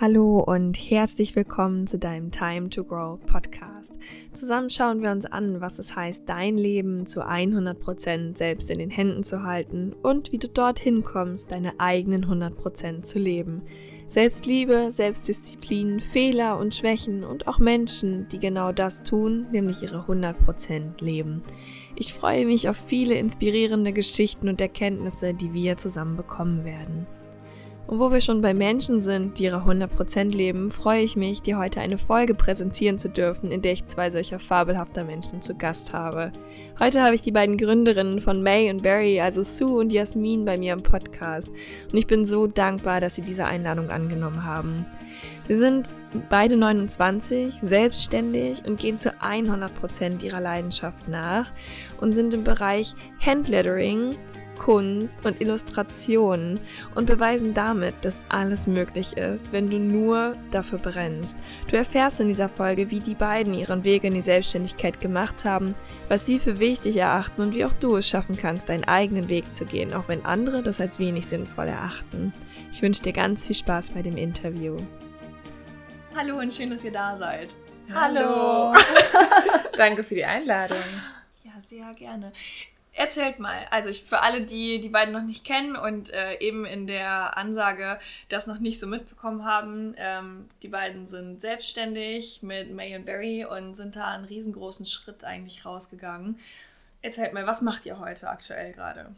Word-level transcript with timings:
Hallo 0.00 0.38
und 0.38 0.76
herzlich 0.76 1.34
willkommen 1.34 1.88
zu 1.88 1.98
deinem 1.98 2.30
Time 2.30 2.70
to 2.70 2.84
Grow 2.84 3.18
Podcast. 3.26 3.92
Zusammen 4.32 4.70
schauen 4.70 5.02
wir 5.02 5.10
uns 5.10 5.26
an, 5.26 5.60
was 5.60 5.80
es 5.80 5.96
heißt, 5.96 6.22
dein 6.28 6.56
Leben 6.56 7.08
zu 7.08 7.26
100% 7.26 8.36
selbst 8.36 8.70
in 8.70 8.78
den 8.78 8.90
Händen 8.90 9.24
zu 9.24 9.42
halten 9.42 9.92
und 10.00 10.30
wie 10.30 10.38
du 10.38 10.46
dorthin 10.46 11.02
kommst, 11.02 11.50
deine 11.50 11.80
eigenen 11.80 12.26
100% 12.26 13.02
zu 13.02 13.18
leben. 13.18 13.62
Selbstliebe, 14.06 14.92
Selbstdisziplin, 14.92 15.98
Fehler 15.98 16.60
und 16.60 16.76
Schwächen 16.76 17.24
und 17.24 17.48
auch 17.48 17.58
Menschen, 17.58 18.28
die 18.28 18.38
genau 18.38 18.70
das 18.70 19.02
tun, 19.02 19.48
nämlich 19.50 19.82
ihre 19.82 20.04
100% 20.06 21.02
leben. 21.02 21.42
Ich 21.96 22.14
freue 22.14 22.46
mich 22.46 22.68
auf 22.68 22.76
viele 22.86 23.16
inspirierende 23.16 23.92
Geschichten 23.92 24.48
und 24.48 24.60
Erkenntnisse, 24.60 25.34
die 25.34 25.52
wir 25.52 25.76
zusammen 25.76 26.16
bekommen 26.16 26.64
werden. 26.64 27.08
Und 27.88 28.00
wo 28.00 28.12
wir 28.12 28.20
schon 28.20 28.42
bei 28.42 28.52
Menschen 28.52 29.00
sind, 29.00 29.38
die 29.38 29.44
ihre 29.44 29.62
100% 29.62 30.24
leben, 30.36 30.70
freue 30.70 31.00
ich 31.00 31.16
mich, 31.16 31.40
dir 31.40 31.56
heute 31.56 31.80
eine 31.80 31.96
Folge 31.96 32.34
präsentieren 32.34 32.98
zu 32.98 33.08
dürfen, 33.08 33.50
in 33.50 33.62
der 33.62 33.72
ich 33.72 33.86
zwei 33.86 34.10
solcher 34.10 34.38
fabelhafter 34.38 35.04
Menschen 35.04 35.40
zu 35.40 35.54
Gast 35.54 35.94
habe. 35.94 36.30
Heute 36.78 37.02
habe 37.02 37.14
ich 37.14 37.22
die 37.22 37.32
beiden 37.32 37.56
Gründerinnen 37.56 38.20
von 38.20 38.42
May 38.42 38.70
und 38.70 38.82
Barry, 38.82 39.22
also 39.22 39.42
Sue 39.42 39.80
und 39.80 39.90
Jasmin, 39.90 40.44
bei 40.44 40.58
mir 40.58 40.74
im 40.74 40.82
Podcast. 40.82 41.48
Und 41.48 41.96
ich 41.96 42.06
bin 42.06 42.26
so 42.26 42.46
dankbar, 42.46 43.00
dass 43.00 43.14
sie 43.14 43.22
diese 43.22 43.46
Einladung 43.46 43.88
angenommen 43.88 44.44
haben. 44.44 44.84
Wir 45.46 45.56
sind 45.56 45.94
beide 46.28 46.58
29, 46.58 47.54
selbstständig 47.62 48.66
und 48.66 48.78
gehen 48.78 48.98
zu 48.98 49.14
100% 49.14 50.22
ihrer 50.22 50.42
Leidenschaft 50.42 51.08
nach 51.08 51.50
und 52.02 52.12
sind 52.12 52.34
im 52.34 52.44
Bereich 52.44 52.94
Handlettering 53.24 54.14
Kunst 54.58 55.24
und 55.24 55.40
Illustrationen 55.40 56.60
und 56.94 57.06
beweisen 57.06 57.54
damit, 57.54 57.94
dass 58.02 58.22
alles 58.28 58.66
möglich 58.66 59.16
ist, 59.16 59.52
wenn 59.52 59.70
du 59.70 59.78
nur 59.78 60.36
dafür 60.50 60.78
brennst. 60.78 61.36
Du 61.70 61.76
erfährst 61.76 62.20
in 62.20 62.28
dieser 62.28 62.48
Folge, 62.48 62.90
wie 62.90 63.00
die 63.00 63.14
beiden 63.14 63.54
ihren 63.54 63.84
Weg 63.84 64.04
in 64.04 64.14
die 64.14 64.22
Selbstständigkeit 64.22 65.00
gemacht 65.00 65.44
haben, 65.44 65.74
was 66.08 66.26
sie 66.26 66.38
für 66.38 66.58
wichtig 66.58 66.96
erachten 66.96 67.42
und 67.42 67.54
wie 67.54 67.64
auch 67.64 67.72
du 67.74 67.96
es 67.96 68.08
schaffen 68.08 68.36
kannst, 68.36 68.68
deinen 68.68 68.84
eigenen 68.84 69.28
Weg 69.28 69.54
zu 69.54 69.64
gehen, 69.64 69.94
auch 69.94 70.08
wenn 70.08 70.24
andere 70.24 70.62
das 70.62 70.80
als 70.80 70.98
wenig 70.98 71.26
sinnvoll 71.26 71.68
erachten. 71.68 72.32
Ich 72.70 72.82
wünsche 72.82 73.02
dir 73.02 73.12
ganz 73.12 73.46
viel 73.46 73.56
Spaß 73.56 73.90
bei 73.90 74.02
dem 74.02 74.16
Interview. 74.16 74.76
Hallo 76.14 76.38
und 76.38 76.52
schön, 76.52 76.70
dass 76.70 76.84
ihr 76.84 76.92
da 76.92 77.16
seid. 77.16 77.54
Hallo. 77.94 78.74
Danke 79.76 80.04
für 80.04 80.14
die 80.14 80.24
Einladung. 80.24 80.78
Ja, 81.44 81.52
sehr 81.60 81.92
gerne. 81.94 82.32
Erzählt 82.98 83.38
mal, 83.38 83.64
also 83.70 83.90
ich, 83.90 84.02
für 84.02 84.22
alle, 84.22 84.40
die 84.40 84.80
die 84.80 84.88
beiden 84.88 85.14
noch 85.14 85.22
nicht 85.22 85.44
kennen 85.44 85.76
und 85.76 86.12
äh, 86.12 86.36
eben 86.40 86.64
in 86.64 86.88
der 86.88 87.36
Ansage 87.36 88.00
das 88.28 88.48
noch 88.48 88.58
nicht 88.58 88.80
so 88.80 88.88
mitbekommen 88.88 89.44
haben, 89.44 89.94
ähm, 89.98 90.48
die 90.64 90.68
beiden 90.68 91.06
sind 91.06 91.40
selbstständig 91.40 92.42
mit 92.42 92.74
May 92.74 92.96
und 92.96 93.06
Barry 93.06 93.44
und 93.44 93.76
sind 93.76 93.94
da 93.94 94.08
einen 94.08 94.24
riesengroßen 94.24 94.84
Schritt 94.84 95.22
eigentlich 95.22 95.64
rausgegangen. 95.64 96.40
Erzählt 97.00 97.34
mal, 97.34 97.46
was 97.46 97.62
macht 97.62 97.86
ihr 97.86 98.00
heute 98.00 98.28
aktuell 98.28 98.72
gerade? 98.72 99.14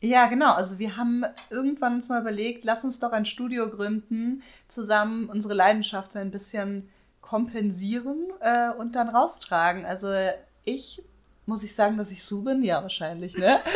Ja, 0.00 0.26
genau. 0.26 0.54
Also 0.54 0.80
wir 0.80 0.96
haben 0.96 1.24
irgendwann 1.50 1.94
uns 1.94 2.08
mal 2.08 2.20
überlegt, 2.20 2.64
lass 2.64 2.82
uns 2.82 2.98
doch 2.98 3.12
ein 3.12 3.24
Studio 3.24 3.70
gründen, 3.70 4.42
zusammen 4.66 5.28
unsere 5.28 5.54
Leidenschaft 5.54 6.10
so 6.10 6.18
ein 6.18 6.32
bisschen 6.32 6.88
kompensieren 7.20 8.32
äh, 8.40 8.70
und 8.70 8.96
dann 8.96 9.08
raustragen. 9.08 9.86
Also 9.86 10.08
ich 10.64 11.04
muss 11.48 11.62
ich 11.62 11.74
sagen, 11.74 11.96
dass 11.96 12.10
ich 12.10 12.22
Sue 12.22 12.44
bin? 12.44 12.62
Ja, 12.62 12.82
wahrscheinlich, 12.82 13.36
ne? 13.36 13.58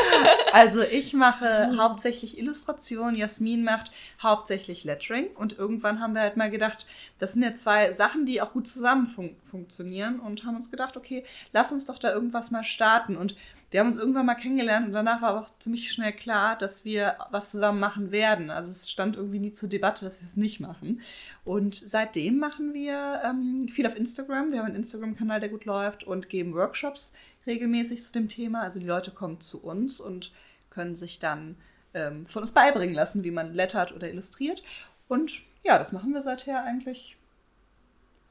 Also 0.52 0.82
ich 0.82 1.14
mache 1.14 1.70
mhm. 1.72 1.80
hauptsächlich 1.80 2.36
Illustration, 2.36 3.14
Jasmin 3.14 3.64
macht 3.64 3.90
hauptsächlich 4.22 4.84
Lettering 4.84 5.28
und 5.34 5.56
irgendwann 5.58 5.98
haben 5.98 6.12
wir 6.12 6.20
halt 6.20 6.36
mal 6.36 6.50
gedacht, 6.50 6.86
das 7.18 7.32
sind 7.32 7.42
ja 7.42 7.54
zwei 7.54 7.92
Sachen, 7.92 8.26
die 8.26 8.42
auch 8.42 8.52
gut 8.52 8.68
zusammen 8.68 9.06
fun 9.06 9.34
funktionieren 9.50 10.20
und 10.20 10.44
haben 10.44 10.56
uns 10.56 10.70
gedacht, 10.70 10.98
okay, 10.98 11.24
lass 11.54 11.72
uns 11.72 11.86
doch 11.86 11.98
da 11.98 12.12
irgendwas 12.12 12.50
mal 12.50 12.64
starten 12.64 13.16
und 13.16 13.34
wir 13.70 13.80
haben 13.80 13.86
uns 13.86 13.96
irgendwann 13.96 14.27
mal 14.27 14.34
kennengelernt 14.34 14.86
und 14.86 14.92
danach 14.92 15.22
war 15.22 15.30
aber 15.30 15.40
auch 15.40 15.58
ziemlich 15.58 15.90
schnell 15.90 16.12
klar, 16.12 16.56
dass 16.56 16.84
wir 16.84 17.16
was 17.30 17.50
zusammen 17.50 17.80
machen 17.80 18.12
werden. 18.12 18.50
Also 18.50 18.70
es 18.70 18.90
stand 18.90 19.16
irgendwie 19.16 19.38
nie 19.38 19.52
zur 19.52 19.70
Debatte, 19.70 20.05
dass 20.05 20.20
wir 20.20 20.27
es 20.27 20.36
nicht 20.36 20.61
machen. 20.61 21.00
Und 21.44 21.74
seitdem 21.74 22.38
machen 22.38 22.74
wir 22.74 23.22
ähm, 23.24 23.68
viel 23.68 23.86
auf 23.86 23.96
Instagram. 23.96 24.52
Wir 24.52 24.58
haben 24.58 24.66
einen 24.66 24.77
Instagram-Kanal, 24.77 25.40
der 25.40 25.48
gut 25.48 25.64
läuft 25.64 26.05
und 26.05 26.28
geben 26.28 26.52
Workshops 26.52 27.14
regelmäßig 27.47 28.03
zu 28.03 28.13
dem 28.13 28.29
Thema. 28.29 28.63
Also 28.63 28.80
die 28.80 28.86
Leute 28.86 29.11
kommen 29.11 29.41
zu 29.41 29.63
uns 29.63 30.01
und 30.01 30.33
können 30.70 30.95
sich 30.95 31.19
dann 31.19 31.57
ähm, 31.95 32.27
von 32.27 32.42
uns 32.42 32.53
beibringen 32.53 32.95
lassen, 32.95 33.25
wie 33.25 33.30
man 33.30 33.55
lettert 33.55 33.92
oder 33.92 34.08
illustriert. 34.08 34.63
Und 35.08 35.42
ja, 35.63 35.79
das 35.79 35.92
machen 35.92 36.13
wir 36.13 36.20
seither 36.20 36.64
eigentlich 36.64 37.17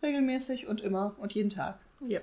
regelmäßig 0.02 0.68
und 0.68 0.82
immer 0.82 1.16
und 1.18 1.34
jeden 1.34 1.50
Tag. 1.50 1.78
Ja. 2.08 2.22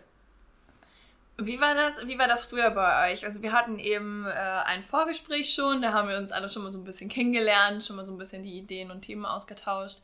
Wie 1.40 1.60
war 1.60 1.74
das, 1.74 2.04
wie 2.08 2.18
war 2.18 2.26
das 2.26 2.46
früher 2.46 2.70
bei 2.70 3.12
euch? 3.12 3.24
Also 3.24 3.42
wir 3.42 3.52
hatten 3.52 3.78
eben 3.78 4.26
äh, 4.26 4.30
ein 4.30 4.82
Vorgespräch 4.82 5.54
schon, 5.54 5.80
da 5.82 5.92
haben 5.92 6.08
wir 6.08 6.18
uns 6.18 6.32
alle 6.32 6.48
schon 6.48 6.64
mal 6.64 6.72
so 6.72 6.78
ein 6.78 6.84
bisschen 6.84 7.08
kennengelernt, 7.08 7.84
schon 7.84 7.94
mal 7.94 8.04
so 8.04 8.12
ein 8.12 8.18
bisschen 8.18 8.42
die 8.42 8.58
Ideen 8.58 8.90
und 8.90 9.02
Themen 9.02 9.24
ausgetauscht. 9.24 10.00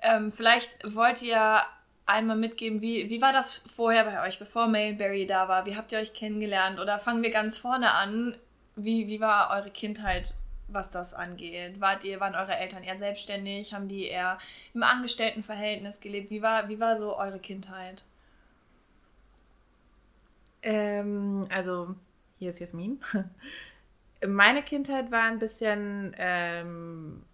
Ähm, 0.00 0.32
vielleicht 0.32 0.78
wollt 0.94 1.20
ihr 1.20 1.62
einmal 2.12 2.36
mitgeben, 2.36 2.80
wie, 2.80 3.10
wie 3.10 3.20
war 3.20 3.32
das 3.32 3.66
vorher 3.74 4.04
bei 4.04 4.26
euch, 4.26 4.38
bevor 4.38 4.68
Mailberry 4.68 5.26
da 5.26 5.48
war? 5.48 5.66
Wie 5.66 5.76
habt 5.76 5.92
ihr 5.92 5.98
euch 5.98 6.14
kennengelernt? 6.14 6.78
Oder 6.78 6.98
fangen 6.98 7.22
wir 7.22 7.30
ganz 7.30 7.56
vorne 7.56 7.92
an. 7.92 8.36
Wie, 8.76 9.08
wie 9.08 9.20
war 9.20 9.50
eure 9.50 9.70
Kindheit, 9.70 10.34
was 10.68 10.90
das 10.90 11.14
angeht? 11.14 11.80
Wart 11.80 12.04
ihr, 12.04 12.20
waren 12.20 12.34
eure 12.34 12.54
Eltern 12.54 12.82
eher 12.82 12.98
selbstständig? 12.98 13.74
Haben 13.74 13.88
die 13.88 14.06
eher 14.06 14.38
im 14.74 14.82
Angestelltenverhältnis 14.82 16.00
gelebt? 16.00 16.30
Wie 16.30 16.42
war, 16.42 16.68
wie 16.68 16.80
war 16.80 16.96
so 16.96 17.16
eure 17.16 17.38
Kindheit? 17.38 18.04
Ähm, 20.62 21.46
also, 21.50 21.94
hier 22.38 22.50
ist 22.50 22.60
Jasmin. 22.60 23.00
Meine 24.26 24.62
Kindheit 24.62 25.10
war 25.10 25.24
ein 25.24 25.40
bisschen 25.40 26.14
ähm, 26.16 27.24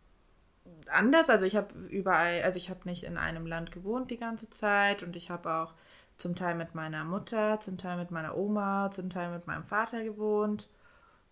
anders. 0.90 1.30
Also 1.30 1.46
ich 1.46 1.56
habe 1.56 1.74
überall, 1.88 2.42
also 2.42 2.56
ich 2.56 2.70
habe 2.70 2.80
nicht 2.84 3.04
in 3.04 3.16
einem 3.16 3.46
Land 3.46 3.72
gewohnt 3.72 4.10
die 4.10 4.18
ganze 4.18 4.50
Zeit 4.50 5.02
und 5.02 5.16
ich 5.16 5.30
habe 5.30 5.52
auch 5.52 5.74
zum 6.16 6.34
Teil 6.34 6.54
mit 6.54 6.74
meiner 6.74 7.04
Mutter, 7.04 7.60
zum 7.60 7.78
Teil 7.78 7.96
mit 7.96 8.10
meiner 8.10 8.36
Oma, 8.36 8.90
zum 8.90 9.10
Teil 9.10 9.30
mit 9.30 9.46
meinem 9.46 9.62
Vater 9.62 10.02
gewohnt. 10.02 10.68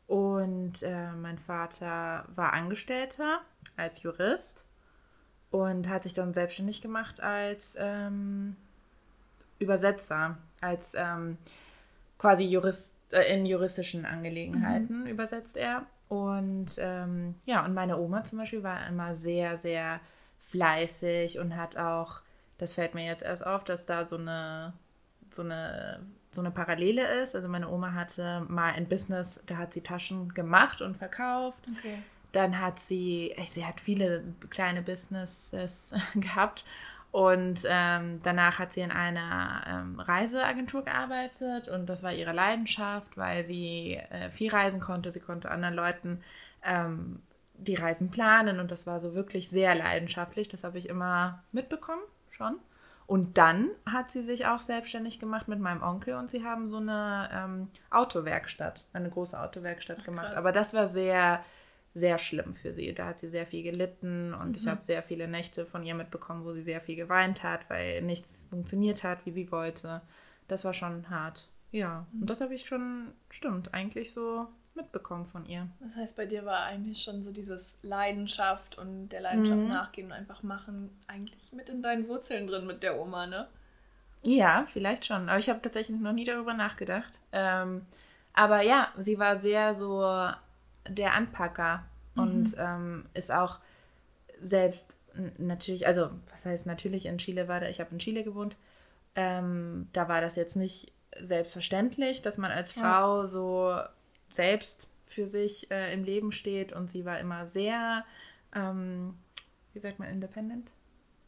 Und 0.06 0.82
äh, 0.84 1.10
mein 1.12 1.38
Vater 1.38 2.24
war 2.34 2.52
Angestellter 2.52 3.40
als 3.76 4.02
Jurist 4.02 4.64
und 5.50 5.88
hat 5.88 6.04
sich 6.04 6.12
dann 6.12 6.32
selbstständig 6.32 6.80
gemacht 6.80 7.20
als 7.20 7.74
ähm, 7.76 8.56
Übersetzer, 9.58 10.38
als 10.60 10.92
ähm, 10.94 11.38
quasi 12.18 12.44
Jurist 12.44 12.94
äh, 13.10 13.34
in 13.34 13.46
juristischen 13.46 14.04
Angelegenheiten 14.04 15.02
mhm. 15.02 15.06
übersetzt 15.06 15.56
er. 15.56 15.86
Und 16.08 16.76
ähm, 16.78 17.34
ja, 17.46 17.64
und 17.64 17.74
meine 17.74 17.98
Oma 17.98 18.24
zum 18.24 18.38
Beispiel 18.38 18.62
war 18.62 18.86
immer 18.86 19.14
sehr, 19.16 19.58
sehr 19.58 20.00
fleißig 20.40 21.38
und 21.38 21.56
hat 21.56 21.76
auch, 21.76 22.20
das 22.58 22.74
fällt 22.74 22.94
mir 22.94 23.04
jetzt 23.04 23.22
erst 23.22 23.44
auf, 23.44 23.64
dass 23.64 23.86
da 23.86 24.04
so 24.04 24.16
eine, 24.16 24.72
so 25.30 25.42
eine, 25.42 26.00
so 26.30 26.40
eine 26.40 26.50
Parallele 26.52 27.22
ist. 27.22 27.34
Also 27.34 27.48
meine 27.48 27.68
Oma 27.68 27.92
hatte 27.92 28.44
mal 28.48 28.72
ein 28.72 28.88
Business, 28.88 29.40
da 29.46 29.56
hat 29.56 29.74
sie 29.74 29.80
Taschen 29.80 30.32
gemacht 30.34 30.80
und 30.80 30.96
verkauft. 30.96 31.64
Okay. 31.78 31.98
Dann 32.32 32.60
hat 32.60 32.78
sie, 32.80 33.34
sie 33.50 33.64
hat 33.64 33.80
viele 33.80 34.22
kleine 34.50 34.82
Businesses 34.82 35.92
gehabt 36.14 36.64
und 37.10 37.60
ähm, 37.68 38.20
danach 38.22 38.58
hat 38.58 38.72
sie 38.72 38.80
in 38.80 38.90
einer 38.90 39.64
ähm, 39.66 40.00
Reiseagentur 40.00 40.84
gearbeitet 40.84 41.68
und 41.68 41.86
das 41.86 42.02
war 42.02 42.12
ihre 42.12 42.32
Leidenschaft, 42.32 43.16
weil 43.16 43.46
sie 43.46 43.94
äh, 44.10 44.30
viel 44.30 44.50
reisen 44.50 44.80
konnte. 44.80 45.12
Sie 45.12 45.20
konnte 45.20 45.50
anderen 45.50 45.74
Leuten 45.74 46.20
ähm, 46.62 47.22
die 47.54 47.74
Reisen 47.74 48.10
planen 48.10 48.60
und 48.60 48.70
das 48.70 48.86
war 48.86 49.00
so 49.00 49.14
wirklich 49.14 49.48
sehr 49.48 49.74
leidenschaftlich. 49.74 50.48
Das 50.48 50.64
habe 50.64 50.78
ich 50.78 50.88
immer 50.88 51.42
mitbekommen 51.52 52.02
schon. 52.30 52.58
Und 53.06 53.38
dann 53.38 53.70
hat 53.86 54.10
sie 54.10 54.22
sich 54.22 54.46
auch 54.46 54.58
selbstständig 54.58 55.20
gemacht 55.20 55.46
mit 55.46 55.60
meinem 55.60 55.82
Onkel 55.82 56.14
und 56.16 56.28
sie 56.28 56.44
haben 56.44 56.66
so 56.66 56.78
eine 56.78 57.30
ähm, 57.32 57.70
Autowerkstatt, 57.90 58.84
eine 58.92 59.08
große 59.08 59.40
Autowerkstatt 59.40 59.98
Ach, 60.00 60.04
gemacht. 60.04 60.34
Aber 60.34 60.50
das 60.50 60.74
war 60.74 60.88
sehr 60.88 61.44
sehr 61.96 62.18
schlimm 62.18 62.52
für 62.52 62.72
sie. 62.72 62.92
Da 62.92 63.06
hat 63.06 63.18
sie 63.18 63.28
sehr 63.28 63.46
viel 63.46 63.62
gelitten 63.62 64.34
und 64.34 64.50
mhm. 64.50 64.54
ich 64.54 64.68
habe 64.68 64.84
sehr 64.84 65.02
viele 65.02 65.26
Nächte 65.26 65.64
von 65.64 65.82
ihr 65.82 65.94
mitbekommen, 65.94 66.44
wo 66.44 66.52
sie 66.52 66.62
sehr 66.62 66.82
viel 66.82 66.94
geweint 66.94 67.42
hat, 67.42 67.68
weil 67.70 68.02
nichts 68.02 68.44
funktioniert 68.50 69.02
hat, 69.02 69.24
wie 69.24 69.30
sie 69.30 69.50
wollte. 69.50 70.02
Das 70.46 70.64
war 70.66 70.74
schon 70.74 71.08
hart. 71.08 71.48
Ja, 71.72 72.06
mhm. 72.12 72.20
und 72.20 72.30
das 72.30 72.42
habe 72.42 72.54
ich 72.54 72.66
schon, 72.66 73.12
stimmt, 73.30 73.72
eigentlich 73.72 74.12
so 74.12 74.46
mitbekommen 74.74 75.24
von 75.24 75.46
ihr. 75.46 75.68
Das 75.80 75.96
heißt, 75.96 76.16
bei 76.18 76.26
dir 76.26 76.44
war 76.44 76.64
eigentlich 76.64 77.02
schon 77.02 77.22
so 77.22 77.32
dieses 77.32 77.78
Leidenschaft 77.82 78.76
und 78.76 79.08
der 79.08 79.22
Leidenschaft 79.22 79.58
mhm. 79.58 79.68
nachgehen 79.68 80.08
und 80.08 80.12
einfach 80.12 80.42
machen, 80.42 80.90
eigentlich 81.06 81.50
mit 81.52 81.70
in 81.70 81.82
deinen 81.82 82.08
Wurzeln 82.08 82.46
drin 82.46 82.66
mit 82.66 82.82
der 82.82 83.00
Oma, 83.00 83.26
ne? 83.26 83.48
Ja, 84.26 84.66
vielleicht 84.70 85.06
schon. 85.06 85.30
Aber 85.30 85.38
ich 85.38 85.48
habe 85.48 85.62
tatsächlich 85.62 85.98
noch 85.98 86.12
nie 86.12 86.24
darüber 86.24 86.52
nachgedacht. 86.52 87.18
Ähm, 87.32 87.86
aber 88.34 88.60
ja, 88.60 88.92
sie 88.98 89.18
war 89.18 89.38
sehr 89.38 89.74
so 89.74 90.02
der 90.88 91.14
Anpacker 91.14 91.84
mhm. 92.14 92.22
und 92.22 92.56
ähm, 92.58 93.06
ist 93.14 93.32
auch 93.32 93.58
selbst 94.40 94.96
natürlich, 95.38 95.86
also 95.86 96.10
was 96.30 96.44
heißt 96.44 96.66
natürlich 96.66 97.06
in 97.06 97.18
Chile 97.18 97.48
war 97.48 97.60
da, 97.60 97.68
ich 97.68 97.80
habe 97.80 97.90
in 97.92 97.98
Chile 97.98 98.24
gewohnt, 98.24 98.56
ähm, 99.14 99.88
da 99.92 100.08
war 100.08 100.20
das 100.20 100.36
jetzt 100.36 100.56
nicht 100.56 100.92
selbstverständlich, 101.20 102.22
dass 102.22 102.38
man 102.38 102.50
als 102.50 102.72
Frau 102.72 103.20
ja. 103.20 103.26
so 103.26 103.78
selbst 104.28 104.88
für 105.06 105.26
sich 105.26 105.70
äh, 105.70 105.92
im 105.94 106.04
Leben 106.04 106.32
steht 106.32 106.72
und 106.72 106.90
sie 106.90 107.04
war 107.04 107.18
immer 107.18 107.46
sehr, 107.46 108.04
ähm, 108.54 109.14
wie 109.72 109.78
sagt 109.78 109.98
man, 109.98 110.08
independent? 110.08 110.70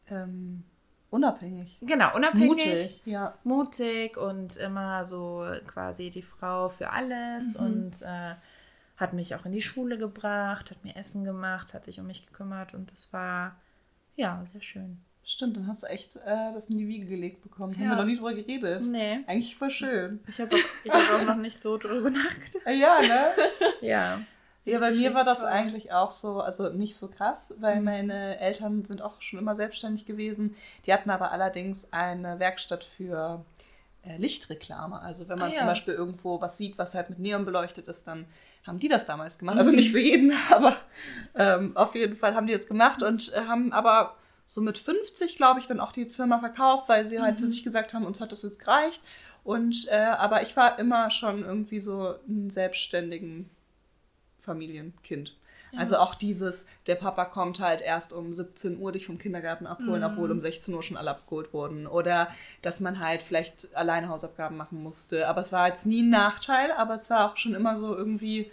Ähm, 0.09 0.63
unabhängig. 1.09 1.77
Genau, 1.81 2.15
unabhängig. 2.15 2.47
Mutig, 2.47 3.01
ja. 3.05 3.37
Mutig 3.43 4.17
und 4.17 4.57
immer 4.57 5.05
so 5.05 5.45
quasi 5.65 6.09
die 6.09 6.21
Frau 6.21 6.69
für 6.69 6.91
alles 6.91 7.57
mhm. 7.57 7.65
und 7.65 8.01
äh, 8.01 8.35
hat 8.99 9.13
mich 9.13 9.33
auch 9.33 9.45
in 9.45 9.53
die 9.53 9.61
Schule 9.61 9.97
gebracht, 9.97 10.71
hat 10.71 10.83
mir 10.83 10.95
Essen 10.95 11.23
gemacht, 11.23 11.73
hat 11.73 11.85
sich 11.85 11.99
um 11.99 12.07
mich 12.07 12.27
gekümmert 12.27 12.73
und 12.73 12.91
das 12.91 13.11
war 13.13 13.55
ja 14.15 14.45
sehr 14.51 14.61
schön. 14.61 14.99
Stimmt, 15.23 15.57
dann 15.57 15.67
hast 15.67 15.83
du 15.83 15.87
echt 15.87 16.15
äh, 16.17 16.53
das 16.53 16.69
in 16.69 16.77
die 16.77 16.87
Wiege 16.87 17.05
gelegt 17.05 17.41
bekommen. 17.41 17.73
Ja. 17.73 17.81
Haben 17.81 17.89
wir 17.89 17.95
noch 17.97 18.05
nie 18.05 18.15
drüber 18.15 18.33
geredet. 18.33 18.83
Nee. 18.83 19.19
Eigentlich 19.27 19.55
voll 19.55 19.69
schön. 19.69 20.19
Ich 20.27 20.39
habe 20.41 20.55
auch, 20.55 20.91
hab 20.91 21.21
auch 21.21 21.25
noch 21.25 21.35
nicht 21.35 21.57
so 21.59 21.77
drüber 21.77 22.09
nachgedacht. 22.09 22.65
Ja, 22.67 22.99
ne? 22.99 23.31
ja. 23.81 24.21
Ja, 24.65 24.79
bei 24.79 24.91
mir 24.91 25.13
war 25.13 25.23
das 25.23 25.39
toll. 25.39 25.47
eigentlich 25.47 25.91
auch 25.91 26.11
so, 26.11 26.41
also 26.41 26.69
nicht 26.69 26.95
so 26.95 27.07
krass, 27.07 27.55
weil 27.59 27.77
mhm. 27.77 27.85
meine 27.85 28.39
Eltern 28.39 28.85
sind 28.85 29.01
auch 29.01 29.21
schon 29.21 29.39
immer 29.39 29.55
selbstständig 29.55 30.05
gewesen. 30.05 30.55
Die 30.85 30.93
hatten 30.93 31.09
aber 31.09 31.31
allerdings 31.31 31.91
eine 31.91 32.39
Werkstatt 32.39 32.83
für 32.83 33.45
äh, 34.03 34.17
Lichtreklame. 34.17 34.99
Also 35.01 35.27
wenn 35.29 35.39
man 35.39 35.49
ah, 35.49 35.53
ja. 35.53 35.59
zum 35.59 35.67
Beispiel 35.67 35.93
irgendwo 35.93 36.41
was 36.41 36.57
sieht, 36.57 36.77
was 36.77 36.95
halt 36.95 37.09
mit 37.09 37.19
Neon 37.19 37.45
beleuchtet 37.45 37.87
ist, 37.87 38.07
dann 38.07 38.25
haben 38.65 38.79
die 38.79 38.87
das 38.87 39.05
damals 39.05 39.39
gemacht. 39.39 39.57
Also 39.57 39.71
nicht 39.71 39.91
für 39.91 39.99
jeden, 39.99 40.33
aber 40.49 40.77
ähm, 41.35 41.75
auf 41.75 41.95
jeden 41.95 42.15
Fall 42.15 42.35
haben 42.35 42.47
die 42.47 42.53
das 42.53 42.67
gemacht 42.67 43.03
und 43.03 43.33
äh, 43.33 43.41
haben 43.41 43.71
aber 43.73 44.15
so 44.47 44.61
mit 44.61 44.77
50, 44.77 45.35
glaube 45.35 45.59
ich, 45.59 45.67
dann 45.67 45.79
auch 45.79 45.91
die 45.91 46.05
Firma 46.05 46.39
verkauft, 46.39 46.89
weil 46.89 47.05
sie 47.05 47.21
halt 47.21 47.35
mhm. 47.35 47.41
für 47.41 47.47
sich 47.47 47.63
gesagt 47.63 47.93
haben, 47.93 48.05
uns 48.05 48.19
hat 48.19 48.31
das 48.31 48.41
jetzt 48.41 48.59
gereicht. 48.59 49.01
Und 49.43 49.87
äh, 49.89 49.95
aber 49.95 50.41
ich 50.41 50.55
war 50.57 50.79
immer 50.79 51.09
schon 51.11 51.43
irgendwie 51.43 51.79
so 51.79 52.15
ein 52.27 52.49
selbstständigen 52.49 53.49
Familienkind. 54.39 55.35
Ja. 55.71 55.79
Also 55.79 55.97
auch 55.97 56.15
dieses, 56.15 56.65
der 56.87 56.95
Papa 56.95 57.25
kommt 57.25 57.59
halt 57.59 57.81
erst 57.81 58.13
um 58.13 58.33
17 58.33 58.79
Uhr 58.79 58.91
dich 58.91 59.05
vom 59.05 59.17
Kindergarten 59.17 59.67
abholen, 59.67 60.01
mhm. 60.01 60.11
obwohl 60.11 60.31
um 60.31 60.41
16 60.41 60.73
Uhr 60.73 60.83
schon 60.83 60.97
alle 60.97 61.11
abgeholt 61.11 61.53
wurden. 61.53 61.87
Oder 61.87 62.29
dass 62.61 62.79
man 62.79 62.99
halt 62.99 63.21
vielleicht 63.21 63.75
alleine 63.75 64.09
Hausaufgaben 64.09 64.57
machen 64.57 64.81
musste. 64.81 65.27
Aber 65.27 65.41
es 65.41 65.51
war 65.51 65.67
jetzt 65.67 65.85
nie 65.85 66.01
ein 66.01 66.09
Nachteil, 66.09 66.71
aber 66.71 66.95
es 66.95 67.09
war 67.09 67.31
auch 67.31 67.37
schon 67.37 67.53
immer 67.53 67.77
so 67.77 67.95
irgendwie, 67.95 68.51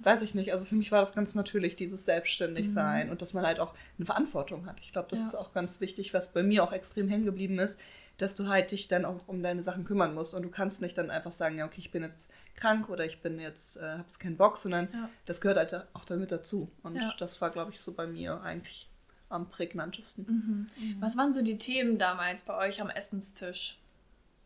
weiß 0.00 0.22
ich 0.22 0.34
nicht, 0.34 0.52
also 0.52 0.64
für 0.64 0.76
mich 0.76 0.92
war 0.92 1.00
das 1.00 1.14
ganz 1.14 1.34
natürlich, 1.34 1.76
dieses 1.76 2.04
Selbstständigsein 2.04 3.06
mhm. 3.06 3.12
und 3.12 3.22
dass 3.22 3.34
man 3.34 3.44
halt 3.44 3.60
auch 3.60 3.74
eine 3.98 4.06
Verantwortung 4.06 4.66
hat. 4.66 4.76
Ich 4.80 4.92
glaube, 4.92 5.08
das 5.10 5.20
ja. 5.20 5.26
ist 5.26 5.34
auch 5.34 5.52
ganz 5.52 5.80
wichtig, 5.80 6.14
was 6.14 6.32
bei 6.32 6.42
mir 6.42 6.62
auch 6.62 6.72
extrem 6.72 7.08
hängen 7.08 7.24
geblieben 7.24 7.58
ist, 7.58 7.80
dass 8.18 8.36
du 8.36 8.48
halt 8.48 8.70
dich 8.70 8.88
dann 8.88 9.04
auch 9.04 9.26
um 9.26 9.42
deine 9.42 9.62
Sachen 9.62 9.84
kümmern 9.84 10.14
musst 10.14 10.34
und 10.34 10.42
du 10.42 10.50
kannst 10.50 10.80
nicht 10.80 10.96
dann 10.96 11.10
einfach 11.10 11.32
sagen, 11.32 11.58
ja, 11.58 11.66
okay, 11.66 11.78
ich 11.78 11.90
bin 11.90 12.02
jetzt 12.02 12.30
krank 12.54 12.88
oder 12.88 13.04
ich 13.04 13.20
bin 13.20 13.40
jetzt, 13.40 13.76
äh, 13.76 13.82
habe 13.82 14.02
jetzt 14.02 14.20
keinen 14.20 14.36
Bock, 14.36 14.56
sondern 14.56 14.88
ja. 14.92 15.10
das 15.26 15.40
gehört 15.40 15.58
halt 15.58 15.86
auch 15.94 16.04
damit 16.04 16.30
dazu. 16.30 16.70
Und 16.82 16.96
ja. 16.96 17.12
das 17.18 17.40
war, 17.40 17.50
glaube 17.50 17.72
ich, 17.72 17.80
so 17.80 17.92
bei 17.92 18.06
mir 18.06 18.40
eigentlich 18.42 18.88
am 19.28 19.48
prägnantesten. 19.48 20.26
Mhm. 20.26 20.70
Mhm. 20.76 20.96
Was 21.00 21.16
waren 21.16 21.32
so 21.32 21.42
die 21.42 21.58
Themen 21.58 21.98
damals 21.98 22.42
bei 22.42 22.56
euch 22.56 22.80
am 22.80 22.90
Essenstisch? 22.90 23.78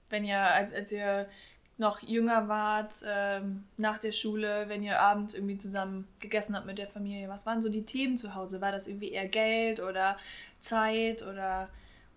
Wenn 0.09 0.25
ihr, 0.25 0.39
als, 0.39 0.73
als 0.73 0.91
ihr 0.91 1.29
noch 1.77 2.03
jünger 2.03 2.49
wart, 2.49 3.03
ähm, 3.07 3.65
nach 3.77 3.99
der 3.99 4.13
Schule, 4.13 4.69
wenn 4.69 4.83
ihr 4.83 5.01
abends 5.01 5.35
irgendwie 5.35 5.59
zusammen 5.59 6.09
gegessen 6.21 6.57
habt 6.57 6.67
mit 6.67 6.79
der 6.79 6.89
Familie, 6.89 7.29
was 7.29 7.47
waren 7.47 7.63
so 7.63 7.69
die 7.69 7.85
Themen 7.85 8.17
zu 8.17 8.35
Hause? 8.35 8.61
War 8.61 8.73
das 8.73 8.89
irgendwie 8.89 9.13
eher 9.13 9.29
Geld 9.29 9.79
oder 9.81 10.17
Zeit 10.59 11.23
oder 11.23 11.69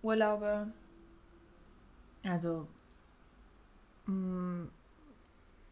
Urlaube? 0.02 0.68
Also, 2.24 2.68
mh, 4.06 4.14
mm, 4.14 4.70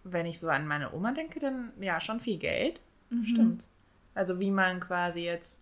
wenn 0.05 0.27
ich 0.27 0.39
so 0.39 0.49
an 0.49 0.67
meine 0.67 0.93
Oma 0.95 1.13
denke, 1.13 1.39
dann 1.39 1.73
ja, 1.81 2.01
schon 2.01 2.21
viel 2.21 2.39
Geld. 2.39 2.81
Mhm. 3.11 3.25
Stimmt. 3.25 3.65
Also 4.15 4.41
wie 4.41 4.51
man 4.51 4.81
quasi 4.81 5.21
jetzt 5.21 5.61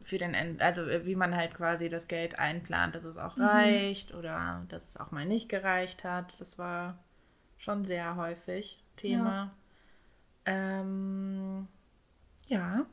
für 0.00 0.18
den, 0.18 0.34
End 0.34 0.62
also 0.62 0.86
wie 1.04 1.16
man 1.16 1.36
halt 1.36 1.54
quasi 1.54 1.88
das 1.88 2.08
Geld 2.08 2.38
einplant, 2.38 2.94
dass 2.94 3.04
es 3.04 3.16
auch 3.16 3.36
mhm. 3.36 3.44
reicht 3.44 4.14
oder 4.14 4.64
dass 4.68 4.88
es 4.88 4.96
auch 4.96 5.10
mal 5.10 5.26
nicht 5.26 5.48
gereicht 5.48 6.04
hat. 6.04 6.40
Das 6.40 6.58
war 6.58 6.98
schon 7.58 7.84
sehr 7.84 8.16
häufig 8.16 8.82
Thema. 8.96 9.52
Ja. 10.46 10.80
Ähm, 10.80 11.68
ja. 12.46 12.86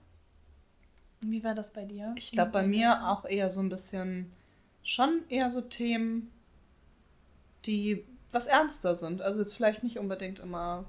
Wie 1.22 1.44
war 1.44 1.56
das 1.56 1.72
bei 1.72 1.86
dir? 1.86 2.14
Ich 2.18 2.32
glaube, 2.32 2.52
bei 2.52 2.68
mir 2.68 3.08
auch 3.08 3.26
eher 3.26 3.50
so 3.50 3.62
ein 3.62 3.70
bisschen, 3.70 4.32
schon 4.84 5.24
eher 5.30 5.50
so 5.50 5.62
Themen, 5.62 6.32
die 7.66 8.06
was 8.32 8.48
ernster 8.48 8.96
sind. 8.96 9.22
Also 9.22 9.40
jetzt 9.40 9.56
vielleicht 9.56 9.84
nicht 9.84 9.98
unbedingt 9.98 10.40
immer 10.40 10.86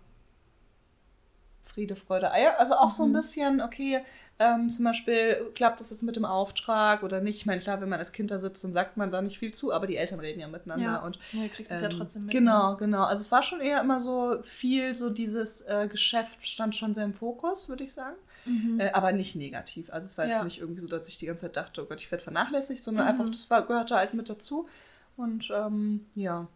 Friede, 1.65 1.97
Freude, 1.97 2.33
Eier. 2.33 2.59
Also 2.59 2.75
auch 2.75 2.87
mhm. 2.87 2.91
so 2.91 3.03
ein 3.05 3.09
mhm. 3.11 3.15
bisschen, 3.15 3.61
okay, 3.61 4.03
ähm, 4.39 4.69
zum 4.69 4.85
Beispiel 4.85 5.51
klappt 5.55 5.81
das 5.81 5.91
jetzt 5.91 6.03
mit 6.03 6.17
dem 6.17 6.27
Auftrag 6.27 7.03
oder 7.03 7.21
nicht. 7.21 7.37
Ich 7.37 7.47
meine, 7.47 7.61
klar, 7.61 7.81
wenn 7.81 7.89
man 7.89 8.01
als 8.01 8.13
Kind 8.13 8.31
da 8.31 8.39
sitzt, 8.39 8.63
dann 8.65 8.73
sagt 8.73 8.97
man 8.97 9.11
da 9.11 9.23
nicht 9.23 9.39
viel 9.39 9.55
zu, 9.55 9.73
aber 9.73 9.87
die 9.87 9.97
Eltern 9.97 10.21
reden 10.21 10.41
ja 10.41 10.49
miteinander. 10.49 10.85
Ja, 10.85 10.99
und, 10.99 11.19
ja 11.33 11.45
du 11.45 11.49
kriegst 11.49 11.71
ähm, 11.71 11.77
es 11.77 11.83
ja 11.83 11.91
ähm, 11.91 11.97
trotzdem 11.97 12.23
mit. 12.25 12.33
Genau, 12.33 12.73
ne? 12.73 12.77
genau. 12.79 13.05
Also 13.05 13.23
es 13.23 13.33
war 13.33 13.43
schon 13.43 13.61
eher 13.61 13.81
immer 13.81 14.01
so 14.01 14.39
viel, 14.43 14.95
so 14.95 15.09
dieses 15.09 15.63
äh, 15.63 15.89
Geschäft 15.89 16.47
stand 16.47 16.77
schon 16.77 16.93
sehr 16.93 17.05
im 17.05 17.15
Fokus, 17.15 17.69
würde 17.69 17.85
ich 17.85 17.95
sagen. 17.95 18.17
Mhm. 18.45 18.79
Äh, 18.79 18.91
aber 18.93 19.13
nicht 19.13 19.37
negativ. 19.37 19.91
Also 19.91 20.05
es 20.05 20.19
war 20.19 20.27
jetzt 20.27 20.39
ja. 20.39 20.45
nicht 20.45 20.61
irgendwie 20.61 20.81
so, 20.81 20.89
dass 20.89 21.09
ich 21.09 21.17
die 21.17 21.27
ganze 21.27 21.43
Zeit 21.43 21.57
dachte, 21.57 21.83
oh 21.83 21.87
Gott, 21.87 22.01
ich 22.01 22.11
werde 22.11 22.23
vernachlässigt, 22.23 22.85
sondern 22.85 23.05
mhm. 23.05 23.11
einfach, 23.11 23.31
das 23.31 23.49
war, 23.49 23.67
gehörte 23.67 23.97
halt 23.97 24.13
mit 24.13 24.29
dazu. 24.29 24.69
Und 25.17 25.51
ähm, 25.51 26.07
ja. 26.15 26.47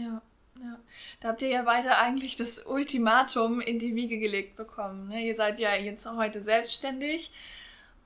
Ja. 0.00 0.22
Ja, 0.62 0.78
da 1.20 1.28
habt 1.28 1.40
ihr 1.40 1.48
ja 1.48 1.62
beide 1.62 1.96
eigentlich 1.96 2.36
das 2.36 2.66
Ultimatum 2.66 3.62
in 3.62 3.78
die 3.78 3.94
Wiege 3.94 4.18
gelegt 4.18 4.56
bekommen. 4.56 5.08
Ne? 5.08 5.22
Ihr 5.24 5.34
seid 5.34 5.58
ja 5.58 5.74
jetzt 5.74 6.06
heute 6.06 6.42
selbstständig 6.42 7.32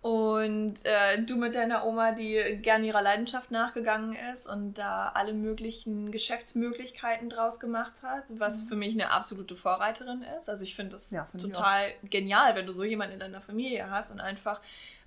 und 0.05 0.75
äh, 0.85 1.23
du 1.23 1.37
mit 1.37 1.55
deiner 1.55 1.87
Oma, 1.87 2.13
die 2.13 2.59
gern 2.61 2.85
ihrer 2.85 3.01
Leidenschaft 3.01 3.51
nachgegangen 3.51 4.15
ist 4.33 4.47
und 4.47 4.75
da 4.75 5.09
alle 5.15 5.33
möglichen 5.33 6.13
Geschäftsmöglichkeiten 6.13 7.31
draus 7.31 7.59
gemacht 7.59 8.03
hat, 8.03 8.25
was 8.39 8.65
mhm. 8.65 8.69
für 8.69 8.77
mich 8.77 8.93
eine 8.93 9.11
absolute 9.11 9.57
Vorreiterin 9.57 10.23
ist. 10.37 10.51
Also 10.51 10.63
ich 10.63 10.77
finde 10.77 10.93
das 10.93 11.11
ja, 11.11 11.25
find 11.31 11.43
total 11.43 11.91
genial, 12.11 12.55
wenn 12.55 12.67
du 12.67 12.75
so 12.75 12.85
jemanden 12.85 13.15
in 13.15 13.21
deiner 13.21 13.41
Familie 13.41 13.91
hast 13.91 14.13
und 14.13 14.21
einfach 14.21 14.61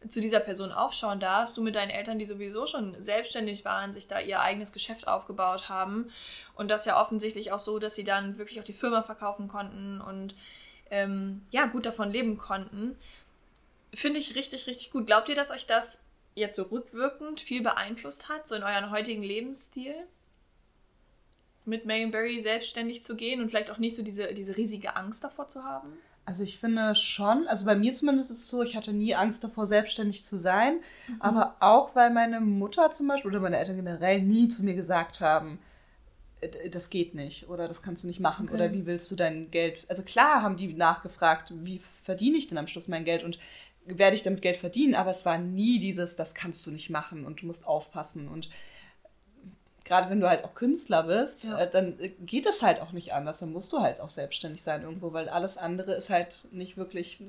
zu 0.08 0.22
dieser 0.22 0.40
Person 0.40 0.72
aufschauen 0.72 1.20
darfst, 1.20 1.58
du 1.58 1.64
mit 1.64 1.76
deinen 1.76 1.90
Eltern, 1.90 2.20
die 2.20 2.26
sowieso 2.26 2.68
schon 2.68 3.02
selbstständig 3.02 3.66
waren, 3.66 3.94
sich 3.94 4.08
da 4.08 4.20
ihr 4.20 4.40
eigenes 4.42 4.72
Geschäft 4.72 5.08
aufgebaut 5.08 5.70
haben 5.70 6.12
und 6.56 6.70
das 6.70 6.86
ja 6.86 7.02
offensichtlich 7.02 7.52
auch 7.52 7.60
so, 7.60 7.80
dass 7.80 7.96
sie 7.96 8.04
dann 8.04 8.38
wirklich 8.38 8.60
auch 8.60 8.66
die 8.66 8.74
Firma 8.74 9.02
verkaufen 9.02 9.48
konnten 9.48 10.00
und 10.00 10.36
ähm, 10.90 11.42
ja, 11.52 11.66
gut 11.66 11.86
davon 11.86 12.12
leben 12.12 12.38
konnten. 12.38 12.96
Finde 13.94 14.20
ich 14.20 14.36
richtig, 14.36 14.68
richtig 14.68 14.92
gut. 14.92 15.08
Glaubt 15.08 15.30
ihr, 15.30 15.36
dass 15.36 15.52
euch 15.52 15.66
das 15.66 16.00
jetzt 16.36 16.56
so 16.56 16.64
rückwirkend 16.64 17.42
viel 17.42 17.64
beeinflusst 17.64 18.30
hat, 18.30 18.48
so 18.48 18.56
in 18.56 18.64
euren 18.64 18.92
heutigen 18.92 19.24
Lebensstil? 19.24 19.96
Mit 21.66 21.86
Marion 21.86 22.12
Barry 22.12 22.40
selbstständig 22.40 23.04
zu 23.04 23.16
gehen 23.16 23.42
und 23.42 23.50
vielleicht 23.50 23.72
auch 23.72 23.78
nicht 23.78 23.96
so 23.96 24.04
diese, 24.04 24.34
diese 24.34 24.56
riesige 24.56 24.96
Angst 24.96 25.24
davor 25.24 25.48
zu 25.48 25.64
haben? 25.64 25.98
Also 26.28 26.44
ich 26.44 26.60
finde 26.60 26.94
schon, 26.94 27.48
also 27.48 27.66
bei 27.66 27.78
mir 27.78 27.94
zumindest 27.94 28.32
ist 28.32 28.40
es 28.40 28.48
so, 28.50 28.62
ich 28.62 28.76
hatte 28.76 28.92
nie 28.92 29.16
Angst 29.16 29.46
davor, 29.46 29.66
selbstständig 29.66 30.26
zu 30.26 30.36
sein. 30.36 30.82
Mhm. 31.08 31.22
Aber 31.22 31.56
auch, 31.62 31.96
weil 31.96 32.10
meine 32.10 32.42
Mutter 32.42 32.92
zum 32.92 33.08
Beispiel 33.08 33.32
oder 33.32 33.40
meine 33.40 33.58
Eltern 33.58 33.78
generell 33.78 34.22
nie 34.22 34.50
zu 34.50 34.66
mir 34.66 34.76
gesagt 34.76 35.22
haben, 35.22 35.58
äh, 36.42 36.70
das 36.70 36.90
geht 36.90 37.16
nicht 37.16 37.48
oder 37.48 37.70
das 37.70 37.82
kannst 37.82 38.04
du 38.04 38.08
nicht 38.08 38.20
machen 38.20 38.48
okay. 38.48 38.56
oder 38.56 38.74
wie 38.74 38.86
willst 38.86 39.10
du 39.10 39.16
dein 39.16 39.52
Geld. 39.52 39.86
Also 39.88 40.04
klar 40.04 40.42
haben 40.42 40.58
die 40.58 40.74
nachgefragt, 40.74 41.54
wie 41.64 41.80
verdiene 42.04 42.36
ich 42.36 42.50
denn 42.50 42.58
am 42.58 42.68
Schluss 42.68 42.90
mein 42.90 43.06
Geld 43.06 43.24
und 43.24 43.40
werde 43.86 44.18
ich 44.18 44.24
damit 44.24 44.42
Geld 44.42 44.58
verdienen, 44.58 44.96
aber 44.96 45.12
es 45.12 45.26
war 45.26 45.38
nie 45.38 45.80
dieses, 45.80 46.18
das 46.18 46.36
kannst 46.36 46.68
du 46.68 46.72
nicht 46.72 46.90
machen 46.90 47.24
und 47.24 47.42
du 47.42 47.46
musst 47.46 47.66
aufpassen 47.66 48.28
und 48.28 48.50
gerade 49.88 50.10
wenn 50.10 50.20
du 50.20 50.30
halt 50.30 50.44
auch 50.44 50.54
Künstler 50.54 51.04
bist, 51.04 51.44
ja. 51.44 51.58
äh, 51.58 51.70
dann 51.70 51.98
geht 52.20 52.46
es 52.46 52.62
halt 52.62 52.82
auch 52.82 52.92
nicht 52.92 53.14
anders. 53.14 53.40
Dann 53.40 53.52
musst 53.52 53.74
du 53.74 53.80
halt 53.80 54.00
auch 54.02 54.10
selbstständig 54.10 54.62
sein 54.62 54.84
irgendwo, 54.84 55.14
weil 55.14 55.30
alles 55.30 55.58
andere 55.58 55.94
ist 55.94 56.10
halt 56.10 56.46
nicht 56.52 56.78
wirklich 56.78 57.20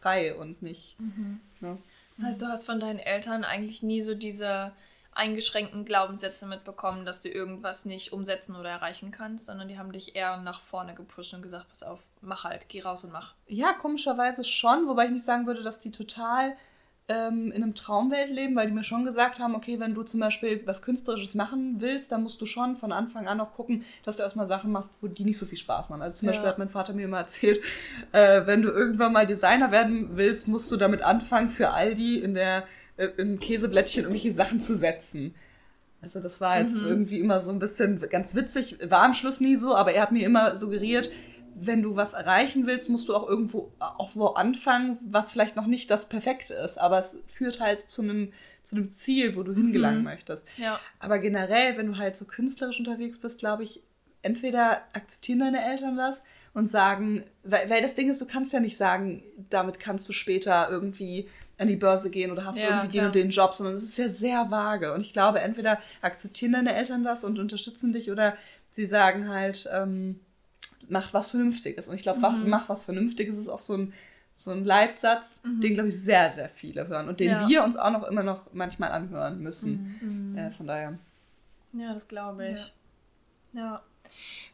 frei 0.00 0.34
und 0.34 0.62
nicht. 0.62 0.98
Mhm. 1.00 1.40
Ne? 1.60 1.78
Das 2.16 2.26
heißt, 2.26 2.42
du 2.42 2.46
hast 2.46 2.66
von 2.66 2.80
deinen 2.80 2.98
Eltern 2.98 3.44
eigentlich 3.44 3.82
nie 3.82 4.00
so 4.00 4.14
diese 4.14 4.72
eingeschränkten 5.14 5.84
Glaubenssätze 5.84 6.46
mitbekommen, 6.46 7.04
dass 7.04 7.20
du 7.20 7.28
irgendwas 7.28 7.84
nicht 7.84 8.12
umsetzen 8.12 8.56
oder 8.56 8.70
erreichen 8.70 9.12
kannst, 9.12 9.46
sondern 9.46 9.68
die 9.68 9.78
haben 9.78 9.92
dich 9.92 10.16
eher 10.16 10.38
nach 10.38 10.60
vorne 10.60 10.94
gepusht 10.94 11.34
und 11.34 11.42
gesagt, 11.42 11.68
pass 11.68 11.82
auf, 11.82 12.00
mach 12.20 12.44
halt, 12.44 12.68
geh 12.68 12.82
raus 12.82 13.04
und 13.04 13.12
mach. 13.12 13.34
Ja, 13.46 13.72
komischerweise 13.74 14.44
schon, 14.44 14.88
wobei 14.88 15.06
ich 15.06 15.12
nicht 15.12 15.24
sagen 15.24 15.46
würde, 15.46 15.62
dass 15.62 15.78
die 15.78 15.92
total 15.92 16.56
ähm, 17.08 17.52
in 17.52 17.62
einem 17.62 17.74
Traumwelt 17.74 18.30
leben, 18.30 18.56
weil 18.56 18.66
die 18.66 18.72
mir 18.72 18.84
schon 18.84 19.04
gesagt 19.04 19.38
haben, 19.38 19.54
okay, 19.54 19.78
wenn 19.78 19.94
du 19.94 20.02
zum 20.04 20.20
Beispiel 20.20 20.62
was 20.64 20.80
Künstlerisches 20.80 21.34
machen 21.34 21.76
willst, 21.78 22.12
dann 22.12 22.22
musst 22.22 22.40
du 22.40 22.46
schon 22.46 22.76
von 22.76 22.92
Anfang 22.92 23.26
an 23.26 23.40
auch 23.40 23.52
gucken, 23.52 23.84
dass 24.04 24.16
du 24.16 24.22
erstmal 24.22 24.46
Sachen 24.46 24.72
machst, 24.72 24.94
wo 25.02 25.08
die 25.08 25.24
nicht 25.24 25.36
so 25.36 25.44
viel 25.44 25.58
Spaß 25.58 25.90
machen. 25.90 26.00
Also 26.00 26.18
zum 26.18 26.26
ja. 26.26 26.32
Beispiel 26.32 26.48
hat 26.48 26.58
mein 26.58 26.70
Vater 26.70 26.94
mir 26.94 27.04
immer 27.04 27.18
erzählt, 27.18 27.60
äh, 28.12 28.46
wenn 28.46 28.62
du 28.62 28.70
irgendwann 28.70 29.12
mal 29.12 29.26
Designer 29.26 29.70
werden 29.70 30.16
willst, 30.16 30.48
musst 30.48 30.72
du 30.72 30.76
damit 30.76 31.02
anfangen, 31.02 31.50
für 31.50 31.70
Aldi 31.70 32.20
in 32.20 32.34
der 32.34 32.64
äh, 32.96 33.08
ein 33.18 33.38
Käseblättchen 33.38 34.04
irgendwelche 34.04 34.32
Sachen 34.32 34.58
zu 34.58 34.74
setzen. 34.74 35.34
Also 36.00 36.20
das 36.20 36.40
war 36.40 36.60
jetzt 36.60 36.76
mhm. 36.76 36.86
irgendwie 36.86 37.18
immer 37.18 37.40
so 37.40 37.50
ein 37.50 37.58
bisschen 37.58 38.00
ganz 38.10 38.34
witzig. 38.34 38.78
War 38.82 39.02
am 39.02 39.14
Schluss 39.14 39.40
nie 39.40 39.56
so, 39.56 39.74
aber 39.74 39.92
er 39.92 40.02
hat 40.02 40.12
mir 40.12 40.24
immer 40.24 40.56
suggeriert, 40.56 41.10
wenn 41.54 41.82
du 41.82 41.96
was 41.96 42.12
erreichen 42.12 42.66
willst, 42.66 42.90
musst 42.90 43.08
du 43.08 43.14
auch 43.14 43.28
irgendwo 43.28 43.72
auch 43.78 44.10
wo 44.14 44.26
anfangen, 44.28 44.98
was 45.02 45.30
vielleicht 45.30 45.56
noch 45.56 45.66
nicht 45.66 45.90
das 45.90 46.08
Perfekte 46.08 46.54
ist, 46.54 46.78
aber 46.78 46.98
es 46.98 47.16
führt 47.26 47.60
halt 47.60 47.82
zu 47.82 48.02
einem 48.02 48.32
zu 48.62 48.76
einem 48.76 48.90
Ziel, 48.92 49.36
wo 49.36 49.42
du 49.42 49.52
hingelangen 49.52 49.98
mhm. 49.98 50.04
möchtest. 50.04 50.46
Ja. 50.56 50.80
Aber 50.98 51.18
generell, 51.18 51.76
wenn 51.76 51.86
du 51.86 51.98
halt 51.98 52.16
so 52.16 52.24
künstlerisch 52.24 52.78
unterwegs 52.78 53.18
bist, 53.18 53.38
glaube 53.38 53.62
ich, 53.62 53.82
entweder 54.22 54.82
akzeptieren 54.94 55.40
deine 55.40 55.62
Eltern 55.62 55.98
das 55.98 56.22
und 56.54 56.68
sagen, 56.68 57.24
weil, 57.42 57.68
weil 57.68 57.82
das 57.82 57.94
Ding 57.94 58.08
ist, 58.08 58.22
du 58.22 58.26
kannst 58.26 58.54
ja 58.54 58.60
nicht 58.60 58.78
sagen, 58.78 59.22
damit 59.50 59.80
kannst 59.80 60.08
du 60.08 60.14
später 60.14 60.68
irgendwie 60.70 61.28
an 61.58 61.68
die 61.68 61.76
Börse 61.76 62.10
gehen 62.10 62.32
oder 62.32 62.44
hast 62.44 62.58
ja, 62.58 62.68
irgendwie 62.68 62.98
den 62.98 63.06
und 63.06 63.14
den 63.14 63.30
Job, 63.30 63.54
sondern 63.54 63.76
es 63.76 63.82
ist 63.82 63.98
ja 63.98 64.08
sehr 64.08 64.50
vage. 64.50 64.92
Und 64.92 65.02
ich 65.02 65.12
glaube, 65.12 65.40
entweder 65.40 65.78
akzeptieren 66.00 66.52
deine 66.52 66.74
Eltern 66.74 67.04
das 67.04 67.22
und 67.22 67.38
unterstützen 67.38 67.92
dich 67.92 68.10
oder 68.10 68.36
sie 68.70 68.86
sagen 68.86 69.28
halt, 69.28 69.68
ähm, 69.72 70.20
mach 70.88 71.12
was 71.14 71.30
Vernünftiges. 71.30 71.88
Und 71.88 71.96
ich 71.96 72.02
glaube, 72.02 72.20
mhm. 72.20 72.48
mach 72.48 72.68
was 72.68 72.84
Vernünftiges 72.84 73.36
ist 73.36 73.48
auch 73.48 73.60
so 73.60 73.76
ein, 73.76 73.92
so 74.34 74.50
ein 74.50 74.64
Leitsatz, 74.64 75.40
mhm. 75.44 75.60
den, 75.60 75.74
glaube 75.74 75.88
ich, 75.88 76.00
sehr, 76.00 76.30
sehr 76.30 76.48
viele 76.48 76.88
hören 76.88 77.08
und 77.08 77.20
den 77.20 77.30
ja. 77.30 77.48
wir 77.48 77.62
uns 77.64 77.76
auch 77.76 77.90
noch 77.90 78.04
immer 78.04 78.22
noch 78.22 78.52
manchmal 78.52 78.90
anhören 78.90 79.40
müssen. 79.40 79.98
Mhm. 80.00 80.38
Äh, 80.38 80.50
von 80.50 80.66
daher. 80.66 80.98
Ja, 81.72 81.94
das 81.94 82.08
glaube 82.08 82.48
ich. 82.48 82.72
Ja. 83.52 83.60
ja. 83.60 83.82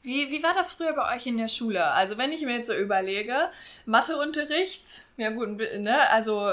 Wie, 0.03 0.31
wie 0.31 0.43
war 0.43 0.55
das 0.55 0.73
früher 0.73 0.95
bei 0.95 1.15
euch 1.15 1.27
in 1.27 1.37
der 1.37 1.49
Schule? 1.49 1.85
Also, 1.93 2.17
wenn 2.17 2.33
ich 2.33 2.43
mir 2.43 2.57
jetzt 2.57 2.69
so 2.69 2.75
überlege, 2.75 3.51
Matheunterricht, 3.85 5.05
ja 5.19 5.31
gut, 5.31 5.59
ne, 5.59 6.09
also 6.09 6.51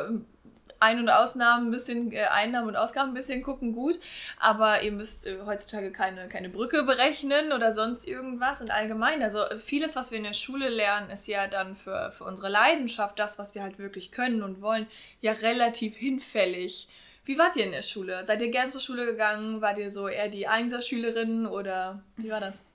ein- 0.79 0.99
und 0.99 1.09
Ausnahmen, 1.09 1.67
ein 1.67 1.71
bisschen 1.71 2.11
äh, 2.11 2.25
Einnahmen 2.25 2.67
und 2.67 2.75
Ausgaben 2.75 3.11
ein 3.11 3.13
bisschen 3.13 3.41
gucken, 3.43 3.73
gut. 3.73 3.99
Aber 4.39 4.81
ihr 4.81 4.91
müsst 4.91 5.25
äh, 5.25 5.37
heutzutage 5.45 5.91
keine, 5.91 6.27
keine 6.27 6.49
Brücke 6.49 6.83
berechnen 6.83 7.51
oder 7.51 7.73
sonst 7.73 8.07
irgendwas. 8.07 8.61
Und 8.61 8.71
allgemein, 8.71 9.21
also 9.23 9.43
vieles, 9.63 9.95
was 9.95 10.11
wir 10.11 10.17
in 10.17 10.23
der 10.23 10.33
Schule 10.33 10.69
lernen, 10.69 11.09
ist 11.09 11.27
ja 11.27 11.47
dann 11.47 11.75
für, 11.75 12.11
für 12.11 12.23
unsere 12.23 12.49
Leidenschaft, 12.49 13.17
das, 13.19 13.39
was 13.39 13.55
wir 13.55 13.63
halt 13.63 13.79
wirklich 13.79 14.11
können 14.11 14.43
und 14.43 14.61
wollen, 14.61 14.87
ja 15.21 15.33
relativ 15.33 15.95
hinfällig. 15.95 16.87
Wie 17.25 17.37
wart 17.37 17.57
ihr 17.57 17.65
in 17.65 17.71
der 17.71 17.81
Schule? 17.81 18.25
Seid 18.25 18.41
ihr 18.41 18.51
gern 18.51 18.71
zur 18.71 18.79
Schule 18.79 19.05
gegangen? 19.05 19.61
Wart 19.61 19.77
ihr 19.77 19.91
so 19.91 20.07
eher 20.07 20.29
die 20.29 20.47
Einserschülerin 20.47 21.45
oder 21.45 22.01
wie 22.15 22.31
war 22.31 22.39
das? 22.39 22.69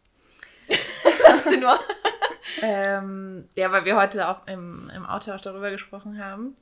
18 1.26 1.64
Uhr. 1.64 1.80
ähm, 2.61 3.49
ja, 3.54 3.73
weil 3.73 3.85
wir 3.85 3.97
heute 3.97 4.28
auch 4.28 4.47
im, 4.47 4.90
im 4.94 5.06
Auto 5.06 5.32
auch 5.32 5.40
darüber 5.40 5.71
gesprochen 5.71 6.23
haben. 6.23 6.54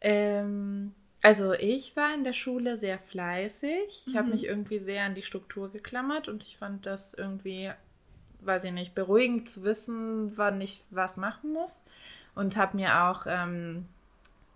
Ähm, 0.00 0.92
also 1.22 1.52
ich 1.52 1.96
war 1.96 2.14
in 2.14 2.24
der 2.24 2.32
Schule 2.32 2.76
sehr 2.76 2.98
fleißig. 2.98 4.04
Ich 4.06 4.14
mhm. 4.14 4.18
habe 4.18 4.30
mich 4.30 4.46
irgendwie 4.46 4.78
sehr 4.78 5.04
an 5.04 5.14
die 5.14 5.22
Struktur 5.22 5.72
geklammert 5.72 6.28
und 6.28 6.44
ich 6.44 6.56
fand 6.56 6.86
das 6.86 7.14
irgendwie, 7.14 7.72
weiß 8.40 8.64
ich 8.64 8.72
nicht, 8.72 8.94
beruhigend 8.94 9.48
zu 9.48 9.64
wissen, 9.64 10.36
wann 10.36 10.60
ich 10.60 10.84
was 10.90 11.16
machen 11.16 11.52
muss. 11.52 11.82
Und 12.34 12.56
habe 12.56 12.76
mir 12.76 13.02
auch, 13.04 13.26
ähm, 13.26 13.86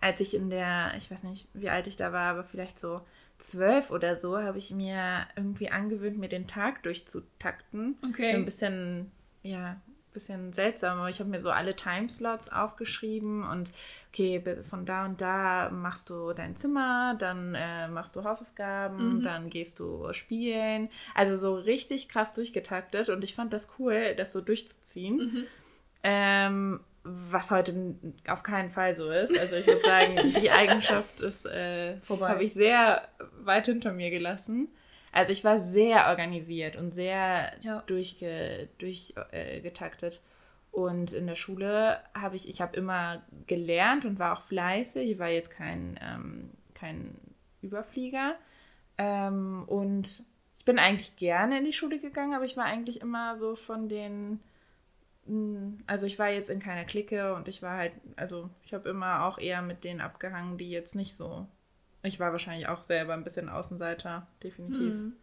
als 0.01 0.21
ich 0.21 0.35
in 0.35 0.51
der, 0.51 0.93
ich 0.97 1.11
weiß 1.11 1.23
nicht, 1.25 1.49
wie 1.55 1.71
alt 1.71 1.87
ich 1.87 1.97
da 1.97 2.13
war, 2.13 2.31
aber 2.31 2.45
vielleicht 2.45 2.79
so 2.79 3.01
zwölf 3.39 3.91
oder 3.91 4.17
so, 4.17 4.39
habe 4.39 4.59
ich 4.59 4.71
mir 4.71 5.27
irgendwie 5.35 5.71
angewöhnt, 5.71 6.19
mir 6.19 6.29
den 6.29 6.47
Tag 6.47 6.83
durchzutakten. 6.83 7.97
Okay. 8.07 8.33
Ein 8.35 8.45
bisschen, 8.45 9.11
ja, 9.43 9.81
bisschen 10.13 10.53
seltsam, 10.53 10.99
aber 10.99 11.09
ich 11.09 11.21
habe 11.21 11.31
mir 11.31 11.41
so 11.41 11.51
alle 11.51 11.77
Timeslots 11.77 12.51
aufgeschrieben 12.51 13.45
und 13.45 13.73
okay, 14.13 14.43
von 14.69 14.87
da 14.87 15.05
und 15.05 15.21
da 15.21 15.71
machst 15.71 16.11
du 16.11 16.33
dein 16.33 16.57
Zimmer, 16.57 17.15
dann 17.19 17.55
äh, 17.55 17.89
machst 17.89 18.17
du 18.17 18.25
Hausaufgaben, 18.25 19.19
mhm. 19.19 19.23
dann 19.23 19.51
gehst 19.51 19.79
du 19.79 20.13
spielen. 20.13 20.89
Also 21.15 21.37
so 21.37 21.55
richtig 21.55 22.09
krass 22.09 22.35
durchgetaktet 22.35 23.09
und 23.09 23.23
ich 23.23 23.35
fand 23.35 23.53
das 23.53 23.69
cool, 23.79 24.15
das 24.17 24.33
so 24.33 24.41
durchzuziehen. 24.41 25.17
Mhm. 25.17 25.47
Ähm, 26.03 26.81
was 27.03 27.51
heute 27.51 27.95
auf 28.29 28.43
keinen 28.43 28.71
Fall 28.71 28.95
so 28.95 29.11
ist. 29.11 29.37
Also 29.39 29.57
ich 29.57 29.67
würde 29.67 29.83
sagen, 29.83 30.35
die 30.41 30.51
Eigenschaft 30.51 31.21
ist 31.21 31.47
äh, 31.47 31.97
habe 32.09 32.45
ich 32.45 32.53
sehr 32.53 33.09
weit 33.43 33.67
hinter 33.67 33.93
mir 33.93 34.11
gelassen. 34.11 34.69
Also 35.13 35.33
ich 35.33 35.45
war 35.45 35.61
sehr 35.61 36.09
organisiert 36.09 36.77
und 36.77 36.95
sehr 36.95 37.53
ja. 37.63 37.83
durchgetaktet. 37.87 38.71
Durch, 38.79 39.15
äh, 39.33 40.19
und 40.73 41.13
in 41.13 41.27
der 41.27 41.35
Schule 41.35 41.99
habe 42.15 42.37
ich, 42.37 42.49
ich 42.49 42.61
habe 42.61 42.77
immer 42.77 43.23
gelernt 43.47 44.05
und 44.05 44.19
war 44.19 44.39
auch 44.39 44.43
fleißig. 44.43 45.11
Ich 45.11 45.19
war 45.19 45.29
jetzt 45.29 45.51
kein, 45.51 45.99
ähm, 46.01 46.51
kein 46.75 47.17
Überflieger. 47.61 48.37
Ähm, 48.99 49.65
und 49.67 50.25
ich 50.59 50.65
bin 50.65 50.79
eigentlich 50.79 51.17
gerne 51.17 51.59
in 51.59 51.65
die 51.65 51.73
Schule 51.73 51.99
gegangen, 51.99 52.35
aber 52.35 52.45
ich 52.45 52.57
war 52.57 52.65
eigentlich 52.65 53.01
immer 53.01 53.37
so 53.37 53.57
von 53.57 53.89
den, 53.89 54.41
hm, 55.27 55.79
also 55.87 56.07
ich 56.07 56.19
war 56.19 56.29
jetzt 56.29 56.51
in 56.51 56.61
keiner 56.61 56.85
Clique 56.85 57.35
und 57.35 57.49
ich 57.49 57.63
war 57.63 57.77
halt, 57.77 57.93
also 58.17 58.49
ich 58.65 58.73
habe 58.73 58.89
immer 58.89 59.25
auch 59.25 59.39
eher 59.39 59.63
mit 59.63 59.83
denen 59.83 60.01
abgehangen, 60.01 60.59
die 60.59 60.71
jetzt 60.71 60.95
nicht 60.95 61.17
so 61.17 61.49
ich 62.03 62.21
war 62.21 62.33
wahrscheinlich 62.33 62.69
auch 62.69 62.83
selber 62.83 63.15
ein 63.15 63.25
bisschen 63.25 63.49
Außenseiter, 63.49 64.27
definitiv. 64.43 64.95
Mhm. 64.95 65.17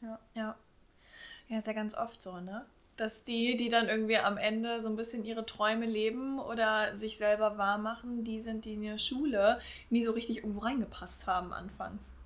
Ja. 0.00 0.18
ja. 0.34 0.56
Ja, 1.48 1.58
ist 1.58 1.66
ja 1.66 1.72
ganz 1.72 1.96
oft 1.96 2.22
so, 2.22 2.40
ne? 2.40 2.64
Dass 2.96 3.24
die, 3.24 3.56
die 3.56 3.68
dann 3.68 3.88
irgendwie 3.88 4.18
am 4.18 4.38
Ende 4.38 4.80
so 4.80 4.88
ein 4.88 4.96
bisschen 4.96 5.24
ihre 5.24 5.44
Träume 5.44 5.84
leben 5.84 6.38
oder 6.38 6.96
sich 6.96 7.18
selber 7.18 7.58
wahr 7.58 7.76
machen, 7.76 8.22
die 8.24 8.40
sind, 8.40 8.64
die 8.64 8.74
in 8.74 8.82
der 8.82 8.98
Schule 8.98 9.60
nie 9.90 10.04
so 10.04 10.12
richtig 10.12 10.38
irgendwo 10.38 10.60
reingepasst 10.60 11.26
haben 11.26 11.52
anfangs. 11.52 12.16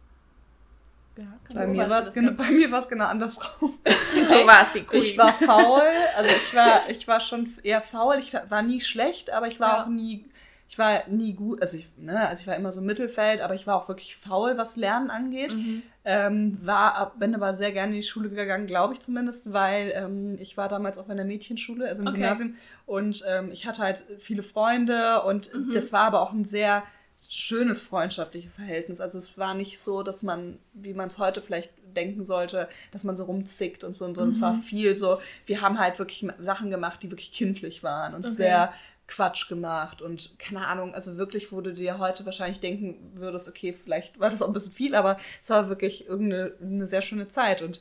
Ja, 1.17 1.25
bei, 1.53 1.67
mir 1.67 1.91
war 1.91 1.99
es 1.99 2.15
genau, 2.15 2.33
bei 2.33 2.51
mir 2.51 2.71
war 2.71 2.79
es 2.79 2.89
genau 2.89 3.07
andersrum. 3.07 3.79
du 3.85 4.47
warst 4.47 4.75
die 4.75 4.83
Queen. 4.83 5.03
Ich 5.03 5.19
war 5.19 5.33
faul, 5.33 5.91
also 6.15 6.31
ich 6.31 6.55
war, 6.55 6.89
ich 6.91 7.09
war 7.09 7.19
schon 7.19 7.53
eher 7.65 7.83
faul. 7.83 8.19
Ich 8.19 8.35
war 8.35 8.63
nie 8.63 8.81
schlecht, 8.81 9.31
aber 9.31 9.49
ich 9.49 9.59
war 9.59 9.79
ja. 9.79 9.83
auch 9.83 9.89
nie 9.89 10.27
ich 10.69 10.79
war 10.79 11.09
nie 11.09 11.33
gut, 11.33 11.63
also 11.63 11.79
ich, 11.79 11.89
ne, 11.97 12.29
also 12.29 12.43
ich 12.43 12.47
war 12.47 12.55
immer 12.55 12.73
so 12.73 12.81
im 12.81 12.87
Mittelfeld, 12.87 13.41
aber 13.41 13.55
ich 13.55 13.67
war 13.67 13.77
auch 13.77 13.89
wirklich 13.89 14.17
faul, 14.17 14.59
was 14.59 14.77
Lernen 14.77 15.11
angeht. 15.11 15.55
Mhm. 15.55 15.83
Ähm, 16.05 16.59
war, 16.63 17.15
bin 17.19 17.35
aber 17.35 17.55
sehr 17.55 17.73
gerne 17.73 17.93
in 17.93 18.01
die 18.01 18.07
Schule 18.07 18.29
gegangen, 18.29 18.67
glaube 18.67 18.95
ich 18.95 19.01
zumindest, 19.01 19.53
weil 19.53 19.93
ähm, 19.95 20.37
ich 20.39 20.57
war 20.57 20.69
damals 20.69 20.99
auf 20.99 21.09
einer 21.09 21.25
Mädchenschule, 21.25 21.89
also 21.89 22.03
im 22.03 22.09
okay. 22.09 22.19
Gymnasium, 22.19 22.55
und 22.85 23.25
ähm, 23.27 23.51
ich 23.51 23.67
hatte 23.67 23.83
halt 23.83 24.05
viele 24.19 24.43
Freunde 24.43 25.23
und 25.23 25.53
mhm. 25.55 25.73
das 25.73 25.93
war 25.93 26.05
aber 26.05 26.21
auch 26.21 26.33
ein 26.33 26.45
sehr 26.45 26.83
schönes 27.27 27.83
freundschaftliches 27.83 28.55
Verhältnis. 28.55 29.01
Also 29.01 29.19
es 29.19 29.37
war 29.37 29.55
nicht 29.55 29.79
so, 29.81 30.03
dass 30.03 30.23
man, 30.23 30.59
wie 30.73 30.95
man 30.95 31.09
es 31.09 31.19
heute 31.19 31.41
vielleicht 31.41 31.73
denken 31.97 32.25
sollte, 32.25 32.69
dass 32.93 33.05
man 33.05 33.17
so 33.17 33.25
rumzickt 33.25 33.85
und 33.85 33.97
so 33.97 34.05
und 34.05 34.15
so. 34.15 34.21
Mhm. 34.21 34.29
Und 34.29 34.35
es 34.35 34.41
war 34.41 34.55
viel 34.55 34.97
so, 34.97 35.19
wir 35.47 35.61
haben 35.61 35.79
halt 35.79 35.99
wirklich 35.99 36.27
Sachen 36.39 36.71
gemacht, 36.71 37.03
die 37.03 37.11
wirklich 37.11 37.33
kindlich 37.33 37.83
waren 37.83 38.15
und 38.15 38.25
okay. 38.25 38.35
sehr 38.35 38.73
Quatsch 39.09 39.49
gemacht 39.49 40.03
und 40.03 40.39
keine 40.39 40.67
Ahnung, 40.67 40.95
also 40.95 41.17
wirklich, 41.17 41.51
wo 41.51 41.61
du 41.61 41.73
dir 41.73 41.99
heute 41.99 42.25
wahrscheinlich 42.27 42.61
denken 42.61 43.13
würdest, 43.15 43.49
okay, 43.49 43.73
vielleicht 43.73 44.21
war 44.21 44.31
das 44.31 44.43
auch 44.43 44.47
ein 44.47 44.53
bisschen 44.53 44.73
viel, 44.73 44.95
aber 44.95 45.19
es 45.43 45.51
war 45.51 45.69
wirklich 45.69 46.07
irgendeine 46.07 46.53
eine 46.61 46.87
sehr 46.87 47.01
schöne 47.01 47.29
Zeit 47.29 47.63
und 47.63 47.81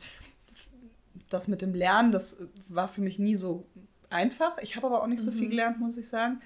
das 1.30 1.48
mit 1.48 1.62
dem 1.62 1.76
Lernen, 1.76 2.12
das 2.12 2.38
war 2.70 2.88
für 2.88 3.02
mich 3.02 3.20
nie 3.20 3.36
so 3.36 3.66
einfach. 4.10 4.58
Ich 4.60 4.76
habe 4.76 4.88
aber 4.88 5.04
auch 5.04 5.08
nicht 5.08 5.22
so 5.22 5.32
viel 5.32 5.46
mhm. 5.46 5.50
gelernt, 5.50 5.80
muss 5.80 5.98
ich 5.98 6.08
sagen. 6.08 6.42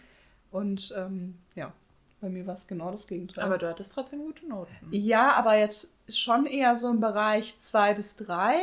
Und 0.50 0.94
ähm, 0.98 1.38
ja, 1.56 1.72
bei 2.20 2.30
mir 2.30 2.46
war 2.48 2.56
es 2.56 2.68
genau 2.68 2.92
das 2.92 3.08
Gegenteil. 3.08 3.44
Aber 3.44 3.58
du 3.58 3.68
hattest 3.70 3.94
trotzdem 3.94 4.20
gute 4.20 4.48
Noten. 4.48 4.74
Ja, 4.90 5.34
aber 5.34 5.58
jetzt 5.58 5.92
schon 6.10 6.46
eher 6.46 6.76
so 6.76 6.90
im 6.90 7.00
Bereich 7.00 7.58
zwei 7.60 7.94
bis 7.94 8.16
drei 8.16 8.60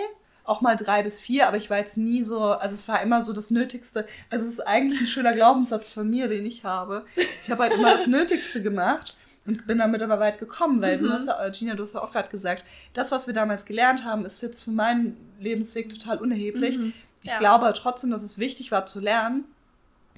auch 0.48 0.60
mal 0.60 0.76
drei 0.76 1.02
bis 1.02 1.20
vier, 1.20 1.46
aber 1.46 1.56
ich 1.56 1.68
war 1.68 1.78
jetzt 1.78 1.98
nie 1.98 2.22
so, 2.22 2.40
also 2.42 2.74
es 2.74 2.88
war 2.88 3.02
immer 3.02 3.22
so 3.22 3.32
das 3.32 3.50
Nötigste. 3.50 4.06
Also 4.30 4.46
es 4.46 4.52
ist 4.52 4.66
eigentlich 4.66 5.00
ein 5.00 5.06
schöner 5.06 5.34
Glaubenssatz 5.34 5.92
von 5.92 6.08
mir, 6.08 6.28
den 6.28 6.46
ich 6.46 6.64
habe. 6.64 7.04
Ich 7.16 7.50
habe 7.50 7.64
halt 7.64 7.74
immer 7.74 7.92
das 7.92 8.06
Nötigste 8.06 8.62
gemacht 8.62 9.16
und 9.46 9.66
bin 9.66 9.78
damit 9.78 10.02
aber 10.02 10.20
weit 10.20 10.38
gekommen, 10.38 10.80
weil 10.80 10.98
mhm. 10.98 11.04
du 11.04 11.10
hast 11.10 11.26
ja, 11.26 11.48
Gina, 11.50 11.74
du 11.74 11.82
hast 11.82 11.94
ja 11.94 12.02
auch 12.02 12.12
gerade 12.12 12.28
gesagt, 12.30 12.64
das, 12.94 13.12
was 13.12 13.26
wir 13.26 13.34
damals 13.34 13.66
gelernt 13.66 14.04
haben, 14.04 14.24
ist 14.24 14.42
jetzt 14.42 14.64
für 14.64 14.70
meinen 14.70 15.16
Lebensweg 15.38 15.90
total 15.90 16.18
unerheblich. 16.18 16.78
Mhm. 16.78 16.92
Ich 17.22 17.30
ja. 17.30 17.38
glaube 17.38 17.72
trotzdem, 17.76 18.10
dass 18.10 18.22
es 18.22 18.38
wichtig 18.38 18.70
war 18.70 18.86
zu 18.86 19.00
lernen, 19.00 19.44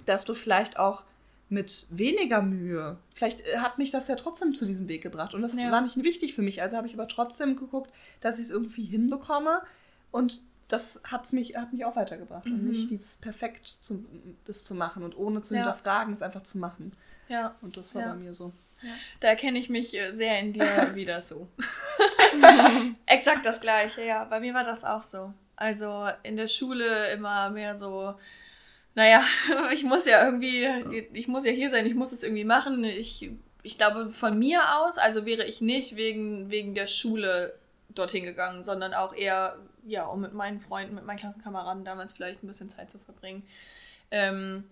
dass 0.07 0.25
du 0.25 0.35
vielleicht 0.35 0.79
auch 0.79 1.05
mit 1.49 1.87
weniger 1.91 2.41
Mühe. 2.43 2.97
Vielleicht 3.15 3.41
äh, 3.47 3.59
hat 3.59 3.79
mich 3.79 3.91
das 3.91 4.07
ja 4.09 4.15
trotzdem 4.15 4.55
zu 4.55 4.65
diesem 4.65 4.87
Weg 4.89 5.03
gebracht. 5.03 5.35
Und 5.35 5.43
das 5.43 5.55
ja. 5.55 5.71
war 5.71 5.81
nicht 5.81 5.97
wichtig 6.03 6.35
für 6.35 6.43
mich. 6.43 6.63
Also 6.63 6.77
habe 6.77 6.87
ich 6.87 6.95
aber 6.95 7.09
trotzdem 7.09 7.57
geguckt, 7.57 7.91
dass 8.21 8.39
ich 8.39 8.45
es 8.45 8.51
irgendwie 8.51 8.85
hinbekomme, 8.85 9.61
und 10.11 10.43
das 10.69 11.01
hat's 11.05 11.33
mich, 11.33 11.57
hat 11.57 11.73
mich 11.73 11.85
auch 11.85 11.97
weitergebracht. 11.97 12.47
Mhm. 12.47 12.53
Und 12.53 12.65
nicht 12.71 12.91
dieses 12.91 13.17
perfekt 13.17 13.67
zu, 13.67 14.05
das 14.45 14.65
zu 14.65 14.75
machen 14.75 15.03
und 15.03 15.17
ohne 15.17 15.43
zu 15.43 15.55
ja. 15.55 15.63
hinterfragen, 15.63 16.13
es 16.13 16.23
einfach 16.23 16.43
zu 16.43 16.59
machen. 16.59 16.93
Ja. 17.29 17.57
Und 17.61 17.77
das 17.77 17.95
war 17.95 18.03
ja. 18.03 18.09
bei 18.13 18.17
mir 18.17 18.35
so. 18.35 18.53
Ja. 18.83 18.91
Da 19.21 19.29
erkenne 19.29 19.59
ich 19.59 19.69
mich 19.69 19.95
äh, 19.95 20.13
sehr 20.13 20.39
in 20.39 20.53
dir 20.53 20.65
wieder 20.95 21.21
so. 21.21 21.49
Exakt 23.07 23.45
das 23.45 23.61
gleiche, 23.61 24.05
ja. 24.05 24.25
Bei 24.25 24.41
mir 24.41 24.55
war 24.55 24.65
das 24.65 24.85
auch 24.85 25.03
so. 25.03 25.35
Also 25.57 26.09
in 26.23 26.37
der 26.37 26.49
Schule 26.49 27.11
immer 27.13 27.51
mehr 27.51 27.77
so, 27.77 28.15
naja, 28.95 29.23
ich 29.73 29.83
muss 29.83 30.07
ja 30.07 30.25
irgendwie, 30.25 31.09
ich 31.13 31.29
muss 31.29 31.45
ja 31.45 31.53
hier 31.53 31.71
sein, 31.71 31.87
ich 31.87 31.95
muss 31.95 32.13
es 32.13 32.23
irgendwie 32.23 32.45
machen. 32.45 32.85
Ich 32.85 33.31
ich 33.63 33.79
glaube, 33.79 34.11
von 34.11 34.39
mir 34.39 34.77
aus, 34.79 34.99
also 34.99 35.27
wäre 35.27 35.45
ich 35.45 35.61
nicht 35.61 35.97
wegen, 35.97 36.51
wegen 36.51 36.75
der 36.75 36.87
Schule 36.87 37.55
dorthin 37.91 38.25
gegangen, 38.25 38.63
sondern 38.63 38.95
auch 38.95 39.15
eher, 39.15 39.57
ja, 39.85 40.07
um 40.07 40.21
mit 40.21 40.35
meinen 40.35 40.61
Freunden, 40.61 40.95
mit 40.95 41.05
meinen 41.05 41.19
Klassenkameraden 41.19 41.85
damals 41.85 42.13
vielleicht 42.13 42.43
ein 42.43 42.47
bisschen 42.47 42.71
Zeit 42.71 42.91
zu 42.91 42.99
verbringen. 42.99 43.43
Ähm, 44.11 44.65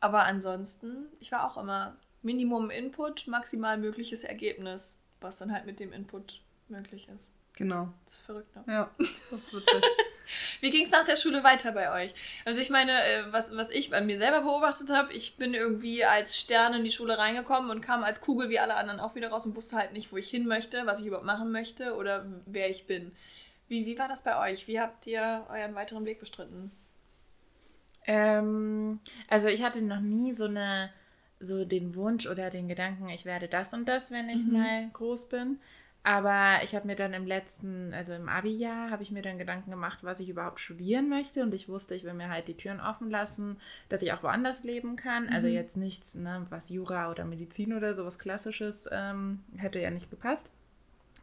aber 0.00 0.24
ansonsten, 0.24 1.06
ich 1.20 1.32
war 1.32 1.50
auch 1.50 1.56
immer 1.56 1.96
Minimum 2.22 2.70
Input, 2.70 3.26
maximal 3.26 3.78
mögliches 3.78 4.24
Ergebnis, 4.24 5.00
was 5.20 5.36
dann 5.38 5.52
halt 5.52 5.66
mit 5.66 5.80
dem 5.80 5.92
Input 5.92 6.40
möglich 6.68 7.08
ist. 7.14 7.32
Genau. 7.56 7.88
Das 8.04 8.14
ist 8.14 8.20
verrückt, 8.20 8.54
ne? 8.54 8.64
Ja, 8.68 8.90
das 8.98 9.32
ist 9.32 9.52
witzig. 9.52 9.82
Wie 10.60 10.70
ging 10.70 10.84
es 10.84 10.90
nach 10.90 11.04
der 11.04 11.16
Schule 11.16 11.42
weiter 11.42 11.72
bei 11.72 11.90
euch? 12.04 12.14
Also 12.44 12.60
ich 12.60 12.70
meine, 12.70 12.92
äh, 12.92 13.32
was, 13.32 13.56
was 13.56 13.70
ich 13.70 13.90
bei 13.90 14.00
mir 14.00 14.18
selber 14.18 14.42
beobachtet 14.42 14.90
habe, 14.90 15.12
ich 15.12 15.36
bin 15.36 15.54
irgendwie 15.54 16.04
als 16.04 16.38
Stern 16.38 16.74
in 16.74 16.84
die 16.84 16.92
Schule 16.92 17.18
reingekommen 17.18 17.70
und 17.70 17.80
kam 17.80 18.04
als 18.04 18.20
Kugel 18.20 18.48
wie 18.48 18.60
alle 18.60 18.74
anderen 18.74 19.00
auch 19.00 19.14
wieder 19.14 19.30
raus 19.30 19.46
und 19.46 19.56
wusste 19.56 19.76
halt 19.76 19.92
nicht, 19.92 20.12
wo 20.12 20.16
ich 20.16 20.28
hin 20.28 20.46
möchte, 20.46 20.86
was 20.86 21.00
ich 21.00 21.06
überhaupt 21.06 21.26
machen 21.26 21.50
möchte 21.50 21.96
oder 21.96 22.26
wer 22.46 22.70
ich 22.70 22.86
bin. 22.86 23.10
Wie, 23.68 23.86
wie 23.86 23.98
war 23.98 24.08
das 24.08 24.24
bei 24.24 24.38
euch? 24.50 24.66
Wie 24.66 24.80
habt 24.80 25.06
ihr 25.06 25.46
euren 25.48 25.74
weiteren 25.74 26.04
Weg 26.04 26.18
bestritten? 26.20 26.72
Ähm, 28.06 29.00
also 29.28 29.48
ich 29.48 29.62
hatte 29.62 29.82
noch 29.82 30.00
nie 30.00 30.32
so 30.32 30.44
eine 30.46 30.90
so 31.40 31.64
den 31.64 31.94
Wunsch 31.94 32.26
oder 32.26 32.50
den 32.50 32.66
Gedanken, 32.66 33.08
ich 33.10 33.24
werde 33.24 33.46
das 33.46 33.72
und 33.72 33.86
das, 33.88 34.10
wenn 34.10 34.28
ich 34.28 34.46
Mhm. 34.46 34.52
mal 34.52 34.88
groß 34.92 35.28
bin. 35.28 35.60
Aber 36.02 36.60
ich 36.64 36.74
habe 36.74 36.86
mir 36.86 36.96
dann 36.96 37.12
im 37.12 37.26
letzten, 37.26 37.92
also 37.92 38.12
im 38.14 38.28
Abi-Jahr, 38.28 38.90
habe 38.90 39.02
ich 39.02 39.10
mir 39.12 39.22
dann 39.22 39.38
Gedanken 39.38 39.70
gemacht, 39.70 40.02
was 40.02 40.20
ich 40.20 40.28
überhaupt 40.30 40.58
studieren 40.58 41.08
möchte. 41.08 41.42
Und 41.42 41.54
ich 41.54 41.68
wusste, 41.68 41.94
ich 41.94 42.02
will 42.04 42.14
mir 42.14 42.28
halt 42.30 42.48
die 42.48 42.56
Türen 42.56 42.80
offen 42.80 43.10
lassen, 43.10 43.60
dass 43.88 44.02
ich 44.02 44.12
auch 44.12 44.22
woanders 44.22 44.64
leben 44.64 44.96
kann. 44.96 45.28
Also 45.28 45.46
Mhm. 45.46 45.48
jetzt 45.48 45.76
nichts, 45.76 46.14
ne, 46.14 46.46
was 46.50 46.70
Jura 46.70 47.10
oder 47.10 47.24
Medizin 47.24 47.72
oder 47.74 47.94
sowas 47.94 48.18
Klassisches 48.18 48.88
ähm, 48.90 49.40
hätte 49.58 49.80
ja 49.80 49.90
nicht 49.90 50.10
gepasst. 50.10 50.50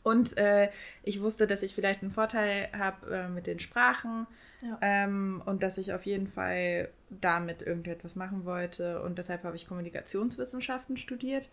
Und 0.05 0.37
äh, 0.37 0.69
ich 1.01 1.19
wusste, 1.19 1.47
dass 1.47 1.63
ich 1.63 1.73
vielleicht 1.73 2.03
einen 2.03 2.11
Vorteil 2.11 2.69
habe 2.77 3.15
äh, 3.15 3.27
mit 3.27 3.47
den 3.47 3.59
Sprachen 3.59 4.27
Ja. 4.61 4.77
ähm, 4.81 5.41
und 5.47 5.63
dass 5.63 5.79
ich 5.79 5.93
auf 5.93 6.05
jeden 6.05 6.27
Fall 6.27 6.89
damit 7.09 7.63
irgendetwas 7.63 8.15
machen 8.15 8.45
wollte. 8.45 9.01
Und 9.01 9.17
deshalb 9.17 9.43
habe 9.43 9.55
ich 9.55 9.67
Kommunikationswissenschaften 9.67 10.95
studiert. 10.97 11.49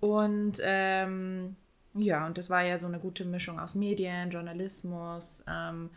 Und 0.00 0.60
ähm, 0.62 1.56
ja, 1.92 2.24
und 2.24 2.38
das 2.38 2.48
war 2.48 2.62
ja 2.62 2.78
so 2.78 2.86
eine 2.86 2.98
gute 2.98 3.26
Mischung 3.26 3.60
aus 3.60 3.74
Medien, 3.74 4.30
Journalismus, 4.30 5.44
ähm, 5.46 5.90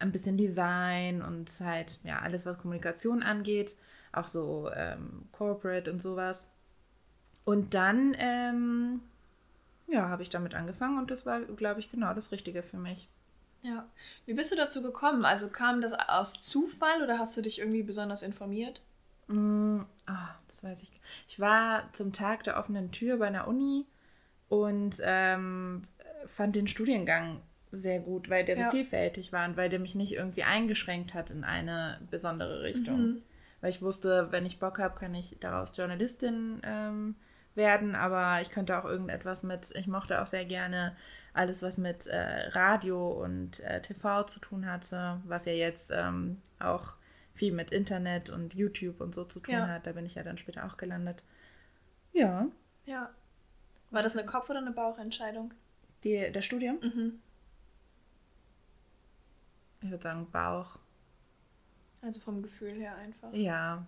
ein 0.00 0.10
bisschen 0.10 0.36
Design 0.36 1.22
und 1.22 1.48
halt, 1.60 2.00
ja, 2.02 2.18
alles, 2.18 2.46
was 2.46 2.58
Kommunikation 2.58 3.22
angeht, 3.22 3.76
auch 4.10 4.26
so 4.26 4.70
ähm, 4.74 5.28
Corporate 5.30 5.88
und 5.88 6.02
sowas. 6.02 6.48
Und 7.44 7.74
dann, 7.74 8.16
ähm, 8.18 9.02
ja, 9.92 10.08
habe 10.08 10.22
ich 10.22 10.30
damit 10.30 10.54
angefangen 10.54 10.98
und 10.98 11.10
das 11.10 11.26
war, 11.26 11.40
glaube 11.42 11.80
ich, 11.80 11.90
genau 11.90 12.14
das 12.14 12.32
Richtige 12.32 12.62
für 12.62 12.78
mich. 12.78 13.08
Ja. 13.62 13.86
Wie 14.26 14.34
bist 14.34 14.50
du 14.50 14.56
dazu 14.56 14.82
gekommen? 14.82 15.24
Also 15.24 15.48
kam 15.48 15.80
das 15.80 15.94
aus 15.94 16.42
Zufall 16.42 17.02
oder 17.02 17.18
hast 17.18 17.36
du 17.36 17.42
dich 17.42 17.60
irgendwie 17.60 17.82
besonders 17.82 18.22
informiert? 18.22 18.80
Mm, 19.28 19.80
ah, 20.06 20.30
das 20.48 20.64
weiß 20.64 20.82
ich. 20.82 20.90
Ich 21.28 21.38
war 21.38 21.92
zum 21.92 22.12
Tag 22.12 22.42
der 22.44 22.58
offenen 22.58 22.90
Tür 22.90 23.18
bei 23.18 23.28
einer 23.28 23.46
Uni 23.46 23.86
und 24.48 24.96
ähm, 25.02 25.82
fand 26.26 26.56
den 26.56 26.66
Studiengang 26.66 27.40
sehr 27.70 28.00
gut, 28.00 28.28
weil 28.28 28.44
der 28.44 28.56
Ja. 28.58 28.64
so 28.66 28.70
vielfältig 28.72 29.32
war 29.32 29.48
und 29.48 29.56
weil 29.56 29.68
der 29.70 29.78
mich 29.78 29.94
nicht 29.94 30.12
irgendwie 30.12 30.42
eingeschränkt 30.42 31.14
hat 31.14 31.30
in 31.30 31.44
eine 31.44 32.00
besondere 32.10 32.62
Richtung. 32.62 33.00
Mhm. 33.00 33.22
Weil 33.60 33.70
ich 33.70 33.80
wusste, 33.80 34.28
wenn 34.30 34.44
ich 34.44 34.58
Bock 34.58 34.78
habe, 34.80 34.98
kann 34.98 35.14
ich 35.14 35.36
daraus 35.40 35.76
Journalistin 35.76 36.60
ähm, 36.64 37.14
werden, 37.54 37.94
aber 37.94 38.40
ich 38.40 38.50
könnte 38.50 38.78
auch 38.78 38.84
irgendetwas 38.84 39.42
mit, 39.42 39.70
ich 39.74 39.86
mochte 39.86 40.20
auch 40.22 40.26
sehr 40.26 40.44
gerne 40.44 40.96
alles, 41.34 41.62
was 41.62 41.78
mit 41.78 42.06
äh, 42.06 42.48
Radio 42.50 43.10
und 43.10 43.60
äh, 43.60 43.80
TV 43.80 44.24
zu 44.24 44.40
tun 44.40 44.66
hatte, 44.66 45.20
was 45.24 45.44
ja 45.46 45.52
jetzt 45.52 45.90
ähm, 45.92 46.36
auch 46.58 46.94
viel 47.34 47.52
mit 47.52 47.72
Internet 47.72 48.28
und 48.30 48.54
YouTube 48.54 49.00
und 49.00 49.14
so 49.14 49.24
zu 49.24 49.40
tun 49.40 49.54
Ja. 49.54 49.66
hat. 49.68 49.86
Da 49.86 49.92
bin 49.92 50.04
ich 50.04 50.14
ja 50.14 50.22
dann 50.22 50.36
später 50.38 50.64
auch 50.66 50.76
gelandet. 50.76 51.22
Ja, 52.12 52.46
Ja. 52.84 53.10
War 53.90 54.02
das 54.02 54.16
eine 54.16 54.26
Kopf- 54.26 54.48
oder 54.50 54.58
eine 54.60 54.72
Bauchentscheidung? 54.72 55.52
die, 56.04 56.30
das 56.32 56.44
Studium, 56.44 56.78
Mhm. 56.82 57.20
ich 59.82 59.90
würde 59.90 60.02
sagen 60.02 60.30
Bauch. 60.30 60.78
Also 62.00 62.20
vom 62.20 62.42
Gefühl 62.42 62.72
her 62.72 62.96
einfach. 62.96 63.32
Ja, 63.32 63.86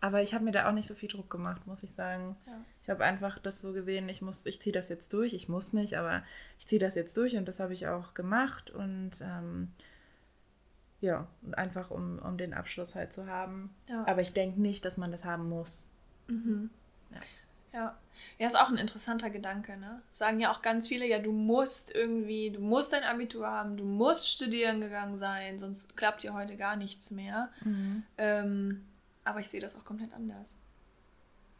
aber 0.00 0.22
ich 0.22 0.32
habe 0.34 0.44
mir 0.44 0.52
da 0.52 0.68
auch 0.68 0.72
nicht 0.72 0.88
so 0.88 0.94
viel 0.94 1.08
Druck 1.08 1.30
gemacht, 1.30 1.66
muss 1.66 1.82
ich 1.82 1.90
sagen. 1.90 2.36
Ja. 2.46 2.60
Ich 2.82 2.90
habe 2.90 3.04
einfach 3.04 3.38
das 3.38 3.60
so 3.60 3.72
gesehen, 3.72 4.08
ich 4.08 4.22
muss, 4.22 4.44
ich 4.44 4.60
ziehe 4.60 4.72
das 4.72 4.88
jetzt 4.88 5.12
durch. 5.12 5.34
Ich 5.34 5.48
muss 5.48 5.72
nicht, 5.72 5.96
aber 5.96 6.24
ich 6.58 6.66
ziehe 6.66 6.80
das 6.80 6.94
jetzt 6.94 7.16
durch 7.16 7.36
und 7.36 7.46
das 7.46 7.60
habe 7.60 7.72
ich 7.72 7.86
auch 7.86 8.14
gemacht 8.14 8.70
und 8.70 9.12
ähm, 9.22 9.72
ja, 11.00 11.26
einfach 11.52 11.90
um, 11.90 12.18
um 12.18 12.36
den 12.38 12.54
Abschluss 12.54 12.94
halt 12.94 13.12
zu 13.12 13.26
haben. 13.26 13.74
Ja. 13.88 14.04
Aber 14.06 14.20
ich 14.20 14.32
denke 14.32 14.60
nicht, 14.60 14.84
dass 14.84 14.96
man 14.96 15.12
das 15.12 15.24
haben 15.24 15.48
muss. 15.48 15.88
Mhm. 16.26 16.70
Ja. 17.10 17.20
Ja. 17.72 17.98
Ja, 18.38 18.46
ist 18.46 18.58
auch 18.58 18.68
ein 18.68 18.76
interessanter 18.76 19.30
Gedanke, 19.30 19.76
ne? 19.76 20.00
Sagen 20.10 20.40
ja 20.40 20.52
auch 20.52 20.62
ganz 20.62 20.88
viele, 20.88 21.06
ja, 21.06 21.18
du 21.18 21.32
musst 21.32 21.94
irgendwie, 21.94 22.50
du 22.50 22.60
musst 22.60 22.92
dein 22.92 23.02
Abitur 23.02 23.46
haben, 23.46 23.76
du 23.76 23.84
musst 23.84 24.28
studieren 24.28 24.80
gegangen 24.80 25.18
sein, 25.18 25.58
sonst 25.58 25.96
klappt 25.96 26.22
dir 26.22 26.32
heute 26.34 26.56
gar 26.56 26.76
nichts 26.76 27.10
mehr. 27.10 27.50
Ähm, 28.18 28.84
aber 29.24 29.40
ich 29.40 29.48
sehe 29.48 29.60
das 29.60 29.76
auch 29.76 29.84
komplett 29.84 30.12
anders. 30.12 30.56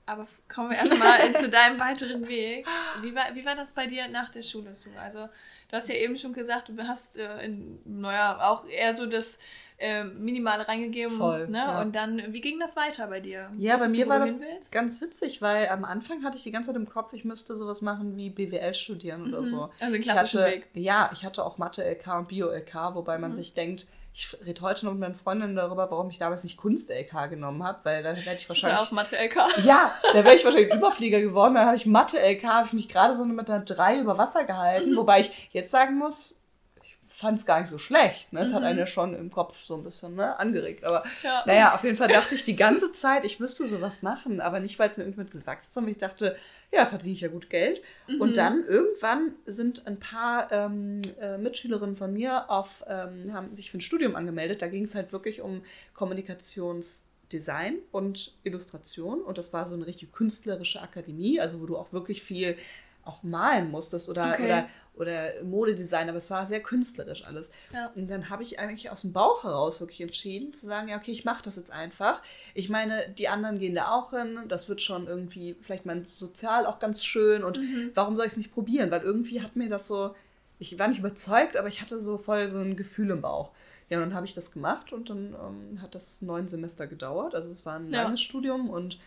Aber 0.06 0.26
kommen 0.52 0.70
wir 0.70 0.78
erstmal 0.78 1.36
zu 1.38 1.48
deinem 1.48 1.78
weiteren 1.78 2.26
Weg. 2.28 2.66
Wie 3.02 3.14
war, 3.14 3.34
wie 3.34 3.44
war 3.44 3.54
das 3.54 3.72
bei 3.74 3.86
dir 3.86 4.08
nach 4.08 4.30
der 4.30 4.42
Schule 4.42 4.74
so? 4.74 4.90
Also, 5.00 5.20
du 5.68 5.76
hast 5.76 5.88
ja 5.88 5.94
eben 5.94 6.16
schon 6.18 6.32
gesagt, 6.32 6.68
du 6.68 6.82
hast 6.86 7.16
äh, 7.18 7.44
in, 7.44 7.78
naja, 7.84 8.38
auch 8.42 8.66
eher 8.66 8.94
so 8.94 9.06
das 9.06 9.38
äh, 9.78 10.04
Minimale 10.04 10.66
reingegeben. 10.68 11.16
Voll, 11.18 11.48
ne? 11.48 11.58
ja. 11.58 11.80
Und 11.80 11.94
dann, 11.94 12.32
wie 12.32 12.40
ging 12.40 12.58
das 12.60 12.76
weiter 12.76 13.06
bei 13.06 13.20
dir? 13.20 13.50
Ja, 13.58 13.74
bei 13.74 13.80
Wusstest 13.80 13.96
mir 13.96 14.04
du, 14.04 14.10
war 14.10 14.18
das 14.20 14.38
willst? 14.40 14.72
ganz 14.72 15.00
witzig, 15.00 15.40
weil 15.42 15.68
am 15.68 15.84
Anfang 15.84 16.22
hatte 16.24 16.36
ich 16.36 16.42
die 16.42 16.52
ganze 16.52 16.68
Zeit 16.68 16.76
im 16.76 16.88
Kopf, 16.88 17.12
ich 17.14 17.24
müsste 17.24 17.56
sowas 17.56 17.80
machen 17.80 18.16
wie 18.16 18.30
BWL 18.30 18.74
studieren 18.74 19.26
oder 19.28 19.40
Mhm. 19.42 19.46
so. 19.46 19.70
Also 19.80 19.94
den 19.94 20.02
klassischen 20.02 20.40
hatte, 20.40 20.52
Weg. 20.52 20.68
Ja, 20.74 21.10
ich 21.12 21.24
hatte 21.24 21.44
auch 21.44 21.58
Mathe-LK 21.58 22.06
und 22.18 22.28
Bio-LK, 22.28 22.94
wobei 22.94 23.18
man 23.18 23.30
Mhm. 23.30 23.34
sich 23.36 23.54
denkt, 23.54 23.86
ich 24.14 24.36
rede 24.44 24.60
heute 24.60 24.84
noch 24.84 24.92
mit 24.92 25.00
meinen 25.00 25.14
Freundinnen 25.14 25.56
darüber, 25.56 25.90
warum 25.90 26.10
ich 26.10 26.18
damals 26.18 26.42
nicht 26.44 26.56
Kunst-LK 26.58 27.30
genommen 27.30 27.62
habe, 27.64 27.78
weil 27.84 28.02
da 28.02 28.10
werde 28.14 28.34
ich 28.34 28.42
Ich 28.42 28.48
wahrscheinlich. 28.48 28.78
auch 28.80 28.90
Mathe-LK. 28.90 29.36
Ja, 29.64 29.94
da 30.12 30.22
wäre 30.24 30.34
ich 30.34 30.44
wahrscheinlich 30.44 30.72
Überflieger 30.74 31.20
geworden. 31.20 31.54
Dann 31.54 31.66
habe 31.66 31.76
ich 31.76 31.86
Mathe-LK, 31.86 32.44
habe 32.44 32.66
ich 32.66 32.72
mich 32.74 32.88
gerade 32.88 33.14
so 33.14 33.24
mit 33.24 33.48
einer 33.50 33.64
3 33.64 34.00
über 34.00 34.18
Wasser 34.18 34.44
gehalten. 34.44 34.96
Wobei 34.96 35.20
ich 35.20 35.48
jetzt 35.52 35.70
sagen 35.70 35.96
muss, 35.96 36.36
ich 36.82 36.96
fand 37.08 37.38
es 37.38 37.46
gar 37.46 37.60
nicht 37.60 37.70
so 37.70 37.78
schlecht. 37.78 38.32
Ne? 38.34 38.40
Es 38.40 38.52
hat 38.52 38.60
Mhm. 38.60 38.66
einen 38.66 38.78
ja 38.80 38.86
schon 38.86 39.14
im 39.14 39.30
Kopf 39.30 39.56
so 39.64 39.76
ein 39.76 39.82
bisschen 39.82 40.14
ne, 40.16 40.38
angeregt. 40.38 40.84
Aber 40.84 41.04
Ja. 41.22 41.42
naja, 41.46 41.74
auf 41.74 41.82
jeden 41.84 41.96
Fall 41.96 42.08
dachte 42.08 42.34
ich 42.34 42.44
die 42.44 42.56
ganze 42.56 42.92
Zeit, 42.92 43.24
ich 43.24 43.40
müsste 43.40 43.66
sowas 43.66 44.02
machen. 44.02 44.42
Aber 44.42 44.60
nicht, 44.60 44.78
weil 44.78 44.90
es 44.90 44.98
mir 44.98 45.04
irgendjemand 45.04 45.30
gesagt 45.30 45.64
hat, 45.64 45.72
sondern 45.72 45.92
ich 45.92 45.98
dachte, 45.98 46.36
ja, 46.72 46.86
verdiene 46.86 47.14
ich 47.14 47.20
ja 47.20 47.28
gut 47.28 47.50
Geld. 47.50 47.82
Mhm. 48.08 48.20
Und 48.20 48.36
dann 48.38 48.64
irgendwann 48.66 49.34
sind 49.44 49.86
ein 49.86 50.00
paar 50.00 50.50
ähm, 50.50 51.02
äh, 51.20 51.36
Mitschülerinnen 51.36 51.96
von 51.96 52.12
mir 52.12 52.50
auf, 52.50 52.82
ähm, 52.88 53.32
haben 53.32 53.54
sich 53.54 53.70
für 53.70 53.78
ein 53.78 53.82
Studium 53.82 54.16
angemeldet. 54.16 54.62
Da 54.62 54.68
ging 54.68 54.84
es 54.84 54.94
halt 54.94 55.12
wirklich 55.12 55.42
um 55.42 55.62
Kommunikationsdesign 55.94 57.76
und 57.92 58.34
Illustration. 58.42 59.20
Und 59.20 59.36
das 59.36 59.52
war 59.52 59.66
so 59.66 59.74
eine 59.74 59.86
richtig 59.86 60.12
künstlerische 60.12 60.80
Akademie, 60.80 61.40
also 61.40 61.60
wo 61.60 61.66
du 61.66 61.76
auch 61.76 61.92
wirklich 61.92 62.22
viel 62.22 62.56
auch 63.04 63.22
malen 63.22 63.70
musstest 63.70 64.08
oder, 64.08 64.32
Okay. 64.32 64.44
oder, 64.44 64.68
oder 64.94 65.42
Modedesign, 65.42 66.08
aber 66.08 66.18
es 66.18 66.30
war 66.30 66.46
sehr 66.46 66.60
künstlerisch 66.62 67.24
alles. 67.24 67.50
Ja. 67.72 67.90
Und 67.96 68.10
dann 68.10 68.28
habe 68.28 68.42
ich 68.42 68.58
eigentlich 68.58 68.90
aus 68.90 69.00
dem 69.02 69.12
Bauch 69.12 69.42
heraus 69.44 69.80
wirklich 69.80 70.00
entschieden 70.02 70.52
zu 70.52 70.66
sagen, 70.66 70.88
ja, 70.88 70.98
okay, 70.98 71.12
ich 71.12 71.24
mache 71.24 71.42
das 71.42 71.56
jetzt 71.56 71.70
einfach. 71.70 72.20
Ich 72.54 72.68
meine, 72.68 73.08
die 73.08 73.28
anderen 73.28 73.58
gehen 73.58 73.74
da 73.74 73.92
auch 73.92 74.10
hin, 74.10 74.38
das 74.48 74.68
wird 74.68 74.82
schon 74.82 75.06
irgendwie 75.06 75.56
vielleicht 75.62 75.86
mal 75.86 76.04
sozial 76.14 76.66
auch 76.66 76.78
ganz 76.78 77.04
schön 77.04 77.42
und 77.42 77.58
Mhm. 77.58 77.90
warum 77.94 78.16
soll 78.16 78.26
ich 78.26 78.32
es 78.32 78.36
nicht 78.36 78.52
probieren? 78.52 78.90
Weil 78.90 79.00
irgendwie 79.02 79.40
hat 79.40 79.56
mir 79.56 79.68
das 79.70 79.86
so, 79.86 80.14
ich 80.58 80.78
war 80.78 80.88
nicht 80.88 80.98
überzeugt, 80.98 81.56
aber 81.56 81.68
ich 81.68 81.80
hatte 81.80 82.00
so 82.00 82.18
voll 82.18 82.48
so 82.48 82.58
ein 82.58 82.76
Gefühl 82.76 83.10
im 83.10 83.22
Bauch. 83.22 83.50
Ja, 83.88 83.98
und 83.98 84.04
dann 84.04 84.14
habe 84.14 84.26
ich 84.26 84.34
das 84.34 84.52
gemacht 84.52 84.92
und 84.92 85.10
dann 85.10 85.34
ähm, 85.34 85.82
hat 85.82 85.94
das 85.94 86.22
neun 86.22 86.48
Semester 86.48 86.86
gedauert. 86.86 87.34
Also 87.34 87.50
es 87.50 87.64
war 87.66 87.76
ein 87.78 87.90
Ja. 87.92 88.02
langes 88.04 88.20
Studium 88.20 88.70
und 88.70 88.98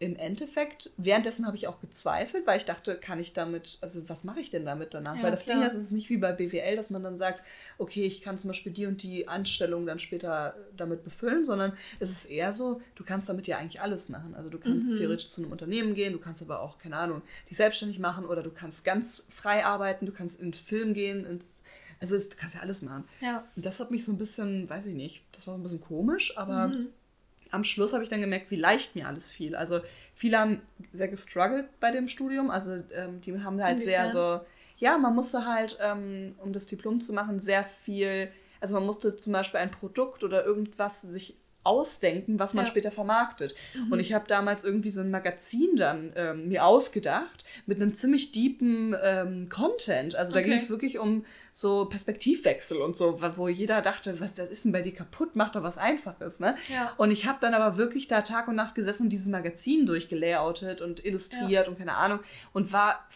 im 0.00 0.16
Endeffekt, 0.16 0.90
währenddessen 0.96 1.46
habe 1.46 1.58
ich 1.58 1.68
auch 1.68 1.78
gezweifelt, 1.80 2.46
weil 2.46 2.56
ich 2.56 2.64
dachte, 2.64 2.96
kann 2.96 3.20
ich 3.20 3.34
damit, 3.34 3.76
also 3.82 4.08
was 4.08 4.24
mache 4.24 4.40
ich 4.40 4.50
denn 4.50 4.64
damit 4.64 4.94
danach? 4.94 5.18
Ja, 5.18 5.22
weil 5.22 5.30
das 5.30 5.44
klar. 5.44 5.58
Ding 5.58 5.66
ist, 5.66 5.74
es 5.74 5.84
ist 5.84 5.90
nicht 5.92 6.08
wie 6.08 6.16
bei 6.16 6.32
BWL, 6.32 6.74
dass 6.74 6.88
man 6.88 7.04
dann 7.04 7.18
sagt, 7.18 7.42
okay, 7.76 8.04
ich 8.06 8.22
kann 8.22 8.38
zum 8.38 8.48
Beispiel 8.48 8.72
die 8.72 8.86
und 8.86 9.02
die 9.02 9.28
Anstellung 9.28 9.84
dann 9.84 9.98
später 9.98 10.56
damit 10.74 11.04
befüllen, 11.04 11.44
sondern 11.44 11.74
es 12.00 12.10
ist 12.10 12.24
eher 12.24 12.54
so, 12.54 12.80
du 12.94 13.04
kannst 13.04 13.28
damit 13.28 13.46
ja 13.46 13.58
eigentlich 13.58 13.82
alles 13.82 14.08
machen. 14.08 14.34
Also 14.34 14.48
du 14.48 14.58
kannst 14.58 14.94
Mhm. 14.94 14.96
theoretisch 14.96 15.28
zu 15.28 15.42
einem 15.42 15.52
Unternehmen 15.52 15.92
gehen, 15.94 16.14
du 16.14 16.18
kannst 16.18 16.40
aber 16.42 16.60
auch, 16.62 16.78
keine 16.78 16.96
Ahnung, 16.96 17.20
dich 17.50 17.58
selbstständig 17.58 17.98
machen 17.98 18.24
oder 18.24 18.42
du 18.42 18.50
kannst 18.50 18.84
ganz 18.84 19.26
frei 19.28 19.66
arbeiten, 19.66 20.06
du 20.06 20.12
kannst 20.12 20.40
ins 20.40 20.58
Film 20.58 20.94
gehen, 20.94 21.26
ins, 21.26 21.62
also 22.00 22.16
es, 22.16 22.30
du 22.30 22.38
kannst 22.38 22.54
ja 22.54 22.62
alles 22.62 22.80
machen. 22.80 23.04
Ja. 23.20 23.44
Und 23.54 23.66
das 23.66 23.78
hat 23.80 23.90
mich 23.90 24.02
so 24.06 24.12
ein 24.12 24.18
bisschen, 24.18 24.68
weiß 24.70 24.86
ich 24.86 24.94
nicht, 24.94 25.24
das 25.32 25.46
war 25.46 25.52
so 25.54 25.60
ein 25.60 25.62
bisschen 25.62 25.82
komisch, 25.82 26.38
aber 26.38 26.68
Mhm. 26.68 26.88
Am 27.50 27.64
Schluss 27.64 27.92
habe 27.92 28.02
ich 28.02 28.10
dann 28.10 28.20
gemerkt, 28.20 28.50
wie 28.50 28.56
leicht 28.56 28.94
mir 28.94 29.06
alles 29.06 29.30
fiel. 29.30 29.56
Also 29.56 29.80
viele 30.14 30.38
haben 30.38 30.62
sehr 30.92 31.08
gestruggelt 31.08 31.68
bei 31.80 31.90
dem 31.90 32.08
Studium. 32.08 32.50
Also 32.50 32.82
ähm, 32.92 33.20
die 33.20 33.32
haben 33.40 33.62
halt 33.62 33.80
Inwiefern? 33.80 34.10
sehr 34.10 34.38
so, 34.40 34.44
ja, 34.78 34.98
man 34.98 35.14
musste 35.14 35.46
halt, 35.46 35.78
ähm, 35.80 36.34
um 36.38 36.52
das 36.52 36.66
Diplom 36.66 37.00
zu 37.00 37.12
machen, 37.12 37.40
sehr 37.40 37.64
viel, 37.64 38.30
also 38.60 38.74
man 38.74 38.86
musste 38.86 39.16
zum 39.16 39.32
Beispiel 39.32 39.60
ein 39.60 39.70
Produkt 39.70 40.24
oder 40.24 40.44
irgendwas 40.44 41.02
sich 41.02 41.36
ausdenken, 41.62 42.38
was 42.38 42.54
man 42.54 42.64
ja. 42.64 42.70
später 42.70 42.90
vermarktet. 42.90 43.54
Mhm. 43.74 43.92
Und 43.92 44.00
ich 44.00 44.14
habe 44.14 44.24
damals 44.26 44.64
irgendwie 44.64 44.90
so 44.90 45.02
ein 45.02 45.10
Magazin 45.10 45.76
dann 45.76 46.12
ähm, 46.16 46.48
mir 46.48 46.64
ausgedacht 46.64 47.44
mit 47.66 47.80
einem 47.80 47.92
ziemlich 47.92 48.32
deepen 48.32 48.96
ähm, 49.02 49.48
Content. 49.50 50.14
Also 50.14 50.32
da 50.32 50.38
okay. 50.38 50.48
ging 50.48 50.58
es 50.58 50.70
wirklich 50.70 50.98
um 50.98 51.24
so 51.52 51.84
Perspektivwechsel 51.84 52.80
und 52.80 52.96
so, 52.96 53.20
wo 53.36 53.48
jeder 53.48 53.82
dachte, 53.82 54.20
was 54.20 54.34
das 54.34 54.48
ist 54.48 54.64
denn 54.64 54.72
bei 54.72 54.82
dir 54.82 54.94
kaputt, 54.94 55.30
mach 55.34 55.50
doch 55.50 55.62
was 55.62 55.76
Einfaches, 55.76 56.40
ne? 56.40 56.56
Ja. 56.68 56.94
Und 56.96 57.10
ich 57.10 57.26
habe 57.26 57.38
dann 57.40 57.54
aber 57.54 57.76
wirklich 57.76 58.06
da 58.06 58.22
Tag 58.22 58.48
und 58.48 58.54
Nacht 58.54 58.74
gesessen 58.74 59.04
und 59.04 59.10
dieses 59.10 59.26
Magazin 59.26 59.84
durchgelayoutet 59.84 60.80
und 60.80 61.04
illustriert 61.04 61.66
ja. 61.66 61.68
und 61.68 61.76
keine 61.76 61.94
Ahnung 61.94 62.20
und 62.52 62.72
war 62.72 63.06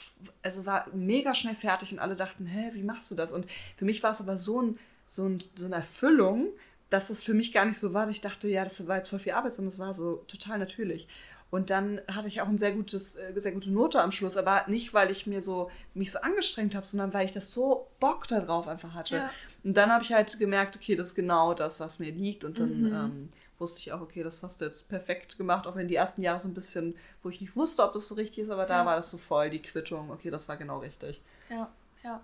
also 0.42 0.66
war 0.66 0.86
mega 0.92 1.32
schnell 1.32 1.54
fertig 1.54 1.92
und 1.92 1.98
alle 1.98 2.16
dachten, 2.16 2.44
hä, 2.44 2.70
wie 2.74 2.82
machst 2.82 3.10
du 3.10 3.14
das? 3.14 3.32
Und 3.32 3.46
für 3.76 3.84
mich 3.84 4.02
war 4.02 4.10
es 4.10 4.20
aber 4.20 4.36
so 4.36 4.60
ein 4.60 4.78
so, 5.06 5.28
ein, 5.28 5.44
so 5.54 5.66
eine 5.66 5.76
Erfüllung, 5.76 6.48
dass 6.90 7.10
es 7.10 7.24
für 7.24 7.34
mich 7.34 7.52
gar 7.52 7.64
nicht 7.64 7.78
so 7.78 7.92
war. 7.92 8.08
Ich 8.08 8.20
dachte, 8.20 8.48
ja, 8.48 8.64
das 8.64 8.86
war 8.86 8.98
jetzt 8.98 9.08
voll 9.08 9.18
viel 9.18 9.32
Arbeit, 9.32 9.54
sondern 9.54 9.72
es 9.72 9.78
war 9.78 9.94
so 9.94 10.24
total 10.28 10.58
natürlich. 10.58 11.08
Und 11.50 11.70
dann 11.70 12.00
hatte 12.08 12.26
ich 12.26 12.40
auch 12.40 12.48
ein 12.48 12.58
sehr 12.58 12.72
gutes, 12.72 13.14
äh, 13.14 13.32
sehr 13.36 13.52
gute 13.52 13.70
Note 13.70 14.02
am 14.02 14.10
Schluss, 14.10 14.36
aber 14.36 14.64
nicht, 14.66 14.92
weil 14.92 15.10
ich 15.10 15.26
mir 15.26 15.40
so 15.40 15.70
mich 15.94 16.10
so 16.10 16.18
angestrengt 16.20 16.74
habe, 16.74 16.86
sondern 16.86 17.14
weil 17.14 17.26
ich 17.26 17.32
das 17.32 17.52
so 17.52 17.86
Bock 18.00 18.26
darauf 18.26 18.66
einfach 18.66 18.92
hatte. 18.94 19.16
Ja. 19.16 19.30
Und 19.62 19.76
dann 19.76 19.92
habe 19.92 20.02
ich 20.02 20.12
halt 20.12 20.38
gemerkt, 20.38 20.74
okay, 20.74 20.96
das 20.96 21.08
ist 21.08 21.14
genau 21.14 21.54
das, 21.54 21.78
was 21.78 22.00
mir 22.00 22.10
liegt. 22.10 22.42
Und 22.42 22.58
dann 22.58 22.80
mhm. 22.80 22.92
ähm, 22.92 23.28
wusste 23.58 23.78
ich 23.78 23.92
auch, 23.92 24.00
okay, 24.00 24.22
das 24.22 24.42
hast 24.42 24.60
du 24.60 24.64
jetzt 24.64 24.88
perfekt 24.88 25.38
gemacht, 25.38 25.66
auch 25.66 25.76
wenn 25.76 25.86
die 25.86 25.94
ersten 25.94 26.22
Jahre 26.22 26.40
so 26.40 26.48
ein 26.48 26.54
bisschen, 26.54 26.96
wo 27.22 27.28
ich 27.28 27.40
nicht 27.40 27.54
wusste, 27.54 27.84
ob 27.84 27.92
das 27.92 28.08
so 28.08 28.14
richtig 28.16 28.40
ist, 28.40 28.50
aber 28.50 28.66
da 28.66 28.84
war 28.84 28.96
das 28.96 29.10
so 29.10 29.18
voll 29.18 29.48
die 29.50 29.62
Quittung, 29.62 30.10
okay, 30.10 30.30
das 30.30 30.48
war 30.48 30.56
genau 30.56 30.80
richtig. 30.80 31.20
Ja. 31.48 31.70
Ja. 32.04 32.22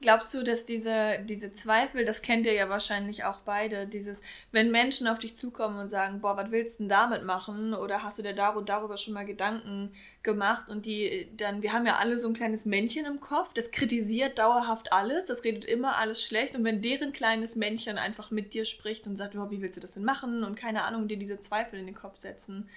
Glaubst 0.00 0.32
du, 0.34 0.44
dass 0.44 0.66
diese, 0.66 1.18
diese 1.24 1.52
Zweifel, 1.52 2.04
das 2.04 2.22
kennt 2.22 2.46
ihr 2.46 2.52
ja 2.52 2.68
wahrscheinlich 2.68 3.24
auch 3.24 3.40
beide, 3.40 3.88
dieses, 3.88 4.22
wenn 4.52 4.70
Menschen 4.70 5.08
auf 5.08 5.18
dich 5.18 5.36
zukommen 5.36 5.80
und 5.80 5.88
sagen, 5.88 6.20
boah, 6.20 6.36
was 6.36 6.52
willst 6.52 6.78
du 6.78 6.84
denn 6.84 6.90
damit 6.90 7.24
machen? 7.24 7.74
Oder 7.74 8.04
hast 8.04 8.18
du 8.18 8.22
dir 8.22 8.34
darüber 8.34 8.96
schon 8.96 9.14
mal 9.14 9.24
Gedanken 9.26 9.92
gemacht? 10.22 10.68
Und 10.68 10.86
die 10.86 11.28
dann, 11.36 11.62
wir 11.62 11.72
haben 11.72 11.86
ja 11.86 11.96
alle 11.96 12.18
so 12.18 12.28
ein 12.28 12.34
kleines 12.34 12.66
Männchen 12.66 13.04
im 13.04 13.18
Kopf, 13.18 13.52
das 13.52 13.72
kritisiert 13.72 14.38
dauerhaft 14.38 14.92
alles, 14.92 15.26
das 15.26 15.42
redet 15.42 15.64
immer 15.64 15.96
alles 15.96 16.22
schlecht. 16.24 16.54
Und 16.54 16.62
wenn 16.62 16.80
deren 16.80 17.12
kleines 17.12 17.56
Männchen 17.56 17.98
einfach 17.98 18.30
mit 18.30 18.54
dir 18.54 18.64
spricht 18.64 19.08
und 19.08 19.16
sagt, 19.16 19.34
oh, 19.34 19.50
wie 19.50 19.60
willst 19.60 19.76
du 19.76 19.80
das 19.80 19.92
denn 19.92 20.04
machen? 20.04 20.44
Und 20.44 20.54
keine 20.54 20.84
Ahnung, 20.84 21.08
dir 21.08 21.18
diese 21.18 21.40
Zweifel 21.40 21.80
in 21.80 21.86
den 21.86 21.96
Kopf 21.96 22.16
setzen. 22.16 22.68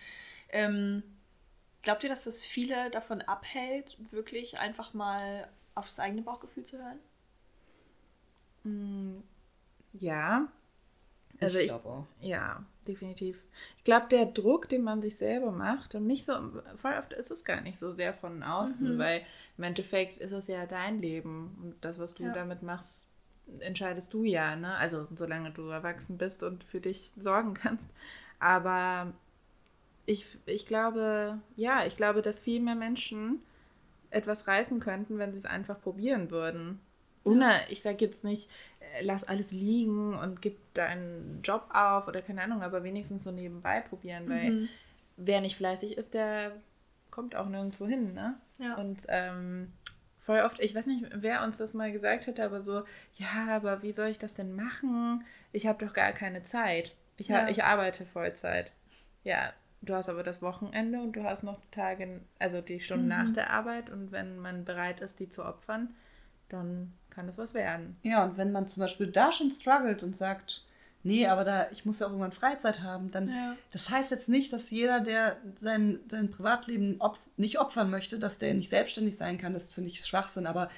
Ähm, 0.51 1.03
glaubt 1.83 2.01
ihr, 2.01 2.09
dass 2.09 2.23
das 2.23 2.47
viele 2.47 2.89
davon 2.89 3.21
abhält, 3.21 3.97
wirklich 4.09 4.57
einfach 4.57 4.95
mal 4.95 5.47
auf 5.75 5.86
das 5.86 5.99
eigene 5.99 6.21
Bauchgefühl 6.21 6.63
zu 6.63 6.77
hören? 6.77 6.99
Mm, 8.63 9.23
ja. 9.93 10.47
Also 11.41 11.60
ich, 11.60 11.67
ich 11.67 11.71
auch. 11.71 12.05
Ja, 12.19 12.65
definitiv. 12.88 13.43
Ich 13.77 13.84
glaube, 13.84 14.08
der 14.10 14.25
Druck, 14.25 14.67
den 14.67 14.84
man 14.84 15.01
sich 15.01 15.17
selber 15.17 15.51
macht 15.51 15.95
und 15.95 16.05
nicht 16.05 16.25
so, 16.25 16.34
voll 16.75 16.93
oft 16.97 17.13
ist 17.13 17.32
es 17.32 17.43
gar 17.43 17.62
nicht 17.62 17.77
so 17.77 17.91
sehr 17.91 18.13
von 18.13 18.43
außen, 18.43 18.95
mhm. 18.95 18.99
weil 18.99 19.21
im 19.58 19.63
Endeffekt 19.63 20.17
ist 20.17 20.32
es 20.32 20.47
ja 20.47 20.65
dein 20.65 20.99
Leben 20.99 21.58
und 21.62 21.86
das, 21.86 21.99
was 21.99 22.15
du 22.15 22.23
ja. 22.23 22.34
damit 22.34 22.62
machst, 22.62 23.05
entscheidest 23.60 24.13
du 24.13 24.23
ja, 24.23 24.55
ne? 24.55 24.75
Also 24.75 25.08
solange 25.15 25.51
du 25.51 25.69
erwachsen 25.69 26.17
bist 26.17 26.43
und 26.43 26.63
für 26.63 26.82
dich 26.82 27.13
sorgen 27.17 27.53
kannst. 27.53 27.89
Aber 28.39 29.13
ich, 30.05 30.25
ich 30.45 30.65
glaube, 30.65 31.39
ja, 31.55 31.86
ich 31.86 31.95
glaube, 31.95 32.21
dass 32.21 32.39
viel 32.39 32.60
mehr 32.60 32.75
Menschen 32.75 33.41
etwas 34.12 34.48
reißen 34.48 34.80
könnten, 34.80 35.17
wenn 35.17 35.32
sie 35.32 35.38
es 35.38 35.45
einfach 35.45 35.80
probieren 35.80 36.32
würden. 36.32 36.80
Ohne, 37.24 37.62
ich 37.69 37.82
sage 37.82 38.06
jetzt 38.06 38.24
nicht, 38.24 38.50
äh, 38.80 39.04
lass 39.04 39.24
alles 39.24 39.52
liegen 39.52 40.15
und 40.15 40.41
gib 40.41 40.58
deinen 40.74 41.41
Job 41.43 41.69
auf 41.74 42.08
oder 42.08 42.22
keine 42.22 42.41
Ahnung, 42.41 42.63
aber 42.63 42.84
wenigstens 42.84 43.24
so 43.24 43.32
nebenbei 43.32 43.82
probieren, 43.82 44.30
weil 44.30 44.52
mhm. 44.52 44.69
wer 45.17 45.41
nicht 45.41 45.58
fleißig 45.58 45.98
ist, 45.98 46.13
der 46.13 46.54
kommt 47.12 47.36
auch 47.36 47.48
nirgendwo 47.48 47.86
hin, 47.86 48.13
ne? 48.13 48.36
Ja. 48.58 48.76
Und 48.76 49.02
ähm, 49.08 49.74
voll 50.19 50.39
oft, 50.39 50.60
ich 50.60 50.76
weiß 50.76 50.86
nicht, 50.86 51.06
wer 51.13 51.43
uns 51.43 51.58
das 51.58 51.74
mal 51.74 51.91
gesagt 51.91 52.28
hat, 52.28 52.39
aber 52.39 52.62
so, 52.62 52.84
ja, 53.15 53.48
aber 53.50 53.84
wie 53.84 53.91
soll 53.91 54.08
ich 54.08 54.19
das 54.19 54.34
denn 54.34 54.56
machen? 54.56 55.24
Ich 55.52 55.67
habe 55.67 55.86
doch 55.86 55.93
gar 55.93 56.12
keine 56.13 56.43
Zeit. 56.43 56.95
Ich, 57.17 57.28
ja. 57.28 57.50
ich 57.50 57.63
arbeite 57.63 58.06
Vollzeit. 58.06 58.72
Ja, 59.24 59.54
Du 59.81 59.93
hast 59.93 60.09
aber 60.09 60.23
das 60.23 60.41
Wochenende 60.41 60.99
und 61.01 61.13
du 61.13 61.23
hast 61.23 61.43
noch 61.43 61.59
Tage, 61.71 62.21
also 62.37 62.61
die 62.61 62.81
Stunden 62.81 63.05
mhm. 63.05 63.09
nach 63.09 63.33
der 63.33 63.51
Arbeit. 63.51 63.89
Und 63.89 64.11
wenn 64.11 64.39
man 64.39 64.65
bereit 64.65 65.01
ist, 65.01 65.19
die 65.19 65.29
zu 65.29 65.45
opfern, 65.45 65.93
dann 66.49 66.93
kann 67.09 67.27
das 67.27 67.37
was 67.37 67.53
werden. 67.53 67.97
Ja, 68.03 68.25
und 68.25 68.37
wenn 68.37 68.51
man 68.51 68.67
zum 68.67 68.81
Beispiel 68.81 69.07
da 69.07 69.31
schon 69.31 69.51
struggelt 69.51 70.03
und 70.03 70.15
sagt, 70.15 70.65
nee, 71.03 71.27
aber 71.27 71.43
da, 71.43 71.67
ich 71.71 71.85
muss 71.85 71.99
ja 71.99 72.07
auch 72.07 72.11
irgendwann 72.11 72.31
Freizeit 72.31 72.81
haben, 72.81 73.11
dann, 73.11 73.29
ja. 73.29 73.55
das 73.71 73.89
heißt 73.89 74.11
jetzt 74.11 74.29
nicht, 74.29 74.51
dass 74.51 74.69
jeder, 74.69 74.99
der 74.99 75.37
sein, 75.57 75.99
sein 76.09 76.29
Privatleben 76.29 76.99
opf 76.99 77.21
nicht 77.37 77.59
opfern 77.59 77.89
möchte, 77.89 78.19
dass 78.19 78.37
der 78.37 78.53
nicht 78.53 78.69
selbstständig 78.69 79.15
sein 79.17 79.37
kann. 79.37 79.53
Das 79.53 79.71
finde 79.71 79.89
ich 79.89 80.05
Schwachsinn, 80.05 80.47
aber 80.47 80.69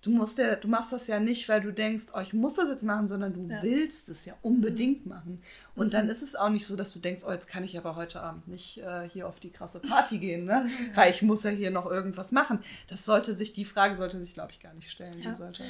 du 0.00 0.10
musst 0.10 0.38
ja, 0.38 0.54
du 0.54 0.68
machst 0.68 0.92
das 0.92 1.08
ja 1.08 1.18
nicht, 1.18 1.48
weil 1.48 1.60
du 1.60 1.72
denkst, 1.72 2.06
oh, 2.14 2.20
ich 2.20 2.32
muss 2.32 2.54
das 2.54 2.68
jetzt 2.68 2.84
machen, 2.84 3.08
sondern 3.08 3.32
du 3.32 3.48
ja. 3.48 3.62
willst 3.62 4.08
es 4.08 4.24
ja 4.24 4.34
unbedingt 4.42 5.06
machen. 5.06 5.42
Und 5.74 5.88
mhm. 5.88 5.90
dann 5.90 6.08
ist 6.08 6.22
es 6.22 6.36
auch 6.36 6.50
nicht 6.50 6.66
so, 6.66 6.76
dass 6.76 6.92
du 6.92 7.00
denkst, 7.00 7.22
oh, 7.26 7.32
jetzt 7.32 7.48
kann 7.48 7.64
ich 7.64 7.76
aber 7.76 7.96
heute 7.96 8.20
Abend 8.20 8.46
nicht 8.46 8.78
äh, 8.78 9.08
hier 9.08 9.26
auf 9.26 9.40
die 9.40 9.50
krasse 9.50 9.80
Party 9.80 10.18
gehen, 10.18 10.44
ne? 10.44 10.70
weil 10.94 11.10
ich 11.10 11.22
muss 11.22 11.42
ja 11.42 11.50
hier 11.50 11.72
noch 11.72 11.86
irgendwas 11.86 12.30
machen. 12.30 12.62
Das 12.86 13.04
sollte 13.04 13.34
sich, 13.34 13.52
die 13.52 13.64
Frage 13.64 13.96
sollte 13.96 14.20
sich, 14.20 14.34
glaube 14.34 14.52
ich, 14.52 14.60
gar 14.60 14.72
nicht 14.74 14.90
stellen. 14.90 15.20
Ja, 15.20 15.34
sollte, 15.34 15.64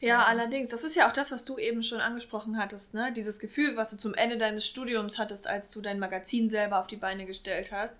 ja 0.00 0.20
also. 0.20 0.30
allerdings, 0.30 0.70
das 0.70 0.84
ist 0.84 0.96
ja 0.96 1.08
auch 1.08 1.12
das, 1.12 1.30
was 1.30 1.44
du 1.44 1.58
eben 1.58 1.82
schon 1.82 2.00
angesprochen 2.00 2.58
hattest, 2.58 2.94
ne? 2.94 3.12
dieses 3.12 3.38
Gefühl, 3.38 3.76
was 3.76 3.90
du 3.90 3.98
zum 3.98 4.14
Ende 4.14 4.38
deines 4.38 4.66
Studiums 4.66 5.18
hattest, 5.18 5.46
als 5.46 5.70
du 5.70 5.82
dein 5.82 5.98
Magazin 5.98 6.48
selber 6.48 6.80
auf 6.80 6.86
die 6.86 6.96
Beine 6.96 7.26
gestellt 7.26 7.70
hast. 7.70 7.94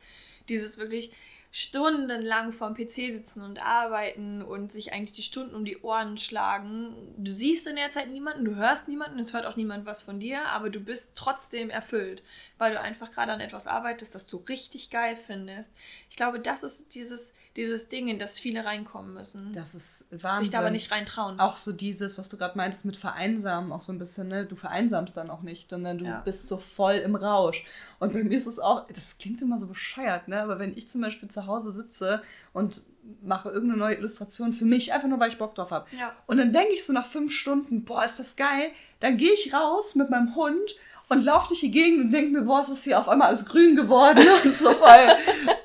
Dieses 0.49 0.79
wirklich, 0.79 1.11
stundenlang 1.57 2.53
vorm 2.53 2.75
PC 2.75 3.13
sitzen 3.13 3.41
und 3.41 3.65
arbeiten 3.65 4.43
und 4.43 4.73
sich 4.73 4.93
eigentlich 4.93 5.13
die 5.13 5.23
Stunden 5.23 5.55
um 5.55 5.65
die 5.65 5.81
Ohren 5.83 6.19
schlagen. 6.19 6.97
Du 7.17 7.31
siehst 7.31 7.69
in 7.69 7.77
der 7.77 7.91
Zeit 7.91 8.11
niemanden, 8.11 8.45
du 8.45 8.57
hörst 8.57 8.89
niemanden, 8.89 9.21
es 9.21 9.33
hört 9.33 9.47
auch 9.47 9.55
niemand 9.55 9.87
was 9.87 10.03
von 10.03 10.19
dir, 10.19 10.47
aber 10.47 10.69
du 10.69 10.81
bist 10.81 11.13
trotzdem 11.15 11.71
erfüllt, 11.71 12.25
weil 12.59 12.73
du 12.73 12.81
einfach 12.81 13.13
gerade 13.13 13.31
an 13.31 13.39
etwas 13.39 13.69
arbeitest, 13.69 14.17
das 14.17 14.27
du 14.27 14.39
richtig 14.39 14.91
geil 14.91 15.17
findest. 15.17 15.71
Ich 16.11 16.17
glaube, 16.17 16.41
das 16.41 16.65
ist 16.65 16.93
dieses 16.97 17.35
dieses 17.57 17.89
Ding, 17.89 18.09
in 18.09 18.19
das 18.19 18.39
viele 18.39 18.65
reinkommen 18.65 19.15
müssen. 19.15 19.53
Das 19.53 19.75
ist 19.75 20.07
Wahnsinn. 20.11 20.45
Sich 20.45 20.53
da 20.53 20.59
aber 20.59 20.71
nicht 20.71 20.91
reintrauen. 20.91 21.39
Auch 21.39 21.57
so 21.57 21.73
dieses, 21.73 22.19
was 22.19 22.29
du 22.29 22.37
gerade 22.37 22.57
meintest 22.57 22.85
mit 22.85 22.97
Vereinsamen, 22.97 23.71
auch 23.71 23.81
so 23.81 23.93
ein 23.93 23.99
bisschen, 23.99 24.29
ne? 24.29 24.45
Du 24.45 24.57
vereinsamst 24.57 25.17
dann 25.17 25.31
auch 25.31 25.43
nicht, 25.43 25.71
sondern 25.71 25.99
du 25.99 26.05
ja. 26.07 26.21
bist 26.21 26.49
so 26.49 26.57
voll 26.57 26.97
im 26.97 27.15
Rausch. 27.15 27.65
Und 28.05 28.13
bei 28.13 28.23
mir 28.23 28.37
ist 28.37 28.47
es 28.47 28.59
auch, 28.59 28.87
das 28.89 29.17
klingt 29.19 29.41
immer 29.41 29.59
so 29.59 29.67
bescheuert, 29.67 30.29
ne? 30.29 30.43
Aber 30.43 30.59
wenn 30.59 30.77
ich 30.77 30.89
zum 30.89 31.01
Beispiel 31.01 31.29
zu 31.31 31.47
Hause 31.47 31.73
sitze 31.73 32.23
und 32.53 32.83
mache 33.23 33.49
irgendeine 33.49 33.79
neue 33.79 33.97
Illustration 33.97 34.53
für 34.53 34.67
mich, 34.67 34.93
einfach 34.93 35.09
nur 35.09 35.19
weil 35.21 35.31
ich 35.31 35.39
Bock 35.39 35.55
drauf 35.55 35.71
habe. 35.71 35.87
Ja. 35.99 36.13
Und 36.27 36.37
dann 36.37 36.53
denke 36.53 36.75
ich 36.75 36.85
so 36.85 36.93
nach 36.93 37.07
fünf 37.07 37.33
Stunden, 37.33 37.85
boah, 37.85 38.05
ist 38.05 38.19
das 38.19 38.37
geil. 38.37 38.71
Dann 39.01 39.17
gehe 39.17 39.33
ich 39.33 39.55
raus 39.55 39.95
mit 39.95 40.11
meinem 40.11 40.35
Hund 40.35 40.77
und 41.09 41.25
laufe 41.25 41.49
durch 41.49 41.61
die 41.61 41.71
Gegend 41.71 42.05
und 42.05 42.13
denke 42.13 42.31
mir, 42.31 42.43
boah, 42.43 42.61
ist 42.61 42.71
das 42.71 42.85
hier 42.85 42.99
auf 42.99 43.09
einmal 43.09 43.29
alles 43.29 43.47
grün 43.47 43.75
geworden 43.75 44.27
und 44.45 44.55
so 44.55 44.71
voll 44.71 45.17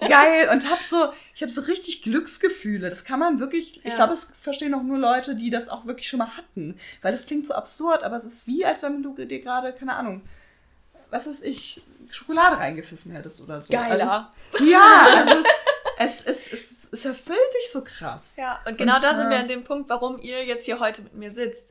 geil 0.07 0.49
und 0.51 0.69
hab 0.69 0.81
so, 0.81 1.09
ich 1.35 1.41
habe 1.41 1.51
so 1.51 1.61
richtig 1.61 2.01
Glücksgefühle. 2.03 2.89
Das 2.89 3.03
kann 3.03 3.19
man 3.19 3.39
wirklich, 3.39 3.77
ja. 3.77 3.81
ich 3.85 3.95
glaube, 3.95 4.11
das 4.11 4.31
verstehen 4.39 4.73
auch 4.73 4.83
nur 4.83 4.97
Leute, 4.97 5.35
die 5.35 5.49
das 5.49 5.67
auch 5.67 5.85
wirklich 5.85 6.07
schon 6.07 6.19
mal 6.19 6.37
hatten, 6.37 6.77
weil 7.01 7.11
das 7.11 7.25
klingt 7.25 7.45
so 7.45 7.53
absurd, 7.53 8.03
aber 8.03 8.15
es 8.15 8.23
ist 8.23 8.47
wie, 8.47 8.65
als 8.65 8.81
wenn 8.83 9.03
du 9.03 9.13
dir 9.13 9.39
gerade, 9.41 9.73
keine 9.73 9.95
Ahnung, 9.95 10.21
was 11.09 11.27
ist 11.27 11.43
ich, 11.43 11.81
Schokolade 12.09 12.57
reingepfiffen 12.57 13.11
hättest 13.11 13.41
oder 13.41 13.59
so. 13.61 13.71
Geiler. 13.71 14.31
Also 14.53 14.63
es, 14.63 14.69
ja, 14.69 15.07
also 15.15 15.43
es, 15.97 16.21
es, 16.21 16.47
es, 16.51 16.89
es, 16.91 17.05
erfüllt 17.05 17.37
dich 17.61 17.71
so 17.71 17.83
krass. 17.83 18.35
Ja, 18.37 18.61
und 18.65 18.77
genau 18.77 18.95
und, 18.95 19.03
da 19.03 19.15
sind 19.15 19.29
wir 19.29 19.37
an 19.37 19.47
dem 19.47 19.63
Punkt, 19.63 19.89
warum 19.89 20.19
ihr 20.19 20.45
jetzt 20.45 20.65
hier 20.65 20.79
heute 20.79 21.01
mit 21.01 21.13
mir 21.13 21.31
sitzt 21.31 21.67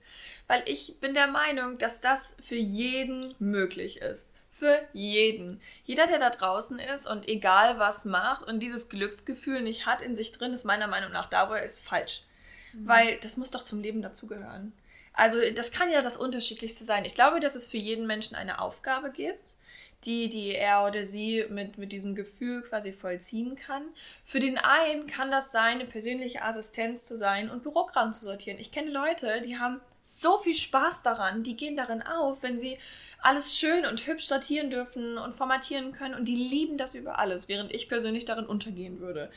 weil 0.48 0.62
ich 0.64 0.98
bin 0.98 1.14
der 1.14 1.28
Meinung, 1.28 1.78
dass 1.78 2.00
das 2.00 2.34
für 2.42 2.56
jeden 2.56 3.34
möglich 3.38 4.00
ist. 4.00 4.30
Für 4.50 4.80
jeden. 4.92 5.60
Jeder, 5.84 6.08
der 6.08 6.18
da 6.18 6.30
draußen 6.30 6.80
ist 6.80 7.06
und 7.06 7.28
egal 7.28 7.78
was 7.78 8.04
macht 8.04 8.42
und 8.42 8.58
dieses 8.58 8.88
Glücksgefühl 8.88 9.60
nicht 9.60 9.86
hat 9.86 10.02
in 10.02 10.16
sich 10.16 10.32
drin, 10.32 10.52
ist 10.52 10.64
meiner 10.64 10.88
Meinung 10.88 11.12
nach 11.12 11.28
da, 11.28 11.48
wo 11.48 11.52
er 11.52 11.62
ist, 11.62 11.78
falsch. 11.78 12.24
Mhm. 12.72 12.88
Weil 12.88 13.18
das 13.18 13.36
muss 13.36 13.52
doch 13.52 13.62
zum 13.62 13.80
Leben 13.80 14.02
dazugehören. 14.02 14.72
Also 15.12 15.38
das 15.54 15.70
kann 15.70 15.92
ja 15.92 16.02
das 16.02 16.16
Unterschiedlichste 16.16 16.84
sein. 16.84 17.04
Ich 17.04 17.14
glaube, 17.14 17.40
dass 17.40 17.54
es 17.54 17.66
für 17.66 17.76
jeden 17.76 18.06
Menschen 18.06 18.34
eine 18.34 18.60
Aufgabe 18.60 19.10
gibt, 19.10 19.54
die, 20.04 20.28
die 20.28 20.54
er 20.54 20.86
oder 20.86 21.04
sie 21.04 21.44
mit, 21.48 21.78
mit 21.78 21.92
diesem 21.92 22.14
Gefühl 22.14 22.62
quasi 22.62 22.92
vollziehen 22.92 23.56
kann. 23.56 23.82
Für 24.24 24.40
den 24.40 24.58
einen 24.58 25.06
kann 25.06 25.30
das 25.30 25.50
sein, 25.50 25.80
eine 25.80 25.86
persönliche 25.86 26.42
Assistenz 26.42 27.04
zu 27.04 27.16
sein 27.16 27.50
und 27.50 27.62
Bürokram 27.62 28.12
zu 28.12 28.24
sortieren. 28.24 28.58
Ich 28.58 28.70
kenne 28.70 28.90
Leute, 28.90 29.42
die 29.42 29.58
haben 29.58 29.80
so 30.02 30.38
viel 30.38 30.54
Spaß 30.54 31.02
daran, 31.02 31.42
die 31.42 31.56
gehen 31.56 31.76
darin 31.76 32.02
auf, 32.02 32.42
wenn 32.42 32.58
sie 32.58 32.78
alles 33.20 33.58
schön 33.58 33.84
und 33.84 34.06
hübsch 34.06 34.26
sortieren 34.26 34.70
dürfen 34.70 35.18
und 35.18 35.34
formatieren 35.34 35.92
können 35.92 36.14
und 36.14 36.26
die 36.26 36.36
lieben 36.36 36.78
das 36.78 36.94
über 36.94 37.18
alles, 37.18 37.48
während 37.48 37.72
ich 37.72 37.88
persönlich 37.88 38.24
darin 38.24 38.46
untergehen 38.46 39.00
würde. 39.00 39.30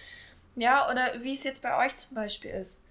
Ja, 0.56 0.89
oder 0.89 1.24
wie 1.24 1.34
es 1.34 1.43
jetzt 1.43 1.63
bei 1.63 1.84
euch 1.84 1.95
zum 1.95 2.13
Beispiel 2.13 2.52
ist. 2.52 2.84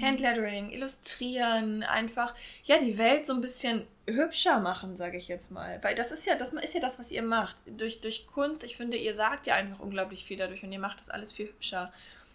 Handlettering, 0.00 0.70
illustrieren, 0.70 1.82
einfach 1.82 2.34
ja 2.64 2.78
die 2.78 2.98
Welt 2.98 3.26
so 3.26 3.34
ein 3.34 3.40
bisschen 3.40 3.86
hübscher 4.06 4.60
machen, 4.60 4.96
sage 4.96 5.18
ich 5.18 5.28
jetzt 5.28 5.50
mal, 5.50 5.78
weil 5.82 5.94
das 5.94 6.12
ist 6.12 6.26
ja 6.26 6.34
das 6.34 6.52
ist 6.52 6.74
ja 6.74 6.80
das, 6.80 6.98
was 6.98 7.10
ihr 7.10 7.22
macht 7.22 7.56
durch 7.66 8.00
durch 8.00 8.26
Kunst. 8.26 8.64
Ich 8.64 8.76
finde, 8.76 8.96
ihr 8.96 9.14
sagt 9.14 9.46
ja 9.46 9.54
einfach 9.54 9.80
unglaublich 9.80 10.24
viel 10.24 10.36
dadurch 10.36 10.62
und 10.62 10.72
ihr 10.72 10.78
macht 10.78 11.00
das 11.00 11.10
alles 11.10 11.32
viel 11.32 11.48
hübscher. 11.48 11.92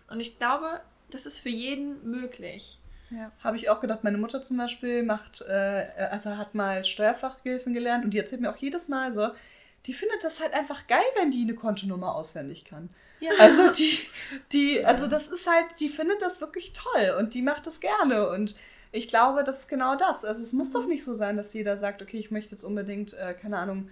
Und 0.09 0.19
ich 0.19 0.37
glaube, 0.37 0.81
das 1.09 1.25
ist 1.25 1.39
für 1.39 1.49
jeden 1.49 2.09
möglich. 2.09 2.79
Ja. 3.09 3.31
Habe 3.43 3.57
ich 3.57 3.69
auch 3.69 3.79
gedacht. 3.79 4.03
Meine 4.03 4.17
Mutter 4.17 4.41
zum 4.41 4.57
Beispiel 4.57 5.03
macht, 5.03 5.41
äh, 5.41 5.87
also 6.09 6.37
hat 6.37 6.55
mal 6.55 6.83
Steuerfachgehilfen 6.83 7.73
gelernt 7.73 8.05
und 8.05 8.11
die 8.11 8.17
erzählt 8.17 8.41
mir 8.41 8.51
auch 8.51 8.57
jedes 8.57 8.87
Mal 8.87 9.11
so, 9.13 9.29
die 9.85 9.93
findet 9.93 10.23
das 10.23 10.39
halt 10.39 10.53
einfach 10.53 10.87
geil, 10.87 11.03
wenn 11.17 11.31
die 11.31 11.43
eine 11.43 11.55
Kontonummer 11.55 12.15
auswendig 12.15 12.65
kann. 12.65 12.89
Ja. 13.23 13.31
Also 13.39 13.71
die, 13.71 13.99
die, 14.51 14.85
also 14.85 15.07
das 15.07 15.29
ist 15.29 15.49
halt, 15.49 15.79
die 15.79 15.87
findet 15.87 16.21
das 16.21 16.41
wirklich 16.41 16.73
toll 16.73 17.15
und 17.17 17.33
die 17.33 17.41
macht 17.41 17.65
das 17.65 17.79
gerne 17.79 18.29
und 18.29 18.55
ich 18.91 19.07
glaube, 19.07 19.43
das 19.43 19.59
ist 19.59 19.69
genau 19.69 19.95
das. 19.95 20.23
Also 20.25 20.41
es 20.41 20.53
muss 20.53 20.69
mhm. 20.69 20.73
doch 20.73 20.85
nicht 20.85 21.03
so 21.03 21.15
sein, 21.15 21.37
dass 21.37 21.53
jeder 21.53 21.77
sagt, 21.77 22.01
okay, 22.01 22.17
ich 22.17 22.31
möchte 22.31 22.51
jetzt 22.51 22.63
unbedingt, 22.63 23.13
äh, 23.13 23.33
keine 23.33 23.57
Ahnung, 23.57 23.89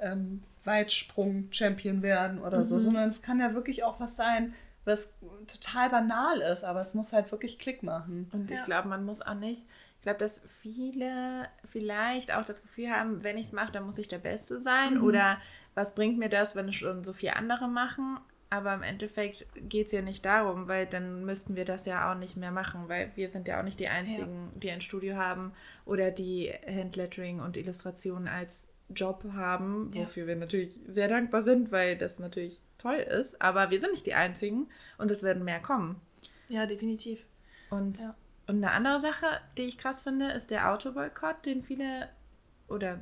ähm, 0.00 0.42
Weitsprung-Champion 0.64 2.02
werden 2.02 2.40
oder 2.40 2.58
mhm. 2.58 2.64
so, 2.64 2.78
sondern 2.78 3.08
es 3.08 3.22
kann 3.22 3.38
ja 3.38 3.54
wirklich 3.54 3.84
auch 3.84 4.00
was 4.00 4.16
sein, 4.16 4.54
was 4.84 5.12
total 5.46 5.90
banal 5.90 6.40
ist, 6.40 6.64
aber 6.64 6.80
es 6.80 6.94
muss 6.94 7.12
halt 7.12 7.30
wirklich 7.30 7.58
Klick 7.58 7.82
machen. 7.82 8.28
Und 8.32 8.50
ich 8.50 8.64
glaube, 8.64 8.88
man 8.88 9.04
muss 9.04 9.20
auch 9.20 9.34
nicht, 9.34 9.66
ich 9.96 10.02
glaube, 10.02 10.18
dass 10.18 10.42
viele 10.62 11.46
vielleicht 11.70 12.32
auch 12.32 12.44
das 12.44 12.62
Gefühl 12.62 12.90
haben, 12.90 13.22
wenn 13.22 13.36
ich 13.36 13.46
es 13.46 13.52
mache, 13.52 13.72
dann 13.72 13.84
muss 13.84 13.98
ich 13.98 14.08
der 14.08 14.18
Beste 14.18 14.60
sein 14.60 14.94
mhm. 14.94 15.04
oder 15.04 15.38
was 15.74 15.94
bringt 15.94 16.18
mir 16.18 16.28
das, 16.28 16.56
wenn 16.56 16.68
es 16.68 16.74
schon 16.74 17.04
so 17.04 17.12
viele 17.12 17.36
andere 17.36 17.68
machen? 17.68 18.18
Aber 18.52 18.74
im 18.74 18.82
Endeffekt 18.82 19.46
geht 19.54 19.86
es 19.86 19.92
ja 19.92 20.02
nicht 20.02 20.24
darum, 20.24 20.66
weil 20.66 20.84
dann 20.84 21.24
müssten 21.24 21.54
wir 21.54 21.64
das 21.64 21.86
ja 21.86 22.10
auch 22.10 22.18
nicht 22.18 22.36
mehr 22.36 22.50
machen, 22.50 22.88
weil 22.88 23.12
wir 23.14 23.28
sind 23.28 23.46
ja 23.46 23.60
auch 23.60 23.64
nicht 23.64 23.78
die 23.78 23.86
Einzigen, 23.86 24.50
ja. 24.52 24.58
die 24.58 24.70
ein 24.72 24.80
Studio 24.80 25.14
haben 25.14 25.52
oder 25.86 26.10
die 26.10 26.52
Handlettering 26.66 27.38
und 27.38 27.56
Illustrationen 27.56 28.26
als 28.26 28.66
Job 28.88 29.24
haben, 29.34 29.94
wofür 29.94 30.24
ja. 30.24 30.28
wir 30.28 30.36
natürlich 30.36 30.74
sehr 30.88 31.06
dankbar 31.06 31.42
sind, 31.42 31.70
weil 31.70 31.96
das 31.96 32.18
natürlich 32.18 32.60
toll 32.76 32.96
ist. 32.96 33.40
Aber 33.40 33.70
wir 33.70 33.78
sind 33.78 33.92
nicht 33.92 34.06
die 34.06 34.14
Einzigen 34.14 34.68
und 34.98 35.12
es 35.12 35.22
werden 35.22 35.44
mehr 35.44 35.60
kommen. 35.60 36.00
Ja, 36.48 36.66
definitiv. 36.66 37.24
Und, 37.70 38.00
ja. 38.00 38.16
und 38.48 38.56
eine 38.56 38.72
andere 38.72 39.00
Sache, 39.00 39.26
die 39.56 39.62
ich 39.62 39.78
krass 39.78 40.02
finde, 40.02 40.32
ist 40.32 40.50
der 40.50 40.72
Autoboykott, 40.72 41.46
den 41.46 41.62
viele 41.62 42.08
oder 42.66 42.98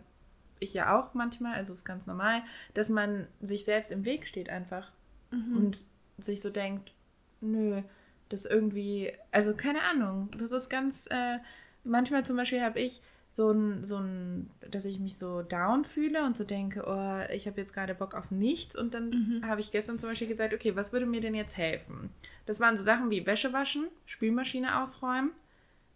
ich 0.61 0.75
ja 0.75 0.99
auch 0.99 1.15
manchmal, 1.15 1.55
also 1.55 1.73
ist 1.73 1.85
ganz 1.85 2.07
normal, 2.07 2.43
dass 2.75 2.89
man 2.89 3.29
sich 3.41 3.65
selbst 3.65 3.93
im 3.93 4.05
Weg 4.05 4.27
steht 4.27 4.51
einfach 4.51 4.93
mhm. 5.31 5.57
und 5.57 5.85
sich 6.19 6.41
so 6.41 6.51
denkt, 6.51 6.93
nö, 7.41 7.83
das 8.29 8.47
irgendwie, 8.47 9.13
also 9.31 9.55
keine 9.55 9.83
Ahnung, 9.83 10.31
das 10.37 10.53
ist 10.53 10.69
ganz, 10.69 11.07
äh, 11.11 11.39
manchmal 11.85 12.27
zum 12.27 12.37
Beispiel 12.37 12.63
habe 12.63 12.81
ich 12.81 13.01
so 13.31 13.51
ein, 13.51 13.85
so 13.85 13.99
ein, 13.99 14.51
dass 14.71 14.85
ich 14.85 14.99
mich 14.99 15.17
so 15.17 15.43
down 15.43 15.85
fühle 15.85 16.25
und 16.25 16.37
so 16.37 16.45
denke, 16.45 16.83
oh, 16.87 17.33
ich 17.33 17.47
habe 17.47 17.61
jetzt 17.61 17.73
gerade 17.73 17.95
Bock 17.95 18.15
auf 18.15 18.31
nichts. 18.31 18.75
Und 18.77 18.95
dann 18.95 19.11
mhm. 19.11 19.47
habe 19.47 19.61
ich 19.61 19.71
gestern 19.71 19.99
zum 19.99 20.09
Beispiel 20.09 20.29
gesagt, 20.29 20.55
okay, 20.55 20.75
was 20.77 20.93
würde 20.93 21.07
mir 21.07 21.21
denn 21.21 21.35
jetzt 21.35 21.57
helfen? 21.57 22.11
Das 22.47 22.59
waren 22.59 22.77
so 22.77 22.83
Sachen 22.83 23.11
wie 23.11 23.27
Wäsche 23.27 23.53
waschen, 23.53 23.87
Spülmaschine 24.07 24.81
ausräumen 24.81 25.31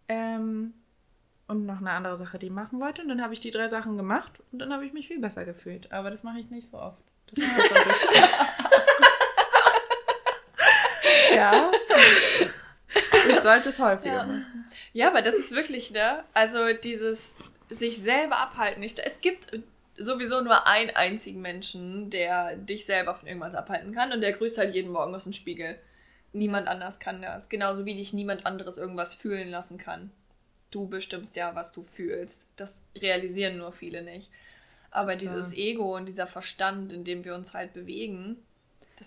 ähm, 0.08 0.74
und 1.48 1.66
noch 1.66 1.78
eine 1.78 1.90
andere 1.90 2.16
Sache, 2.16 2.38
die 2.38 2.46
ich 2.46 2.52
machen 2.52 2.78
wollte. 2.80 3.02
Und 3.02 3.08
dann 3.08 3.22
habe 3.22 3.34
ich 3.34 3.40
die 3.40 3.50
drei 3.50 3.68
Sachen 3.68 3.96
gemacht 3.96 4.40
und 4.52 4.60
dann 4.60 4.72
habe 4.72 4.86
ich 4.86 4.92
mich 4.92 5.08
viel 5.08 5.18
besser 5.20 5.44
gefühlt. 5.44 5.90
Aber 5.90 6.10
das 6.10 6.22
mache 6.22 6.38
ich 6.38 6.50
nicht 6.50 6.68
so 6.68 6.78
oft. 6.78 7.02
Das 7.26 7.44
ja. 11.34 11.70
Ich 13.28 13.40
sollte 13.40 13.70
es 13.70 13.78
häufiger 13.78 14.14
ja. 14.14 14.24
machen. 14.24 14.66
Ja, 14.92 15.08
aber 15.08 15.22
das 15.22 15.34
ist 15.34 15.52
wirklich, 15.52 15.90
ne? 15.90 16.24
Also 16.34 16.72
dieses 16.72 17.36
sich 17.70 17.98
selber 17.98 18.38
abhalten. 18.38 18.82
Ich, 18.82 18.94
es 19.02 19.20
gibt 19.20 19.48
sowieso 19.96 20.40
nur 20.40 20.66
einen 20.66 20.90
einzigen 20.90 21.40
Menschen, 21.40 22.10
der 22.10 22.56
dich 22.56 22.84
selber 22.84 23.14
von 23.14 23.28
irgendwas 23.28 23.54
abhalten 23.54 23.94
kann 23.94 24.12
und 24.12 24.20
der 24.20 24.32
grüßt 24.32 24.58
halt 24.58 24.74
jeden 24.74 24.92
Morgen 24.92 25.14
aus 25.14 25.24
dem 25.24 25.32
Spiegel. 25.32 25.78
Niemand 26.32 26.68
anders 26.68 26.98
kann 26.98 27.22
das. 27.22 27.48
Genauso 27.48 27.84
wie 27.84 27.94
dich 27.94 28.12
niemand 28.12 28.46
anderes 28.46 28.78
irgendwas 28.78 29.14
fühlen 29.14 29.50
lassen 29.50 29.78
kann. 29.78 30.10
Du 30.70 30.88
bestimmst 30.88 31.36
ja, 31.36 31.54
was 31.54 31.72
du 31.72 31.82
fühlst. 31.82 32.46
Das 32.56 32.82
realisieren 32.96 33.58
nur 33.58 33.72
viele 33.72 34.02
nicht. 34.02 34.30
Aber 34.90 35.16
dieses 35.16 35.54
Ego 35.54 35.96
und 35.96 36.06
dieser 36.06 36.26
Verstand, 36.26 36.92
in 36.92 37.04
dem 37.04 37.24
wir 37.24 37.34
uns 37.34 37.54
halt 37.54 37.72
bewegen, 37.72 38.42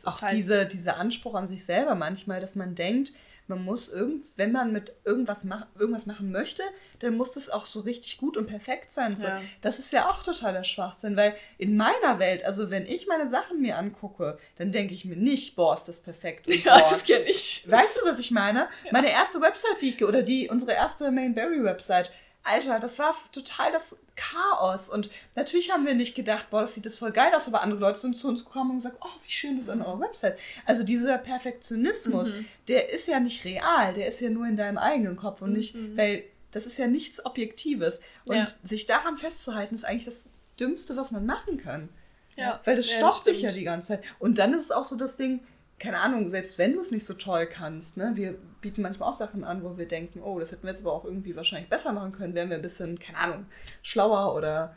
auch 0.03 0.21
halt 0.21 0.33
diese, 0.33 0.65
dieser 0.65 0.97
Anspruch 0.97 1.35
an 1.35 1.47
sich 1.47 1.65
selber 1.65 1.95
manchmal, 1.95 2.41
dass 2.41 2.55
man 2.55 2.75
denkt, 2.75 3.13
man 3.47 3.63
muss 3.63 3.89
irgend, 3.89 4.25
wenn 4.37 4.51
man 4.51 4.71
mit 4.71 4.91
irgendwas, 5.03 5.43
mach, 5.43 5.67
irgendwas 5.77 6.07
machen 6.07 6.31
möchte, 6.31 6.63
dann 6.99 7.15
muss 7.15 7.33
das 7.33 7.49
auch 7.49 7.65
so 7.65 7.81
richtig 7.81 8.17
gut 8.17 8.37
und 8.37 8.47
perfekt 8.47 8.91
sein. 8.91 9.15
So. 9.15 9.27
Ja. 9.27 9.41
Das 9.61 9.77
ist 9.77 9.93
ja 9.93 10.09
auch 10.09 10.23
totaler 10.23 10.63
Schwachsinn, 10.63 11.15
weil 11.15 11.35
in 11.59 11.77
meiner 11.77 12.17
Welt, 12.17 12.43
also 12.43 12.71
wenn 12.71 12.87
ich 12.87 13.05
meine 13.05 13.29
Sachen 13.29 13.61
mir 13.61 13.77
angucke, 13.77 14.39
dann 14.57 14.71
denke 14.71 14.95
ich 14.95 15.05
mir 15.05 15.15
nicht, 15.15 15.55
boah, 15.55 15.75
ist 15.75 15.83
das 15.83 16.01
perfekt. 16.01 16.47
Und, 16.47 16.55
ja, 16.63 16.79
boah. 16.79 16.89
das 16.89 17.03
kenne 17.03 17.25
ich. 17.25 17.69
Weißt 17.69 18.01
du, 18.01 18.09
was 18.09 18.17
ich 18.17 18.31
meine? 18.31 18.67
Ja. 18.85 18.91
Meine 18.91 19.11
erste 19.11 19.39
Website, 19.41 19.81
die 19.81 19.89
ich, 19.89 20.03
oder 20.03 20.23
die, 20.23 20.49
unsere 20.49 20.73
erste 20.73 21.11
Mainberry-Website, 21.11 22.11
Alter, 22.45 22.79
das 22.79 22.99
war 22.99 23.15
total 23.31 23.71
das 23.71 23.97
Chaos. 24.15 24.87
Und 24.87 25.09
natürlich 25.35 25.71
haben 25.71 25.85
wir 25.85 25.95
nicht 25.95 26.15
gedacht, 26.15 26.49
boah, 26.49 26.61
das 26.61 26.73
sieht 26.73 26.85
das 26.85 26.97
voll 26.97 27.11
geil 27.11 27.33
aus, 27.35 27.47
aber 27.47 27.61
andere 27.61 27.79
Leute 27.79 27.99
sind 27.99 28.15
zu 28.15 28.27
uns 28.27 28.45
gekommen 28.45 28.71
und 28.71 28.77
gesagt, 28.77 28.97
oh, 29.01 29.19
wie 29.25 29.31
schön 29.31 29.57
ist 29.57 29.69
an 29.69 29.81
eurer 29.81 29.99
Website. 29.99 30.37
Also 30.65 30.83
dieser 30.83 31.17
Perfektionismus, 31.17 32.29
mhm. 32.29 32.45
der 32.67 32.91
ist 32.91 33.07
ja 33.07 33.19
nicht 33.19 33.43
real, 33.45 33.93
der 33.93 34.07
ist 34.07 34.21
ja 34.21 34.29
nur 34.29 34.45
in 34.47 34.55
deinem 34.55 34.77
eigenen 34.77 35.15
Kopf 35.15 35.41
und 35.41 35.53
nicht, 35.53 35.75
mhm. 35.75 35.97
weil 35.97 36.23
das 36.51 36.65
ist 36.65 36.77
ja 36.77 36.87
nichts 36.87 37.25
Objektives. 37.25 37.99
Und 38.25 38.37
ja. 38.37 38.47
sich 38.63 38.85
daran 38.85 39.17
festzuhalten, 39.17 39.75
ist 39.75 39.83
eigentlich 39.83 40.05
das 40.05 40.29
Dümmste, 40.59 40.95
was 40.95 41.11
man 41.11 41.25
machen 41.25 41.57
kann. 41.57 41.89
Ja. 42.37 42.61
Weil 42.63 42.75
das 42.75 42.89
stoppt 42.89 43.27
ja, 43.27 43.33
dich 43.33 43.41
ja 43.41 43.51
die 43.51 43.63
ganze 43.63 43.89
Zeit. 43.89 44.03
Und 44.19 44.37
dann 44.37 44.53
ist 44.53 44.65
es 44.65 44.71
auch 44.71 44.83
so 44.83 44.95
das 44.95 45.17
Ding, 45.17 45.41
keine 45.79 45.99
Ahnung, 45.99 46.29
selbst 46.29 46.57
wenn 46.57 46.73
du 46.73 46.79
es 46.79 46.91
nicht 46.91 47.05
so 47.05 47.13
toll 47.13 47.47
kannst, 47.47 47.97
ne, 47.97 48.11
wir 48.15 48.35
bieten 48.61 48.81
manchmal 48.81 49.09
auch 49.09 49.13
Sachen 49.13 49.43
an, 49.43 49.63
wo 49.63 49.77
wir 49.77 49.87
denken, 49.87 50.21
oh, 50.21 50.39
das 50.39 50.51
hätten 50.51 50.63
wir 50.63 50.69
jetzt 50.69 50.81
aber 50.81 50.93
auch 50.93 51.05
irgendwie 51.05 51.35
wahrscheinlich 51.35 51.69
besser 51.69 51.91
machen 51.91 52.13
können, 52.13 52.33
wären 52.33 52.49
wir 52.49 52.55
ein 52.55 52.61
bisschen, 52.61 52.97
keine 52.97 53.17
Ahnung, 53.17 53.45
schlauer 53.81 54.35
oder 54.35 54.75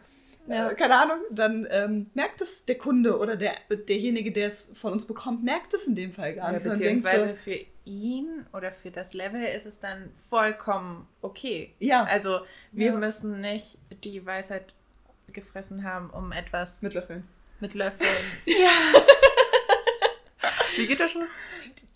äh, 0.48 0.54
ja. 0.54 0.70
äh, 0.70 0.74
keine 0.74 0.96
Ahnung, 0.96 1.18
dann 1.30 1.66
ähm, 1.70 2.10
merkt 2.14 2.40
es 2.40 2.64
der 2.64 2.78
Kunde 2.78 3.18
oder 3.18 3.36
der, 3.36 3.52
derjenige, 3.88 4.32
der 4.32 4.48
es 4.48 4.70
von 4.74 4.92
uns 4.92 5.06
bekommt, 5.06 5.44
merkt 5.44 5.72
es 5.74 5.86
in 5.86 5.94
dem 5.94 6.12
Fall 6.12 6.34
gar 6.34 6.52
nicht. 6.52 6.64
Ja, 6.64 6.72
beziehungsweise 6.72 7.28
so, 7.28 7.34
für 7.34 7.58
ihn 7.84 8.46
oder 8.52 8.72
für 8.72 8.90
das 8.90 9.14
Level 9.14 9.42
ist 9.42 9.66
es 9.66 9.78
dann 9.78 10.10
vollkommen 10.28 11.06
okay. 11.22 11.74
Ja. 11.78 12.04
Also 12.04 12.40
wir 12.72 12.86
ja. 12.88 12.96
müssen 12.96 13.40
nicht 13.40 13.78
die 14.04 14.24
Weisheit 14.24 14.74
gefressen 15.32 15.84
haben, 15.84 16.10
um 16.10 16.32
etwas... 16.32 16.82
Mit 16.82 16.94
Löffeln. 16.94 17.24
Mit 17.60 17.74
Löffeln. 17.74 18.08
ja. 18.46 19.02
Wie 20.78 20.86
geht 20.86 21.00
das 21.00 21.10
schon? 21.10 21.26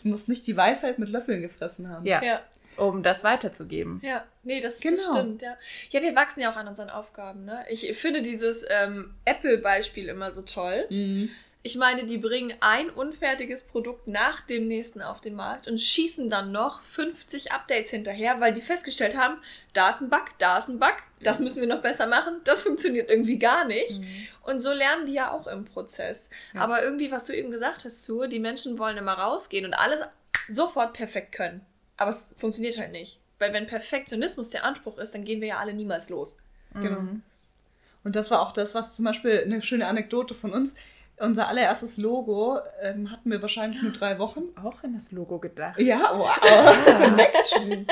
Du 0.02 0.08
musst 0.08 0.28
nicht 0.28 0.46
die 0.46 0.56
Weisheit 0.56 0.98
mit 0.98 1.08
Löffeln 1.08 1.40
gefressen 1.40 1.88
haben. 1.88 2.04
Ja. 2.04 2.22
ja. 2.22 2.40
Um 2.76 3.02
das 3.02 3.22
weiterzugeben. 3.22 4.00
Ja, 4.02 4.24
nee, 4.44 4.60
das, 4.60 4.80
genau. 4.80 4.96
das 4.96 5.06
stimmt, 5.06 5.42
ja. 5.42 5.56
Ja, 5.90 6.00
wir 6.00 6.14
wachsen 6.14 6.40
ja 6.40 6.50
auch 6.50 6.56
an 6.56 6.66
unseren 6.66 6.88
Aufgaben, 6.88 7.44
ne? 7.44 7.64
Ich 7.68 7.96
finde 7.98 8.22
dieses 8.22 8.64
ähm, 8.68 9.14
Apple-Beispiel 9.26 10.08
immer 10.08 10.32
so 10.32 10.42
toll. 10.42 10.86
Mhm. 10.88 11.30
Ich 11.64 11.76
meine, 11.76 12.04
die 12.06 12.18
bringen 12.18 12.54
ein 12.60 12.90
unfertiges 12.90 13.62
Produkt 13.68 14.08
nach 14.08 14.40
dem 14.40 14.66
nächsten 14.66 15.00
auf 15.00 15.20
den 15.20 15.36
Markt 15.36 15.68
und 15.68 15.80
schießen 15.80 16.28
dann 16.28 16.50
noch 16.50 16.82
50 16.82 17.52
Updates 17.52 17.90
hinterher, 17.90 18.40
weil 18.40 18.52
die 18.52 18.60
festgestellt 18.60 19.16
haben, 19.16 19.38
da 19.72 19.90
ist 19.90 20.00
ein 20.00 20.10
Bug, 20.10 20.24
da 20.38 20.58
ist 20.58 20.68
ein 20.68 20.80
Bug, 20.80 20.96
das 21.20 21.38
müssen 21.38 21.60
wir 21.60 21.68
noch 21.68 21.80
besser 21.80 22.08
machen, 22.08 22.40
das 22.42 22.62
funktioniert 22.62 23.08
irgendwie 23.08 23.38
gar 23.38 23.64
nicht. 23.64 24.00
Mhm. 24.00 24.26
Und 24.42 24.58
so 24.58 24.72
lernen 24.72 25.06
die 25.06 25.12
ja 25.12 25.30
auch 25.30 25.46
im 25.46 25.64
Prozess. 25.64 26.30
Ja. 26.52 26.62
Aber 26.62 26.82
irgendwie, 26.82 27.12
was 27.12 27.26
du 27.26 27.36
eben 27.36 27.52
gesagt 27.52 27.84
hast, 27.84 28.04
zu, 28.04 28.26
die 28.26 28.40
Menschen 28.40 28.76
wollen 28.76 28.96
immer 28.96 29.14
rausgehen 29.14 29.64
und 29.64 29.74
alles 29.74 30.00
sofort 30.48 30.94
perfekt 30.94 31.30
können. 31.30 31.64
Aber 31.96 32.10
es 32.10 32.32
funktioniert 32.36 32.76
halt 32.76 32.90
nicht. 32.90 33.20
Weil 33.38 33.52
wenn 33.52 33.68
Perfektionismus 33.68 34.50
der 34.50 34.64
Anspruch 34.64 34.98
ist, 34.98 35.14
dann 35.14 35.24
gehen 35.24 35.40
wir 35.40 35.48
ja 35.48 35.58
alle 35.58 35.74
niemals 35.74 36.08
los. 36.08 36.38
Genau. 36.74 37.02
Und 38.04 38.16
das 38.16 38.30
war 38.30 38.40
auch 38.40 38.52
das, 38.52 38.74
was 38.74 38.96
zum 38.96 39.04
Beispiel 39.04 39.42
eine 39.44 39.62
schöne 39.62 39.86
Anekdote 39.86 40.34
von 40.34 40.52
uns 40.52 40.74
unser 41.22 41.48
allererstes 41.48 41.96
Logo 41.96 42.58
ähm, 42.80 43.10
hatten 43.10 43.30
wir 43.30 43.40
wahrscheinlich 43.40 43.80
nur 43.80 43.92
drei 43.92 44.18
Wochen. 44.18 44.42
Auch 44.62 44.82
in 44.82 44.94
das 44.94 45.12
Logo 45.12 45.38
gedacht. 45.38 45.80
Ja, 45.80 46.10
wow. 46.14 46.38
Connection. 46.84 47.86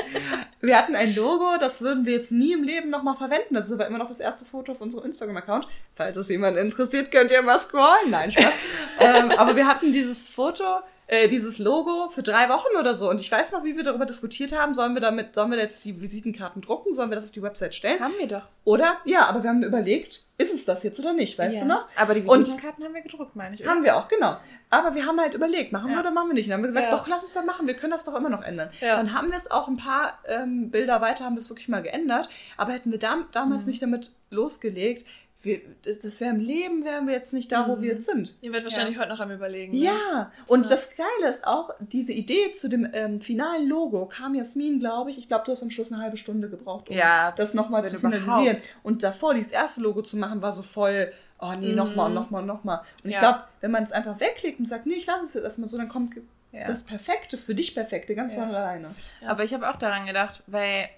wir 0.60 0.76
hatten 0.76 0.96
ein 0.96 1.14
Logo, 1.14 1.56
das 1.58 1.80
würden 1.80 2.06
wir 2.06 2.14
jetzt 2.14 2.32
nie 2.32 2.52
im 2.52 2.62
Leben 2.62 2.90
nochmal 2.90 3.16
verwenden. 3.16 3.54
Das 3.54 3.66
ist 3.66 3.72
aber 3.72 3.86
immer 3.86 3.98
noch 3.98 4.08
das 4.08 4.20
erste 4.20 4.44
Foto 4.44 4.72
auf 4.72 4.80
unserem 4.80 5.04
Instagram-Account. 5.06 5.68
Falls 5.94 6.16
es 6.16 6.28
jemand 6.28 6.56
interessiert, 6.56 7.10
könnt 7.10 7.30
ihr 7.30 7.42
mal 7.42 7.58
scrollen. 7.58 8.10
Nein, 8.10 8.32
Spaß. 8.32 8.78
ähm, 9.00 9.30
aber 9.32 9.54
wir 9.54 9.66
hatten 9.66 9.92
dieses 9.92 10.28
Foto 10.28 10.64
äh, 11.10 11.26
dieses 11.26 11.58
Logo 11.58 12.08
für 12.10 12.22
drei 12.22 12.48
Wochen 12.48 12.76
oder 12.78 12.94
so. 12.94 13.10
Und 13.10 13.20
ich 13.20 13.30
weiß 13.30 13.50
noch, 13.50 13.64
wie 13.64 13.76
wir 13.76 13.82
darüber 13.82 14.06
diskutiert 14.06 14.56
haben, 14.56 14.74
sollen 14.74 14.94
wir 14.94 15.00
damit, 15.00 15.34
sollen 15.34 15.50
wir 15.50 15.58
jetzt 15.58 15.84
die 15.84 16.00
Visitenkarten 16.00 16.62
drucken, 16.62 16.94
sollen 16.94 17.10
wir 17.10 17.16
das 17.16 17.24
auf 17.24 17.32
die 17.32 17.42
Website 17.42 17.74
stellen? 17.74 17.98
Haben 17.98 18.14
wir 18.16 18.28
doch. 18.28 18.42
Oder? 18.62 18.98
Ja, 19.04 19.26
aber 19.26 19.42
wir 19.42 19.50
haben 19.50 19.64
überlegt, 19.64 20.22
ist 20.38 20.54
es 20.54 20.64
das 20.64 20.84
jetzt 20.84 21.00
oder 21.00 21.12
nicht, 21.12 21.36
weißt 21.36 21.56
ja. 21.56 21.62
du 21.62 21.68
noch? 21.68 21.88
Aber 21.96 22.14
die 22.14 22.24
Visitenkarten 22.24 22.82
und 22.82 22.86
haben 22.86 22.94
wir 22.94 23.02
gedruckt, 23.02 23.34
meine 23.34 23.56
ich. 23.56 23.66
Haben 23.66 23.82
wir 23.82 23.96
auch, 23.96 24.06
genau. 24.06 24.36
Aber 24.72 24.94
wir 24.94 25.04
haben 25.04 25.18
halt 25.18 25.34
überlegt, 25.34 25.72
machen 25.72 25.90
ja. 25.90 25.96
wir 25.96 26.00
oder 26.00 26.12
machen 26.12 26.28
wir 26.28 26.34
nicht. 26.34 26.46
Und 26.46 26.50
dann 26.50 26.58
haben 26.58 26.62
wir 26.62 26.68
gesagt, 26.68 26.92
ja. 26.92 26.96
doch, 26.96 27.08
lass 27.08 27.24
uns 27.24 27.32
das 27.32 27.44
machen, 27.44 27.66
wir 27.66 27.74
können 27.74 27.90
das 27.90 28.04
doch 28.04 28.14
immer 28.14 28.30
noch 28.30 28.42
ändern. 28.42 28.70
Dann 28.80 29.12
haben 29.12 29.30
wir 29.30 29.36
es 29.36 29.50
auch 29.50 29.66
ein 29.66 29.78
paar 29.78 30.20
ähm, 30.28 30.70
Bilder 30.70 31.00
weiter, 31.00 31.24
haben 31.24 31.34
wir 31.34 31.40
es 31.40 31.50
wirklich 31.50 31.66
mal 31.66 31.82
geändert. 31.82 32.28
Aber 32.56 32.72
hätten 32.72 32.92
wir 32.92 33.00
dam 33.00 33.26
damals 33.32 33.64
mhm. 33.64 33.70
nicht 33.70 33.82
damit 33.82 34.12
losgelegt, 34.30 35.04
wir, 35.42 35.60
das, 35.82 36.00
das 36.00 36.20
wäre 36.20 36.34
im 36.34 36.40
Leben, 36.40 36.84
wären 36.84 37.06
wir 37.06 37.14
jetzt 37.14 37.32
nicht 37.32 37.50
da, 37.50 37.66
wo 37.66 37.80
wir 37.80 37.94
jetzt 37.94 38.06
sind. 38.06 38.34
Ihr 38.42 38.52
werdet 38.52 38.70
wahrscheinlich 38.70 38.96
ja. 38.96 39.02
heute 39.02 39.12
noch 39.12 39.20
am 39.20 39.30
Überlegen. 39.30 39.72
Ne? 39.72 39.84
Ja, 39.84 40.32
und 40.46 40.64
ja. 40.64 40.70
das 40.70 40.90
Geile 40.94 41.30
ist 41.30 41.46
auch, 41.46 41.70
diese 41.80 42.12
Idee 42.12 42.50
zu 42.52 42.68
dem 42.68 42.86
ähm, 42.92 43.22
finalen 43.22 43.66
Logo 43.66 44.04
kam 44.06 44.34
Jasmin, 44.34 44.80
glaube 44.80 45.10
ich. 45.10 45.16
Ich 45.16 45.28
glaube, 45.28 45.44
du 45.46 45.52
hast 45.52 45.62
am 45.62 45.70
Schluss 45.70 45.90
eine 45.92 46.02
halbe 46.02 46.18
Stunde 46.18 46.50
gebraucht, 46.50 46.90
um 46.90 46.96
ja, 46.96 47.32
das 47.32 47.54
nochmal 47.54 47.86
zu 47.86 47.98
finalisieren. 47.98 48.58
Und 48.82 49.02
davor, 49.02 49.32
dieses 49.32 49.52
erste 49.52 49.80
Logo 49.80 50.02
zu 50.02 50.18
machen, 50.18 50.42
war 50.42 50.52
so 50.52 50.62
voll, 50.62 51.10
oh 51.38 51.52
nee, 51.58 51.70
mhm. 51.70 51.76
nochmal 51.76 52.08
und 52.08 52.14
nochmal 52.14 52.42
und 52.42 52.46
nochmal. 52.46 52.82
Und 53.02 53.10
ich 53.10 53.18
glaube, 53.18 53.40
wenn 53.62 53.70
man 53.70 53.82
es 53.82 53.92
einfach 53.92 54.20
wegklickt 54.20 54.58
und 54.58 54.66
sagt, 54.66 54.84
nee, 54.84 54.94
ich 54.94 55.06
lasse 55.06 55.24
es 55.24 55.34
jetzt 55.34 55.44
erstmal 55.44 55.70
so, 55.70 55.78
dann 55.78 55.88
kommt 55.88 56.16
das 56.52 56.82
Perfekte, 56.82 57.38
für 57.38 57.54
dich 57.54 57.74
Perfekte, 57.74 58.14
ganz 58.14 58.34
von 58.34 58.42
alleine. 58.42 58.90
Aber 59.26 59.44
ich 59.44 59.54
habe 59.54 59.70
auch 59.70 59.76
daran 59.76 60.06
gedacht, 60.06 60.42
weil 60.46 60.88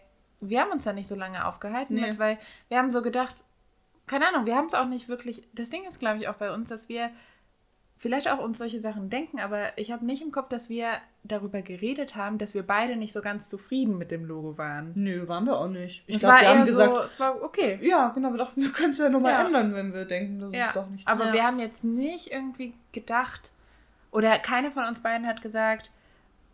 wir 0.41 0.61
haben 0.61 0.73
uns 0.73 0.85
da 0.85 0.93
nicht 0.93 1.09
so 1.09 1.15
lange 1.15 1.47
aufgehalten 1.47 1.95
nee. 1.95 2.09
mit, 2.09 2.19
weil 2.19 2.39
wir 2.69 2.79
haben 2.79 2.91
so 2.91 3.03
gedacht, 3.03 3.45
keine 4.07 4.29
Ahnung, 4.29 4.47
wir 4.47 4.57
haben 4.57 4.67
es 4.67 4.75
auch 4.75 4.87
nicht 4.87 5.09
wirklich. 5.09 5.49
Das 5.53 5.71
Ding 5.71 5.85
ist, 5.89 5.99
glaube 5.99 6.19
ich, 6.19 6.29
auch 6.29 6.35
bei 6.35 6.53
uns, 6.53 6.69
dass 6.69 6.89
wir 6.89 7.11
vielleicht 8.03 8.29
auch 8.29 8.41
uns 8.41 8.59
solche 8.59 8.81
Sachen 8.81 9.11
denken, 9.11 9.39
aber 9.39 9.79
ich 9.79 9.93
habe 9.93 10.05
nicht 10.05 10.23
im 10.23 10.33
Kopf, 10.33 10.49
dass 10.49 10.69
wir 10.69 10.89
darüber 11.23 11.63
geredet 11.63 12.17
haben, 12.17 12.37
dass 12.37 12.53
wir 12.53 12.65
beide 12.65 12.97
nicht 12.97 13.13
so 13.13 13.23
ganz 13.23 13.49
zufrieden 13.49 13.97
mit 13.97 14.11
dem 14.11 14.25
Logo 14.25 14.59
waren. 14.59 14.91
Nö, 14.97 15.29
waren 15.29 15.47
wir 15.47 15.57
auch 15.57 15.69
nicht. 15.69 16.03
Ich 16.09 16.19
glaube, 16.19 16.41
wir 16.41 16.49
haben 16.49 16.67
gesagt, 16.67 16.93
so, 16.93 16.99
es 16.99 17.21
war 17.21 17.41
okay. 17.41 17.79
Ja, 17.81 18.09
genau, 18.09 18.33
wir 18.33 18.39
dachten, 18.39 18.61
wir 18.61 18.73
können 18.73 18.91
es 18.91 18.99
ja 18.99 19.09
nochmal 19.09 19.35
ja. 19.35 19.47
ändern, 19.47 19.73
wenn 19.73 19.95
wir 19.95 20.05
denken, 20.05 20.41
das 20.41 20.53
ja. 20.53 20.67
ist 20.67 20.77
doch 20.77 20.89
nicht 20.89 21.07
Aber 21.07 21.27
ja. 21.27 21.33
wir 21.33 21.43
haben 21.45 21.61
jetzt 21.61 21.85
nicht 21.85 22.33
irgendwie 22.33 22.75
gedacht, 22.91 23.53
oder 24.11 24.37
keiner 24.41 24.73
von 24.73 24.85
uns 24.85 25.01
beiden 25.01 25.25
hat 25.29 25.41
gesagt, 25.41 25.93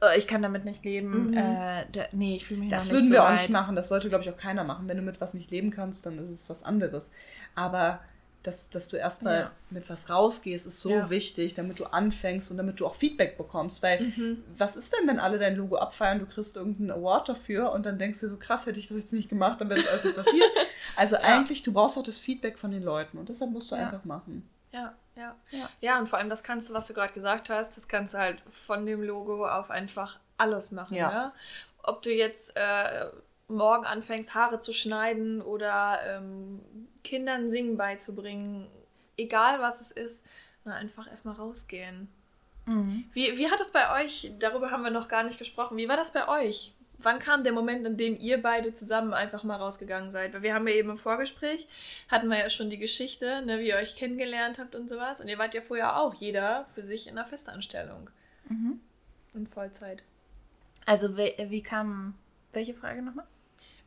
oh, 0.03 0.07
ich 0.17 0.27
kann 0.27 0.43
damit 0.43 0.67
nicht 0.67 0.85
leben. 0.85 1.31
Mhm. 1.31 1.37
Äh, 1.37 1.87
da, 1.93 2.05
nee, 2.13 2.37
ich 2.37 2.45
fühle 2.45 2.61
mich 2.61 2.69
Das 2.69 2.85
nicht 2.85 2.93
würden 2.93 3.09
so 3.09 3.15
wir 3.15 3.21
weit. 3.21 3.27
auch 3.27 3.41
nicht 3.41 3.53
machen. 3.53 3.75
Das 3.75 3.89
sollte, 3.89 4.11
glaube 4.11 4.23
ich, 4.23 4.31
auch 4.31 4.37
keiner 4.37 4.65
machen. 4.65 4.87
Wenn 4.87 4.99
du 4.99 5.03
mit 5.03 5.21
was 5.21 5.33
nicht 5.33 5.51
leben 5.51 5.71
kannst, 5.71 6.05
dann 6.05 6.19
ist 6.19 6.31
es 6.31 6.51
was 6.51 6.63
anderes. 6.63 7.11
Aber 7.55 8.01
dass, 8.43 8.71
dass 8.71 8.89
du 8.89 8.97
erstmal 8.97 9.41
ja. 9.41 9.51
mit 9.71 9.91
was 9.91 10.09
rausgehst, 10.09 10.67
ist 10.67 10.81
so 10.81 10.91
ja. 10.91 11.11
wichtig, 11.11 11.55
damit 11.55 11.81
du 11.81 11.85
anfängst 11.87 12.51
und 12.51 12.57
damit 12.57 12.81
du 12.81 12.87
auch 12.87 12.95
Feedback 12.95 13.37
bekommst. 13.37 13.83
Weil, 13.83 14.01
mhm. 14.01 14.45
was 14.57 14.77
ist 14.77 14.95
denn, 14.95 15.07
wenn 15.09 15.19
alle 15.19 15.39
dein 15.39 15.57
Logo 15.57 15.77
abfeiern, 15.77 16.19
du 16.19 16.27
kriegst 16.27 16.57
irgendeinen 16.57 16.91
Award 16.91 17.29
dafür 17.29 17.73
und 17.73 17.85
dann 17.85 17.99
denkst 17.99 18.21
du 18.21 18.29
so, 18.29 18.37
krass, 18.37 18.67
hätte 18.67 18.79
ich 18.79 18.89
das 18.89 18.97
jetzt 18.97 19.13
nicht 19.13 19.29
gemacht, 19.29 19.61
dann 19.61 19.69
wäre 19.69 19.81
das 19.81 19.89
alles 19.89 20.05
nicht 20.05 20.17
passiert. 20.17 20.51
also 20.97 21.17
ja. 21.17 21.23
eigentlich, 21.23 21.63
du 21.63 21.73
brauchst 21.73 21.99
auch 21.99 22.05
das 22.05 22.19
Feedback 22.19 22.59
von 22.59 22.71
den 22.71 22.83
Leuten 22.83 23.19
und 23.19 23.29
deshalb 23.29 23.51
musst 23.51 23.71
du 23.71 23.75
einfach 23.75 24.05
machen. 24.05 24.49
Ja, 24.73 24.95
ja, 25.17 25.35
ja. 25.51 25.69
Ja, 25.81 25.99
und 25.99 26.09
vor 26.09 26.19
allem 26.19 26.31
das 26.31 26.43
kannst 26.45 26.71
du, 26.71 26.75
was 26.75 26.87
du 26.87 26.95
gerade 26.95 27.13
gesagt 27.13 27.51
hast, 27.51 27.77
das 27.77 27.89
kannst 27.89 28.15
du 28.15 28.19
halt 28.19 28.43
von 28.67 28.87
dem 28.87 29.03
Logo 29.03 29.47
auf 29.47 29.71
einfach 29.71 30.19
alles 30.37 30.73
machen. 30.73 30.95
Ja. 30.95 31.11
ja? 31.11 31.33
Ob 31.83 32.03
du 32.03 32.13
jetzt 32.13 32.53
äh, 32.55 33.07
morgen 33.49 33.85
anfängst, 33.85 34.35
Haare 34.35 34.61
zu 34.61 34.73
schneiden 34.73 35.43
oder 35.43 35.99
ähm, 36.07 36.61
Kindern 37.09 37.51
Singen 37.51 37.79
beizubringen, 37.79 38.67
egal 39.17 39.61
was 39.61 39.81
es 39.81 39.91
ist, 39.91 40.25
na, 40.65 40.75
einfach 40.75 41.09
erstmal 41.09 41.35
rausgehen. 41.35 42.09
Mhm. 42.67 43.05
Wie, 43.15 43.39
wie 43.39 43.51
hat 43.51 43.61
es 43.61 43.73
bei 43.73 44.05
euch, 44.05 44.31
darüber 44.39 44.71
haben 44.71 44.83
wir 44.83 44.91
noch 44.91 45.09
gar 45.09 45.23
nicht 45.23 45.39
gesprochen, 45.39 45.79
wie 45.79 45.89
war 45.89 45.97
das 45.97 46.13
bei 46.13 46.29
euch? 46.29 46.75
Wann 46.99 47.19
kam 47.19 47.45
der 47.45 47.53
Moment, 47.53 47.87
in 47.87 47.97
dem 47.97 48.19
ihr 48.19 48.43
beide 48.43 48.75
zusammen 48.75 49.15
einfach 49.15 49.43
mal 49.43 49.57
rausgegangen 49.57 50.11
seid? 50.11 50.35
Weil 50.35 50.43
wir 50.43 50.53
haben 50.53 50.69
ja 50.69 50.75
eben 50.75 50.91
im 50.91 50.99
Vorgespräch, 50.99 51.65
hatten 52.09 52.29
wir 52.29 52.39
ja 52.39 52.51
schon 52.51 52.71
die 52.71 52.79
Geschichte, 52.79 53.41
ne, 53.43 53.61
wie 53.61 53.69
ihr 53.69 53.77
euch 53.77 53.95
kennengelernt 53.95 54.59
habt 54.59 54.75
und 54.75 54.89
sowas. 54.89 55.21
Und 55.21 55.29
ihr 55.29 55.39
wart 55.39 55.55
ja 55.55 55.63
vorher 55.63 55.97
auch 55.97 56.13
jeder 56.15 56.67
für 56.75 56.83
sich 56.83 57.07
in 57.07 57.17
einer 57.17 57.27
Festanstellung. 57.27 58.11
Mhm. 58.49 58.81
In 59.33 59.47
Vollzeit. 59.47 60.03
Also 60.85 61.17
wie, 61.17 61.35
wie 61.39 61.63
kam, 61.63 62.15
welche 62.53 62.75
Frage 62.75 63.01
nochmal? 63.01 63.27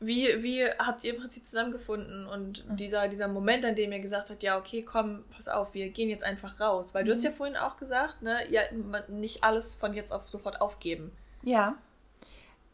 Wie, 0.03 0.43
wie 0.43 0.65
habt 0.79 1.03
ihr 1.03 1.13
im 1.13 1.21
Prinzip 1.21 1.45
zusammengefunden 1.45 2.25
und 2.25 2.67
mhm. 2.67 2.75
dieser, 2.75 3.07
dieser 3.07 3.27
Moment, 3.27 3.63
an 3.63 3.75
dem 3.75 3.91
ihr 3.91 3.99
gesagt 3.99 4.31
habt, 4.31 4.41
ja, 4.41 4.57
okay, 4.57 4.81
komm, 4.81 5.23
pass 5.29 5.47
auf, 5.47 5.75
wir 5.75 5.89
gehen 5.89 6.09
jetzt 6.09 6.23
einfach 6.23 6.59
raus. 6.59 6.95
Weil 6.95 7.05
du 7.05 7.11
hast 7.11 7.19
mhm. 7.19 7.25
ja 7.25 7.31
vorhin 7.31 7.55
auch 7.55 7.77
gesagt, 7.77 8.21
ne, 8.23 8.39
ja, 8.49 8.61
nicht 9.07 9.43
alles 9.43 9.75
von 9.75 9.93
jetzt 9.93 10.11
auf 10.11 10.27
sofort 10.27 10.59
aufgeben. 10.59 11.11
Ja. 11.43 11.75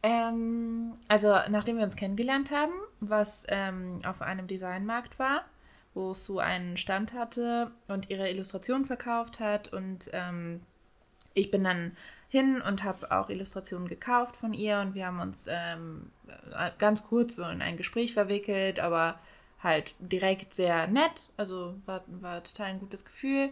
Ähm, 0.04 0.94
also, 1.10 1.36
nachdem 1.50 1.78
wir 1.78 1.84
uns 1.84 1.98
kennengelernt 1.98 2.50
haben, 2.50 2.74
was 3.02 3.44
ähm, 3.50 4.00
auf 4.06 4.22
einem 4.22 4.48
Designmarkt 4.48 5.20
war, 5.20 5.44
wo 5.94 6.14
Sue 6.14 6.42
einen 6.42 6.78
Stand 6.78 7.14
hatte 7.14 7.72
und 7.88 8.10
ihre 8.10 8.30
Illustrationen 8.30 8.86
verkauft 8.86 9.40
hat 9.40 9.74
und 9.74 10.10
ähm, 10.14 10.62
ich 11.34 11.52
bin 11.52 11.64
dann 11.64 11.98
hin 12.30 12.62
und 12.62 12.84
habe 12.84 13.12
auch 13.12 13.30
Illustrationen 13.30 13.88
gekauft 13.88 14.36
von 14.36 14.54
ihr 14.54 14.80
und 14.80 14.96
wir 14.96 15.08
haben 15.08 15.20
uns 15.20 15.48
ähm, 15.50 16.12
ganz 16.78 17.08
kurz 17.08 17.36
so 17.36 17.44
in 17.44 17.62
ein 17.62 17.78
Gespräch 17.78 18.14
verwickelt, 18.14 18.80
aber 18.80 19.20
halt 19.64 19.96
direkt 20.00 20.54
sehr 20.54 20.88
nett, 20.88 21.30
also 21.38 21.76
war, 21.86 22.04
war 22.08 22.44
total 22.44 22.68
ein 22.68 22.80
gutes 22.80 23.06
Gefühl. 23.06 23.52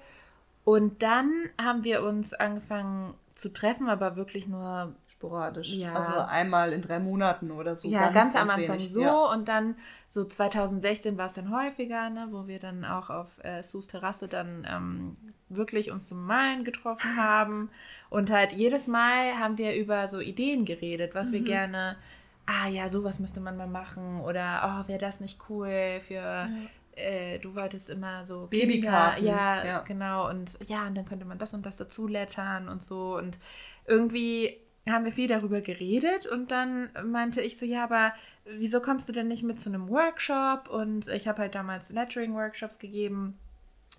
Und 0.64 1.04
dann 1.04 1.32
haben 1.62 1.84
wir 1.84 2.04
uns 2.04 2.34
angefangen 2.34 3.14
zu 3.36 3.54
treffen, 3.54 3.90
aber 3.90 4.16
wirklich 4.16 4.48
nur 4.48 4.96
sporadisch. 5.18 5.74
Ja. 5.74 5.94
Also 5.94 6.14
einmal 6.18 6.74
in 6.74 6.82
drei 6.82 7.00
Monaten 7.00 7.52
oder 7.52 7.76
so. 7.76 7.88
Ja, 7.88 8.10
ganz, 8.10 8.34
ganz 8.34 8.36
am 8.36 8.50
Anfang 8.50 8.80
wenig. 8.80 8.94
so 8.94 9.02
ja. 9.02 9.26
und 9.32 9.48
dann 9.48 9.76
so 10.10 10.24
2016 10.24 11.18
war 11.18 11.28
es 11.28 11.34
dann 11.34 11.52
häufiger, 11.52 12.10
ne, 12.10 12.28
wo 12.32 12.48
wir 12.48 12.60
dann 12.60 12.86
auch 12.86 13.10
auf 13.10 13.44
äh, 13.44 13.64
Sus 13.64 13.88
Terrasse 13.88 14.28
dann 14.28 14.68
ähm, 14.70 15.18
wirklich 15.50 15.92
uns 15.92 16.08
zum 16.08 16.26
Malen 16.26 16.64
getroffen 16.64 17.18
haben. 17.18 17.70
Und 18.10 18.32
halt 18.32 18.54
jedes 18.54 18.88
Mal 18.88 19.38
haben 19.40 19.58
wir 19.58 19.76
über 19.76 20.08
so 20.08 20.20
Ideen 20.20 20.66
geredet, 20.66 21.16
was 21.16 21.30
mhm. 21.30 21.34
wir 21.34 21.42
gerne, 21.42 21.98
ah 22.46 22.68
ja, 22.68 22.90
sowas 22.90 23.20
müsste 23.20 23.42
man 23.42 23.58
mal 23.58 23.68
machen 23.68 24.22
oder 24.22 24.84
oh, 24.84 24.88
wäre 24.88 25.00
das 25.00 25.20
nicht 25.20 25.40
cool 25.50 26.02
für. 26.06 26.16
Ja. 26.16 26.50
Äh, 26.96 27.40
du 27.40 27.56
wolltest 27.56 27.90
immer 27.90 28.24
so 28.26 28.48
Babykarten. 28.48 29.26
Ja, 29.26 29.66
ja, 29.66 29.80
genau. 29.82 30.30
Und 30.30 30.58
ja, 30.66 30.88
und 30.88 30.96
dann 30.96 31.04
könnte 31.04 31.26
man 31.26 31.38
das 31.38 31.54
und 31.54 31.66
das 31.66 31.76
dazu 31.76 32.08
lettern 32.08 32.70
und 32.70 32.82
so. 32.82 33.18
Und 33.18 33.38
irgendwie 33.86 34.65
haben 34.94 35.06
wir 35.06 35.12
viel 35.12 35.28
darüber 35.28 35.62
geredet 35.62 36.28
und 36.28 36.52
dann 36.52 36.90
meinte 37.04 37.42
ich 37.42 37.58
so, 37.58 37.66
ja, 37.66 37.84
aber 37.84 38.14
wieso 38.46 38.80
kommst 38.80 39.10
du 39.10 39.14
denn 39.14 39.28
nicht 39.28 39.44
mit 39.44 39.60
zu 39.60 39.70
einem 39.70 39.90
Workshop? 39.90 40.70
Und 40.70 41.08
ich 41.08 41.28
habe 41.28 41.40
halt 41.42 41.56
damals 41.56 41.90
Lettering-Workshops 41.90 42.80
gegeben. 42.80 43.38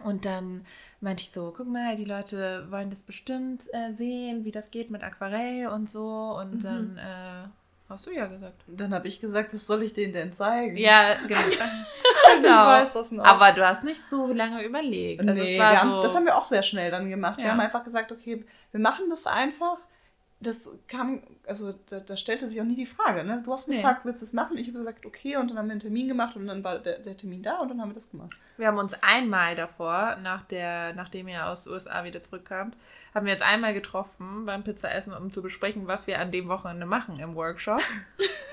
Und 0.05 0.25
dann 0.25 0.64
meinte 1.01 1.22
ich 1.22 1.31
so, 1.31 1.53
guck 1.57 1.66
mal, 1.66 1.96
die 1.96 2.05
Leute 2.05 2.66
wollen 2.70 2.90
das 2.90 3.03
bestimmt 3.03 3.62
äh, 3.72 3.92
sehen, 3.92 4.44
wie 4.44 4.53
das 4.53 4.70
geht 4.70 4.90
mit 4.90 5.03
Aquarell 5.03 5.68
und 5.68 5.90
so. 5.90 6.37
Und 6.40 6.55
mhm. 6.55 6.62
dann 6.62 6.99
äh, 6.99 7.49
hast 7.88 8.07
du 8.07 8.11
ja 8.12 8.27
gesagt. 8.27 8.62
Dann 8.68 8.94
habe 8.94 9.09
ich 9.09 9.20
gesagt, 9.20 9.53
was 9.55 9.66
soll 9.66 9.83
ich 9.83 9.94
denen 9.94 10.12
denn 10.12 10.33
zeigen? 10.33 10.77
Ja, 10.77 11.14
genau. 11.27 11.40
genau. 12.37 12.83
noch. 12.83 13.25
Aber 13.25 13.53
du 13.53 13.66
hast 13.66 13.85
nicht 13.85 14.09
so 14.09 14.33
lange 14.33 14.62
überlegt. 14.64 15.27
Also 15.27 15.42
nee, 15.42 15.59
haben, 15.61 15.90
so 15.90 16.03
das 16.03 16.14
haben 16.14 16.27
wir 16.27 16.37
auch 16.37 16.44
sehr 16.44 16.62
schnell 16.62 16.90
dann 16.90 17.09
gemacht. 17.09 17.38
Ja. 17.38 17.46
Wir 17.46 17.53
haben 17.53 17.61
einfach 17.61 17.85
gesagt, 17.85 18.12
okay, 18.12 18.44
wir 18.70 18.81
machen 18.81 19.11
das 19.11 19.27
einfach 19.27 19.79
das 20.40 20.79
kam, 20.87 21.22
also 21.46 21.72
da, 21.88 22.01
da, 22.01 22.16
stellte 22.16 22.46
sich 22.46 22.61
auch 22.61 22.64
nie 22.64 22.77
die 22.77 22.87
Frage. 22.87 23.25
Ne? 23.25 23.42
Du 23.44 23.53
hast 23.53 23.68
gefragt, 23.68 24.05
nee. 24.05 24.09
willst 24.09 24.20
du 24.20 24.27
das 24.27 24.33
machen? 24.35 24.59
Ich 24.59 24.68
habe 24.68 24.79
gesagt, 24.79 25.07
okay, 25.07 25.37
und 25.37 25.51
dann 25.51 25.59
haben 25.59 25.66
wir 25.66 25.72
einen 25.72 25.81
Termin 25.81 26.09
gemacht 26.09 26.37
und 26.37 26.46
dann 26.46 26.62
war 26.62 26.79
der, 26.79 26.99
der, 26.99 27.16
Termin 27.16 27.42
da 27.42 27.59
und 27.59 27.70
dann 27.70 27.81
haben 27.81 27.90
wir 27.90 27.94
das 27.94 28.11
gemacht. 28.11 28.37
Wir 28.59 28.66
haben 28.66 28.79
uns 28.79 28.92
einmal 29.01 29.55
davor, 29.55 30.16
nach 30.22 30.42
der, 30.42 30.92
nachdem 30.92 31.29
ihr 31.29 31.46
aus 31.46 31.64
den 31.64 31.72
USA 31.72 32.05
wieder 32.05 32.22
zurückkamt, 32.22 32.77
haben 33.16 33.24
wir 33.24 33.33
jetzt 33.33 33.42
einmal 33.42 33.72
getroffen 33.72 34.44
beim 34.44 34.62
Pizzaessen, 34.62 35.14
um 35.14 35.31
zu 35.31 35.40
besprechen, 35.40 35.87
was 35.87 36.07
wir 36.07 36.20
an 36.20 36.31
dem 36.31 36.48
Wochenende 36.48 36.85
machen 36.85 37.18
im 37.18 37.35
Workshop. 37.35 37.81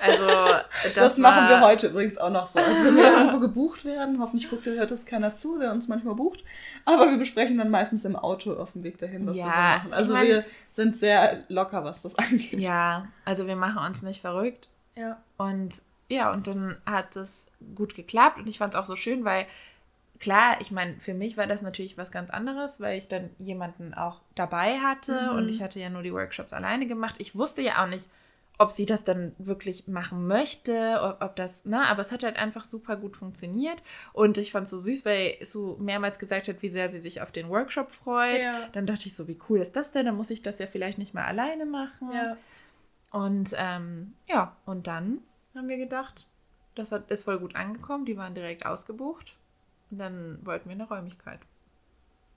Also 0.02 0.26
das, 0.26 0.93
das 0.95 1.17
machen 1.17 1.49
wir 1.49 1.60
heute 1.60 1.88
übrigens 1.88 2.17
auch 2.17 2.30
noch 2.30 2.45
so. 2.45 2.60
Also 2.60 2.86
wenn 2.86 2.95
wir 2.95 3.12
irgendwo 3.12 3.39
gebucht 3.39 3.84
werden, 3.84 4.19
hoffentlich 4.21 4.49
guckt, 4.49 4.65
hört 4.65 4.89
das 4.89 5.06
keiner 5.06 5.34
zu, 5.34 5.60
der 5.60 5.73
uns 5.73 5.89
manchmal 5.89 6.15
bucht. 6.15 6.45
Aber 6.86 7.10
wir 7.10 7.17
besprechen 7.17 7.58
dann 7.58 7.69
meistens 7.69 8.06
im 8.06 8.15
Auto 8.15 8.54
auf 8.54 8.71
dem 8.71 8.84
Weg 8.84 8.97
dahin, 8.99 9.28
was 9.28 9.38
ja, 9.38 9.45
wir 9.45 9.52
so 9.52 9.58
machen. 9.58 9.93
Also 9.93 10.14
ich 10.14 10.20
mein, 10.20 10.28
wir 10.30 10.45
sind 10.70 10.95
sehr 10.95 11.43
locker, 11.49 11.84
was 11.84 12.01
das 12.01 12.16
angeht. 12.18 12.53
Ja, 12.53 13.09
also 13.26 13.47
wir 13.47 13.57
machen 13.57 13.86
uns 13.86 14.01
nicht 14.01 14.22
verrückt. 14.22 14.70
Ja. 14.95 15.22
Und 15.38 15.82
ja, 16.07 16.32
und 16.32 16.47
dann 16.47 16.78
hat 16.86 17.18
es 17.18 17.47
gut 17.76 17.95
geklappt 17.95 18.38
und 18.38 18.47
ich 18.47 18.59
fand 18.59 18.76
es 18.76 18.80
auch 18.80 18.86
so 18.86 18.95
schön, 18.95 19.26
weil 19.26 19.45
klar, 20.20 20.57
ich 20.61 20.72
meine, 20.72 20.99
für 20.99 21.14
mich 21.14 21.38
war 21.38 21.47
das 21.47 21.61
natürlich 21.61 21.97
was 21.97 22.11
ganz 22.11 22.30
anderes, 22.30 22.80
weil 22.80 22.97
ich 22.97 23.07
dann 23.07 23.30
jemanden 23.39 23.93
auch 23.93 24.22
dabei 24.36 24.80
hatte 24.80 25.30
mhm. 25.32 25.38
und 25.38 25.49
ich 25.49 25.61
hatte 25.61 25.80
ja 25.80 25.89
nur 25.89 26.03
die 26.03 26.14
Workshops 26.14 26.53
alleine 26.53 26.88
gemacht. 26.88 27.16
Ich 27.18 27.36
wusste 27.36 27.61
ja 27.61 27.84
auch 27.84 27.88
nicht, 27.88 28.09
ob 28.59 28.72
sie 28.72 28.86
das 28.86 29.03
dann 29.03 29.34
wirklich 29.39 29.88
machen 29.88 30.28
möchte, 30.28 30.99
ob, 31.01 31.24
ob, 31.24 31.36
das, 31.36 31.66
ne, 31.66 31.88
aber 31.88 32.01
es 32.01 32.11
hat 32.11 32.24
halt 32.24 32.38
einfach 32.38 32.64
super 32.64 32.95
gut 32.95 33.18
funktioniert 33.18 33.82
und 34.14 34.38
ich 34.38 34.51
fand 34.51 34.66
es 34.66 34.72
so 34.72 34.80
süß, 34.80 35.05
weil 35.05 35.38
Sue 35.41 35.78
mehrmals 35.80 36.20
gesagt 36.20 36.47
hat, 36.47 36.61
wie 36.61 36.70
sehr 36.70 36.89
sie 36.89 36.99
sich 36.99 37.22
auf 37.22 37.32
den 37.32 37.49
Workshop 37.49 37.91
freut. 37.91 38.43
Ja. 38.43 38.68
Dann 38.74 38.86
dachte 38.86 39.07
ich 39.07 39.16
so, 39.16 39.28
wie 39.28 39.39
cool 39.49 39.59
ist 39.59 39.76
das 39.76 39.91
denn? 39.91 40.05
Dann 40.05 40.16
muss 40.16 40.30
ich 40.30 40.43
das 40.43 40.59
ja 40.59 40.68
vielleicht 40.68 40.99
nicht 40.99 41.14
mal 41.14 41.26
alleine 41.26 41.66
machen. 41.66 42.11
Ja. 42.14 42.38
Und 43.11 43.55
ähm, 43.57 44.14
ja, 44.28 44.55
und 44.66 44.88
dann 44.88 45.20
haben 45.55 45.68
wir 45.68 45.78
gedacht, 45.78 46.28
das 46.76 46.91
hat, 46.91 47.09
ist 47.11 47.24
voll 47.24 47.39
gut 47.39 47.55
angekommen, 47.55 48.05
die 48.05 48.18
waren 48.18 48.36
direkt 48.36 48.66
ausgebucht 48.66 49.38
und 49.94 50.00
dann 50.00 50.39
wollten 50.44 50.70
wir 50.70 50.74
eine 50.74 50.88
Räumlichkeit. 50.88 51.39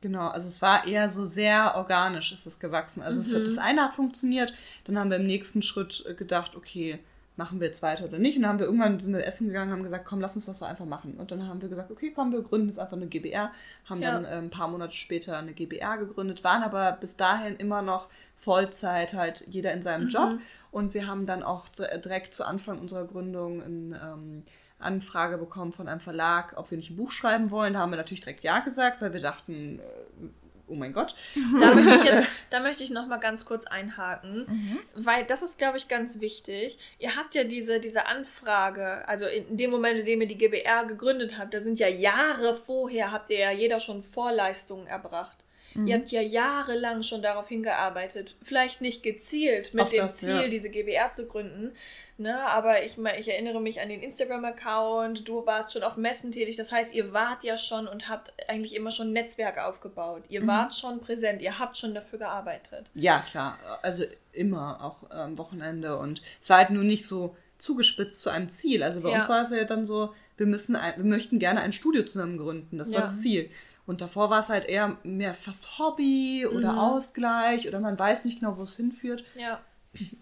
Genau, 0.03 0.29
also 0.29 0.47
es 0.47 0.61
war 0.61 0.87
eher 0.87 1.09
so 1.09 1.25
sehr 1.25 1.75
organisch 1.75 2.31
ist 2.31 2.47
es 2.47 2.61
gewachsen. 2.61 3.03
Also 3.03 3.21
mhm. 3.21 3.27
es 3.27 3.35
hat, 3.35 3.47
das 3.47 3.59
eine 3.59 3.83
hat 3.83 3.97
funktioniert, 3.97 4.53
dann 4.85 4.99
haben 4.99 5.09
wir 5.09 5.17
im 5.17 5.27
nächsten 5.27 5.63
Schritt 5.63 6.05
äh, 6.07 6.13
gedacht, 6.13 6.55
okay, 6.55 6.99
machen 7.37 7.59
wir 7.59 7.67
jetzt 7.67 7.83
weiter 7.83 8.05
oder 8.05 8.19
nicht. 8.19 8.37
Und 8.37 8.43
dann 8.43 8.53
haben 8.53 8.59
wir 8.59 8.67
irgendwann 8.67 9.01
sind 9.01 9.15
wir 9.15 9.25
essen 9.25 9.47
gegangen, 9.47 9.73
haben 9.73 9.83
gesagt, 9.83 10.05
komm, 10.05 10.21
lass 10.21 10.37
uns 10.37 10.45
das 10.45 10.59
so 10.59 10.67
einfach 10.67 10.85
machen. 10.85 11.15
Und 11.15 11.31
dann 11.31 11.49
haben 11.49 11.63
wir 11.63 11.71
gesagt, 11.71 11.91
okay, 11.91 12.13
komm, 12.15 12.31
wir 12.31 12.43
gründen 12.43 12.69
jetzt 12.69 12.79
einfach 12.79 12.99
eine 12.99 13.07
GBR, 13.07 13.51
haben 13.87 14.03
ja. 14.03 14.13
dann 14.13 14.27
äh, 14.27 14.37
ein 14.37 14.51
paar 14.51 14.69
Monate 14.69 14.95
später 14.95 15.39
eine 15.39 15.55
GBR 15.55 15.97
gegründet, 15.97 16.45
waren 16.45 16.63
aber 16.63 16.93
bis 16.93 17.17
dahin 17.17 17.57
immer 17.57 17.81
noch 17.81 18.09
Vollzeit, 18.37 19.15
halt 19.15 19.47
jeder 19.49 19.73
in 19.73 19.83
seinem 19.83 20.05
mhm. 20.05 20.11
Job. 20.11 20.39
Und 20.73 20.93
wir 20.93 21.07
haben 21.07 21.25
dann 21.25 21.43
auch 21.43 21.71
direkt 21.71 22.35
zu 22.35 22.47
Anfang 22.47 22.79
unserer 22.79 23.07
Gründung 23.07 23.63
ein 23.63 23.93
ähm, 23.95 24.43
Anfrage 24.79 25.39
bekommen 25.39 25.72
von 25.72 25.89
einem 25.89 26.01
Verlag, 26.01 26.55
ob 26.57 26.70
wir 26.70 26.77
nicht 26.77 26.91
ein 26.91 26.97
Buch 26.97 27.11
schreiben 27.11 27.51
wollen. 27.51 27.74
Da 27.74 27.81
haben 27.81 27.91
wir 27.91 27.97
natürlich 27.97 28.20
direkt 28.20 28.45
Ja 28.45 28.61
gesagt, 28.61 29.01
weil 29.01 29.12
wir 29.12 29.20
dachten, 29.20 29.81
äh, 29.81 30.27
oh 30.68 30.74
mein 30.74 30.93
Gott. 30.93 31.14
Da 31.61 31.74
möchte 31.74 31.95
ich 31.95 32.05
jetzt, 32.05 32.29
da 32.51 32.61
möchte 32.61 32.85
ich 32.85 32.91
noch 32.91 33.07
mal 33.07 33.18
ganz 33.18 33.45
kurz 33.45 33.66
einhaken, 33.66 34.47
mhm. 34.49 34.79
weil 34.95 35.24
das 35.24 35.43
ist, 35.43 35.59
glaube 35.59 35.79
ich, 35.79 35.89
ganz 35.89 36.20
wichtig. 36.20 36.79
Ihr 36.99 37.16
habt 37.16 37.35
ja 37.35 37.45
diese, 37.45 37.81
diese 37.81 38.07
Anfrage, 38.07 39.07
also 39.09 39.27
in 39.27 39.57
dem 39.57 39.70
Moment, 39.70 40.01
in 40.01 40.07
dem 40.07 40.20
ihr 40.20 40.29
die 40.29 40.39
GBR 40.39 40.85
gegründet 40.85 41.39
habt, 41.39 41.55
da 41.55 41.61
sind 41.61 41.79
ja 41.79 41.89
Jahre 41.89 42.55
vorher, 42.55 43.12
habt 43.12 43.31
ihr 43.31 43.39
ja 43.39 43.51
jeder 43.51 43.81
schon 43.81 44.03
Vorleistungen 44.03 44.87
erbracht. 44.87 45.46
Mhm. 45.77 45.87
Ihr 45.87 45.97
habt 45.97 46.11
ja 46.11 46.20
jahrelang 46.20 47.03
schon 47.03 47.22
darauf 47.22 47.49
hingearbeitet, 47.49 48.37
vielleicht 48.43 48.81
nicht 48.81 49.03
gezielt 49.03 49.74
mit 49.74 49.85
Auf 49.85 49.91
dem 49.91 50.03
das, 50.03 50.16
Ziel, 50.16 50.43
ja. 50.43 50.49
diese 50.49 50.70
GBR 50.70 51.11
zu 51.11 51.27
gründen, 51.27 51.72
Ne, 52.18 52.35
aber 52.35 52.83
ich, 52.83 52.97
ich 53.18 53.29
erinnere 53.29 53.61
mich 53.61 53.83
an 53.83 53.91
den 53.91 54.01
Instagram-Account, 54.01 55.29
du 55.29 55.45
warst 55.45 55.74
schon 55.74 55.83
auf 55.83 55.99
Messen 55.99 56.33
tätig, 56.33 56.57
das 56.57 56.72
heißt, 56.72 56.95
ihr 56.95 57.12
wart 57.12 57.45
ja 57.45 57.59
schon 57.59 57.87
und 57.87 58.09
habt 58.09 58.33
eigentlich 58.49 58.74
immer 58.74 58.91
schon 58.91 59.09
ein 59.09 59.12
Netzwerk 59.12 59.59
aufgebaut. 59.59 60.22
Ihr 60.31 60.41
mhm. 60.41 60.47
wart 60.47 60.74
schon 60.74 61.01
präsent, 61.01 61.43
ihr 61.43 61.59
habt 61.59 61.77
schon 61.77 61.93
dafür 61.93 62.18
gearbeitet. 62.18 62.87
Ja, 62.95 63.20
klar, 63.20 63.59
also 63.83 64.05
immer, 64.33 64.83
auch 64.83 65.11
am 65.11 65.37
Wochenende 65.37 65.99
und 65.99 66.22
es 66.41 66.49
war 66.49 66.57
halt 66.57 66.70
nur 66.70 66.85
nicht 66.85 67.05
so 67.07 67.37
zugespitzt 67.59 68.22
zu 68.22 68.31
einem 68.31 68.49
Ziel. 68.49 68.83
Also 68.83 69.03
bei 69.03 69.11
ja. 69.11 69.16
uns 69.16 69.29
war 69.29 69.43
es 69.43 69.51
ja 69.51 69.64
dann 69.64 69.85
so, 69.85 70.14
wir 70.39 70.47
müssen, 70.47 70.74
ein, 70.74 70.97
wir 70.97 71.05
möchten 71.05 71.39
gerne 71.39 71.61
ein 71.61 71.74
Studio 71.74 72.03
zusammen 72.05 72.39
gründen, 72.39 72.79
das 72.79 72.89
war 72.93 73.01
ja. 73.01 73.01
das 73.03 73.20
Ziel. 73.20 73.51
Und 73.87 74.01
davor 74.01 74.30
war 74.30 74.41
es 74.41 74.49
halt 74.49 74.64
eher 74.64 74.97
mehr 75.05 75.34
fast 75.34 75.78
Hobby 75.78 76.47
oder 76.47 76.72
mhm. 76.72 76.78
Ausgleich 76.78 77.68
oder 77.68 77.80
man 77.80 77.99
weiß 77.99 78.24
nicht 78.24 78.41
genau, 78.41 78.59
wo 78.59 78.62
es 78.62 78.76
hinführt. 78.76 79.24
Ja. 79.37 79.61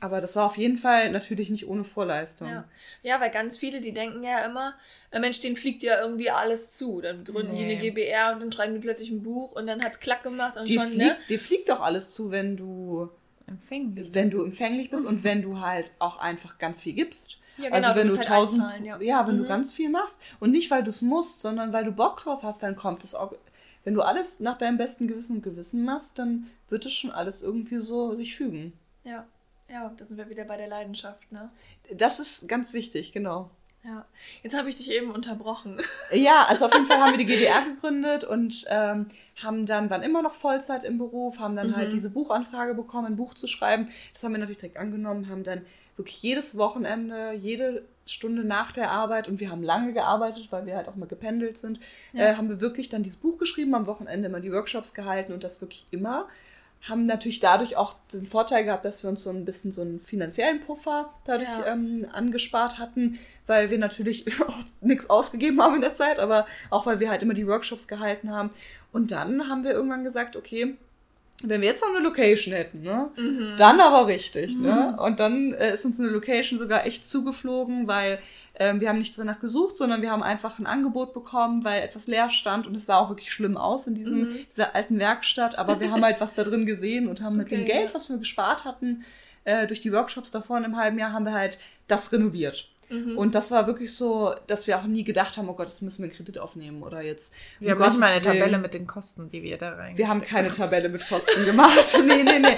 Aber 0.00 0.20
das 0.20 0.36
war 0.36 0.46
auf 0.46 0.56
jeden 0.56 0.78
Fall 0.78 1.10
natürlich 1.10 1.50
nicht 1.50 1.66
ohne 1.66 1.84
Vorleistung. 1.84 2.48
Ja, 2.48 2.64
ja 3.02 3.20
weil 3.20 3.30
ganz 3.30 3.58
viele, 3.58 3.80
die 3.80 3.92
denken 3.92 4.22
ja 4.22 4.44
immer, 4.44 4.74
äh, 5.10 5.18
Mensch, 5.18 5.40
denen 5.40 5.56
fliegt 5.56 5.82
ja 5.82 6.00
irgendwie 6.00 6.30
alles 6.30 6.70
zu. 6.72 7.00
Dann 7.00 7.24
gründen 7.24 7.54
nee. 7.54 7.66
die 7.66 7.72
eine 7.72 7.80
GBR 7.80 8.32
und 8.34 8.40
dann 8.40 8.52
schreiben 8.52 8.74
die 8.74 8.80
plötzlich 8.80 9.10
ein 9.10 9.22
Buch 9.22 9.52
und 9.52 9.66
dann 9.66 9.82
hat 9.82 9.92
es 9.92 10.00
klack 10.00 10.22
gemacht 10.22 10.56
und 10.56 10.68
die 10.68 10.74
schon, 10.74 10.88
fliegt, 10.88 10.98
ne? 10.98 11.16
Dir 11.28 11.40
fliegt 11.40 11.68
doch 11.68 11.80
alles 11.80 12.10
zu, 12.10 12.30
wenn 12.30 12.56
du 12.56 13.08
empfänglich, 13.46 14.10
wenn 14.12 14.30
du 14.30 14.42
empfänglich 14.42 14.90
bist 14.90 15.06
und 15.06 15.24
wenn 15.24 15.42
du 15.42 15.60
halt 15.60 15.92
auch 15.98 16.18
einfach 16.18 16.58
ganz 16.58 16.80
viel 16.80 16.92
gibst. 16.92 17.38
Ja, 17.56 17.70
genau, 17.70 17.76
also 17.76 17.94
wenn 17.94 18.08
du, 18.08 18.14
du 18.14 18.18
halt 18.18 18.28
tausend, 18.28 18.64
ja. 18.84 19.00
ja. 19.00 19.26
wenn 19.26 19.36
mhm. 19.36 19.42
du 19.42 19.48
ganz 19.48 19.72
viel 19.72 19.88
machst 19.88 20.20
und 20.40 20.50
nicht 20.50 20.70
weil 20.70 20.82
du 20.82 20.90
es 20.90 21.02
musst, 21.02 21.40
sondern 21.40 21.72
weil 21.72 21.84
du 21.84 21.92
Bock 21.92 22.20
drauf 22.22 22.42
hast, 22.42 22.62
dann 22.62 22.76
kommt 22.76 23.04
es 23.04 23.14
auch. 23.14 23.32
Wenn 23.84 23.94
du 23.94 24.02
alles 24.02 24.40
nach 24.40 24.58
deinem 24.58 24.78
besten 24.78 25.06
Gewissen 25.06 25.36
und 25.36 25.42
Gewissen 25.42 25.84
machst, 25.84 26.18
dann 26.18 26.46
wird 26.68 26.86
es 26.86 26.92
schon 26.94 27.10
alles 27.10 27.42
irgendwie 27.42 27.78
so 27.78 28.14
sich 28.14 28.36
fügen. 28.36 28.72
Ja. 29.04 29.26
Ja, 29.70 29.92
da 29.96 30.04
sind 30.04 30.18
wir 30.18 30.28
wieder 30.28 30.44
bei 30.44 30.58
der 30.58 30.68
Leidenschaft, 30.68 31.32
ne? 31.32 31.48
Das 31.90 32.20
ist 32.20 32.46
ganz 32.48 32.74
wichtig, 32.74 33.12
genau. 33.12 33.50
Ja, 33.82 34.06
jetzt 34.42 34.56
habe 34.56 34.68
ich 34.68 34.76
dich 34.76 34.90
eben 34.90 35.10
unterbrochen. 35.10 35.80
Ja, 36.12 36.44
also 36.46 36.66
auf 36.66 36.72
jeden 36.72 36.86
Fall 36.86 36.98
haben 36.98 37.12
wir 37.12 37.18
die 37.18 37.26
GDR 37.26 37.62
gegründet 37.62 38.24
und 38.24 38.64
ähm, 38.68 39.10
haben 39.42 39.66
dann, 39.66 39.90
waren 39.90 40.02
immer 40.02 40.22
noch 40.22 40.34
Vollzeit 40.34 40.84
im 40.84 40.96
Beruf, 40.96 41.38
haben 41.38 41.56
dann 41.56 41.68
halt 41.68 41.76
mhm. 41.76 41.80
halt 41.80 41.92
diese 41.92 42.10
Buchanfrage 42.10 42.74
bekommen, 42.74 43.08
ein 43.08 43.16
Buch 43.16 43.34
zu 43.34 43.46
schreiben. 43.46 43.88
Das 44.14 44.22
haben 44.22 44.32
wir 44.32 44.38
natürlich 44.38 44.58
direkt 44.58 44.78
angenommen, 44.78 45.28
haben 45.28 45.44
dann 45.44 45.66
wirklich 45.96 46.22
jedes 46.22 46.56
Wochenende, 46.56 47.32
jede 47.32 47.84
Stunde 48.06 48.44
nach 48.44 48.72
der 48.72 48.90
Arbeit 48.90 49.28
und 49.28 49.40
wir 49.40 49.50
haben 49.50 49.62
lange 49.62 49.92
gearbeitet, 49.92 50.48
weil 50.50 50.66
wir 50.66 50.76
halt 50.76 50.88
auch 50.88 50.96
mal 50.96 51.06
gependelt 51.06 51.56
sind, 51.56 51.80
ja. 52.12 52.24
äh, 52.24 52.34
haben 52.36 52.48
wir 52.48 52.60
wirklich 52.60 52.88
dann 52.88 53.02
dieses 53.02 53.18
Buch 53.18 53.38
geschrieben, 53.38 53.74
am 53.74 53.86
Wochenende 53.86 54.28
immer 54.28 54.40
die 54.40 54.52
Workshops 54.52 54.92
gehalten 54.94 55.32
und 55.32 55.44
das 55.44 55.60
wirklich 55.60 55.86
immer 55.90 56.28
haben 56.88 57.06
natürlich 57.06 57.40
dadurch 57.40 57.76
auch 57.76 57.94
den 58.12 58.26
Vorteil 58.26 58.64
gehabt, 58.64 58.84
dass 58.84 59.02
wir 59.02 59.10
uns 59.10 59.22
so 59.22 59.30
ein 59.30 59.44
bisschen 59.44 59.72
so 59.72 59.80
einen 59.80 60.00
finanziellen 60.00 60.60
Puffer 60.60 61.10
dadurch 61.24 61.48
ja. 61.48 61.66
ähm, 61.66 62.06
angespart 62.12 62.78
hatten, 62.78 63.18
weil 63.46 63.70
wir 63.70 63.78
natürlich 63.78 64.26
auch 64.46 64.58
nichts 64.80 65.08
ausgegeben 65.08 65.60
haben 65.62 65.76
in 65.76 65.80
der 65.80 65.94
Zeit, 65.94 66.18
aber 66.18 66.46
auch 66.70 66.84
weil 66.86 67.00
wir 67.00 67.10
halt 67.10 67.22
immer 67.22 67.34
die 67.34 67.46
Workshops 67.46 67.88
gehalten 67.88 68.30
haben. 68.30 68.50
Und 68.92 69.12
dann 69.12 69.48
haben 69.48 69.64
wir 69.64 69.72
irgendwann 69.72 70.04
gesagt, 70.04 70.36
okay, 70.36 70.76
wenn 71.48 71.60
wir 71.60 71.68
jetzt 71.68 71.82
noch 71.82 71.94
eine 71.94 72.04
Location 72.04 72.54
hätten, 72.54 72.82
ne, 72.82 73.10
mhm. 73.16 73.54
dann 73.58 73.80
aber 73.80 74.06
richtig, 74.06 74.56
ne? 74.56 74.58
mhm. 74.58 74.66
ne? 74.66 74.96
Und 75.00 75.20
dann 75.20 75.52
äh, 75.54 75.74
ist 75.74 75.84
uns 75.84 76.00
eine 76.00 76.10
Location 76.10 76.58
sogar 76.58 76.86
echt 76.86 77.04
zugeflogen, 77.04 77.86
weil 77.86 78.18
ähm, 78.56 78.80
wir 78.80 78.88
haben 78.88 78.98
nicht 78.98 79.18
danach 79.18 79.40
gesucht, 79.40 79.76
sondern 79.76 80.00
wir 80.00 80.12
haben 80.12 80.22
einfach 80.22 80.58
ein 80.58 80.66
Angebot 80.66 81.12
bekommen, 81.12 81.64
weil 81.64 81.82
etwas 81.82 82.06
leer 82.06 82.30
stand 82.30 82.66
und 82.66 82.74
es 82.76 82.86
sah 82.86 82.98
auch 82.98 83.08
wirklich 83.08 83.32
schlimm 83.32 83.56
aus 83.56 83.86
in 83.86 83.94
diesem, 83.94 84.20
mhm. 84.20 84.46
dieser 84.50 84.74
alten 84.74 84.98
Werkstatt. 84.98 85.58
Aber 85.58 85.80
wir 85.80 85.90
haben 85.90 86.04
halt 86.04 86.20
was 86.20 86.34
da 86.34 86.44
drin 86.44 86.64
gesehen 86.64 87.08
und 87.08 87.20
haben 87.20 87.36
mit 87.36 87.46
okay, 87.46 87.56
dem 87.56 87.64
Geld, 87.64 87.88
ja. 87.88 87.94
was 87.94 88.08
wir 88.08 88.16
gespart 88.16 88.64
hatten, 88.64 89.04
äh, 89.44 89.66
durch 89.66 89.80
die 89.80 89.92
Workshops 89.92 90.30
davor 90.30 90.58
in 90.58 90.64
einem 90.64 90.76
halben 90.76 90.98
Jahr, 90.98 91.12
haben 91.12 91.24
wir 91.24 91.32
halt 91.32 91.58
das 91.88 92.12
renoviert. 92.12 92.68
Mhm. 92.94 93.18
Und 93.18 93.34
das 93.34 93.50
war 93.50 93.66
wirklich 93.66 93.94
so, 93.94 94.34
dass 94.46 94.66
wir 94.66 94.78
auch 94.78 94.84
nie 94.84 95.04
gedacht 95.04 95.36
haben, 95.36 95.48
oh 95.48 95.54
Gott, 95.54 95.66
jetzt 95.66 95.82
müssen 95.82 96.02
wir 96.02 96.06
einen 96.06 96.16
Kredit 96.16 96.38
aufnehmen 96.38 96.82
oder 96.82 97.02
jetzt. 97.02 97.34
Wir 97.60 97.72
haben 97.72 97.82
nicht 97.82 98.00
mal 98.00 98.12
eine 98.12 98.22
Tabelle 98.22 98.58
mit 98.58 98.74
den 98.74 98.86
Kosten, 98.86 99.28
die 99.28 99.42
wir 99.42 99.58
da 99.58 99.74
rein. 99.74 99.96
Wir 99.96 100.08
haben 100.08 100.22
keine 100.22 100.50
Tabelle 100.50 100.88
mit 100.88 101.08
Kosten 101.08 101.44
gemacht. 101.44 101.98
nee, 102.06 102.22
nee, 102.22 102.38
nee. 102.38 102.56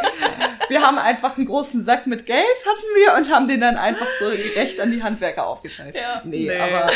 Wir 0.69 0.83
haben 0.83 0.99
einfach 0.99 1.37
einen 1.37 1.47
großen 1.47 1.85
Sack 1.85 2.07
mit 2.07 2.27
Geld 2.27 2.67
hatten 2.67 2.87
wir 2.97 3.15
und 3.17 3.33
haben 3.33 3.47
den 3.47 3.61
dann 3.61 3.77
einfach 3.77 4.11
so 4.19 4.27
gerecht 4.27 4.81
an 4.81 4.91
die 4.91 5.03
Handwerker 5.03 5.47
aufgeteilt. 5.47 5.95
Ja. 5.95 6.23
Nee, 6.25 6.49
nee, 6.49 6.59
aber 6.59 6.91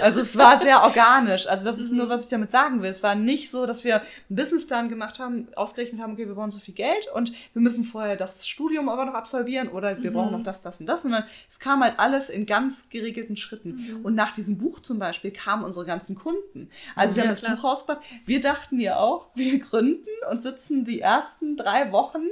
also 0.00 0.20
es 0.20 0.36
war 0.36 0.58
sehr 0.58 0.82
organisch. 0.82 1.46
Also 1.46 1.64
das 1.64 1.78
ist 1.78 1.92
nur, 1.92 2.08
was 2.08 2.24
ich 2.24 2.28
damit 2.28 2.50
sagen 2.50 2.82
will. 2.82 2.90
Es 2.90 3.02
war 3.02 3.14
nicht 3.14 3.50
so, 3.50 3.66
dass 3.66 3.84
wir 3.84 3.96
einen 3.96 4.06
Businessplan 4.30 4.88
gemacht 4.88 5.18
haben, 5.18 5.48
ausgerechnet 5.56 6.00
haben, 6.00 6.14
okay, 6.14 6.26
wir 6.26 6.34
brauchen 6.34 6.52
so 6.52 6.58
viel 6.58 6.74
Geld 6.74 7.08
und 7.14 7.32
wir 7.52 7.62
müssen 7.62 7.84
vorher 7.84 8.16
das 8.16 8.46
Studium 8.46 8.88
aber 8.88 9.04
noch 9.04 9.14
absolvieren 9.14 9.68
oder 9.68 10.02
wir 10.02 10.10
mhm. 10.10 10.14
brauchen 10.14 10.32
noch 10.32 10.42
das, 10.42 10.62
das 10.62 10.80
und 10.80 10.86
das, 10.86 11.02
sondern 11.02 11.24
es 11.48 11.58
kam 11.58 11.82
halt 11.82 11.98
alles 11.98 12.30
in 12.30 12.46
ganz 12.46 12.71
ganz 12.72 12.88
geregelten 12.90 13.36
Schritten. 13.36 13.98
Mhm. 13.98 14.04
Und 14.04 14.14
nach 14.14 14.34
diesem 14.34 14.58
Buch 14.58 14.80
zum 14.80 14.98
Beispiel 14.98 15.30
kamen 15.30 15.64
unsere 15.64 15.84
ganzen 15.84 16.16
Kunden. 16.16 16.70
Also 16.94 17.16
wir 17.16 17.22
haben 17.22 17.30
das 17.30 17.40
klar. 17.40 17.56
Buch 17.56 17.64
rausgebracht. 17.64 18.04
Wir 18.26 18.40
dachten 18.40 18.80
ja 18.80 18.98
auch, 18.98 19.28
wir 19.34 19.58
gründen 19.58 20.08
und 20.30 20.42
sitzen 20.42 20.84
die 20.84 21.00
ersten 21.00 21.56
drei 21.56 21.92
Wochen 21.92 22.24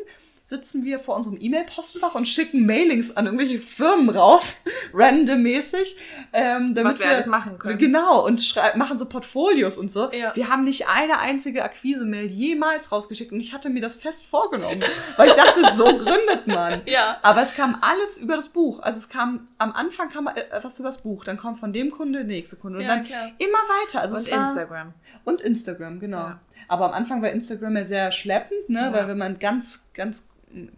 sitzen 0.51 0.84
wir 0.84 0.98
vor 0.98 1.16
unserem 1.16 1.38
E-Mail-Postfach 1.40 2.16
und 2.16 2.26
schicken 2.26 2.66
Mailings 2.66 3.16
an 3.16 3.26
irgendwelche 3.26 3.61
Firmen 3.61 4.11
raus, 4.11 4.57
randommäßig. 4.92 5.96
Ähm, 6.32 6.74
damit 6.74 6.92
Was 6.92 6.98
wir, 6.98 7.07
wir 7.07 7.12
alles 7.12 7.26
machen 7.26 7.59
können. 7.59 7.78
Genau, 7.78 8.26
und 8.26 8.55
machen 8.74 8.98
so 8.98 9.07
Portfolios 9.07 9.78
und 9.78 9.90
so. 9.90 10.12
Ja. 10.12 10.34
Wir 10.34 10.48
haben 10.48 10.64
nicht 10.64 10.88
eine 10.88 11.20
einzige 11.20 11.62
Akquise-Mail 11.62 12.26
jemals 12.26 12.90
rausgeschickt 12.90 13.32
und 13.32 13.38
ich 13.38 13.53
hatte 13.53 13.70
mir 13.70 13.80
das 13.80 13.94
fest 13.94 14.26
vorgenommen, 14.26 14.82
weil 15.16 15.28
ich 15.28 15.34
dachte, 15.34 15.72
so 15.72 15.84
gründet 15.98 16.46
man. 16.46 16.82
Ja. 16.86 17.18
Aber 17.22 17.42
es 17.42 17.55
kam 17.55 17.78
alles 17.80 18.18
über 18.18 18.34
das 18.34 18.48
Buch. 18.48 18.80
Also 18.80 18.98
es 18.98 19.09
kam, 19.09 19.48
am 19.59 19.72
Anfang 19.72 20.11
kam 20.11 20.26
etwas 20.26 20.80
über 20.80 20.88
das 20.88 20.98
Buch, 20.98 21.24
dann 21.24 21.36
kommt 21.36 21.61
von 21.61 21.72
dem 21.72 21.92
Kunde 21.92 22.18
der 22.18 22.26
nächste 22.26 22.57
Kunde 22.57 22.78
und 22.80 22.84
ja, 22.84 22.96
dann 22.96 23.05
klar. 23.05 23.30
immer 23.38 23.59
weiter. 23.82 24.01
Also 24.01 24.16
und 24.16 24.26
Instagram. 24.26 24.94
Und 25.24 25.40
Instagram, 25.42 26.01
genau. 26.01 26.18
Ja. 26.18 26.40
Aber 26.70 26.86
am 26.86 26.92
Anfang 26.92 27.20
war 27.20 27.30
Instagram 27.30 27.76
ja 27.76 27.84
sehr 27.84 28.12
schleppend, 28.12 28.68
ne? 28.68 28.90
weil 28.92 29.09
wenn 29.09 29.18
man 29.18 29.40
ganz, 29.40 29.88
ganz 29.92 30.28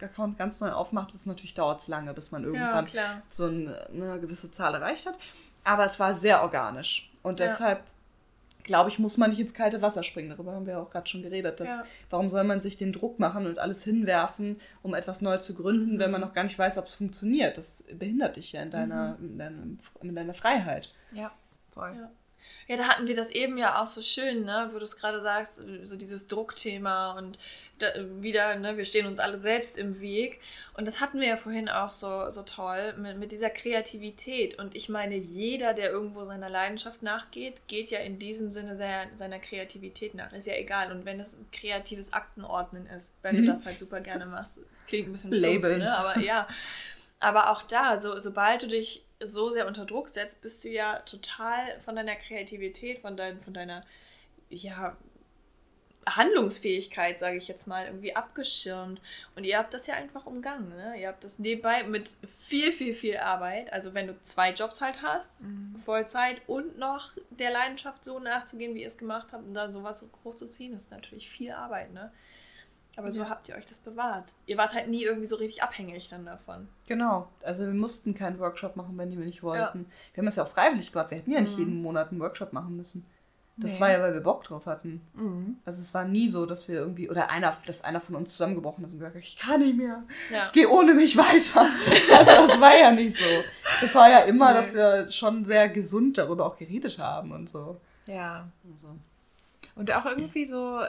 Account 0.00 0.38
ganz 0.38 0.60
neu 0.60 0.70
aufmacht, 0.70 1.14
ist 1.14 1.26
natürlich 1.26 1.54
dauert 1.54 1.80
es 1.80 1.88
lange, 1.88 2.12
bis 2.14 2.30
man 2.30 2.44
irgendwann 2.44 2.86
ja, 2.92 3.22
so 3.28 3.46
eine, 3.46 3.86
eine, 3.92 4.20
gewisse 4.20 4.50
Zahl 4.50 4.74
erreicht 4.74 5.06
hat. 5.06 5.18
Aber 5.64 5.84
es 5.84 5.98
war 6.00 6.14
sehr 6.14 6.42
organisch. 6.42 7.10
Und 7.22 7.38
ja. 7.38 7.46
deshalb, 7.46 7.82
glaube 8.64 8.90
ich, 8.90 8.98
muss 8.98 9.16
man 9.16 9.30
nicht 9.30 9.40
ins 9.40 9.54
kalte 9.54 9.80
Wasser 9.80 10.02
springen. 10.02 10.30
Darüber 10.30 10.52
haben 10.52 10.66
wir 10.66 10.80
auch 10.80 10.90
gerade 10.90 11.06
schon 11.06 11.22
geredet. 11.22 11.60
Dass, 11.60 11.68
ja. 11.68 11.84
Warum 12.10 12.30
soll 12.30 12.44
man 12.44 12.60
sich 12.60 12.76
den 12.76 12.92
Druck 12.92 13.18
machen 13.18 13.46
und 13.46 13.58
alles 13.58 13.84
hinwerfen, 13.84 14.60
um 14.82 14.94
etwas 14.94 15.22
neu 15.22 15.38
zu 15.38 15.54
gründen, 15.54 15.94
mhm. 15.94 15.98
wenn 15.98 16.10
man 16.10 16.20
noch 16.20 16.34
gar 16.34 16.42
nicht 16.42 16.58
weiß, 16.58 16.78
ob 16.78 16.86
es 16.86 16.94
funktioniert? 16.94 17.56
Das 17.56 17.84
behindert 17.92 18.36
dich 18.36 18.52
ja 18.52 18.62
in 18.62 18.70
deiner, 18.70 19.16
mhm. 19.18 19.24
in, 19.26 19.38
deinem, 19.38 19.78
in 20.02 20.14
deiner 20.14 20.34
Freiheit. 20.34 20.92
Ja, 21.12 21.30
voll. 21.72 21.96
Ja, 22.68 22.76
da 22.76 22.84
hatten 22.88 23.06
wir 23.06 23.16
das 23.16 23.30
eben 23.30 23.58
ja 23.58 23.80
auch 23.80 23.86
so 23.86 24.02
schön, 24.02 24.44
ne, 24.44 24.70
wo 24.72 24.78
du 24.78 24.84
es 24.84 24.96
gerade 24.96 25.20
sagst, 25.20 25.62
so 25.84 25.96
dieses 25.96 26.26
Druckthema 26.28 27.12
und 27.18 27.38
wieder, 28.20 28.56
ne, 28.56 28.76
wir 28.76 28.84
stehen 28.84 29.06
uns 29.06 29.20
alle 29.20 29.38
selbst 29.38 29.78
im 29.78 30.00
Weg. 30.00 30.40
Und 30.74 30.86
das 30.86 31.00
hatten 31.00 31.20
wir 31.20 31.28
ja 31.28 31.36
vorhin 31.36 31.68
auch 31.68 31.90
so, 31.90 32.30
so 32.30 32.42
toll 32.42 32.94
mit, 32.96 33.18
mit 33.18 33.32
dieser 33.32 33.50
Kreativität. 33.50 34.58
Und 34.58 34.74
ich 34.74 34.88
meine, 34.88 35.16
jeder, 35.16 35.74
der 35.74 35.90
irgendwo 35.90 36.24
seiner 36.24 36.48
Leidenschaft 36.48 37.02
nachgeht, 37.02 37.66
geht 37.66 37.90
ja 37.90 37.98
in 37.98 38.18
diesem 38.18 38.50
Sinne 38.50 38.74
seiner, 38.74 39.06
seiner 39.16 39.38
Kreativität 39.38 40.14
nach. 40.14 40.32
Ist 40.32 40.46
ja 40.46 40.54
egal. 40.54 40.90
Und 40.90 41.04
wenn 41.04 41.20
es 41.20 41.44
kreatives 41.52 42.12
Aktenordnen 42.12 42.86
ist, 42.86 43.14
wenn 43.22 43.36
mhm. 43.36 43.46
du 43.46 43.52
das 43.52 43.66
halt 43.66 43.78
super 43.78 44.00
gerne 44.00 44.24
machst, 44.24 44.60
klingt 44.86 45.08
ein 45.08 45.12
bisschen 45.12 45.32
Label, 45.32 45.78
ne? 45.78 45.94
aber 45.96 46.20
ja. 46.20 46.48
Aber 47.20 47.50
auch 47.50 47.62
da, 47.62 48.00
so, 48.00 48.18
sobald 48.18 48.62
du 48.62 48.66
dich 48.66 49.04
so 49.20 49.50
sehr 49.50 49.66
unter 49.66 49.84
Druck 49.84 50.08
setzt, 50.08 50.42
bist 50.42 50.64
du 50.64 50.68
ja 50.68 50.98
total 51.00 51.78
von 51.84 51.94
deiner 51.94 52.16
Kreativität, 52.16 52.98
von, 52.98 53.16
dein, 53.16 53.40
von 53.40 53.54
deiner 53.54 53.84
ja, 54.52 54.96
Handlungsfähigkeit, 56.06 57.18
sage 57.18 57.36
ich 57.36 57.48
jetzt 57.48 57.66
mal, 57.66 57.86
irgendwie 57.86 58.16
abgeschirmt. 58.16 59.00
Und 59.36 59.44
ihr 59.44 59.58
habt 59.58 59.72
das 59.72 59.86
ja 59.86 59.94
einfach 59.94 60.26
umgangen. 60.26 60.68
Ne? 60.70 61.00
Ihr 61.00 61.08
habt 61.08 61.24
das 61.24 61.38
nebenbei 61.38 61.84
mit 61.84 62.16
viel, 62.40 62.72
viel, 62.72 62.94
viel 62.94 63.18
Arbeit. 63.18 63.72
Also 63.72 63.94
wenn 63.94 64.08
du 64.08 64.20
zwei 64.20 64.52
Jobs 64.52 64.80
halt 64.80 65.02
hast, 65.02 65.42
mhm. 65.42 65.76
Vollzeit 65.84 66.42
und 66.46 66.78
noch 66.78 67.12
der 67.30 67.52
Leidenschaft 67.52 68.04
so 68.04 68.18
nachzugehen, 68.18 68.74
wie 68.74 68.82
ihr 68.82 68.88
es 68.88 68.98
gemacht 68.98 69.28
habt, 69.32 69.44
und 69.44 69.54
da 69.54 69.70
sowas 69.70 70.08
hochzuziehen, 70.24 70.74
ist 70.74 70.90
natürlich 70.90 71.28
viel 71.28 71.52
Arbeit. 71.52 71.92
Ne? 71.92 72.10
Aber 72.96 73.10
so 73.10 73.28
habt 73.28 73.48
ihr 73.48 73.54
euch 73.54 73.64
das 73.64 73.80
bewahrt. 73.80 74.34
Ihr 74.46 74.58
wart 74.58 74.74
halt 74.74 74.88
nie 74.88 75.02
irgendwie 75.04 75.26
so 75.26 75.36
richtig 75.36 75.62
abhängig 75.62 76.10
dann 76.10 76.26
davon. 76.26 76.68
Genau. 76.86 77.28
Also 77.42 77.64
wir 77.64 77.72
mussten 77.72 78.14
keinen 78.14 78.38
Workshop 78.38 78.76
machen, 78.76 78.98
wenn 78.98 79.10
die 79.10 79.18
wir 79.18 79.24
nicht 79.24 79.42
wollten. 79.42 79.78
Ja. 79.78 80.14
Wir 80.14 80.20
haben 80.20 80.28
es 80.28 80.36
ja 80.36 80.44
auch 80.44 80.48
freiwillig 80.48 80.92
gemacht. 80.92 81.10
Wir 81.10 81.18
hätten 81.18 81.30
ja 81.30 81.40
nicht 81.40 81.54
mhm. 81.54 81.58
jeden 81.58 81.82
Monat 81.82 82.10
einen 82.10 82.20
Workshop 82.20 82.52
machen 82.52 82.76
müssen. 82.76 83.06
Das 83.56 83.74
nee. 83.74 83.80
war 83.80 83.90
ja, 83.90 84.00
weil 84.00 84.14
wir 84.14 84.20
Bock 84.20 84.44
drauf 84.44 84.64
hatten. 84.64 85.02
Mhm. 85.14 85.58
Also 85.64 85.80
es 85.80 85.92
war 85.92 86.04
nie 86.04 86.28
so, 86.28 86.46
dass 86.46 86.68
wir 86.68 86.76
irgendwie, 86.76 87.10
oder 87.10 87.30
einer, 87.30 87.56
dass 87.66 87.82
einer 87.84 88.00
von 88.00 88.14
uns 88.14 88.32
zusammengebrochen 88.32 88.84
ist 88.84 88.92
und 88.92 89.00
gesagt 89.00 89.14
hat, 89.14 89.22
ich 89.22 89.36
kann 89.36 89.60
nicht 89.60 89.76
mehr. 89.76 90.02
Ja. 90.32 90.50
Geh 90.52 90.66
ohne 90.66 90.94
mich 90.94 91.16
weiter. 91.16 91.66
also 92.16 92.46
das 92.48 92.60
war 92.60 92.76
ja 92.76 92.92
nicht 92.92 93.16
so. 93.16 93.24
Das 93.80 93.94
war 93.94 94.10
ja 94.10 94.20
immer, 94.20 94.48
nee. 94.48 94.54
dass 94.54 94.74
wir 94.74 95.10
schon 95.10 95.44
sehr 95.44 95.68
gesund 95.68 96.16
darüber 96.16 96.46
auch 96.46 96.56
geredet 96.56 96.98
haben 96.98 97.32
und 97.32 97.48
so. 97.48 97.78
Ja. 98.06 98.48
Also. 98.72 98.96
Und 99.74 99.92
auch 99.92 100.06
irgendwie 100.06 100.46
so, 100.46 100.80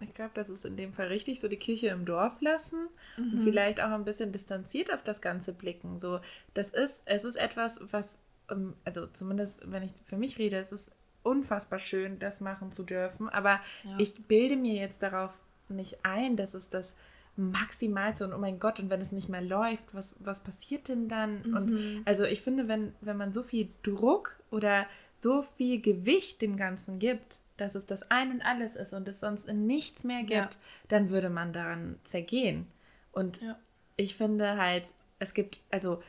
ich 0.00 0.14
glaube, 0.14 0.32
das 0.34 0.50
ist 0.50 0.66
in 0.66 0.76
dem 0.76 0.92
Fall 0.92 1.06
richtig, 1.06 1.40
so 1.40 1.48
die 1.48 1.56
Kirche 1.56 1.88
im 1.88 2.04
Dorf 2.04 2.40
lassen 2.40 2.88
mhm. 3.16 3.32
und 3.32 3.44
vielleicht 3.44 3.82
auch 3.82 3.90
ein 3.90 4.04
bisschen 4.04 4.30
distanziert 4.30 4.92
auf 4.92 5.02
das 5.02 5.22
Ganze 5.22 5.52
blicken. 5.52 5.98
So, 5.98 6.20
das 6.52 6.68
ist, 6.70 7.00
es 7.06 7.24
ist 7.24 7.36
etwas, 7.36 7.80
was, 7.90 8.18
ähm, 8.50 8.74
also 8.84 9.06
zumindest 9.06 9.60
wenn 9.64 9.82
ich 9.82 9.92
für 10.04 10.16
mich 10.16 10.38
rede, 10.38 10.58
es 10.58 10.70
ist 10.70 10.90
unfassbar 11.22 11.78
schön, 11.78 12.18
das 12.18 12.40
machen 12.40 12.72
zu 12.72 12.82
dürfen. 12.82 13.28
Aber 13.28 13.60
ja. 13.84 13.96
ich 13.98 14.14
bilde 14.26 14.56
mir 14.56 14.74
jetzt 14.74 15.02
darauf 15.02 15.32
nicht 15.68 16.04
ein, 16.04 16.36
dass 16.36 16.54
es 16.54 16.68
das 16.68 16.94
Maximalste 17.36 18.24
und 18.26 18.34
oh 18.34 18.38
mein 18.38 18.58
Gott, 18.58 18.78
und 18.78 18.90
wenn 18.90 19.00
es 19.00 19.12
nicht 19.12 19.28
mehr 19.28 19.40
läuft, 19.40 19.94
was, 19.94 20.16
was 20.20 20.44
passiert 20.44 20.88
denn 20.88 21.08
dann? 21.08 21.42
Mhm. 21.42 21.56
Und 21.56 22.02
also 22.04 22.24
ich 22.24 22.42
finde, 22.42 22.68
wenn, 22.68 22.94
wenn 23.00 23.16
man 23.16 23.32
so 23.32 23.42
viel 23.42 23.68
Druck 23.82 24.36
oder 24.50 24.86
so 25.14 25.42
viel 25.42 25.80
Gewicht 25.80 26.42
dem 26.42 26.56
Ganzen 26.56 26.98
gibt, 26.98 27.40
dass 27.56 27.74
es 27.74 27.86
das 27.86 28.10
Ein 28.10 28.32
und 28.32 28.42
Alles 28.42 28.76
ist 28.76 28.92
und 28.92 29.08
es 29.08 29.20
sonst 29.20 29.48
nichts 29.48 30.04
mehr 30.04 30.22
gibt, 30.22 30.32
ja. 30.32 30.60
dann 30.88 31.10
würde 31.10 31.30
man 31.30 31.52
daran 31.52 31.98
zergehen. 32.04 32.66
Und 33.12 33.40
ja. 33.40 33.56
ich 33.96 34.14
finde 34.14 34.56
halt, 34.56 34.92
es 35.18 35.32
gibt, 35.32 35.60
also 35.70 36.02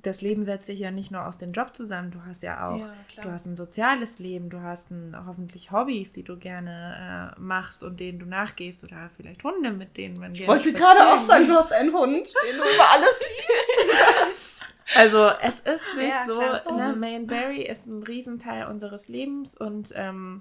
das 0.00 0.20
Leben 0.20 0.44
setzt 0.44 0.66
sich 0.66 0.78
ja 0.78 0.90
nicht 0.90 1.10
nur 1.10 1.26
aus 1.26 1.38
dem 1.38 1.52
Job 1.52 1.74
zusammen, 1.74 2.12
du 2.12 2.24
hast 2.24 2.42
ja 2.42 2.68
auch, 2.68 2.78
ja, 2.78 3.22
du 3.22 3.32
hast 3.32 3.46
ein 3.46 3.56
soziales 3.56 4.20
Leben, 4.20 4.48
du 4.48 4.62
hast 4.62 4.90
ein, 4.90 5.16
hoffentlich 5.26 5.72
Hobbys, 5.72 6.12
die 6.12 6.22
du 6.22 6.36
gerne 6.36 7.34
äh, 7.36 7.40
machst 7.40 7.82
und 7.82 7.98
denen 7.98 8.20
du 8.20 8.26
nachgehst 8.26 8.84
oder 8.84 9.10
vielleicht 9.16 9.42
Hunde, 9.42 9.72
mit 9.72 9.96
denen 9.96 10.14
man 10.14 10.34
gerne 10.34 10.42
Ich 10.42 10.48
wollte 10.48 10.72
gerade 10.72 11.12
auch 11.12 11.20
sagen, 11.20 11.48
du 11.48 11.54
hast 11.54 11.72
einen 11.72 11.92
Hund, 11.92 12.32
den 12.48 12.56
du 12.56 12.62
über 12.62 12.90
alles 12.92 13.20
liebst. 13.20 14.38
Also 14.94 15.28
es 15.42 15.60
ist 15.60 15.84
nicht 15.96 16.08
ja, 16.08 16.24
so, 16.26 16.40
ne, 16.74 16.94
Maine 16.96 17.26
Barry 17.26 17.60
ist 17.60 17.86
ein 17.86 18.02
Riesenteil 18.02 18.66
unseres 18.68 19.06
Lebens 19.06 19.54
und 19.54 19.92
ähm, 19.94 20.40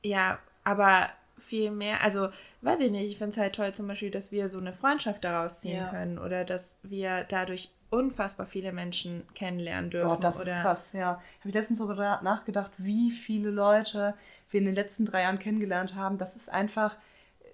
ja, 0.00 0.38
aber 0.62 1.10
viel 1.38 1.72
mehr, 1.72 2.02
also 2.02 2.28
weiß 2.60 2.78
ich 2.78 2.92
nicht, 2.92 3.10
ich 3.10 3.18
finde 3.18 3.32
es 3.32 3.38
halt 3.38 3.56
toll 3.56 3.74
zum 3.74 3.88
Beispiel, 3.88 4.12
dass 4.12 4.30
wir 4.30 4.48
so 4.48 4.60
eine 4.60 4.72
Freundschaft 4.72 5.24
daraus 5.24 5.60
ziehen 5.60 5.78
ja. 5.78 5.88
können 5.88 6.20
oder 6.20 6.44
dass 6.44 6.76
wir 6.84 7.24
dadurch 7.24 7.70
unfassbar 7.92 8.46
viele 8.46 8.72
Menschen 8.72 9.22
kennenlernen 9.34 9.90
dürfen. 9.90 10.10
Oh, 10.10 10.18
das 10.20 10.40
oder 10.40 10.56
ist 10.56 10.62
krass, 10.62 10.92
ja. 10.94 11.06
Habe 11.40 11.48
ich 11.48 11.54
letztens 11.54 11.78
darüber 11.78 12.20
nachgedacht, 12.22 12.72
wie 12.78 13.10
viele 13.10 13.50
Leute 13.50 14.14
wir 14.50 14.60
in 14.60 14.66
den 14.66 14.74
letzten 14.74 15.04
drei 15.04 15.22
Jahren 15.22 15.38
kennengelernt 15.38 15.94
haben. 15.94 16.16
Das 16.16 16.34
ist 16.34 16.50
einfach 16.50 16.96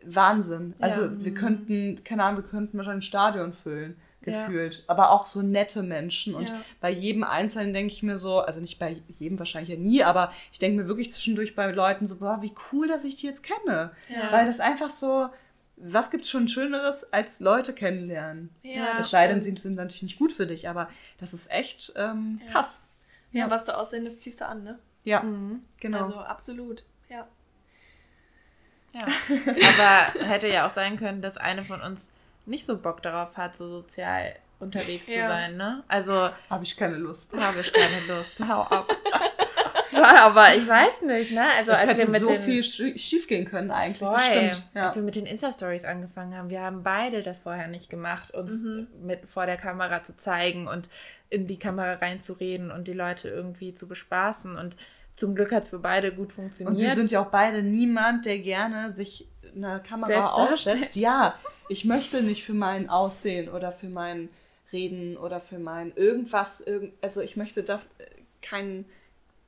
Wahnsinn. 0.04 0.74
Also 0.78 1.02
ja. 1.02 1.10
wir 1.24 1.34
könnten, 1.34 2.04
keine 2.04 2.22
Ahnung, 2.22 2.42
wir 2.42 2.48
könnten 2.48 2.78
wahrscheinlich 2.78 3.04
ein 3.04 3.08
Stadion 3.08 3.52
füllen 3.52 3.96
gefühlt. 4.20 4.76
Ja. 4.76 4.82
Aber 4.86 5.10
auch 5.10 5.26
so 5.26 5.42
nette 5.42 5.82
Menschen. 5.82 6.34
Und 6.34 6.50
ja. 6.50 6.60
bei 6.80 6.90
jedem 6.90 7.24
Einzelnen 7.24 7.72
denke 7.72 7.92
ich 7.92 8.02
mir 8.02 8.18
so, 8.18 8.40
also 8.40 8.60
nicht 8.60 8.78
bei 8.78 8.96
jedem 9.08 9.38
wahrscheinlich 9.38 9.70
ja 9.70 9.76
nie, 9.76 10.04
aber 10.04 10.32
ich 10.52 10.58
denke 10.58 10.82
mir 10.82 10.88
wirklich 10.88 11.10
zwischendurch 11.10 11.56
bei 11.56 11.70
Leuten 11.70 12.06
so, 12.06 12.18
boah, 12.18 12.38
wie 12.42 12.52
cool, 12.72 12.86
dass 12.86 13.04
ich 13.04 13.16
die 13.16 13.26
jetzt 13.26 13.42
kenne. 13.42 13.90
Weil 14.30 14.46
das 14.46 14.60
einfach 14.60 14.90
so, 14.90 15.28
was 15.80 16.10
gibt 16.10 16.24
es 16.24 16.30
schon 16.30 16.48
Schöneres 16.48 17.12
als 17.12 17.40
Leute 17.40 17.72
kennenlernen? 17.72 18.50
Ja, 18.62 18.96
das 18.96 19.10
sei 19.10 19.28
denn, 19.28 19.42
sie 19.42 19.56
sind 19.56 19.74
natürlich 19.74 20.02
nicht 20.02 20.18
gut 20.18 20.32
für 20.32 20.46
dich, 20.46 20.68
aber 20.68 20.88
das 21.18 21.32
ist 21.32 21.50
echt 21.50 21.92
ähm, 21.96 22.40
krass. 22.50 22.80
Ja, 23.32 23.50
was 23.50 23.64
du 23.64 23.76
aussendest, 23.76 24.20
ziehst 24.22 24.40
du 24.40 24.46
an, 24.46 24.64
ne? 24.64 24.78
Ja, 25.04 25.22
mhm. 25.22 25.62
genau. 25.78 25.98
Also 25.98 26.16
absolut, 26.16 26.84
ja. 27.08 27.26
Ja, 28.92 29.02
aber 29.02 30.26
hätte 30.26 30.48
ja 30.48 30.66
auch 30.66 30.70
sein 30.70 30.96
können, 30.96 31.20
dass 31.20 31.36
eine 31.36 31.62
von 31.62 31.80
uns 31.80 32.08
nicht 32.46 32.64
so 32.64 32.78
Bock 32.78 33.02
darauf 33.02 33.36
hat, 33.36 33.56
so 33.56 33.68
sozial 33.68 34.34
unterwegs 34.60 35.06
ja. 35.06 35.14
zu 35.14 35.28
sein, 35.28 35.56
ne? 35.56 35.84
Also. 35.88 36.30
Habe 36.50 36.64
ich 36.64 36.76
keine 36.76 36.96
Lust. 36.96 37.32
Habe 37.34 37.60
ich 37.60 37.72
keine 37.72 38.06
Lust. 38.06 38.40
Hau 38.48 38.62
ab. 38.62 38.88
Ja, 39.92 40.16
aber 40.26 40.54
ich 40.54 40.66
weiß 40.66 41.02
nicht, 41.06 41.32
ne? 41.32 41.44
Also 41.56 41.72
es 41.72 41.78
als 41.78 41.90
hätte 41.90 42.06
wir 42.06 42.10
mit 42.10 42.20
so 42.20 42.32
den, 42.32 42.42
viel 42.42 42.62
schief 42.62 43.26
gehen 43.26 43.44
können 43.44 43.70
eigentlich. 43.70 43.98
Voll. 43.98 44.16
Das 44.16 44.26
stimmt. 44.26 44.62
Ja. 44.74 44.86
Als 44.86 44.96
wir 44.96 45.02
mit 45.02 45.16
den 45.16 45.26
Insta-Stories 45.26 45.84
angefangen 45.84 46.36
haben, 46.36 46.50
wir 46.50 46.60
haben 46.60 46.82
beide 46.82 47.22
das 47.22 47.40
vorher 47.40 47.68
nicht 47.68 47.90
gemacht, 47.90 48.32
uns 48.32 48.62
mhm. 48.62 48.88
mit 49.02 49.26
vor 49.26 49.46
der 49.46 49.56
Kamera 49.56 50.02
zu 50.04 50.16
zeigen 50.16 50.68
und 50.68 50.88
in 51.30 51.46
die 51.46 51.58
Kamera 51.58 51.94
reinzureden 51.94 52.70
und 52.70 52.88
die 52.88 52.92
Leute 52.92 53.28
irgendwie 53.28 53.74
zu 53.74 53.86
bespaßen 53.86 54.56
und 54.56 54.76
zum 55.14 55.34
Glück 55.34 55.50
hat 55.50 55.64
es 55.64 55.70
für 55.70 55.80
beide 55.80 56.12
gut 56.12 56.32
funktioniert. 56.32 56.76
Und 56.76 56.80
wir 56.80 56.94
sind 56.94 57.10
ja 57.10 57.20
auch 57.20 57.30
beide 57.30 57.62
niemand, 57.62 58.24
der 58.24 58.38
gerne 58.38 58.92
sich 58.92 59.26
eine 59.54 59.82
Kamera 59.86 60.26
aufsetzt. 60.26 60.94
Ja, 60.94 61.34
ich 61.68 61.84
möchte 61.84 62.22
nicht 62.22 62.44
für 62.44 62.54
mein 62.54 62.88
Aussehen 62.88 63.48
oder 63.48 63.72
für 63.72 63.88
mein 63.88 64.28
Reden 64.72 65.16
oder 65.16 65.40
für 65.40 65.58
mein 65.58 65.92
irgendwas, 65.96 66.64
also 67.02 67.20
ich 67.20 67.36
möchte 67.36 67.62
da 67.62 67.80
kein 68.42 68.84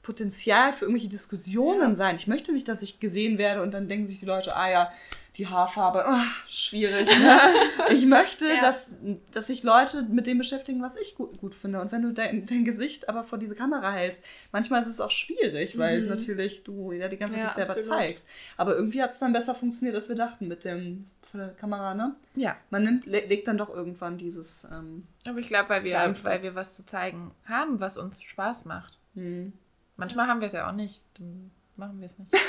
Potenzial 0.02 0.72
für 0.72 0.86
irgendwelche 0.86 1.08
Diskussionen 1.08 1.90
ja. 1.90 1.94
sein. 1.94 2.16
Ich 2.16 2.26
möchte 2.26 2.52
nicht, 2.52 2.68
dass 2.68 2.82
ich 2.82 3.00
gesehen 3.00 3.38
werde 3.38 3.62
und 3.62 3.72
dann 3.72 3.88
denken 3.88 4.06
sich 4.06 4.18
die 4.18 4.26
Leute, 4.26 4.56
ah 4.56 4.70
ja, 4.70 4.92
die 5.36 5.46
Haarfarbe, 5.46 6.04
oh, 6.06 6.48
schwierig. 6.48 7.08
Ne? 7.18 7.38
Ich 7.90 8.06
möchte, 8.06 8.46
ja. 8.46 8.60
dass, 8.60 8.96
dass 9.32 9.48
sich 9.48 9.62
Leute 9.62 10.02
mit 10.02 10.26
dem 10.26 10.38
beschäftigen, 10.38 10.82
was 10.82 10.96
ich 10.96 11.14
gut, 11.14 11.40
gut 11.40 11.54
finde. 11.54 11.80
Und 11.80 11.92
wenn 11.92 12.02
du 12.02 12.12
dein, 12.12 12.46
dein 12.46 12.64
Gesicht 12.64 13.08
aber 13.08 13.24
vor 13.24 13.38
diese 13.38 13.54
Kamera 13.54 13.90
hältst, 13.90 14.22
manchmal 14.52 14.80
ist 14.80 14.86
es 14.86 15.00
auch 15.00 15.10
schwierig, 15.10 15.76
weil 15.78 16.02
mhm. 16.02 16.08
natürlich 16.08 16.62
du 16.62 16.92
ja 16.92 17.08
die 17.08 17.16
ganze 17.16 17.34
Zeit 17.34 17.42
ja, 17.42 17.46
dich 17.46 17.54
selber 17.54 17.70
absolut. 17.70 17.98
zeigst. 17.98 18.26
Aber 18.56 18.76
irgendwie 18.76 19.02
hat 19.02 19.10
es 19.10 19.18
dann 19.18 19.32
besser 19.32 19.54
funktioniert, 19.54 19.96
als 19.96 20.08
wir 20.08 20.16
dachten 20.16 20.46
mit 20.46 20.64
dem 20.64 21.06
vor 21.22 21.40
der 21.40 21.50
Kamera, 21.50 21.94
ne? 21.94 22.14
Ja. 22.34 22.56
Man 22.70 22.84
nimmt, 22.84 23.06
legt 23.06 23.46
dann 23.46 23.58
doch 23.58 23.70
irgendwann 23.70 24.18
dieses. 24.18 24.64
Ähm, 24.64 25.06
aber 25.28 25.38
ich 25.38 25.48
glaube, 25.48 25.68
weil 25.68 25.84
wir, 25.84 26.14
weil 26.22 26.42
wir 26.42 26.54
was 26.54 26.74
zu 26.74 26.84
zeigen 26.84 27.32
haben, 27.44 27.80
was 27.80 27.98
uns 27.98 28.22
Spaß 28.22 28.64
macht. 28.64 28.98
Mhm. 29.14 29.52
Manchmal 30.00 30.26
haben 30.28 30.40
wir 30.40 30.46
es 30.46 30.54
ja 30.54 30.66
auch 30.66 30.72
nicht. 30.72 31.02
Dann 31.18 31.50
machen 31.76 32.00
wir 32.00 32.06
es 32.06 32.18
nicht. 32.18 32.32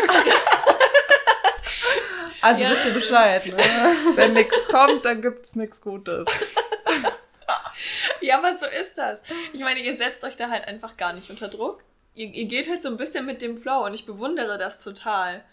Also 2.44 2.64
ja. 2.64 2.72
wisst 2.72 2.86
ihr 2.86 2.94
Bescheid, 2.94 3.46
ne? 3.46 3.56
Wenn 4.16 4.34
nichts 4.34 4.68
kommt, 4.68 5.06
dann 5.06 5.22
gibt 5.22 5.46
es 5.46 5.56
nichts 5.56 5.80
Gutes. 5.80 6.26
Ja, 8.20 8.40
aber 8.40 8.58
so 8.58 8.66
ist 8.66 8.98
das. 8.98 9.22
Ich 9.54 9.60
meine, 9.60 9.80
ihr 9.80 9.96
setzt 9.96 10.24
euch 10.24 10.38
da 10.38 10.50
halt 10.50 10.68
einfach 10.68 10.98
gar 10.98 11.14
nicht 11.14 11.30
unter 11.30 11.50
Druck. 11.50 11.84
Ihr, 12.16 12.28
ihr 12.28 12.46
geht 12.46 12.68
halt 12.68 12.82
so 12.82 12.90
ein 12.90 12.98
bisschen 12.98 13.28
mit 13.28 13.44
dem 13.44 13.58
Flow 13.58 13.86
und 13.86 13.94
ich 13.94 14.08
bewundere 14.08 14.58
das 14.58 14.84
total. 14.84 15.44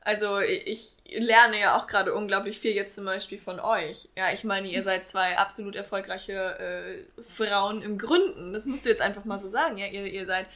Also 0.00 0.38
ich 0.38 0.96
lerne 1.08 1.58
ja 1.58 1.76
auch 1.76 1.88
gerade 1.88 2.14
unglaublich 2.14 2.60
viel 2.60 2.72
jetzt 2.72 2.94
zum 2.94 3.06
Beispiel 3.06 3.40
von 3.40 3.58
euch. 3.58 4.08
Ja, 4.16 4.32
ich 4.32 4.44
meine, 4.44 4.68
ihr 4.68 4.84
seid 4.84 5.06
zwei 5.06 5.36
absolut 5.36 5.74
erfolgreiche 5.74 6.58
äh, 6.60 7.22
Frauen 7.22 7.82
im 7.82 7.98
Gründen. 7.98 8.52
Das 8.52 8.66
musst 8.66 8.84
du 8.84 8.90
jetzt 8.90 9.02
einfach 9.02 9.24
mal 9.24 9.40
so 9.40 9.48
sagen. 9.48 9.78
Ja, 9.78 9.86
ihr, 9.86 10.06
ihr 10.06 10.26
seid 10.26 10.46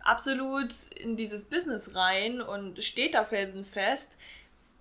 absolut 0.00 0.72
in 0.96 1.16
dieses 1.16 1.46
Business 1.46 1.94
rein 1.94 2.40
und 2.40 2.82
steht 2.82 3.14
da 3.14 3.24
felsenfest 3.24 4.16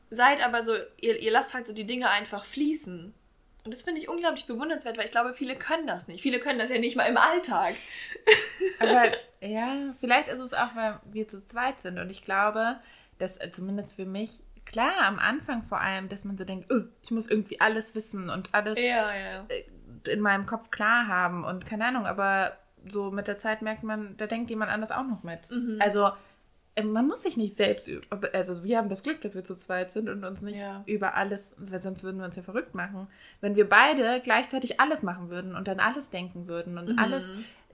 seid 0.10 0.44
aber 0.44 0.64
so, 0.64 0.74
ihr, 1.00 1.20
ihr 1.20 1.32
lasst 1.32 1.54
halt 1.54 1.68
so 1.68 1.74
die 1.74 1.86
Dinge 1.86 2.10
einfach 2.10 2.44
fließen. 2.44 3.14
Und 3.66 3.74
das 3.74 3.84
finde 3.84 4.00
ich 4.02 4.10
unglaublich 4.10 4.48
bewundernswert, 4.48 4.98
weil 4.98 5.06
ich 5.06 5.12
glaube, 5.12 5.34
viele 5.34 5.56
können 5.56 5.86
das 5.86 6.08
nicht. 6.08 6.22
Viele 6.22 6.40
können 6.40 6.60
das 6.60 6.70
ja 6.70 6.80
nicht 6.80 6.96
mal 6.96 7.04
im 7.04 7.18
Alltag. 7.18 7.76
Aber 8.80 9.12
ja, 9.42 9.94
vielleicht 10.00 10.30
ist 10.30 10.40
es 10.40 10.54
auch, 10.54 10.76
weil 10.76 11.00
wir 11.12 11.28
zu 11.28 11.44
zweit 11.46 11.80
sind. 11.82 12.00
Und 12.00 12.10
ich 12.10 12.24
glaube, 12.24 12.80
dass 13.20 13.38
äh, 13.38 13.52
zumindest 13.52 13.96
für 13.96 14.06
mich, 14.06 14.44
klar, 14.66 14.94
am 15.02 15.20
Anfang 15.20 15.64
vor 15.64 15.82
allem, 15.82 16.10
dass 16.10 16.24
man 16.24 16.38
so 16.38 16.46
denkt, 16.46 16.72
oh, 16.72 16.82
ich 17.04 17.12
muss 17.12 17.28
irgendwie 17.28 17.60
alles 17.60 17.94
wissen 17.96 18.30
und 18.30 18.54
alles 18.54 18.80
Ja, 18.80 19.14
ja. 19.14 19.46
äh, 19.50 19.66
in 20.12 20.22
meinem 20.22 20.46
Kopf 20.46 20.72
klar 20.72 21.08
haben 21.08 21.44
und 21.44 21.66
keine 21.66 21.86
Ahnung, 21.86 22.06
aber 22.08 22.58
so 22.92 23.12
mit 23.12 23.28
der 23.28 23.38
Zeit 23.38 23.62
merkt 23.62 23.84
man, 23.84 24.16
da 24.18 24.28
denkt 24.28 24.50
jemand 24.50 24.72
anders 24.72 24.92
auch 24.92 25.06
noch 25.08 25.24
mit. 25.24 25.50
Mhm. 25.52 25.78
Also 25.80 26.10
äh, 26.76 26.84
man 26.84 27.08
muss 27.08 27.24
sich 27.24 27.38
nicht 27.38 27.58
selbst, 27.58 27.90
also 28.34 28.64
wir 28.64 28.78
haben 28.78 28.90
das 28.90 29.04
Glück, 29.04 29.22
dass 29.22 29.36
wir 29.36 29.44
zu 29.44 29.56
zweit 29.56 29.92
sind 29.92 30.10
und 30.10 30.24
uns 30.24 30.42
nicht 30.42 30.60
Ja. 30.60 30.84
über 30.86 31.16
alles, 31.16 31.52
weil 31.58 31.80
sonst 31.80 32.04
würden 32.04 32.18
wir 32.18 32.26
uns 32.26 32.36
ja 32.36 32.44
verrückt 32.44 32.76
machen. 32.76 33.08
Wenn 33.42 33.56
wir 33.56 33.68
beide 33.68 34.22
gleichzeitig 34.22 34.80
alles 34.80 35.04
machen 35.04 35.30
würden 35.30 35.56
und 35.56 35.68
dann 35.68 35.80
alles 35.80 36.10
denken 36.10 36.48
würden 36.48 36.78
und 36.78 36.90
Mhm. 36.90 37.00
alles 37.00 37.26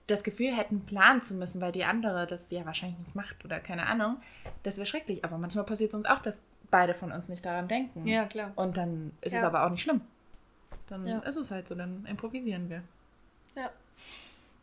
das 0.08 0.22
Gefühl 0.22 0.56
hätten, 0.56 0.86
planen 0.86 1.20
zu 1.22 1.34
müssen, 1.34 1.60
weil 1.60 1.72
die 1.72 1.84
andere 1.84 2.26
das 2.26 2.48
ja 2.50 2.64
wahrscheinlich 2.64 2.98
nicht 3.00 3.16
macht 3.16 3.44
oder 3.44 3.58
keine 3.58 3.86
Ahnung, 3.86 4.18
das 4.62 4.76
wäre 4.76 4.86
schrecklich. 4.86 5.24
Aber 5.24 5.36
manchmal 5.36 5.64
passiert 5.64 5.90
es 5.90 5.94
uns 5.96 6.06
auch, 6.06 6.20
dass 6.20 6.40
beide 6.70 6.94
von 6.94 7.10
uns 7.12 7.28
nicht 7.28 7.44
daran 7.44 7.66
denken. 7.68 8.06
Ja, 8.06 8.24
klar. 8.26 8.52
Und 8.54 8.76
dann 8.76 9.12
ist 9.20 9.32
es 9.32 9.40
Ja. 9.40 9.46
aber 9.46 9.66
auch 9.66 9.70
nicht 9.70 9.82
schlimm. 9.82 10.00
Dann 10.88 11.04
Ja. 11.06 11.18
ist 11.20 11.36
es 11.36 11.50
halt 11.50 11.66
so, 11.66 11.74
dann 11.74 12.06
improvisieren 12.08 12.70
wir. 12.70 12.82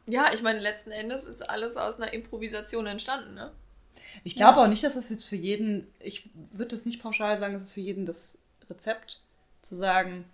Ja. 0.07 0.25
Ja, 0.25 0.33
ich 0.33 0.41
meine, 0.41 0.59
letzten 0.59 0.91
Endes 0.91 1.25
ist 1.25 1.49
alles 1.49 1.77
aus 1.77 1.99
einer 1.99 2.13
Improvisation 2.13 2.85
entstanden, 2.87 3.33
ne? 3.33 3.51
Ich 4.23 4.35
glaube 4.35 4.59
auch 4.59 4.67
nicht, 4.67 4.83
dass 4.83 4.95
es 4.95 5.09
jetzt 5.09 5.25
für 5.25 5.35
jeden, 5.35 5.87
ich 5.99 6.29
würde 6.51 6.75
es 6.75 6.85
nicht 6.85 7.01
pauschal 7.01 7.37
sagen, 7.37 7.55
es 7.55 7.63
ist 7.63 7.71
für 7.73 7.81
jeden 7.81 8.05
das 8.05 8.37
Rezept, 8.69 9.21
zu 9.61 9.75
sagen, 9.75 10.25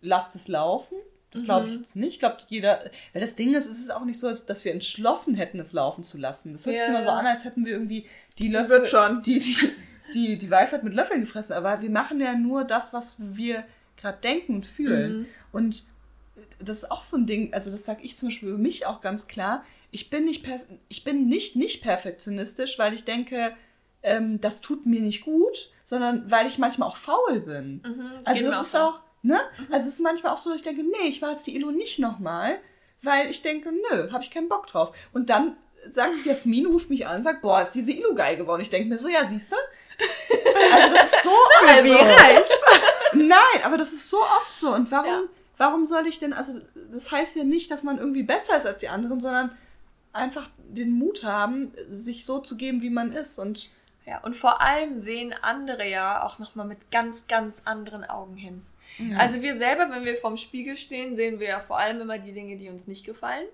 lasst 0.00 0.34
es 0.36 0.48
laufen. 0.48 0.94
Das 1.30 1.42
glaube 1.42 1.66
ich 1.68 1.74
jetzt 1.74 1.96
nicht. 1.96 2.12
Ich 2.14 2.18
glaube, 2.20 2.36
jeder, 2.46 2.90
weil 3.12 3.20
das 3.20 3.34
Ding 3.34 3.54
ist, 3.54 3.66
es 3.66 3.80
ist 3.80 3.92
auch 3.92 4.04
nicht 4.04 4.20
so, 4.20 4.28
dass 4.30 4.64
wir 4.64 4.70
entschlossen 4.72 5.34
hätten, 5.34 5.58
es 5.58 5.72
laufen 5.72 6.04
zu 6.04 6.16
lassen. 6.16 6.52
Das 6.52 6.64
hört 6.64 6.78
sich 6.78 6.86
Ja, 6.86 6.94
immer 6.94 7.02
so 7.02 7.08
ja. 7.08 7.16
an, 7.16 7.26
als 7.26 7.42
hätten 7.44 7.64
wir 7.64 7.72
irgendwie 7.72 8.06
die 8.38 8.48
Löffel, 8.48 8.70
Wird 8.70 8.88
schon. 8.88 9.20
Die, 9.26 9.40
die, 9.40 9.56
die, 10.14 10.38
die 10.38 10.50
Weisheit 10.50 10.84
mit 10.84 10.94
Löffeln 10.94 11.22
gefressen. 11.22 11.52
Aber 11.54 11.82
wir 11.82 11.90
machen 11.90 12.20
ja 12.20 12.34
nur 12.34 12.62
das, 12.64 12.92
was 12.92 13.16
wir 13.18 13.64
gerade 13.96 14.18
denken 14.22 14.54
und 14.54 14.66
fühlen. 14.66 15.18
Mhm. 15.20 15.26
Und 15.50 15.84
das 16.58 16.78
ist 16.78 16.90
auch 16.90 17.02
so 17.02 17.16
ein 17.16 17.26
Ding, 17.26 17.52
also 17.52 17.70
das 17.70 17.84
sage 17.84 18.02
ich 18.02 18.16
zum 18.16 18.28
Beispiel 18.28 18.50
über 18.50 18.58
mich 18.58 18.86
auch 18.86 19.00
ganz 19.00 19.26
klar. 19.26 19.64
Ich 19.90 20.10
bin 20.10 20.24
nicht, 20.24 20.42
per 20.42 20.60
ich 20.88 21.04
bin 21.04 21.26
nicht, 21.28 21.56
nicht 21.56 21.82
perfektionistisch, 21.82 22.78
weil 22.78 22.94
ich 22.94 23.04
denke, 23.04 23.54
ähm, 24.02 24.40
das 24.40 24.60
tut 24.60 24.86
mir 24.86 25.00
nicht 25.00 25.24
gut, 25.24 25.70
sondern 25.82 26.30
weil 26.30 26.46
ich 26.46 26.58
manchmal 26.58 26.88
auch 26.88 26.96
faul 26.96 27.40
bin. 27.40 27.80
Also 28.24 28.42
Geht 28.42 28.50
mir 28.50 28.56
das 28.56 28.68
ist 28.68 28.76
auch, 28.76 29.00
ne? 29.22 29.40
Also 29.70 29.88
es 29.88 29.94
ist 29.94 30.00
manchmal 30.00 30.32
auch 30.32 30.36
so, 30.36 30.50
dass 30.50 30.58
ich 30.58 30.64
denke, 30.64 30.82
nee, 30.82 31.08
ich 31.08 31.20
mache 31.20 31.32
jetzt 31.32 31.46
die 31.46 31.56
Elo 31.56 31.70
nicht 31.70 31.98
nochmal, 31.98 32.58
weil 33.02 33.30
ich 33.30 33.42
denke, 33.42 33.70
nö, 33.72 34.10
habe 34.10 34.24
ich 34.24 34.30
keinen 34.30 34.48
Bock 34.48 34.66
drauf. 34.66 34.94
Und 35.12 35.30
dann 35.30 35.56
sagt 35.88 36.24
Jasmin, 36.24 36.66
ruft 36.66 36.90
mich 36.90 37.06
an 37.06 37.18
und 37.18 37.22
sagt, 37.22 37.42
boah, 37.42 37.60
ist 37.60 37.72
diese 37.72 37.92
Elo 37.92 38.14
geil 38.14 38.36
geworden. 38.36 38.62
Ich 38.62 38.70
denke 38.70 38.88
mir 38.88 38.98
so, 38.98 39.08
ja, 39.08 39.24
siehst 39.24 39.52
du? 39.52 39.56
Also 40.72 40.94
das 40.94 41.12
ist 41.12 41.22
so 41.22 41.30
also, 41.68 42.44
Nein, 43.14 43.62
aber 43.62 43.76
das 43.76 43.92
ist 43.92 44.10
so 44.10 44.20
oft 44.20 44.54
so. 44.54 44.74
Und 44.74 44.90
warum, 44.90 45.06
Ja. 45.06 45.22
Warum 45.56 45.86
soll 45.86 46.06
ich 46.06 46.18
denn, 46.18 46.32
also 46.32 46.60
das 46.92 47.10
heißt 47.10 47.36
ja 47.36 47.44
nicht, 47.44 47.70
dass 47.70 47.82
man 47.82 47.98
irgendwie 47.98 48.22
besser 48.22 48.56
ist 48.56 48.66
als 48.66 48.78
die 48.78 48.88
anderen, 48.88 49.20
sondern 49.20 49.56
einfach 50.12 50.48
den 50.58 50.92
Mut 50.92 51.24
haben, 51.24 51.72
sich 51.88 52.24
so 52.24 52.38
zu 52.38 52.56
geben, 52.56 52.82
wie 52.82 52.90
man 52.90 53.12
ist. 53.12 53.38
Und 53.38 53.70
Ja, 54.06 54.18
und 54.18 54.36
vor 54.36 54.60
allem 54.60 55.00
sehen 55.00 55.34
andere 55.42 55.88
ja 55.88 56.22
auch 56.22 56.38
nochmal 56.38 56.66
mit 56.66 56.90
ganz, 56.90 57.26
ganz 57.26 57.62
anderen 57.64 58.04
Augen 58.04 58.36
hin. 58.36 58.62
Also 59.18 59.42
wir 59.42 59.56
selber, 59.56 59.90
wenn 59.90 60.04
wir 60.04 60.16
vorm 60.16 60.36
Spiegel 60.36 60.76
stehen, 60.76 61.16
sehen 61.16 61.40
wir 61.40 61.48
ja 61.48 61.60
vor 61.60 61.78
allem 61.78 62.00
immer 62.00 62.18
die 62.18 62.32
Dinge, 62.32 62.56
die 62.56 62.68
uns 62.68 62.86
nicht 62.86 63.04
gefallen. 63.04 63.46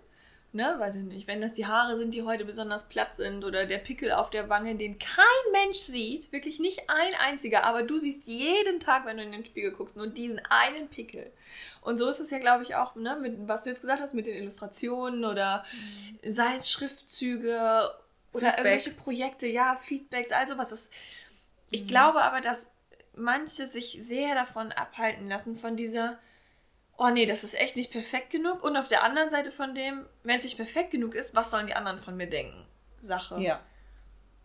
Ne, 0.52 0.74
weiß 0.78 0.96
ich 0.96 1.04
nicht. 1.04 1.28
Wenn 1.28 1.40
das 1.40 1.52
die 1.52 1.66
Haare 1.66 1.96
sind, 1.96 2.12
die 2.12 2.24
heute 2.24 2.44
besonders 2.44 2.88
platt 2.88 3.14
sind 3.14 3.44
oder 3.44 3.66
der 3.66 3.78
Pickel 3.78 4.10
auf 4.10 4.30
der 4.30 4.48
Wange, 4.48 4.74
den 4.74 4.98
kein 4.98 5.24
Mensch 5.52 5.78
sieht, 5.78 6.32
wirklich 6.32 6.58
nicht 6.58 6.90
ein 6.90 7.12
einziger, 7.20 7.62
aber 7.62 7.84
du 7.84 7.98
siehst 7.98 8.26
jeden 8.26 8.80
Tag, 8.80 9.06
wenn 9.06 9.16
du 9.16 9.22
in 9.22 9.30
den 9.30 9.44
Spiegel 9.44 9.70
guckst, 9.70 9.96
nur 9.96 10.08
diesen 10.08 10.40
einen 10.48 10.88
Pickel. 10.88 11.30
Und 11.82 11.98
so 11.98 12.08
ist 12.08 12.18
es 12.18 12.30
ja, 12.30 12.38
glaube 12.38 12.64
ich, 12.64 12.74
auch, 12.74 12.96
ne, 12.96 13.16
mit 13.20 13.46
was 13.46 13.62
du 13.62 13.70
jetzt 13.70 13.82
gesagt 13.82 14.02
hast, 14.02 14.12
mit 14.12 14.26
den 14.26 14.34
Illustrationen 14.34 15.24
oder 15.24 15.64
sei 16.26 16.56
es 16.56 16.68
Schriftzüge 16.68 17.88
oder 18.32 18.48
Feedback. 18.48 18.58
irgendwelche 18.58 18.90
Projekte, 18.90 19.46
ja, 19.46 19.76
Feedbacks, 19.76 20.32
also 20.32 20.58
was 20.58 20.72
ist. 20.72 20.92
Ich 21.70 21.86
glaube 21.86 22.22
aber, 22.22 22.40
dass 22.40 22.72
manche 23.14 23.68
sich 23.68 23.98
sehr 24.00 24.34
davon 24.34 24.72
abhalten 24.72 25.28
lassen, 25.28 25.56
von 25.56 25.76
dieser, 25.76 26.18
oh 27.00 27.08
nee, 27.10 27.26
das 27.26 27.42
ist 27.42 27.58
echt 27.58 27.76
nicht 27.76 27.90
perfekt 27.90 28.30
genug. 28.30 28.62
Und 28.62 28.76
auf 28.76 28.86
der 28.86 29.02
anderen 29.02 29.30
Seite 29.30 29.50
von 29.50 29.74
dem, 29.74 30.04
wenn 30.22 30.38
es 30.38 30.44
nicht 30.44 30.56
perfekt 30.56 30.90
genug 30.92 31.14
ist, 31.14 31.34
was 31.34 31.50
sollen 31.50 31.66
die 31.66 31.74
anderen 31.74 31.98
von 31.98 32.16
mir 32.16 32.28
denken? 32.28 32.64
Sache. 33.02 33.40
ja. 33.40 33.60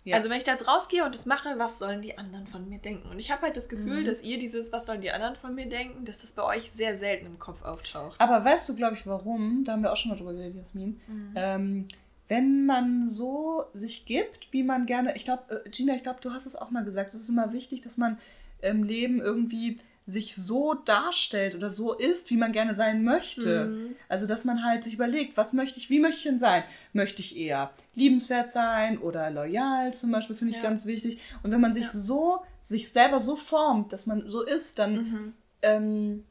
Ja. 0.08 0.18
Also 0.18 0.30
wenn 0.30 0.38
ich 0.38 0.43
da 0.43 0.51
jetzt 0.51 0.68
rausgehe 0.68 1.03
und 1.03 1.16
das 1.16 1.26
mache, 1.26 1.58
was 1.58 1.80
sollen 1.80 2.03
die 2.03 2.16
anderen 2.16 2.45
von 2.45 2.70
mir 2.70 2.78
denken? 2.78 3.10
Und 3.10 3.18
ich 3.18 3.32
habe 3.32 3.41
halt 3.41 3.58
das 3.58 3.70
Gefühl, 3.70 4.01
Mhm. 4.01 4.06
dass 4.06 4.22
ihr 4.22 4.38
dieses, 4.38 4.72
was 4.72 4.86
sollen 4.86 5.01
die 5.01 5.10
anderen 5.10 5.36
von 5.36 5.56
mir 5.56 5.66
denken, 5.66 6.06
dass 6.06 6.22
das 6.22 6.34
bei 6.34 6.43
euch 6.43 6.72
sehr 6.72 6.93
selten 6.95 7.26
im 7.26 7.39
Kopf 7.39 7.64
auftaucht. 7.64 8.22
Aber 8.22 8.45
weißt 8.45 8.70
du, 8.70 8.76
glaube 8.76 8.93
ich, 8.95 9.08
warum? 9.08 9.64
Da 9.66 9.72
haben 9.72 9.82
wir 9.82 9.91
auch 9.91 9.97
schon 9.97 10.12
mal 10.12 10.18
drüber 10.18 10.34
geredet, 10.34 10.58
Jasmin. 10.58 11.01
Ähm, 11.36 11.88
wenn 12.28 12.68
man 12.68 13.08
so 13.08 13.66
sich 13.74 14.06
gibt, 14.06 14.53
wie 14.53 14.62
man 14.62 14.86
gerne, 14.86 15.16
ich 15.16 15.26
glaube, 15.26 15.64
äh, 15.66 15.70
Gina, 15.72 15.95
ich 15.95 16.03
glaube, 16.03 16.20
du 16.22 16.32
hast 16.32 16.45
es 16.45 16.56
auch 16.56 16.70
mal 16.70 16.84
gesagt, 16.86 17.16
es 17.16 17.22
ist 17.22 17.30
immer 17.30 17.51
wichtig, 17.51 17.82
dass 17.82 17.97
man 17.97 18.20
im 18.62 18.84
Leben 18.84 19.20
irgendwie 19.22 19.80
sich 20.08 20.36
so 20.36 20.76
darstellt 20.76 21.56
oder 21.56 21.72
so 21.72 21.93
ist, 21.93 22.30
wie 22.30 22.38
man 22.38 22.51
gerne 22.51 22.76
sein 22.76 23.03
möchte. 23.03 23.66
Mhm. 23.68 23.95
Also, 24.08 24.28
dass 24.28 24.45
man 24.45 24.64
halt 24.64 24.84
sich 24.84 24.93
überlegt, 24.93 25.36
was 25.36 25.51
möchte 25.53 25.80
ich, 25.80 25.89
wie 25.89 25.99
möchte 25.99 26.18
ich 26.18 26.24
denn 26.26 26.38
sein? 26.39 26.64
Möchte 26.93 27.22
ich 27.22 27.36
eher 27.36 27.72
liebenswert 27.95 28.49
sein 28.49 28.99
oder 28.99 29.32
loyal 29.32 29.93
zum 29.93 30.12
Beispiel, 30.12 30.36
finde 30.36 30.51
ich 30.51 30.58
Ja. 30.58 30.64
ganz 30.64 30.86
wichtig. 30.86 31.20
Und 31.41 31.51
wenn 31.51 31.62
man 31.62 31.74
sich 31.74 31.86
Ja. 31.86 31.91
so, 31.91 32.39
sich 32.60 32.89
selber 32.89 33.20
so 33.20 33.36
formt, 33.36 33.93
dass 33.93 34.06
man 34.06 34.30
so 34.30 34.43
ist, 34.43 34.78
dann 34.80 34.93
Mhm. 34.95 35.34
ähm, 35.64 36.24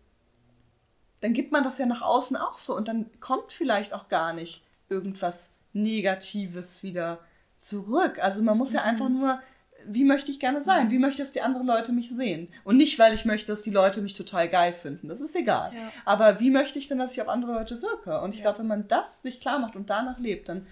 dann 1.20 1.32
gibt 1.32 1.52
man 1.52 1.64
das 1.64 1.78
ja 1.78 1.86
nach 1.86 2.02
außen 2.02 2.36
auch 2.36 2.58
so 2.58 2.76
und 2.76 2.86
dann 2.86 3.06
kommt 3.20 3.50
vielleicht 3.52 3.94
auch 3.94 4.08
gar 4.08 4.32
nicht 4.34 4.62
irgendwas 4.90 5.48
Negatives 5.72 6.82
wieder 6.82 7.18
zurück. 7.56 8.18
Also 8.22 8.42
man 8.42 8.58
muss 8.58 8.72
ja 8.74 8.82
Mhm. 8.82 8.86
einfach 8.88 9.08
nur, 9.08 9.40
wie 9.86 10.04
möchte 10.04 10.30
ich 10.30 10.40
gerne 10.40 10.60
sein? 10.62 10.90
Wie 10.90 10.98
möchte, 10.98 11.22
dass 11.22 11.32
die 11.32 11.42
anderen 11.42 11.66
Leute 11.66 11.92
mich 11.92 12.10
sehen? 12.10 12.48
Und 12.64 12.76
nicht, 12.76 12.98
weil 12.98 13.12
ich 13.14 13.24
möchte, 13.24 13.48
dass 13.48 13.62
die 13.62 13.70
Leute 13.70 14.00
mich 14.02 14.14
total 14.14 14.48
geil 14.48 14.72
finden. 14.72 15.08
Das 15.08 15.20
ist 15.20 15.34
egal. 15.36 15.72
Ja. 15.74 15.92
Aber 16.04 16.40
wie 16.40 16.50
möchte 16.50 16.78
ich 16.78 16.88
denn, 16.88 16.98
dass 16.98 17.12
ich 17.12 17.22
auf 17.22 17.28
andere 17.28 17.52
Leute 17.52 17.80
wirke? 17.82 18.20
Und 18.20 18.30
ich 18.30 18.36
Ja. 18.40 18.42
glaube, 18.44 18.60
wenn 18.60 18.66
man 18.66 18.88
das 18.88 19.22
sich 19.22 19.40
klar 19.40 19.58
macht 19.58 19.76
und 19.76 19.90
danach 19.90 20.18
lebt, 20.18 20.48
dann 20.48 20.66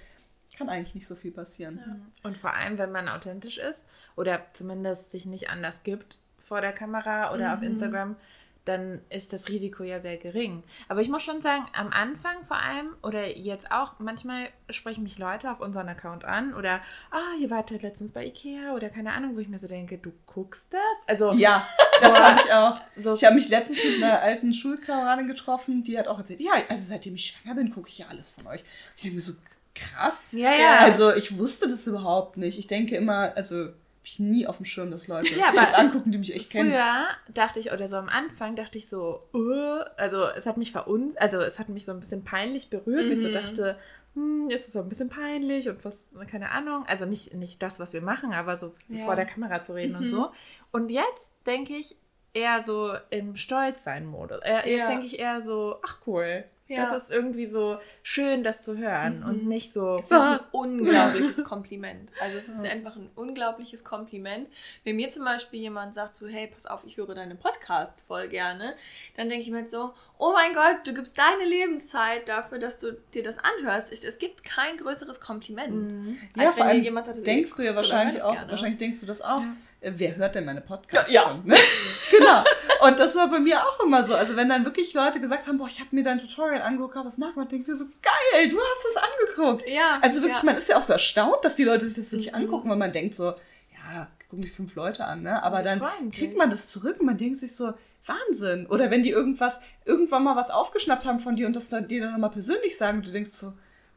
kann 0.56 0.68
eigentlich 0.68 0.94
nicht 0.94 1.06
so 1.06 1.14
viel 1.16 1.30
passieren. 1.32 1.80
Und 2.22 2.36
vor 2.36 2.54
allem, 2.54 2.76
wenn 2.78 2.92
man 2.92 3.08
authentisch 3.08 3.58
ist 3.58 3.86
oder 4.16 4.40
zumindest 4.52 5.10
sich 5.10 5.24
nicht 5.26 5.48
anders 5.50 5.82
gibt 5.82 6.18
vor 6.38 6.60
der 6.60 6.72
Kamera 6.72 7.32
oder 7.34 7.54
auf 7.54 7.62
Instagram, 7.62 8.16
dann 8.64 9.00
ist 9.10 9.32
das 9.32 9.48
Risiko 9.48 9.82
ja 9.82 10.00
sehr 10.00 10.16
gering. 10.16 10.62
Aber 10.88 11.00
ich 11.00 11.08
muss 11.08 11.22
schon 11.22 11.42
sagen, 11.42 11.64
am 11.72 11.88
Anfang 11.88 12.44
vor 12.44 12.58
allem 12.58 12.94
oder 13.02 13.26
jetzt 13.36 13.70
auch, 13.72 13.94
manchmal 13.98 14.48
sprechen 14.70 15.02
mich 15.02 15.18
Leute 15.18 15.50
auf 15.50 15.60
unseren 15.60 15.88
Account 15.88 16.24
an 16.24 16.54
oder, 16.54 16.80
ah, 17.10 17.36
ihr 17.40 17.50
wart 17.50 17.70
halt 17.70 17.82
letztens 17.82 18.12
bei 18.12 18.24
Ikea 18.26 18.74
oder 18.74 18.88
keine 18.88 19.12
Ahnung, 19.12 19.34
wo 19.36 19.40
ich 19.40 19.48
mir 19.48 19.58
so 19.58 19.66
denke, 19.66 19.98
du 19.98 20.12
guckst 20.26 20.72
das? 20.72 20.80
Also, 21.06 21.32
Ja, 21.32 21.66
das 22.00 22.20
habe 22.20 22.40
ich 22.44 22.52
auch. 22.52 22.80
so, 22.96 23.14
Ich 23.14 23.24
habe 23.24 23.34
mich 23.34 23.48
letztens 23.48 23.78
mit 23.82 24.02
einer 24.02 24.20
alten 24.20 24.54
Schulkameradin 24.54 25.26
getroffen, 25.26 25.82
die 25.82 25.98
hat 25.98 26.06
auch 26.08 26.18
erzählt, 26.18 26.40
ja, 26.40 26.52
also 26.68 26.84
seitdem 26.84 27.14
ich 27.14 27.26
schwanger 27.26 27.56
bin, 27.56 27.70
gucke 27.72 27.88
ich 27.88 27.98
ja 27.98 28.06
alles 28.08 28.30
von 28.30 28.46
euch. 28.46 28.62
Ich 28.96 29.02
denke 29.02 29.16
mir 29.16 29.22
so, 29.22 29.32
krass. 29.74 30.32
Ja, 30.32 30.54
ja. 30.54 30.78
Also 30.78 31.14
ich 31.14 31.38
wusste 31.38 31.66
das 31.68 31.86
überhaupt 31.86 32.36
nicht. 32.36 32.58
Ich 32.58 32.66
denke 32.66 32.96
immer, 32.96 33.32
also 33.36 33.70
habe 34.03 34.09
ich 34.09 34.18
nie 34.18 34.48
auf 34.48 34.57
dem 34.57 34.64
Schirm, 34.64 34.90
dass 34.90 35.07
Leute 35.07 35.36
Ja, 35.36 35.53
das 35.55 35.74
angucken, 35.74 36.11
die 36.11 36.18
mich 36.18 36.34
echt 36.34 36.50
kennen. 36.50 36.72
Früher 36.72 37.07
dachte 37.32 37.61
ich, 37.61 37.70
oder 37.70 37.86
so 37.86 37.94
am 37.96 38.09
Anfang 38.09 38.57
dachte 38.57 38.76
ich 38.76 38.88
so, 38.88 39.28
uh, 39.32 39.84
also 39.96 40.24
es 40.26 40.44
hat 40.44 40.57
mich 40.57 40.72
verunz, 40.72 41.14
also 41.18 41.38
es 41.38 41.61
hat 41.61 41.68
mich 41.68 41.84
so 41.84 41.92
ein 41.92 42.00
bisschen 42.00 42.24
peinlich 42.24 42.68
berührt, 42.68 43.05
weil 43.07 43.12
ich 43.12 43.22
so 43.22 43.28
Mhm. 43.28 43.32
dachte, 43.32 43.78
hm, 44.14 44.50
ist 44.50 44.66
es 44.66 44.72
so 44.72 44.80
ein 44.80 44.88
bisschen 44.88 45.09
peinlich 45.09 45.68
und 45.68 45.84
was, 45.84 46.00
keine 46.28 46.50
Ahnung, 46.50 46.84
also 46.88 47.07
nicht, 47.07 47.32
nicht 47.34 47.62
das, 47.62 47.78
was 47.78 47.92
wir 47.92 48.03
machen, 48.03 48.32
aber 48.32 48.57
so 48.57 48.74
Ja. 48.88 49.05
vor 49.05 49.14
der 49.14 49.24
Kamera 49.24 49.62
zu 49.62 49.74
reden 49.74 49.94
und 49.94 50.03
Mhm. 50.07 50.09
so. 50.09 50.32
Und 50.72 50.90
jetzt 50.90 51.30
denke 51.46 51.74
ich 51.76 51.94
eher 52.34 52.61
so 52.64 52.92
im 53.11 53.36
Stolzsein-Modus. 53.36 54.40
Äh, 54.42 54.68
jetzt 54.68 54.78
Ja. 54.80 54.88
denke 54.88 55.07
ich 55.07 55.20
eher 55.20 55.42
so, 55.42 55.76
ach 55.86 55.98
cool, 56.09 56.42
Ja. 56.76 56.90
das 56.92 57.04
ist 57.04 57.10
irgendwie 57.10 57.46
so 57.46 57.78
schön, 58.02 58.42
das 58.42 58.62
zu 58.62 58.76
hören 58.76 59.22
und 59.22 59.46
nicht 59.46 59.72
so, 59.72 59.96
Es 59.98 60.06
ist 60.06 60.12
ein 60.12 60.40
unglaubliches 60.52 61.44
Kompliment. 61.44 62.10
Also 62.20 62.38
es 62.38 62.48
ist 62.48 62.64
einfach 62.64 62.96
ein 62.96 63.10
unglaubliches 63.14 63.84
Kompliment. 63.84 64.48
Wenn 64.84 64.96
mir 64.96 65.10
zum 65.10 65.24
Beispiel 65.24 65.60
jemand 65.60 65.94
sagt 65.94 66.16
so, 66.16 66.26
hey, 66.26 66.46
pass 66.46 66.66
auf, 66.66 66.80
ich 66.84 66.96
höre 66.96 67.14
deine 67.14 67.34
Podcasts 67.34 68.02
voll 68.02 68.28
gerne, 68.28 68.74
dann 69.16 69.28
denke 69.28 69.44
ich 69.44 69.50
mir 69.50 69.68
so, 69.68 69.92
oh 70.18 70.32
mein 70.32 70.54
Gott, 70.54 70.86
du 70.86 70.94
gibst 70.94 71.18
deine 71.18 71.44
Lebenszeit 71.44 72.28
dafür, 72.28 72.58
dass 72.58 72.78
du 72.78 72.92
dir 73.14 73.22
das 73.22 73.38
anhörst. 73.38 73.92
Ich, 73.92 74.04
es 74.04 74.18
gibt 74.18 74.44
kein 74.44 74.76
größeres 74.76 75.20
Kompliment. 75.20 75.92
Mhm. 75.92 76.18
Ja, 76.36 76.46
Als 76.46 76.56
wenn 76.56 76.64
dir 76.64 76.68
allem 76.70 76.82
jemand 76.82 77.06
sagt, 77.06 77.26
denkst 77.26 77.56
du 77.56 77.62
ja 77.62 77.74
wahrscheinlich 77.74 78.22
auch, 78.22 78.32
gerne. 78.32 78.50
wahrscheinlich 78.50 78.78
denkst 78.78 79.00
du 79.00 79.06
das 79.06 79.20
auch. 79.20 79.40
Ja. 79.40 79.56
Wer 79.83 80.16
hört 80.16 80.35
denn 80.35 80.45
meine 80.45 80.61
Podcasts 80.61 81.12
Ja. 81.12 81.22
schon? 81.22 81.45
Ne? 81.47 81.55
genau. 82.11 82.45
Und 82.87 82.99
das 82.99 83.14
war 83.16 83.28
bei 83.30 83.39
mir 83.41 83.66
auch 83.66 83.80
immer 83.80 84.03
so. 84.03 84.14
Also 84.14 84.37
wenn 84.37 84.49
dann 84.49 84.64
wirklich 84.64 84.95
Leute 84.95 85.20
gesagt 85.20 85.47
haben, 85.47 85.59
boah, 85.59 85.68
ich 85.68 85.80
habe 85.80 85.89
mir 85.93 86.03
dein 86.03 86.18
Tutorial 86.18 86.62
angeguckt, 86.62 86.97
was 86.97 87.18
nachgemacht, 87.18 87.53
denke 87.53 87.62
ich 87.62 87.68
mir 87.68 87.74
so, 87.76 87.85
geil, 88.03 88.49
du 88.49 88.59
hast 88.61 88.85
es 88.91 88.97
angeguckt. 88.97 89.68
Ja. 89.68 89.99
Also 90.03 90.22
wirklich, 90.22 90.39
ja. 90.39 90.45
man 90.45 90.57
ist 90.57 90.68
ja 90.68 90.76
auch 90.78 90.83
so 90.83 90.93
erstaunt, 90.93 91.45
dass 91.45 91.55
die 91.57 91.64
Leute 91.64 91.87
sich 91.87 91.95
das 91.95 92.11
wirklich 92.12 92.33
Mhm. 92.33 92.39
angucken, 92.39 92.70
weil 92.70 92.76
man 92.76 92.93
denkt 92.93 93.14
so, 93.14 93.26
ja, 93.72 94.09
gucken 94.28 94.43
sich 94.45 94.53
fünf 94.53 94.74
Leute 94.74 95.05
an, 95.05 95.22
ne? 95.22 95.43
Aber 95.43 95.59
Die 95.59 95.64
dann 95.64 96.11
kriegt 96.11 96.37
man 96.39 96.51
das 96.51 96.68
zurück 96.68 96.97
und 97.01 97.07
man 97.07 97.16
denkt 97.18 97.39
sich 97.39 97.55
so, 97.55 97.72
Wahnsinn. 98.07 98.66
Oder 98.66 98.91
wenn 98.91 99.03
die 99.05 99.11
irgendwas, 99.11 99.61
irgendwann 99.85 100.24
mal 100.24 100.35
was 100.35 100.51
aufgeschnappt 100.51 101.07
haben 101.07 101.20
von 101.20 101.37
dir 101.37 101.47
und 101.47 101.55
das 101.55 101.68
dann, 101.68 101.87
dir 101.87 102.03
dann 102.03 102.12
nochmal 102.12 102.30
persönlich 102.30 102.76
sagen, 102.76 102.99
und 102.99 103.07
du 103.07 103.12
denkst 103.12 103.30
so, 103.30 103.53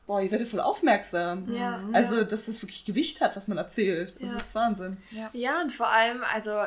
boah, 0.08 0.22
ihr 0.22 0.30
seid 0.30 0.40
ja 0.42 0.46
voll 0.46 0.60
aufmerksam. 0.60 1.52
Ja, 1.54 1.84
Also, 1.94 2.18
ja. 2.18 2.24
dass 2.24 2.46
das 2.46 2.62
wirklich 2.62 2.86
Gewicht 2.86 3.22
hat, 3.22 3.36
was 3.36 3.48
man 3.48 3.58
erzählt. 3.58 4.14
Das 4.20 4.32
Ja. 4.32 4.38
ist 4.38 4.56
Wahnsinn. 4.56 4.98
Ja, 5.34 5.62
und 5.62 5.72
vor 5.72 5.88
allem, 5.88 6.24
also 6.34 6.66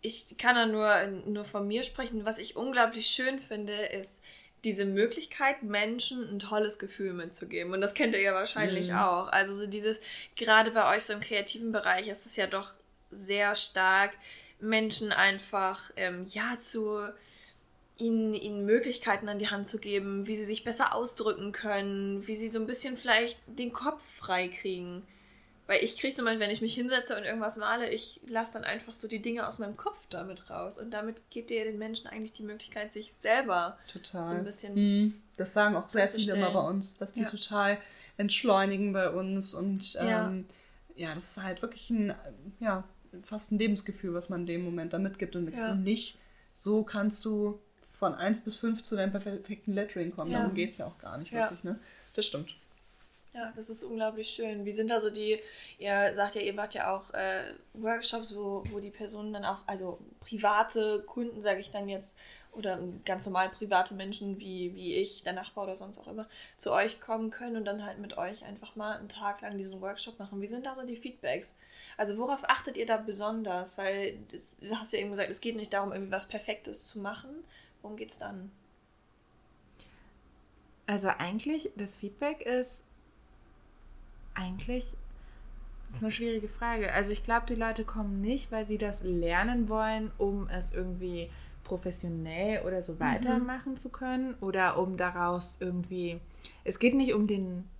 ich 0.00 0.36
kann 0.38 0.54
da 0.54 0.66
nur, 0.66 1.06
nur 1.26 1.44
von 1.44 1.66
mir 1.66 1.82
sprechen. 1.82 2.24
Was 2.24 2.38
ich 2.38 2.56
unglaublich 2.56 3.06
schön 3.06 3.40
finde, 3.40 3.74
ist 3.74 4.22
diese 4.64 4.84
Möglichkeit, 4.84 5.62
Menschen 5.62 6.28
ein 6.28 6.38
tolles 6.38 6.78
Gefühl 6.78 7.12
mitzugeben. 7.12 7.72
Und 7.72 7.80
das 7.80 7.94
kennt 7.94 8.14
ihr 8.14 8.20
ja 8.20 8.32
wahrscheinlich 8.34 8.88
Mhm. 8.90 8.96
auch. 8.98 9.28
Also 9.28 9.54
so 9.54 9.66
dieses, 9.66 10.00
gerade 10.36 10.70
bei 10.72 10.94
euch 10.94 11.04
so 11.04 11.12
im 11.12 11.20
kreativen 11.20 11.70
Bereich 11.72 12.08
ist 12.08 12.26
es 12.26 12.36
ja 12.36 12.46
doch 12.46 12.72
sehr 13.10 13.54
stark, 13.54 14.12
Menschen 14.60 15.12
einfach, 15.12 15.90
ähm, 15.96 16.24
ja, 16.28 16.56
zu 16.58 17.08
ihnen, 17.98 18.32
ihnen 18.32 18.64
Möglichkeiten 18.64 19.28
an 19.28 19.38
die 19.38 19.48
Hand 19.48 19.66
zu 19.66 19.78
geben, 19.78 20.26
wie 20.26 20.36
sie 20.36 20.44
sich 20.44 20.64
besser 20.64 20.94
ausdrücken 20.94 21.52
können, 21.52 22.26
wie 22.26 22.36
sie 22.36 22.48
so 22.48 22.58
ein 22.60 22.66
bisschen 22.66 22.96
vielleicht 22.96 23.38
den 23.46 23.72
Kopf 23.72 24.02
frei 24.02 24.48
kriegen. 24.48 25.02
Weil 25.66 25.84
ich 25.84 25.98
kriege 25.98 26.14
zum 26.14 26.24
Beispiel, 26.24 26.40
wenn 26.40 26.50
ich 26.50 26.62
mich 26.62 26.74
hinsetze 26.74 27.14
und 27.14 27.24
irgendwas 27.24 27.58
male, 27.58 27.90
ich 27.90 28.20
lasse 28.26 28.54
dann 28.54 28.64
einfach 28.64 28.92
so 28.94 29.06
die 29.06 29.20
Dinge 29.20 29.46
aus 29.46 29.58
meinem 29.58 29.76
Kopf 29.76 29.98
damit 30.08 30.48
raus. 30.48 30.78
Und 30.78 30.92
damit 30.92 31.28
gebt 31.28 31.50
ihr 31.50 31.64
den 31.64 31.76
Menschen 31.76 32.06
eigentlich 32.06 32.32
die 32.32 32.42
Möglichkeit, 32.42 32.92
sich 32.92 33.12
selber 33.12 33.76
Total. 33.92 34.24
so 34.24 34.34
ein 34.36 34.44
bisschen. 34.44 34.74
Mhm. 34.74 35.14
Das 35.36 35.52
sagen 35.52 35.76
auch 35.76 35.88
sehr 35.90 36.08
viele 36.08 36.34
immer 36.34 36.52
bei 36.52 36.60
uns, 36.66 36.96
dass 36.96 37.12
die 37.12 37.20
Ja. 37.22 37.28
total 37.28 37.78
entschleunigen 38.16 38.92
bei 38.94 39.10
uns. 39.10 39.52
Und 39.52 39.92
Ja. 39.94 40.28
ähm, 40.28 40.46
ja. 40.94 41.14
das 41.14 41.32
ist 41.32 41.42
halt 41.42 41.60
wirklich 41.60 41.90
ein, 41.90 42.14
ja, 42.60 42.84
fast 43.22 43.52
ein 43.52 43.58
Lebensgefühl, 43.58 44.14
was 44.14 44.28
man 44.30 44.40
in 44.40 44.46
dem 44.46 44.64
Moment 44.64 44.92
da 44.94 44.98
mitgibt. 44.98 45.36
Und 45.36 45.52
Ja. 45.54 45.74
nicht, 45.74 46.18
so 46.52 46.82
kannst 46.82 47.26
du 47.26 47.60
von 47.98 48.14
1 48.14 48.42
bis 48.42 48.56
5 48.56 48.82
zu 48.82 48.96
deinem 48.96 49.10
perfekten 49.10 49.72
Lettering 49.72 50.12
kommen. 50.14 50.30
Ja. 50.30 50.38
Darum 50.38 50.54
geht 50.54 50.70
es 50.70 50.78
ja 50.78 50.86
auch 50.86 50.98
gar 50.98 51.18
nicht 51.18 51.32
Ja. 51.32 51.42
wirklich. 51.42 51.64
Ne? 51.64 51.78
Das 52.14 52.26
stimmt. 52.26 52.54
Ja, 53.34 53.52
das 53.56 53.68
ist 53.68 53.84
unglaublich 53.84 54.30
schön. 54.30 54.64
Wie 54.64 54.72
sind 54.72 54.88
da 54.88 55.00
so 55.00 55.10
die, 55.10 55.38
ihr 55.78 56.14
sagt 56.14 56.34
ja, 56.34 56.40
ihr 56.40 56.54
macht 56.54 56.74
ja 56.74 56.94
auch 56.96 57.12
äh, 57.12 57.52
Workshops, 57.74 58.34
wo, 58.34 58.64
wo 58.70 58.80
die 58.80 58.90
Personen 58.90 59.32
dann 59.32 59.44
auch, 59.44 59.58
also 59.66 59.98
private 60.20 61.02
Kunden, 61.06 61.42
sage 61.42 61.60
ich 61.60 61.70
dann 61.70 61.88
jetzt, 61.88 62.16
oder 62.52 62.80
ganz 63.04 63.26
normal 63.26 63.50
private 63.50 63.94
Menschen 63.94 64.40
wie, 64.40 64.74
wie 64.74 64.94
ich, 64.94 65.22
der 65.22 65.34
Nachbar 65.34 65.64
oder 65.64 65.76
sonst 65.76 65.98
auch 65.98 66.08
immer, 66.08 66.26
zu 66.56 66.72
euch 66.72 67.00
kommen 67.00 67.30
können 67.30 67.56
und 67.56 67.64
dann 67.66 67.84
halt 67.84 67.98
mit 67.98 68.16
euch 68.16 68.44
einfach 68.44 68.74
mal 68.74 68.96
einen 68.96 69.08
Tag 69.08 69.42
lang 69.42 69.58
diesen 69.58 69.80
Workshop 69.80 70.18
machen. 70.18 70.40
Wie 70.40 70.48
sind 70.48 70.66
da 70.66 70.74
so 70.74 70.84
die 70.86 70.96
Feedbacks? 70.96 71.54
Also 71.96 72.16
worauf 72.16 72.40
achtet 72.48 72.76
ihr 72.76 72.86
da 72.86 72.96
besonders? 72.96 73.76
Weil 73.76 74.18
das, 74.32 74.56
du 74.60 74.74
hast 74.74 74.92
ja 74.92 75.00
eben 75.00 75.10
gesagt, 75.10 75.30
es 75.30 75.40
geht 75.40 75.56
nicht 75.56 75.72
darum, 75.72 75.92
irgendwie 75.92 76.12
was 76.12 76.26
Perfektes 76.26 76.88
zu 76.88 77.00
machen. 77.00 77.44
Worum 77.88 77.96
geht's 77.96 78.18
dann? 78.18 78.50
Also 80.86 81.08
eigentlich, 81.08 81.70
das 81.74 81.96
Feedback 81.96 82.42
ist 82.42 82.84
eigentlich 84.34 84.98
eine 85.98 86.12
schwierige 86.12 86.48
Frage. 86.48 86.92
Also 86.92 87.12
ich 87.12 87.24
glaube, 87.24 87.46
die 87.46 87.54
Leute 87.54 87.86
kommen 87.86 88.20
nicht, 88.20 88.52
weil 88.52 88.66
sie 88.66 88.76
das 88.76 89.04
lernen 89.04 89.70
wollen, 89.70 90.12
um 90.18 90.50
es 90.50 90.74
irgendwie 90.74 91.30
professionell 91.64 92.60
oder 92.66 92.82
so 92.82 93.00
weitermachen 93.00 93.78
zu 93.78 93.88
können 93.88 94.34
oder 94.42 94.78
um 94.78 94.98
daraus 94.98 95.56
irgendwie. 95.58 96.20
Es 96.64 96.78
geht 96.78 96.94
nicht 96.94 97.14
um 97.14 97.26
den 97.26 97.70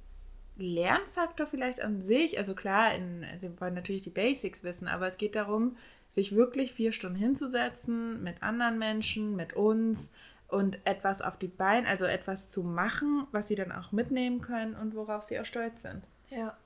Lernfaktor 0.56 1.46
vielleicht 1.46 1.82
an 1.82 2.00
sich. 2.00 2.38
Also 2.38 2.54
klar, 2.54 2.94
in, 2.94 3.26
sie 3.36 3.60
wollen 3.60 3.74
natürlich 3.74 4.02
die 4.02 4.10
Basics 4.10 4.64
wissen, 4.64 4.88
aber 4.88 5.06
es 5.06 5.18
geht 5.18 5.34
darum, 5.34 5.76
sich 6.18 6.34
wirklich 6.34 6.72
vier 6.72 6.90
Stunden 6.92 7.16
hinzusetzen 7.16 8.22
mit 8.24 8.42
anderen 8.42 8.76
Menschen, 8.78 9.36
mit 9.36 9.52
uns 9.52 10.10
und 10.48 10.78
etwas 10.84 11.22
auf 11.22 11.36
die 11.38 11.46
Beine, 11.46 11.86
also 11.86 12.06
etwas 12.06 12.48
zu 12.48 12.62
machen, 12.64 13.26
was 13.30 13.46
sie 13.48 13.54
dann 13.54 13.70
auch 13.70 13.92
mitnehmen 13.92 14.40
können 14.40 14.74
und 14.74 14.94
worauf 14.96 15.22
sie 15.22 15.38
auch 15.38 15.44
stolz 15.44 15.82
sind, 15.82 16.02
Ja. 16.30 16.56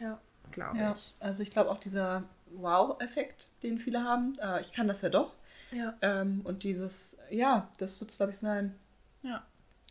Ja. 0.00 0.18
glaube 0.50 0.78
Ja. 0.78 0.92
ich. 0.94 1.14
Also 1.20 1.42
ich 1.44 1.50
glaube 1.50 1.70
auch 1.70 1.78
dieser 1.78 2.24
Wow-Effekt, 2.56 3.50
den 3.62 3.78
viele 3.78 4.02
haben. 4.02 4.32
Äh, 4.40 4.62
ich 4.62 4.72
kann 4.72 4.88
das 4.88 5.02
ja 5.02 5.08
doch. 5.10 5.34
Ja. 5.70 5.94
Ähm, 6.02 6.40
und 6.44 6.64
dieses, 6.64 7.16
ja, 7.30 7.68
das 7.78 8.00
wird 8.00 8.10
es, 8.10 8.16
glaube 8.16 8.32
ich, 8.32 8.38
sein. 8.38 8.74
Ja. 9.22 9.44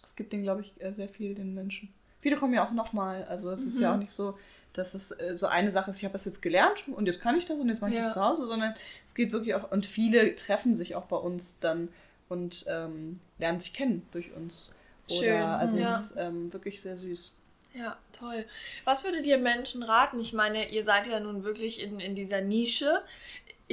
Es 0.04 0.16
gibt 0.16 0.34
den, 0.34 0.44
glaube 0.44 0.62
ich, 0.62 0.80
äh, 0.82 0.92
sehr 0.92 1.08
viel 1.10 1.34
den 1.34 1.54
Menschen. 1.56 1.94
Viele 2.20 2.36
kommen 2.36 2.54
ja 2.54 2.66
auch 2.66 2.72
nochmal. 2.72 3.24
Also 3.30 3.52
es 3.52 3.66
ist 3.66 3.80
ja 3.80 3.90
Mhm. 3.92 3.96
auch 3.96 4.00
nicht 4.02 4.12
so, 4.12 4.38
dass 4.74 4.94
es 4.94 5.12
äh, 5.12 5.38
so 5.38 5.48
eine 5.48 5.72
Sache 5.72 5.90
ist, 5.90 5.98
ich 5.98 6.06
habe 6.06 6.14
das 6.14 6.26
jetzt 6.26 6.42
gelernt 6.42 6.86
und 6.88 7.06
jetzt 7.06 7.22
kann 7.22 7.38
ich 7.38 7.46
das 7.46 7.58
und 7.60 7.70
jetzt 7.70 7.82
mache 7.82 7.92
ich 7.92 7.98
Ja. 7.98 8.04
das 8.04 8.14
zu 8.14 8.24
Hause, 8.24 8.46
sondern 8.48 8.74
es 9.06 9.14
geht 9.16 9.32
wirklich 9.32 9.56
auch, 9.56 9.72
und 9.72 9.86
viele 9.86 10.36
treffen 10.36 10.76
sich 10.76 10.96
auch 10.96 11.06
bei 11.06 11.18
uns 11.18 11.60
dann 11.60 11.90
und 12.30 12.66
ähm, 12.68 13.20
lernen 13.40 13.60
sich 13.60 13.74
kennen 13.74 14.08
durch 14.12 14.32
uns. 14.34 14.72
Oder, 15.10 15.18
Schön, 15.20 15.42
Also 15.42 15.78
ja. 15.80 15.96
es 15.96 16.12
ist 16.12 16.16
ähm, 16.18 16.54
wirklich 16.54 16.82
sehr 16.82 16.98
süß. 16.98 17.34
Ja, 17.74 17.98
toll. 18.12 18.46
Was 18.84 19.06
würdet 19.06 19.26
ihr 19.26 19.38
Menschen 19.38 19.82
raten? 19.84 20.20
Ich 20.20 20.34
meine, 20.34 20.70
ihr 20.72 20.84
seid 20.84 21.08
ja 21.08 21.22
nun 21.22 21.44
wirklich 21.46 21.82
in, 21.82 22.02
in 22.02 22.16
dieser 22.16 22.42
Nische. 22.42 23.02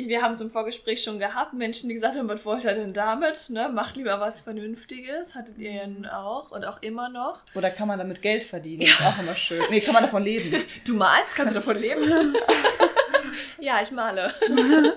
Wir 0.07 0.23
haben 0.23 0.33
es 0.33 0.41
im 0.41 0.51
Vorgespräch 0.51 1.03
schon 1.03 1.19
gehabt. 1.19 1.55
Menschen, 1.55 1.89
die 1.89 1.95
gesagt 1.95 2.17
haben, 2.17 2.29
was 2.29 2.45
wollt 2.45 2.65
ihr 2.65 2.75
denn 2.75 2.93
damit? 2.93 3.51
Ne? 3.51 3.69
Macht 3.69 3.97
lieber 3.97 4.21
was 4.21 4.43
Vernünftiges. 4.43 5.35
Hattet 5.35 5.59
ihr 5.59 5.73
ja 5.73 5.87
nun 5.87 6.07
auch 6.07 6.51
und 6.53 6.65
auch 6.65 6.81
immer 6.83 7.09
noch. 7.09 7.41
Oder 7.55 7.71
kann 7.71 7.89
man 7.89 7.99
damit 7.99 8.23
Geld 8.23 8.45
verdienen? 8.45 8.83
Das 8.83 8.91
ist 8.91 9.05
auch 9.07 9.19
immer 9.19 9.35
schön. 9.37 9.63
Nee, 9.71 9.81
kann 9.81 9.95
man 9.95 10.05
davon 10.05 10.23
leben. 10.23 10.65
Du 10.87 10.95
malst? 10.95 11.35
Kannst 11.35 11.55
du 11.55 11.59
davon 11.59 11.77
leben? 11.79 12.35
ja, 13.61 13.81
ich 13.83 13.91
male. 13.91 14.33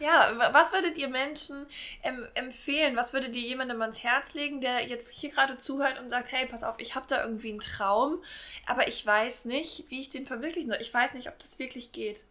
ja, 0.00 0.32
wa- 0.36 0.50
was 0.52 0.72
würdet 0.72 0.96
ihr 0.96 1.08
Menschen 1.08 1.66
ähm, 2.02 2.26
empfehlen? 2.34 2.96
Was 2.96 3.12
würdet 3.12 3.34
ihr 3.34 3.42
jemandem 3.42 3.80
ans 3.82 4.04
Herz 4.04 4.34
legen, 4.34 4.60
der 4.60 4.84
jetzt 4.86 5.10
hier 5.12 5.30
gerade 5.30 5.56
zuhört 5.56 5.98
und 6.00 6.10
sagt, 6.10 6.30
hey, 6.32 6.46
pass 6.46 6.62
auf, 6.64 6.76
ich 6.78 6.94
habe 6.94 7.06
da 7.08 7.22
irgendwie 7.22 7.50
einen 7.50 7.60
Traum, 7.60 8.22
aber 8.66 8.86
ich 8.88 9.04
weiß 9.04 9.46
nicht, 9.46 9.84
wie 9.88 10.00
ich 10.00 10.10
den 10.10 10.26
verwirklichen 10.26 10.68
soll. 10.70 10.78
Ich 10.80 10.92
weiß 10.94 11.14
nicht, 11.14 11.28
ob 11.28 11.38
das 11.38 11.58
wirklich 11.58 11.92
geht. 11.92 12.24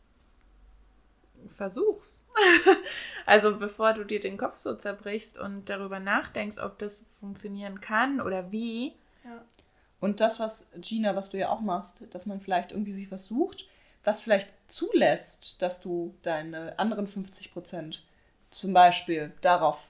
Versuch's. 1.49 2.23
also 3.25 3.57
bevor 3.57 3.93
du 3.93 4.03
dir 4.03 4.19
den 4.19 4.37
Kopf 4.37 4.57
so 4.57 4.75
zerbrichst 4.75 5.37
und 5.37 5.69
darüber 5.69 5.99
nachdenkst, 5.99 6.59
ob 6.59 6.79
das 6.79 7.05
funktionieren 7.19 7.81
kann 7.81 8.21
oder 8.21 8.51
wie, 8.51 8.93
Ja. 9.23 9.43
Und 9.99 10.19
das, 10.19 10.39
was 10.39 10.69
Gina, 10.75 11.15
was 11.15 11.31
du 11.31 11.37
ja 11.37 11.49
auch 11.49 11.59
machst, 11.59 12.03
dass 12.11 12.27
man 12.27 12.39
vielleicht 12.39 12.71
irgendwie 12.71 12.91
sich 12.91 13.11
was 13.11 13.25
sucht, 13.25 13.67
was 14.03 14.21
vielleicht 14.21 14.47
zulässt, 14.67 15.61
dass 15.61 15.81
du 15.81 16.13
deine 16.21 16.77
anderen 16.77 17.07
50 17.07 17.51
Prozent 17.51 18.05
zum 18.51 18.73
Beispiel 18.73 19.33
darauf 19.41 19.89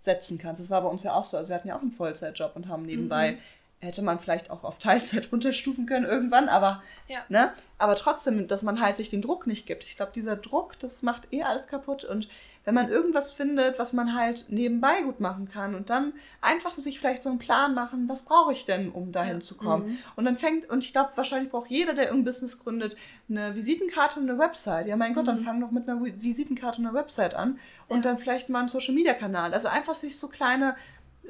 setzen 0.00 0.38
kannst. 0.38 0.62
Das 0.62 0.70
war 0.70 0.82
bei 0.82 0.88
uns 0.88 1.02
ja 1.02 1.12
auch 1.14 1.24
so. 1.24 1.36
Also 1.36 1.50
wir 1.50 1.56
hatten 1.56 1.68
ja 1.68 1.76
auch 1.76 1.82
einen 1.82 1.92
Vollzeitjob 1.92 2.56
und 2.56 2.68
haben 2.68 2.84
nebenbei, 2.84 3.32
Mhm. 3.32 3.38
Hätte 3.80 4.02
man 4.02 4.18
vielleicht 4.18 4.50
auch 4.50 4.64
auf 4.64 4.78
Teilzeit 4.78 5.28
runterstufen 5.32 5.86
können 5.86 6.06
irgendwann, 6.06 6.48
aber, 6.48 6.82
Ja. 7.08 7.20
ne? 7.28 7.52
aber 7.78 7.94
trotzdem, 7.94 8.48
dass 8.48 8.62
man 8.62 8.80
halt 8.80 8.96
sich 8.96 9.10
den 9.10 9.22
Druck 9.22 9.46
nicht 9.46 9.66
gibt. 9.66 9.84
Ich 9.84 9.96
glaube, 9.96 10.12
dieser 10.14 10.36
Druck, 10.36 10.78
das 10.78 11.02
macht 11.02 11.32
eh 11.32 11.42
alles 11.42 11.68
kaputt 11.68 12.04
und 12.04 12.28
wenn 12.64 12.74
man 12.74 12.88
irgendwas 12.88 13.30
findet, 13.30 13.78
was 13.78 13.92
man 13.92 14.12
halt 14.16 14.46
nebenbei 14.48 15.02
gut 15.02 15.20
machen 15.20 15.48
kann 15.48 15.76
und 15.76 15.88
dann 15.88 16.12
einfach 16.40 16.76
sich 16.78 16.98
vielleicht 16.98 17.22
so 17.22 17.28
einen 17.28 17.38
Plan 17.38 17.74
machen, 17.74 18.08
was 18.08 18.22
brauche 18.24 18.52
ich 18.52 18.64
denn, 18.64 18.90
um 18.90 19.12
dahin 19.12 19.36
Ja. 19.38 19.40
zu 19.40 19.54
kommen. 19.54 20.00
Und 20.16 20.24
dann 20.24 20.36
fängt, 20.36 20.68
und 20.68 20.80
ich 20.82 20.92
glaube, 20.92 21.10
wahrscheinlich 21.14 21.52
braucht 21.52 21.70
jeder, 21.70 21.92
der 21.94 22.06
irgendein 22.06 22.24
Business 22.24 22.58
gründet, 22.58 22.96
eine 23.30 23.54
Visitenkarte 23.54 24.18
und 24.18 24.28
eine 24.28 24.40
Website. 24.40 24.88
Ja, 24.88 24.96
mein 24.96 25.14
Gott, 25.14 25.28
dann 25.28 25.38
fang 25.42 25.60
doch 25.60 25.70
mit 25.70 25.88
einer 25.88 26.02
Visitenkarte 26.02 26.80
und 26.80 26.88
einer 26.88 26.94
Website 26.98 27.36
an 27.36 27.60
und 27.88 27.98
Ja. 27.98 28.02
dann 28.02 28.18
vielleicht 28.18 28.48
mal 28.48 28.58
einen 28.58 28.68
Social-Media-Kanal. 28.68 29.52
Also 29.54 29.68
einfach 29.68 29.94
sich 29.94 30.18
so 30.18 30.26
kleine 30.26 30.74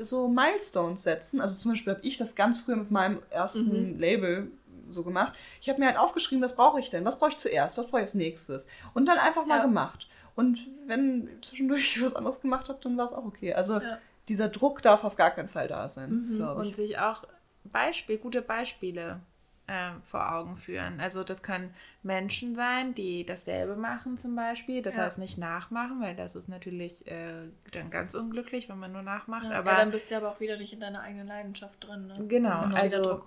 so 0.01 0.29
Milestones 0.29 1.03
setzen. 1.03 1.41
Also 1.41 1.55
zum 1.57 1.73
Beispiel 1.73 1.95
habe 1.95 2.05
ich 2.07 2.17
das 2.19 2.35
ganz 2.35 2.61
früher 2.61 2.77
mit 2.77 2.91
meinem 2.91 3.23
ersten 3.31 3.99
Label 3.99 4.51
so 4.91 5.03
gemacht. 5.03 5.33
Ich 5.61 5.69
habe 5.69 5.81
mir 5.81 5.87
halt 5.87 5.97
aufgeschrieben, 5.99 6.43
was 6.45 6.55
brauche 6.55 6.79
ich 6.81 6.91
denn? 6.91 7.05
Was 7.05 7.19
brauche 7.19 7.31
ich 7.31 7.37
zuerst? 7.39 7.77
Was 7.77 7.87
brauche 7.87 7.99
ich 7.99 8.03
als 8.03 8.15
nächstes? 8.15 8.67
Und 8.95 9.07
dann 9.07 9.19
einfach 9.19 9.47
mal 9.47 9.59
Ja. 9.59 9.65
gemacht. 9.65 10.09
Und 10.37 10.67
wenn 10.87 11.29
zwischendurch 11.43 12.01
was 12.05 12.15
anderes 12.15 12.41
gemacht 12.41 12.69
habe, 12.69 12.79
dann 12.83 12.97
war 12.97 13.07
es 13.07 13.13
auch 13.13 13.25
okay. 13.25 13.55
Also 13.55 13.75
Ja. 13.81 13.99
dieser 14.29 14.49
Druck 14.49 14.83
darf 14.83 15.03
auf 15.05 15.17
gar 15.17 15.31
keinen 15.31 15.49
Fall 15.49 15.67
da 15.69 15.89
sein, 15.89 16.11
Mhm. 16.11 16.37
glaube 16.37 16.63
ich. 16.63 16.69
und 16.69 16.77
sich 16.77 16.99
auch 16.99 17.25
Beispiel, 17.65 18.19
gute 18.19 18.43
Beispiele 18.43 19.21
äh, 19.67 19.91
vor 20.05 20.33
Augen 20.33 20.57
führen. 20.57 21.01
Also 21.01 21.25
das 21.25 21.43
können 21.43 21.75
Menschen 22.03 22.55
sein, 22.55 22.95
die 22.95 23.25
dasselbe 23.27 23.77
machen 23.77 24.17
zum 24.19 24.37
Beispiel. 24.37 24.83
Das 24.83 24.97
Ja. 24.97 25.03
heißt 25.05 25.19
nicht 25.19 25.39
nachmachen, 25.39 26.01
weil 26.01 26.15
das 26.15 26.37
ist 26.37 26.49
natürlich 26.49 27.07
äh, 27.07 27.49
dann 27.73 27.91
ganz 27.91 28.15
unglücklich, 28.15 28.69
wenn 28.69 28.79
man 28.79 28.93
nur 28.93 29.03
nachmacht. 29.03 29.45
Ja, 29.51 29.59
aber 29.59 29.73
ja, 29.73 29.77
dann 29.79 29.91
bist 29.91 30.11
du 30.11 30.17
aber 30.17 30.31
auch 30.31 30.41
wieder 30.41 30.57
nicht 30.57 30.73
in 30.73 30.81
deiner 30.81 31.01
eigenen 31.01 31.27
Leidenschaft 31.27 31.83
drin. 31.87 32.07
Ne? 32.07 32.27
Genau, 32.29 32.61
also. 32.75 33.25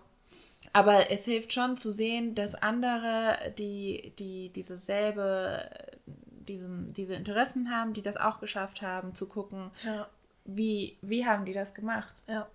Aber 0.73 1.09
es 1.09 1.25
hilft 1.25 1.53
schon 1.53 1.77
zu 1.77 1.91
sehen, 1.91 2.35
dass 2.35 2.53
andere, 2.53 3.53
die, 3.57 4.13
die 4.19 4.49
diese 4.53 4.77
selbe, 4.77 5.69
diesen, 6.05 6.93
diese 6.93 7.15
Interessen 7.15 7.71
haben, 7.71 7.93
die 7.93 8.01
das 8.01 8.17
auch 8.17 8.39
geschafft 8.39 8.81
haben, 8.81 9.15
zu 9.15 9.27
gucken, 9.27 9.71
Ja. 9.83 10.07
wie, 10.45 10.97
wie 11.01 11.25
haben 11.25 11.45
die 11.45 11.53
das 11.53 11.73
gemacht. 11.73 12.15
Ja. 12.27 12.47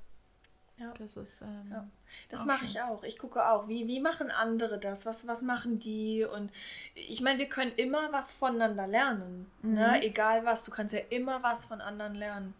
Ja. 0.78 0.92
Das 0.98 1.16
ist 1.16 1.42
ähm, 1.42 1.70
Ja. 1.70 1.86
Das 2.28 2.44
mache 2.44 2.64
ich 2.64 2.80
auch. 2.80 3.02
Ich 3.02 3.18
gucke 3.18 3.48
auch, 3.48 3.68
wie, 3.68 3.86
wie 3.86 4.00
machen 4.00 4.30
andere 4.30 4.78
das? 4.78 5.04
Was, 5.06 5.26
was 5.26 5.42
machen 5.42 5.78
die? 5.78 6.24
Und 6.24 6.52
ich 6.94 7.20
meine, 7.20 7.38
wir 7.38 7.48
können 7.48 7.72
immer 7.76 8.12
was 8.12 8.32
voneinander 8.32 8.86
lernen. 8.86 9.50
Ne? 9.62 10.02
Egal 10.02 10.44
was, 10.44 10.64
du 10.64 10.70
kannst 10.70 10.94
ja 10.94 11.00
immer 11.10 11.42
was 11.42 11.66
von 11.66 11.80
anderen 11.80 12.14
lernen. 12.14 12.54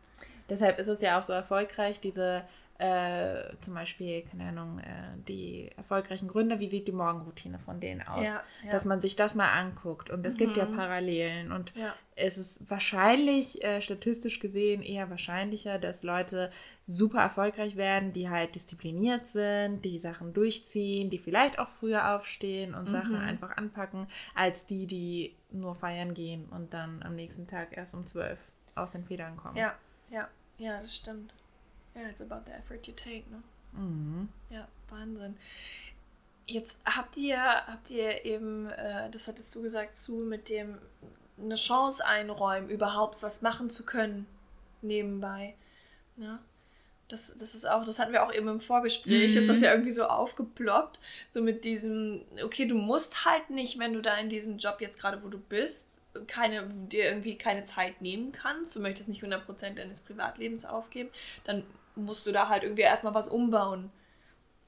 Deshalb 0.49 0.79
ist 0.79 0.89
es 0.89 1.01
ja 1.01 1.19
auch 1.19 1.23
so 1.23 1.33
erfolgreich, 1.33 2.01
diese 2.01 2.45
äh, 2.79 3.57
zum 3.61 3.75
Beispiel, 3.75 4.23
keine 4.23 4.49
Ahnung, 4.49 4.81
äh, 4.81 5.17
die 5.29 5.71
erfolgreichen 5.77 6.27
Gründer, 6.27 6.59
wie 6.59 6.67
sieht 6.67 6.89
die 6.89 6.93
Morgenroutine 6.93 7.59
von 7.59 7.79
denen 7.81 8.03
aus? 8.03 8.27
Ja, 8.27 8.43
ja. 8.65 8.71
Dass 8.71 8.85
man 8.85 9.01
sich 9.01 9.15
das 9.15 9.35
mal 9.35 9.53
anguckt. 9.53 10.11
Und 10.11 10.27
es 10.27 10.37
gibt 10.37 10.57
ja 10.57 10.67
Parallelen. 10.67 11.53
Und 11.53 11.73
Ja. 11.77 11.95
es 12.17 12.37
ist 12.37 12.69
wahrscheinlich, 12.69 13.63
äh, 13.63 13.81
statistisch 13.81 14.41
gesehen, 14.41 14.83
eher 14.83 15.09
wahrscheinlicher, 15.09 15.79
dass 15.79 16.03
Leute 16.03 16.51
super 16.87 17.21
erfolgreich 17.21 17.77
werden, 17.77 18.13
die 18.13 18.29
halt 18.29 18.55
diszipliniert 18.57 19.29
sind, 19.29 19.85
die 19.85 19.99
Sachen 19.99 20.35
durchziehen, 20.35 21.11
die 21.11 21.19
vielleicht 21.19 21.59
auch 21.59 21.69
früher 21.69 22.15
aufstehen 22.15 22.75
und 22.75 22.91
Sachen 22.91 23.17
einfach 23.17 23.57
anpacken, 23.57 24.09
als 24.35 24.67
die, 24.67 24.87
die 24.87 25.35
nur 25.51 25.75
feiern 25.77 26.13
gehen 26.13 26.47
und 26.51 26.75
dann 26.75 27.03
am 27.03 27.15
nächsten 27.15 27.47
Tag 27.47 27.77
erst 27.77 27.95
um 27.95 28.05
zwölf 28.05 28.51
aus 28.75 28.91
den 28.91 29.05
Federn 29.05 29.37
kommen. 29.37 29.57
Ja, 29.57 29.75
ja, 30.11 30.29
ja, 30.59 30.81
das 30.83 30.97
stimmt. 30.97 31.33
Ja, 31.95 32.09
it's 32.11 32.21
about 32.21 32.43
the 32.47 32.53
effort 32.53 32.87
you 32.87 32.95
take, 32.95 33.25
ne? 33.31 33.43
Mhm. 33.73 34.29
Ja, 34.51 34.69
Wahnsinn. 34.91 35.37
Jetzt 36.47 36.79
habt 36.85 37.17
ihr, 37.17 37.39
habt 37.39 37.91
ihr 37.91 38.25
eben, 38.25 38.69
äh, 38.69 39.11
das 39.11 39.29
hattest 39.29 39.55
du 39.55 39.63
gesagt, 39.63 39.97
zu 39.97 40.17
mit 40.17 40.49
dem 40.49 40.79
eine 41.39 41.55
Chance 41.55 42.05
einräumen, 42.07 42.69
überhaupt 42.69 43.23
was 43.23 43.43
machen 43.43 43.71
zu 43.71 43.85
können 43.85 44.27
nebenbei. 44.83 45.55
Ne? 46.17 46.39
Das, 47.09 47.35
das 47.37 47.55
ist 47.55 47.69
auch, 47.69 47.85
das 47.85 47.99
hatten 47.99 48.13
wir 48.13 48.25
auch 48.25 48.33
eben 48.33 48.49
im 48.49 48.61
Vorgespräch, 48.61 49.35
ist 49.35 49.49
das 49.49 49.61
ja 49.61 49.73
irgendwie 49.73 49.93
so 49.93 50.05
aufgeploppt, 50.05 51.01
so 51.31 51.43
mit 51.43 51.65
diesem, 51.65 52.23
okay, 52.43 52.67
du 52.67 52.77
musst 52.77 53.25
halt 53.25 53.51
nicht, 53.51 53.79
wenn 53.79 53.93
du 53.93 54.01
da 54.01 54.17
in 54.17 54.29
diesem 54.29 54.59
Job 54.59 54.81
jetzt 54.81 55.01
gerade, 55.01 55.23
wo 55.23 55.29
du 55.29 55.39
bist, 55.39 56.01
keine, 56.27 56.67
dir 56.89 57.05
irgendwie 57.05 57.37
keine 57.37 57.65
Zeit 57.65 58.01
nehmen 58.01 58.33
kannst, 58.33 58.75
du 58.77 58.81
möchtest 58.81 59.09
nicht 59.09 59.23
100% 59.23 59.75
deines 59.75 60.01
Privatlebens 60.01 60.65
aufgeben, 60.65 61.11
dann 61.45 61.65
musst 61.97 62.27
du 62.27 62.33
da 62.33 62.49
halt 62.49 62.63
irgendwie 62.63 62.83
erstmal 62.83 63.15
was 63.15 63.29
umbauen. 63.29 63.91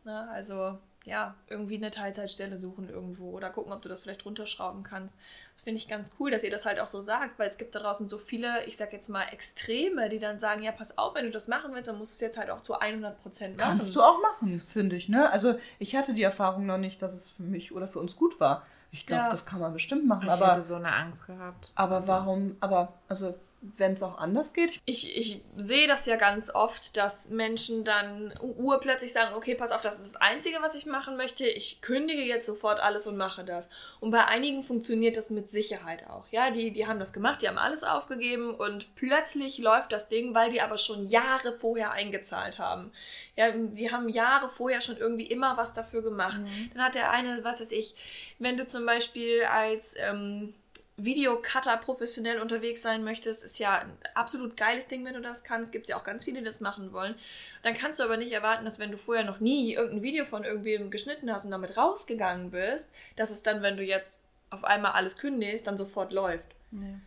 Ne? 0.04 0.28
Also 0.30 0.78
ja, 1.04 1.36
irgendwie 1.46 1.76
eine 1.76 1.92
Teilzeitstelle 1.92 2.56
suchen 2.56 2.88
irgendwo 2.88 3.30
oder 3.30 3.48
gucken, 3.50 3.72
ob 3.72 3.80
du 3.80 3.88
das 3.88 4.00
vielleicht 4.02 4.24
runterschrauben 4.24 4.82
kannst. 4.82 5.14
Das 5.54 5.62
finde 5.62 5.78
ich 5.78 5.86
ganz 5.86 6.10
cool, 6.18 6.32
dass 6.32 6.42
ihr 6.42 6.50
das 6.50 6.66
halt 6.66 6.80
auch 6.80 6.88
so 6.88 7.00
sagt, 7.00 7.38
weil 7.38 7.48
es 7.48 7.58
gibt 7.58 7.76
da 7.76 7.78
draußen 7.78 8.08
so 8.08 8.18
viele, 8.18 8.64
ich 8.64 8.76
sag 8.76 8.92
jetzt 8.92 9.08
mal 9.08 9.22
Extreme, 9.30 10.08
die 10.08 10.18
dann 10.18 10.40
sagen, 10.40 10.64
ja, 10.64 10.72
pass 10.72 10.98
auf, 10.98 11.14
wenn 11.14 11.26
du 11.26 11.30
das 11.30 11.46
machen 11.46 11.72
willst, 11.74 11.88
dann 11.88 11.98
musst 11.98 12.10
du 12.12 12.14
es 12.16 12.20
jetzt 12.22 12.38
halt 12.38 12.50
auch 12.50 12.60
zu 12.60 12.80
100 12.80 13.22
Prozent 13.22 13.56
machen. 13.56 13.68
Kannst 13.68 13.94
du 13.94 14.02
auch 14.02 14.20
machen, 14.20 14.60
finde 14.72 14.96
ich. 14.96 15.08
Ne? 15.08 15.30
Also 15.30 15.54
ich 15.78 15.94
hatte 15.94 16.12
die 16.12 16.24
Erfahrung 16.24 16.66
noch 16.66 16.78
nicht, 16.78 17.00
dass 17.00 17.12
es 17.14 17.30
für 17.30 17.44
mich 17.44 17.72
oder 17.72 17.86
für 17.86 18.00
uns 18.00 18.16
gut 18.16 18.40
war. 18.40 18.66
Ich 18.90 19.06
glaube, 19.06 19.22
Ja. 19.24 19.30
das 19.30 19.46
kann 19.46 19.60
man 19.60 19.72
bestimmt 19.72 20.06
machen. 20.08 20.26
Ich 20.26 20.32
aber 20.32 20.50
hätte 20.54 20.64
so 20.64 20.74
eine 20.74 20.92
Angst 20.92 21.24
gehabt. 21.26 21.70
aber 21.76 21.96
Also, 21.96 22.08
warum, 22.08 22.56
aber 22.58 22.92
also 23.08 23.34
wenn 23.60 23.92
es 23.92 24.02
auch 24.02 24.18
anders 24.18 24.52
geht, 24.52 24.80
Ich, 24.84 25.16
ich 25.16 25.40
sehe 25.56 25.88
das 25.88 26.06
ja 26.06 26.16
ganz 26.16 26.54
oft, 26.54 26.96
dass 26.96 27.28
Menschen 27.28 27.84
dann 27.84 28.32
urplötzlich 28.40 29.12
sagen, 29.12 29.34
okay, 29.34 29.54
pass 29.54 29.72
auf, 29.72 29.80
das 29.80 29.98
ist 29.98 30.14
das 30.14 30.20
Einzige, 30.20 30.58
was 30.60 30.74
ich 30.74 30.86
machen 30.86 31.16
möchte. 31.16 31.46
Ich 31.46 31.80
kündige 31.80 32.22
jetzt 32.22 32.46
sofort 32.46 32.80
alles 32.80 33.06
und 33.06 33.16
mache 33.16 33.44
das. 33.44 33.68
Und 34.00 34.10
bei 34.10 34.24
einigen 34.26 34.62
funktioniert 34.62 35.16
das 35.16 35.30
mit 35.30 35.50
Sicherheit 35.50 36.06
auch. 36.08 36.26
Ja, 36.30 36.50
die, 36.50 36.70
die 36.70 36.86
haben 36.86 36.98
das 36.98 37.12
gemacht, 37.12 37.42
die 37.42 37.48
haben 37.48 37.58
alles 37.58 37.82
aufgegeben 37.82 38.54
und 38.54 38.94
plötzlich 38.94 39.58
läuft 39.58 39.92
das 39.92 40.08
Ding, 40.08 40.34
weil 40.34 40.50
die 40.50 40.60
aber 40.60 40.78
schon 40.78 41.06
Jahre 41.06 41.58
vorher 41.58 41.92
eingezahlt 41.92 42.58
haben. 42.58 42.92
Ja, 43.36 43.50
die 43.50 43.90
haben 43.90 44.08
Jahre 44.08 44.48
vorher 44.48 44.80
schon 44.80 44.96
irgendwie 44.96 45.26
immer 45.26 45.56
was 45.56 45.74
dafür 45.74 46.02
gemacht. 46.02 46.40
Dann 46.72 46.82
hat 46.82 46.94
der 46.94 47.10
eine, 47.10 47.44
was 47.44 47.60
weiß 47.60 47.72
ich, 47.72 47.94
wenn 48.38 48.56
du 48.56 48.66
zum 48.66 48.86
Beispiel 48.86 49.44
als 49.44 49.96
ähm, 49.98 50.54
Videocutter 50.98 51.76
professionell 51.76 52.40
unterwegs 52.40 52.80
sein 52.80 53.04
möchtest, 53.04 53.44
ist 53.44 53.58
ja 53.58 53.80
ein 53.80 53.98
absolut 54.14 54.56
geiles 54.56 54.88
Ding, 54.88 55.04
wenn 55.04 55.14
du 55.14 55.20
das 55.20 55.44
kannst. 55.44 55.72
Gibt 55.72 55.84
es 55.84 55.90
ja 55.90 55.98
auch 55.98 56.04
ganz 56.04 56.24
viele, 56.24 56.38
die 56.38 56.44
das 56.44 56.60
machen 56.60 56.92
wollen. 56.92 57.14
Dann 57.62 57.74
kannst 57.74 57.98
du 57.98 58.04
aber 58.04 58.16
nicht 58.16 58.32
erwarten, 58.32 58.64
dass 58.64 58.78
wenn 58.78 58.92
du 58.92 58.96
vorher 58.96 59.24
noch 59.24 59.40
nie 59.40 59.74
irgendein 59.74 60.02
Video 60.02 60.24
von 60.24 60.44
irgendwem 60.44 60.90
geschnitten 60.90 61.30
hast 61.30 61.44
und 61.44 61.50
damit 61.50 61.76
rausgegangen 61.76 62.50
bist, 62.50 62.88
dass 63.16 63.30
es 63.30 63.42
dann, 63.42 63.62
wenn 63.62 63.76
du 63.76 63.82
jetzt 63.82 64.22
auf 64.48 64.64
einmal 64.64 64.92
alles 64.92 65.18
kündigst, 65.18 65.66
dann 65.66 65.76
sofort 65.76 66.12
läuft. 66.12 66.48
Nee. 66.70 66.98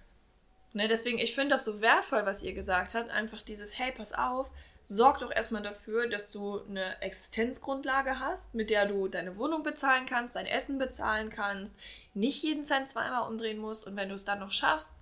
Ne, 0.73 0.87
deswegen, 0.87 1.17
ich 1.17 1.33
finde 1.33 1.55
das 1.55 1.65
so 1.65 1.81
wertvoll, 1.81 2.25
was 2.25 2.43
ihr 2.43 2.53
gesagt 2.53 2.93
habt. 2.93 3.09
Einfach 3.09 3.41
dieses, 3.41 3.79
hey, 3.79 3.91
pass 3.91 4.13
auf, 4.13 4.51
sorg 4.85 5.19
doch 5.19 5.31
erstmal 5.31 5.63
dafür, 5.63 6.07
dass 6.07 6.31
du 6.31 6.61
eine 6.67 7.01
Existenzgrundlage 7.01 8.19
hast, 8.19 8.53
mit 8.53 8.69
der 8.69 8.85
du 8.85 9.07
deine 9.07 9.37
Wohnung 9.37 9.63
bezahlen 9.63 10.05
kannst, 10.05 10.35
dein 10.35 10.45
Essen 10.45 10.77
bezahlen 10.77 11.29
kannst, 11.29 11.75
nicht 12.19 12.43
jeden 12.43 12.65
Cent 12.65 12.89
zweimal 12.89 13.27
umdrehen 13.27 13.57
musst 13.57 13.87
und 13.87 13.95
wenn 13.95 14.09
du 14.09 14.15
es 14.15 14.25
dann 14.25 14.39
noch 14.39 14.51
schaffst, 14.51 14.93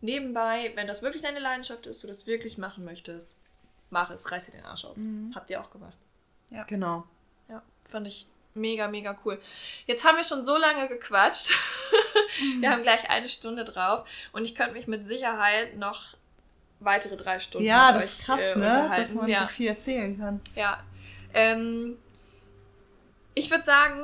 nebenbei, 0.00 0.72
wenn 0.74 0.86
das 0.86 1.02
wirklich 1.02 1.22
deine 1.22 1.38
Leidenschaft 1.38 1.86
ist, 1.86 2.02
du 2.02 2.06
das 2.08 2.26
wirklich 2.26 2.58
machen 2.58 2.84
möchtest, 2.84 3.32
mach 3.90 4.10
es, 4.10 4.30
reiß 4.30 4.46
dir 4.46 4.52
den 4.52 4.64
Arsch 4.64 4.84
auf. 4.84 4.96
Habt 5.34 5.50
ihr 5.50 5.60
auch 5.60 5.70
gemacht. 5.70 5.96
genau. 6.66 7.04
Ja, 7.48 7.62
fand 7.84 8.06
ich 8.08 8.26
mega, 8.54 8.88
mega 8.88 9.16
cool. 9.24 9.40
Jetzt 9.86 10.04
haben 10.04 10.16
wir 10.16 10.24
schon 10.24 10.44
so 10.44 10.56
lange 10.56 10.88
gequatscht. 10.88 11.52
wir 12.60 12.70
haben 12.70 12.82
gleich 12.82 13.08
eine 13.08 13.28
Stunde 13.28 13.64
drauf 13.64 14.08
und 14.32 14.42
ich 14.42 14.54
könnte 14.54 14.72
mich 14.72 14.86
mit 14.86 15.06
Sicherheit 15.06 15.76
noch 15.76 16.16
weitere 16.80 17.16
drei 17.16 17.38
Stunden 17.38 17.66
Ja, 17.66 17.92
das 17.92 18.04
euch, 18.04 18.10
ist 18.10 18.24
krass, 18.24 18.40
äh, 18.40 18.58
ne? 18.58 18.92
Dass 18.94 19.14
man 19.14 19.28
ja. 19.28 19.42
so 19.42 19.46
viel 19.46 19.68
erzählen 19.68 20.18
kann. 20.18 20.40
Ja. 20.56 20.82
Ähm, 21.32 21.96
ich 23.34 23.50
würde 23.50 23.64
sagen, 23.64 24.00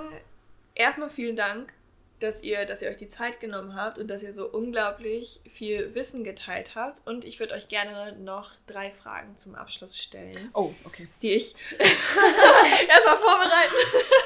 erstmal 0.75 1.11
vielen 1.11 1.37
Dank, 1.37 1.73
dass 2.21 2.43
ihr, 2.43 2.65
dass 2.67 2.83
ihr 2.83 2.89
euch 2.89 2.97
die 2.97 3.09
Zeit 3.09 3.41
genommen 3.41 3.75
habt 3.75 3.99
und 3.99 4.09
dass 4.09 4.23
ihr 4.23 4.33
so 4.33 4.49
unglaublich 4.49 5.41
viel 5.49 5.95
Wissen 5.95 6.25
geteilt 6.25 6.75
habt. 6.75 7.07
Und 7.07 7.25
ich 7.25 7.41
würde 7.41 7.55
euch 7.55 7.69
gerne 7.69 8.17
noch 8.19 8.53
drei 8.67 8.91
Fragen 8.91 9.37
zum 9.37 9.55
Abschluss 9.55 9.99
stellen 9.99 10.51
Oh, 10.55 10.75
okay. 10.85 11.09
die 11.23 11.33
ich 11.33 11.55
erstmal 12.89 13.19
vorbereiten, 13.19 13.75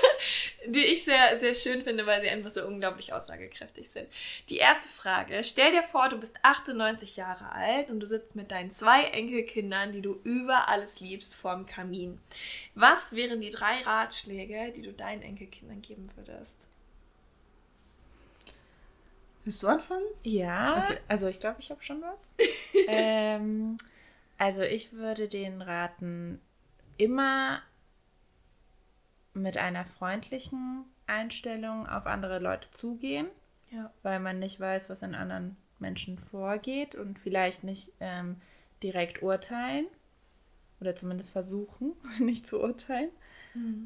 die 0.66 0.84
ich 0.84 1.04
sehr, 1.04 1.38
sehr 1.38 1.54
schön 1.54 1.82
finde, 1.82 2.06
weil 2.06 2.22
sie 2.22 2.28
einfach 2.28 2.50
so 2.50 2.64
unglaublich 2.66 3.12
aussagekräftig 3.12 3.90
sind. 3.90 4.08
Die 4.48 4.56
erste 4.56 4.88
Frage, 4.88 5.42
stell 5.44 5.72
dir 5.72 5.82
vor, 5.82 6.08
du 6.08 6.18
bist 6.18 6.36
98 6.42 7.16
Jahre 7.16 7.52
alt 7.52 7.90
und 7.90 8.00
du 8.00 8.06
sitzt 8.06 8.34
mit 8.34 8.50
deinen 8.50 8.70
zwei 8.70 9.02
Enkelkindern, 9.04 9.92
die 9.92 10.02
du 10.02 10.20
über 10.24 10.68
alles 10.68 11.00
liebst, 11.00 11.34
vorm 11.34 11.66
Kamin. 11.66 12.20
Was 12.74 13.14
wären 13.14 13.40
die 13.40 13.50
drei 13.50 13.80
Ratschläge, 13.82 14.72
die 14.74 14.82
du 14.82 14.92
deinen 14.92 15.22
Enkelkindern 15.22 15.82
geben 15.82 16.10
würdest? 16.16 16.58
Willst 19.44 19.62
du 19.62 19.68
anfangen? 19.68 20.04
Ja, 20.22 20.84
Okay. 20.84 20.98
also 21.08 21.26
ich 21.28 21.40
glaube, 21.40 21.56
ich 21.60 21.70
habe 21.70 21.82
schon 21.82 22.00
was. 22.02 22.18
ähm, 22.88 23.76
also 24.38 24.62
ich 24.62 24.92
würde 24.92 25.28
denen 25.28 25.62
raten, 25.62 26.40
immer 26.96 27.60
mit 29.34 29.56
einer 29.56 29.84
freundlichen 29.84 30.84
Einstellung 31.06 31.88
auf 31.88 32.06
andere 32.06 32.38
Leute 32.38 32.70
zugehen, 32.70 33.26
Ja. 33.70 33.92
weil 34.02 34.20
man 34.20 34.38
nicht 34.38 34.60
weiß, 34.60 34.90
was 34.90 35.02
in 35.02 35.14
anderen 35.14 35.56
Menschen 35.78 36.18
vorgeht 36.18 36.94
und 36.94 37.18
vielleicht 37.18 37.64
nicht 37.64 37.92
ähm, 38.00 38.40
direkt 38.82 39.22
urteilen 39.22 39.86
oder 40.80 40.94
zumindest 40.94 41.32
versuchen, 41.32 41.92
nicht 42.20 42.46
zu 42.46 42.60
urteilen. 42.60 43.10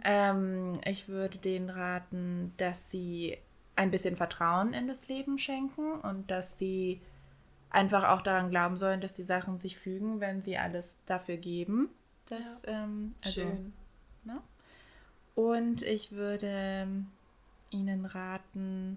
Ähm, 0.04 0.74
ich 0.84 1.08
würde 1.08 1.38
denen 1.38 1.70
raten, 1.70 2.52
dass 2.56 2.90
sie 2.90 3.38
ein 3.76 3.90
bisschen 3.90 4.16
Vertrauen 4.16 4.72
in 4.72 4.88
das 4.88 5.08
Leben 5.08 5.38
schenken 5.38 5.92
und 6.00 6.30
dass 6.30 6.58
sie 6.58 7.00
einfach 7.70 8.04
auch 8.04 8.22
daran 8.22 8.50
glauben 8.50 8.76
sollen, 8.76 9.00
dass 9.00 9.14
die 9.14 9.22
Sachen 9.22 9.58
sich 9.58 9.78
fügen, 9.78 10.20
wenn 10.20 10.42
sie 10.42 10.56
alles 10.56 10.96
dafür 11.06 11.36
geben. 11.36 11.90
Das, 12.26 12.62
ähm, 12.66 13.14
also, 13.22 13.42
Schön. 13.42 13.72
Ne? 14.24 14.40
Und 15.34 15.82
ich 15.82 16.12
würde 16.12 16.48
ähm, 16.48 17.08
ihnen 17.70 18.06
raten, 18.06 18.96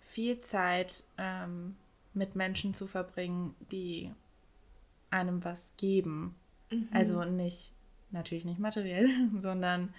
viel 0.00 0.38
Zeit 0.40 1.04
ähm, 1.18 1.76
mit 2.14 2.36
Menschen 2.36 2.74
zu 2.74 2.86
verbringen, 2.86 3.54
die 3.70 4.12
einem 5.10 5.44
was 5.44 5.72
geben. 5.76 6.36
Also 6.92 7.24
nicht, 7.24 7.72
natürlich 8.10 8.44
nicht 8.44 8.60
materiell, 8.60 9.08
sondern 9.38 9.92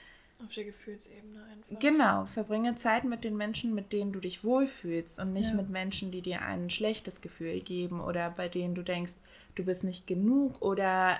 Auf 0.43 0.53
der 0.53 0.65
Gefühlsebene 0.65 1.43
einfach. 1.43 1.79
genau, 1.79 2.25
verbringe 2.25 2.75
Zeit 2.75 3.03
mit 3.03 3.23
den 3.23 3.37
Menschen, 3.37 3.73
mit 3.75 3.93
denen 3.93 4.11
du 4.11 4.19
dich 4.19 4.43
wohlfühlst 4.43 5.19
und 5.19 5.33
nicht 5.33 5.49
Ja. 5.49 5.55
mit 5.55 5.69
Menschen, 5.69 6.11
die 6.11 6.21
dir 6.21 6.41
ein 6.41 6.69
schlechtes 6.69 7.21
Gefühl 7.21 7.59
geben 7.61 8.01
oder 8.01 8.29
bei 8.31 8.47
denen 8.49 8.73
du 8.75 8.83
denkst, 8.83 9.13
du 9.55 9.63
bist 9.63 9.83
nicht 9.83 10.07
genug 10.07 10.61
oder 10.61 11.19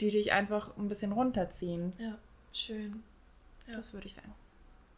die 0.00 0.10
dich 0.10 0.32
einfach 0.32 0.76
ein 0.76 0.88
bisschen 0.88 1.12
runterziehen. 1.12 1.92
Ja, 1.98 2.16
schön. 2.52 3.02
Ja. 3.66 3.76
Das 3.76 3.92
würde 3.92 4.06
ich 4.06 4.14
sagen. 4.14 4.32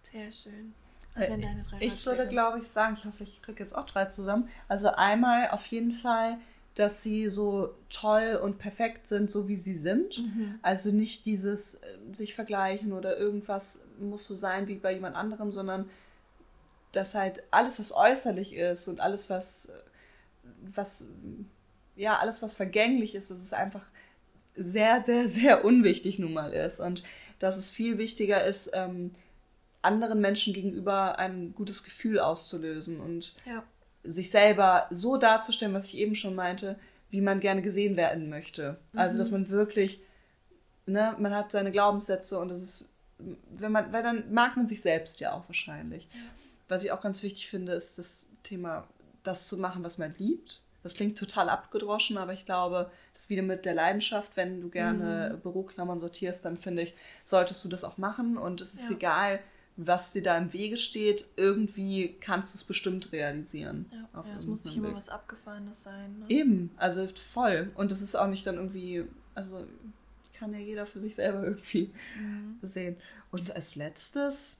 Sehr 0.03 0.31
schön. 0.31 0.75
Was 1.15 1.27
sind 1.29 1.43
deine 1.45 1.63
drei 1.63 1.79
Ich 1.81 2.05
würde, 2.07 2.29
glaube 2.29 2.61
ich, 2.61 2.69
sagen, 2.69 2.95
ich 2.99 3.05
hoffe, 3.05 3.23
ich 3.25 3.41
kriege 3.43 3.63
jetzt 3.63 3.75
auch 3.75 3.87
drei 3.87 4.05
zusammen. 4.05 4.49
Also 4.69 4.89
einmal 4.91 5.49
auf 5.51 5.67
jeden 5.67 5.93
Fall, 5.93 6.39
dass 6.77 7.03
sie 7.03 7.31
so 7.31 7.75
toll 7.89 8.39
und 8.41 8.59
perfekt 8.59 9.07
sind, 9.07 9.31
so 9.31 9.49
wie 9.49 9.57
sie 9.57 9.75
sind. 9.75 10.19
Mhm. 10.19 10.59
Also 10.61 10.93
nicht 10.93 11.25
dieses 11.25 11.77
äh, 11.77 11.99
sich 12.13 12.35
vergleichen 12.35 12.93
oder 12.93 13.17
irgendwas 13.17 13.81
muss 13.99 14.27
so 14.27 14.37
sein 14.37 14.69
wie 14.69 14.75
bei 14.75 14.93
jemand 14.93 15.17
anderem, 15.17 15.53
sondern 15.53 15.89
dass 16.93 17.15
halt 17.15 17.43
alles, 17.51 17.79
was 17.79 17.95
äußerlich 17.97 18.55
ist 18.55 18.89
und 18.89 19.01
alles, 19.01 19.31
was, 19.31 19.71
was, 20.75 21.05
ja, 21.97 22.19
alles, 22.19 22.43
was 22.43 22.53
vergänglich 22.53 23.15
ist, 23.15 23.31
dass 23.31 23.41
es 23.41 23.55
einfach 23.55 23.85
sehr, 24.55 25.03
sehr, 25.03 25.29
sehr 25.29 25.65
unwichtig 25.65 26.19
nun 26.19 26.35
mal 26.35 26.53
ist. 26.53 26.79
Und 26.79 27.05
dass 27.39 27.57
es 27.57 27.71
viel 27.71 27.97
wichtiger 27.97 28.45
ist, 28.45 28.71
ähm, 28.75 29.13
anderen 29.81 30.21
Menschen 30.21 30.53
gegenüber 30.53 31.19
ein 31.19 31.55
gutes 31.55 31.85
Gefühl 31.85 32.19
auszulösen 32.19 33.01
und 33.01 33.35
ja. 33.47 33.63
Sich 34.07 34.31
selber 34.31 34.87
so 34.91 35.17
darzustellen, 35.17 35.75
was 35.75 35.87
ich 35.87 35.99
eben 35.99 36.15
schon 36.15 36.35
meinte, 36.35 36.79
wie 37.11 37.21
man 37.21 37.41
gerne 37.41 37.63
gesehen 37.63 37.97
werden 37.97 38.29
möchte. 38.29 38.79
Mhm. 38.93 38.99
Also, 38.99 39.19
dass 39.19 39.31
mhm. 39.31 39.39
man 39.39 39.49
wirklich, 39.51 40.01
ne, 40.87 41.15
man 41.19 41.35
hat 41.35 41.51
seine 41.51 41.73
Glaubenssätze 41.73 42.39
und 42.39 42.49
das 42.49 42.63
ist, 42.63 42.89
wenn 43.19 43.73
man, 43.73 43.93
weil 43.93 44.03
dann 44.03 44.33
mag 44.33 44.57
man 44.57 44.67
sich 44.67 44.83
selbst 44.83 45.21
ja 45.21 45.33
auch 45.33 45.49
wahrscheinlich. 45.49 46.09
Ja. 46.13 46.21
Was 46.69 46.85
ich 46.85 46.93
auch 46.93 47.01
ganz 47.01 47.23
wichtig 47.23 47.49
finde, 47.49 47.73
ist 47.73 47.99
das 47.99 48.29
Thema, 48.43 48.87
das 49.23 49.49
zu 49.49 49.57
machen, 49.57 49.85
was 49.85 49.99
man 49.99 50.15
liebt. 50.19 50.61
Das 50.83 50.95
klingt 50.95 51.19
total 51.19 51.49
abgedroschen, 51.49 52.17
aber 52.17 52.33
ich 52.33 52.45
glaube, 52.45 52.91
das 53.13 53.23
ist 53.23 53.31
wieder 53.31 53.43
mit 53.43 53.65
der 53.65 53.75
Leidenschaft. 53.75 54.37
Wenn 54.37 54.61
du 54.61 54.69
gerne 54.69 55.33
mhm. 55.35 55.41
Büroklammern 55.41 55.99
sortierst, 55.99 56.45
dann 56.45 56.57
finde 56.57 56.83
ich, 56.83 56.95
solltest 57.25 57.65
du 57.65 57.69
das 57.69 57.83
auch 57.83 57.99
machen. 57.99 58.37
Und 58.37 58.61
es 58.61 58.75
ist 58.75 58.91
ja. 58.91 58.97
egal, 58.97 59.41
was 59.77 60.13
dir 60.13 60.23
da 60.23 60.39
im 60.39 60.53
Wege 60.53 60.77
steht, 60.77 61.29
irgendwie 61.37 62.17
kannst 62.21 62.55
du 62.55 62.57
es 62.57 62.65
bestimmt 62.65 63.13
realisieren. 63.13 63.91
Ja, 63.93 64.25
ja 64.25 64.35
es 64.35 64.47
muss 64.47 64.65
nicht 64.65 64.77
immer 64.77 64.95
was 64.95 65.09
Abgefahrenes 65.11 65.83
sein. 65.83 66.19
Ne? 66.21 66.25
Eben, 66.29 66.71
also 66.77 67.07
voll. 67.33 67.71
Und 67.75 67.93
es 67.93 68.01
ist 68.01 68.15
auch 68.15 68.29
nicht 68.29 68.47
dann 68.47 68.57
irgendwie, 68.57 69.05
also 69.35 69.67
kann 70.35 70.53
ja 70.53 70.61
jeder 70.61 70.87
für 70.87 71.01
sich 71.01 71.15
selber 71.15 71.45
irgendwie 71.45 71.91
mhm. 72.19 72.59
sehen. 72.63 72.97
Und 73.31 73.55
als 73.55 73.75
letztes, 73.75 74.57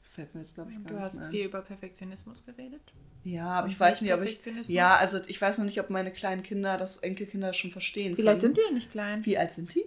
fällt 0.00 0.34
mir 0.34 0.40
jetzt 0.40 0.54
glaube 0.54 0.72
ich 0.72 0.84
gar 0.84 0.92
Du 0.92 0.98
hast 1.00 1.26
viel 1.30 1.46
über 1.46 1.62
Perfektionismus 1.62 2.44
geredet. 2.44 2.82
Ja, 3.22 3.50
aber 3.50 3.68
ich 3.68 3.78
weiß 3.78 4.00
nicht, 4.00 4.12
ob 4.14 4.22
ich. 4.22 4.38
Ja, 4.68 4.96
also 4.96 5.20
ich 5.26 5.40
weiß 5.40 5.58
noch 5.58 5.66
nicht, 5.66 5.78
ob 5.80 5.90
meine 5.90 6.10
kleinen 6.10 6.42
Kinder, 6.42 6.78
das 6.78 6.96
Enkelkinder 6.98 7.52
schon 7.52 7.70
verstehen. 7.70 8.16
Vielleicht 8.16 8.40
können. 8.40 8.54
sind 8.54 8.56
die 8.56 8.68
ja 8.68 8.74
nicht 8.74 8.90
klein. 8.90 9.24
Wie 9.26 9.36
alt 9.36 9.52
sind 9.52 9.74
die? 9.74 9.84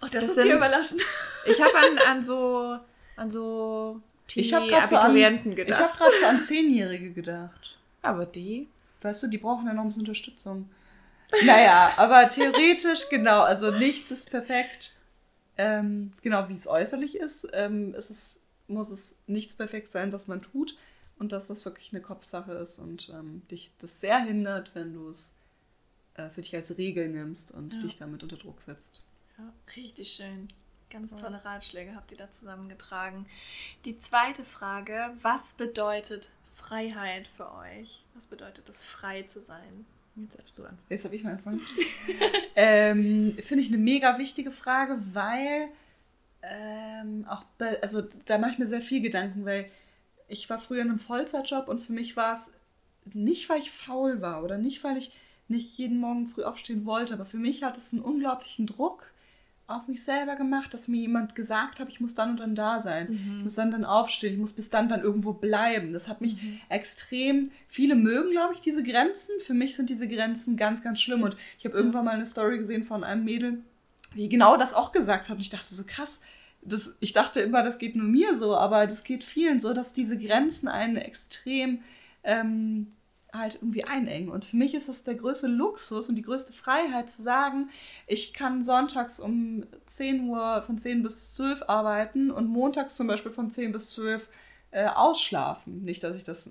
Oh, 0.00 0.06
das, 0.06 0.10
das 0.10 0.24
ist 0.24 0.34
sind, 0.36 0.46
dir 0.46 0.56
überlassen. 0.56 1.00
Ich 1.48 1.62
habe 1.62 1.78
an, 1.78 1.98
an 1.98 2.22
so 2.24 2.76
an 3.14 3.30
so 3.30 4.02
ich 4.34 4.52
habe 4.52 4.66
gerade 4.66 4.86
so 4.86 4.96
gedacht. 4.96 5.68
Ich 5.68 5.78
habe 5.78 5.96
gerade 5.96 6.16
so 6.18 6.26
an 6.26 6.40
Zehnjährige 6.40 7.12
gedacht. 7.12 7.78
Aber 8.02 8.26
die? 8.26 8.68
Weißt 9.02 9.22
du, 9.22 9.28
die 9.28 9.38
brauchen 9.38 9.66
ja 9.66 9.72
noch 9.72 9.82
ein 9.82 9.88
bisschen 9.88 10.02
Unterstützung. 10.02 10.68
Naja, 11.44 11.92
aber 11.96 12.28
theoretisch, 12.30 13.08
genau, 13.08 13.42
also 13.42 13.70
nichts 13.70 14.10
ist 14.10 14.30
perfekt. 14.30 14.94
Ähm, 15.58 16.12
genau, 16.22 16.48
wie 16.48 16.54
es 16.54 16.66
äußerlich 16.66 17.16
ist, 17.16 17.48
ähm, 17.52 17.94
ist 17.94 18.10
es, 18.10 18.42
muss 18.68 18.90
es 18.90 19.18
nichts 19.26 19.54
perfekt 19.54 19.90
sein, 19.90 20.12
was 20.12 20.26
man 20.26 20.42
tut 20.42 20.76
und 21.18 21.32
dass 21.32 21.46
das 21.46 21.64
wirklich 21.64 21.92
eine 21.92 22.02
Kopfsache 22.02 22.52
ist 22.52 22.78
und 22.78 23.08
ähm, 23.08 23.42
dich 23.50 23.72
das 23.80 24.00
sehr 24.00 24.18
hindert, 24.18 24.74
wenn 24.74 24.92
du 24.92 25.08
es 25.08 25.34
äh, 26.14 26.28
für 26.28 26.42
dich 26.42 26.54
als 26.54 26.76
Regel 26.76 27.08
nimmst 27.08 27.52
und 27.52 27.74
ja. 27.74 27.80
dich 27.80 27.96
damit 27.96 28.22
unter 28.22 28.36
Druck 28.36 28.60
setzt. 28.60 29.00
Ja, 29.38 29.52
richtig 29.76 30.12
schön. 30.12 30.48
Ganz 30.88 31.14
tolle 31.14 31.44
Ratschläge 31.44 31.94
habt 31.94 32.12
ihr 32.12 32.18
da 32.18 32.30
zusammengetragen. 32.30 33.26
Die 33.84 33.98
zweite 33.98 34.44
Frage, 34.44 35.10
was 35.20 35.54
bedeutet 35.54 36.30
Freiheit 36.54 37.28
für 37.36 37.52
euch? 37.54 38.04
Was 38.14 38.26
bedeutet 38.26 38.68
es, 38.68 38.84
frei 38.84 39.22
zu 39.24 39.40
sein? 39.40 39.84
Jetzt 40.14 40.38
darfst 40.38 40.58
du 40.58 40.64
an. 40.64 40.78
Jetzt 40.88 41.04
habe 41.04 41.16
ich 41.16 41.24
mal 41.24 41.32
angefangen. 41.32 41.60
ähm, 42.56 43.36
Finde 43.42 43.62
ich 43.62 43.68
eine 43.68 43.78
mega 43.78 44.16
wichtige 44.18 44.50
Frage, 44.50 44.98
weil 45.12 45.68
ähm, 46.42 47.26
auch 47.28 47.44
bei, 47.58 47.82
also 47.82 48.02
da 48.24 48.38
mache 48.38 48.52
ich 48.52 48.58
mir 48.58 48.66
sehr 48.66 48.80
viel 48.80 49.02
Gedanken, 49.02 49.44
weil 49.44 49.70
ich 50.28 50.48
war 50.48 50.58
früher 50.58 50.82
in 50.82 50.88
einem 50.88 50.98
Vollzeitjob 50.98 51.68
und 51.68 51.80
für 51.80 51.92
mich 51.92 52.16
war 52.16 52.34
es 52.34 52.50
nicht, 53.12 53.48
weil 53.48 53.60
ich 53.60 53.70
faul 53.70 54.22
war 54.22 54.42
oder 54.42 54.56
nicht, 54.56 54.82
weil 54.82 54.96
ich 54.96 55.12
nicht 55.48 55.76
jeden 55.76 55.98
Morgen 55.98 56.28
früh 56.28 56.44
aufstehen 56.44 56.86
wollte, 56.86 57.14
aber 57.14 57.26
für 57.26 57.36
mich 57.36 57.62
hat 57.62 57.76
es 57.76 57.92
einen 57.92 58.02
unglaublichen 58.02 58.66
Druck 58.66 59.10
auf 59.68 59.88
mich 59.88 60.04
selber 60.04 60.36
gemacht, 60.36 60.72
dass 60.72 60.86
mir 60.86 61.00
jemand 61.00 61.34
gesagt 61.34 61.80
hat, 61.80 61.88
ich 61.88 62.00
muss 62.00 62.14
dann 62.14 62.30
und 62.30 62.40
dann 62.40 62.54
da 62.54 62.78
sein. 62.78 63.08
Mhm. 63.10 63.36
Ich 63.38 63.44
muss 63.44 63.54
dann 63.56 63.72
dann 63.72 63.84
aufstehen, 63.84 64.34
ich 64.34 64.38
muss 64.38 64.52
bis 64.52 64.70
dann 64.70 64.88
dann 64.88 65.02
irgendwo 65.02 65.32
bleiben. 65.32 65.92
Das 65.92 66.08
hat 66.08 66.20
mich 66.20 66.40
mhm. 66.40 66.60
extrem, 66.68 67.50
viele 67.66 67.96
mögen, 67.96 68.30
glaube 68.30 68.54
ich, 68.54 68.60
diese 68.60 68.84
Grenzen. 68.84 69.32
Für 69.40 69.54
mich 69.54 69.74
sind 69.74 69.90
diese 69.90 70.06
Grenzen 70.06 70.56
ganz, 70.56 70.82
ganz 70.82 71.00
schlimm. 71.00 71.22
Und 71.22 71.36
ich 71.58 71.64
habe 71.64 71.76
irgendwann 71.76 72.04
mal 72.04 72.14
eine 72.14 72.26
Story 72.26 72.58
gesehen 72.58 72.84
von 72.84 73.02
einem 73.02 73.24
Mädel, 73.24 73.58
die 74.14 74.28
genau 74.28 74.56
das 74.56 74.72
auch 74.72 74.92
gesagt 74.92 75.28
hat. 75.28 75.34
Und 75.34 75.42
ich 75.42 75.50
dachte 75.50 75.74
so 75.74 75.82
krass, 75.84 76.20
das, 76.62 76.94
ich 77.00 77.12
dachte 77.12 77.40
immer, 77.40 77.64
das 77.64 77.78
geht 77.78 77.96
nur 77.96 78.06
mir 78.06 78.34
so, 78.34 78.56
aber 78.56 78.86
das 78.86 79.02
geht 79.02 79.24
vielen 79.24 79.58
so, 79.58 79.74
dass 79.74 79.92
diese 79.92 80.16
Grenzen 80.18 80.68
einen 80.68 80.96
extrem 80.96 81.80
ähm, 82.22 82.88
halt 83.38 83.56
irgendwie 83.56 83.84
einengen. 83.84 84.28
Und 84.28 84.44
für 84.44 84.56
mich 84.56 84.74
ist 84.74 84.88
das 84.88 85.04
der 85.04 85.14
größte 85.14 85.46
Luxus 85.46 86.08
und 86.08 86.16
die 86.16 86.22
größte 86.22 86.52
Freiheit 86.52 87.10
zu 87.10 87.22
sagen, 87.22 87.70
ich 88.06 88.32
kann 88.32 88.62
sonntags 88.62 89.20
um 89.20 89.64
10 89.86 90.28
Uhr 90.28 90.62
von 90.62 90.78
10 90.78 91.02
bis 91.02 91.34
12 91.34 91.64
arbeiten 91.68 92.30
und 92.30 92.48
montags 92.48 92.96
zum 92.96 93.06
Beispiel 93.06 93.32
von 93.32 93.50
10 93.50 93.72
bis 93.72 93.90
12 93.90 94.28
äh, 94.70 94.86
ausschlafen. 94.86 95.84
Nicht, 95.84 96.02
dass 96.02 96.16
ich 96.16 96.24
das 96.24 96.50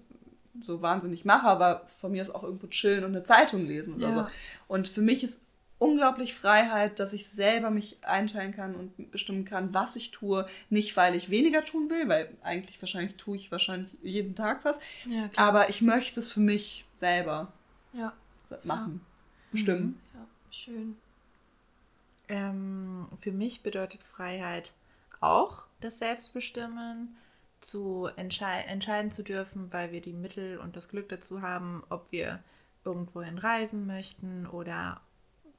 so 0.62 0.82
wahnsinnig 0.82 1.26
mache, 1.26 1.48
aber 1.48 1.86
von 2.00 2.12
mir 2.12 2.22
ist 2.22 2.34
auch 2.34 2.44
irgendwo 2.44 2.68
chillen 2.68 3.04
und 3.04 3.12
eine 3.12 3.24
Zeitung 3.24 3.66
lesen 3.66 3.96
oder 3.96 4.10
ja. 4.10 4.14
so. 4.14 4.28
Und 4.68 4.88
für 4.88 5.02
mich 5.02 5.24
ist 5.24 5.45
unglaublich 5.78 6.34
Freiheit, 6.34 7.00
dass 7.00 7.14
ich 7.14 7.28
selber 7.28 7.70
mich 7.70 7.98
einteilen 8.04 8.54
kann 8.56 8.76
und 8.76 9.12
bestimmen 9.12 9.46
kann, 9.46 9.74
was 9.74 9.96
ich 9.96 10.12
tue. 10.12 10.48
Nicht, 10.70 10.96
weil 10.96 11.16
ich 11.16 11.30
weniger 11.30 11.66
tun 11.66 11.90
will, 11.90 12.08
weil 12.08 12.30
eigentlich 12.44 12.82
wahrscheinlich 12.82 13.16
tue 13.18 13.36
ich 13.36 13.52
wahrscheinlich 13.52 13.92
jeden 14.02 14.36
Tag 14.36 14.64
was. 14.64 14.80
Ja, 15.06 15.30
aber 15.36 15.70
ich 15.70 15.82
möchte 15.82 16.20
es 16.20 16.32
für 16.32 16.40
mich 16.40 16.86
selber 16.96 17.52
ja. 17.94 18.14
machen, 18.64 19.02
ja. 19.04 19.42
bestimmen. 19.52 19.86
Mhm. 19.86 20.00
Ja, 20.14 20.28
schön. 20.52 20.98
Ähm, 22.28 23.08
für 23.20 23.32
mich 23.32 23.62
bedeutet 23.62 24.04
Freiheit 24.04 24.74
auch 25.20 25.66
das 25.82 26.00
Selbstbestimmen, 26.00 27.16
zu 27.62 28.10
entschei 28.16 28.62
entscheiden 28.62 29.12
zu 29.12 29.24
dürfen, 29.24 29.74
weil 29.74 29.92
wir 29.92 30.02
die 30.02 30.14
Mittel 30.14 30.60
und 30.60 30.76
das 30.76 30.88
Glück 30.88 31.10
dazu 31.10 31.42
haben, 31.42 31.84
ob 31.90 32.12
wir 32.12 32.40
irgendwohin 32.84 33.40
reisen 33.40 33.88
möchten 33.88 34.46
oder 34.46 35.02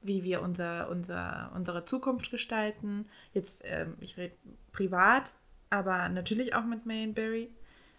wie 0.06 0.24
wir 0.24 0.42
unser, 0.42 0.88
unser, 0.88 1.50
unsere 1.54 1.84
Zukunft 1.84 2.30
gestalten. 2.30 3.06
Jetzt, 3.32 3.62
ähm, 3.64 3.96
ich 4.00 4.16
rede 4.16 4.34
privat, 4.72 5.34
aber 5.70 6.08
natürlich 6.08 6.54
auch 6.54 6.64
mit 6.64 6.86
Mainberry. 6.86 7.50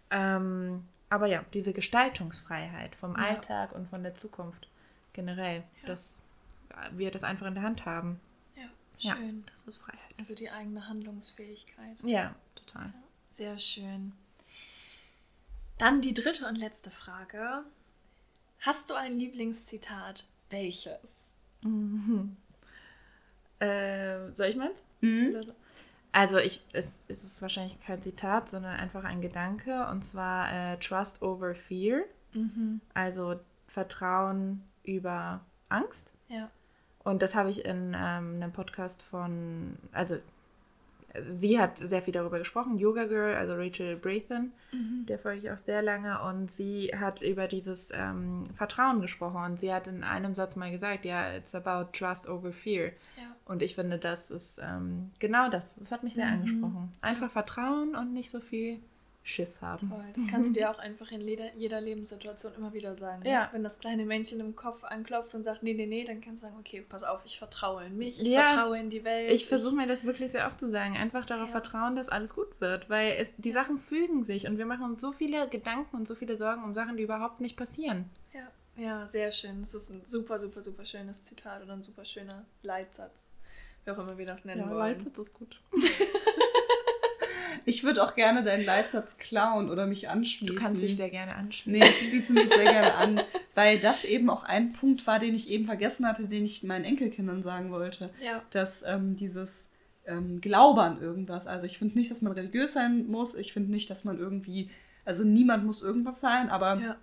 Ähm, 0.09 0.85
aber 1.09 1.27
ja, 1.27 1.43
diese 1.53 1.73
Gestaltungsfreiheit 1.73 2.95
vom 2.95 3.15
ja. 3.17 3.25
Alltag 3.25 3.73
und 3.73 3.89
von 3.89 4.03
der 4.03 4.15
Zukunft 4.15 4.67
generell, 5.13 5.63
ja. 5.81 5.87
dass 5.87 6.21
wir 6.91 7.11
das 7.11 7.23
einfach 7.23 7.47
in 7.47 7.55
der 7.55 7.63
Hand 7.63 7.85
haben. 7.85 8.19
Ja, 8.99 9.15
schön. 9.15 9.39
Ja, 9.39 9.51
das 9.51 9.63
ist 9.63 9.77
Freiheit. 9.77 9.99
Also 10.17 10.35
die 10.35 10.49
eigene 10.49 10.87
Handlungsfähigkeit. 10.87 11.99
Ja, 12.03 12.35
total. 12.55 12.93
Sehr 13.29 13.57
schön. 13.59 14.13
Dann 15.77 16.01
die 16.01 16.13
dritte 16.13 16.47
und 16.47 16.55
letzte 16.55 16.89
Frage. 16.89 17.63
Hast 18.59 18.89
du 18.89 18.95
ein 18.95 19.19
Lieblingszitat? 19.19 20.25
Welches? 20.49 21.36
Mhm. 21.63 22.37
Äh, 23.59 24.31
soll 24.33 24.47
ich 24.47 24.55
meins? 24.55 24.77
Mhm. 25.01 25.41
Also 26.11 26.37
ich, 26.37 26.63
es, 26.73 26.85
es, 27.07 27.23
ist 27.23 27.41
wahrscheinlich 27.41 27.79
kein 27.81 28.01
Zitat, 28.01 28.49
sondern 28.49 28.75
einfach 28.75 29.03
ein 29.03 29.21
Gedanke 29.21 29.87
und 29.87 30.03
zwar 30.03 30.51
äh, 30.51 30.77
Trust 30.77 31.21
over 31.21 31.53
Fear. 31.53 32.01
Mhm. 32.33 32.81
Also 32.93 33.39
Vertrauen 33.67 34.63
über 34.83 35.41
Angst. 35.69 36.13
Ja. 36.29 36.49
Und 37.03 37.21
das 37.21 37.35
habe 37.35 37.49
ich 37.49 37.65
in 37.65 37.95
ähm, 37.95 38.35
einem 38.35 38.51
Podcast 38.51 39.03
von, 39.03 39.77
also 39.91 40.17
sie 41.29 41.59
hat 41.59 41.77
sehr 41.77 42.01
viel 42.01 42.13
darüber 42.13 42.39
gesprochen, 42.39 42.77
Yoga 42.77 43.05
Girl, 43.05 43.35
also 43.35 43.55
Rachel 43.55 43.95
Brathen, 43.95 44.51
mhm. 44.71 45.05
der 45.07 45.19
folge 45.19 45.47
ich 45.47 45.51
auch 45.51 45.57
sehr 45.57 45.81
lange 45.81 46.21
und 46.23 46.51
sie 46.51 46.91
hat 46.95 47.21
über 47.21 47.47
dieses 47.47 47.89
ähm, 47.93 48.43
Vertrauen 48.55 49.01
gesprochen 49.01 49.43
und 49.43 49.59
sie 49.59 49.73
hat 49.73 49.87
in 49.87 50.03
einem 50.03 50.35
Satz 50.35 50.55
mal 50.55 50.71
gesagt, 50.71 51.05
ja, 51.05 51.35
it's 51.35 51.55
about 51.55 51.91
trust 51.93 52.27
over 52.27 52.51
fear. 52.51 52.87
Ja. 53.17 53.35
Und 53.45 53.61
ich 53.61 53.75
finde, 53.75 53.97
das 53.97 54.29
ist 54.29 54.59
ähm, 54.61 55.11
genau 55.19 55.49
das. 55.49 55.75
Das 55.75 55.91
hat 55.91 56.03
mich 56.03 56.15
sehr 56.15 56.25
mhm. 56.25 56.33
angesprochen. 56.33 56.93
Einfach 57.01 57.31
Vertrauen 57.31 57.95
und 57.95 58.13
nicht 58.13 58.29
so 58.29 58.39
viel 58.39 58.81
Schiss 59.27 59.61
haben. 59.61 59.89
Toll, 59.89 60.05
das 60.15 60.25
kannst 60.27 60.51
du 60.51 60.53
dir 60.59 60.71
auch 60.71 60.79
einfach 60.79 61.11
in 61.11 61.19
jeder, 61.21 61.53
jeder 61.55 61.81
Lebenssituation 61.81 62.53
immer 62.55 62.71
wieder 62.73 62.95
sagen. 62.95 63.23
ne? 63.23 63.29
Ja. 63.29 63.49
Wenn 63.51 63.61
das 63.63 63.77
kleine 63.77 64.05
Männchen 64.05 64.39
im 64.39 64.55
Kopf 64.55 64.83
anklopft 64.85 65.35
und 65.35 65.43
sagt, 65.43 65.63
nee, 65.63 65.73
nee, 65.73 65.85
nee, 65.85 66.05
dann 66.05 66.21
kannst 66.21 66.43
du 66.43 66.47
sagen, 66.47 66.57
okay, 66.59 66.81
pass 66.87 67.03
auf, 67.03 67.21
ich 67.25 67.37
vertraue 67.37 67.83
in 67.85 67.97
mich, 67.97 68.21
ich 68.21 68.27
Ja. 68.27 68.45
vertraue 68.45 68.79
in 68.79 68.89
die 68.89 69.03
Welt. 69.03 69.31
Ich 69.31 69.45
versuche 69.45 69.75
mir 69.75 69.85
das 69.85 70.05
wirklich 70.05 70.31
sehr 70.31 70.47
oft 70.47 70.59
zu 70.59 70.67
sagen. 70.69 70.95
Einfach 70.95 71.25
darauf 71.25 71.47
Ja. 71.49 71.51
vertrauen, 71.51 71.95
dass 71.97 72.07
alles 72.07 72.33
gut 72.33 72.59
wird. 72.61 72.89
Weil 72.89 73.11
es, 73.19 73.27
die 73.37 73.51
Sachen 73.51 73.77
fügen 73.77 74.23
sich 74.23 74.47
und 74.47 74.57
wir 74.57 74.65
machen 74.65 74.85
uns 74.85 75.01
so 75.01 75.11
viele 75.11 75.49
Gedanken 75.49 75.97
und 75.97 76.07
so 76.07 76.15
viele 76.15 76.37
Sorgen 76.37 76.63
um 76.63 76.73
Sachen, 76.73 76.95
die 76.95 77.03
überhaupt 77.03 77.41
nicht 77.41 77.57
passieren. 77.57 78.05
Ja, 78.33 78.47
ja, 78.81 79.07
sehr 79.07 79.31
schön. 79.31 79.59
Das 79.61 79.73
ist 79.73 79.89
ein 79.89 80.03
super, 80.05 80.39
super, 80.39 80.61
super 80.61 80.85
schönes 80.85 81.23
Zitat 81.23 81.61
oder 81.63 81.73
ein 81.73 81.83
super 81.83 82.05
schöner 82.05 82.45
Leitsatz. 82.63 83.29
Wie 83.83 83.91
auch 83.91 83.97
immer 83.99 84.17
wir 84.17 84.25
das 84.25 84.45
nennen 84.45 84.69
wollen. 84.69 84.97
ist 84.99 85.33
gut. 85.33 85.61
Ich 87.67 87.83
würde 87.83 88.01
auch 88.03 88.15
gerne 88.15 88.43
deinen 88.43 88.63
Leitsatz 88.65 89.17
klauen 89.17 89.69
oder 89.69 89.85
mich 89.87 90.01
Du 90.01 90.07
anschließen. 90.09 90.55
kannst 90.57 90.81
dich 90.81 90.95
sehr 90.95 91.09
gerne 91.09 91.35
anschließen. 91.35 91.71
Nee, 91.71 91.85
ich 91.85 92.07
schließe 92.09 92.33
mich 92.33 92.47
sehr 92.49 92.63
gerne 92.63 92.95
an, 92.95 93.21
weil 93.55 93.79
das 93.79 94.05
eben 94.05 94.29
auch 94.29 94.43
ein 94.43 94.73
Punkt 94.73 95.05
war, 95.05 95.19
den 95.19 95.35
ich 95.35 95.49
eben 95.49 95.65
vergessen 95.65 96.07
hatte, 96.07 96.27
den 96.27 96.45
ich 96.45 96.63
meinen 96.63 96.85
Enkelkindern 96.85 97.43
sagen 97.43 97.69
wollte. 97.71 98.09
Ja. 98.23 98.41
Dass 98.51 98.83
ähm, 98.87 99.17
dieses 99.17 99.69
ähm, 100.05 100.39
Glaube 100.39 100.81
an 100.81 101.01
irgendwas, 101.01 101.45
also 101.45 101.65
ich 101.65 101.77
finde 101.77 101.97
nicht, 101.97 102.09
dass 102.09 102.21
man 102.21 102.31
religiös 102.33 102.73
sein 102.73 103.07
muss, 103.07 103.35
ich 103.35 103.51
finde 103.51 103.71
nicht, 103.71 103.89
dass 103.89 104.05
man 104.05 104.17
irgendwie, 104.17 104.69
also 105.03 105.23
niemand 105.25 105.65
muss 105.65 105.81
irgendwas 105.81 106.21
sein, 106.21 106.49
aber 106.49 106.79
Ja. 106.79 106.95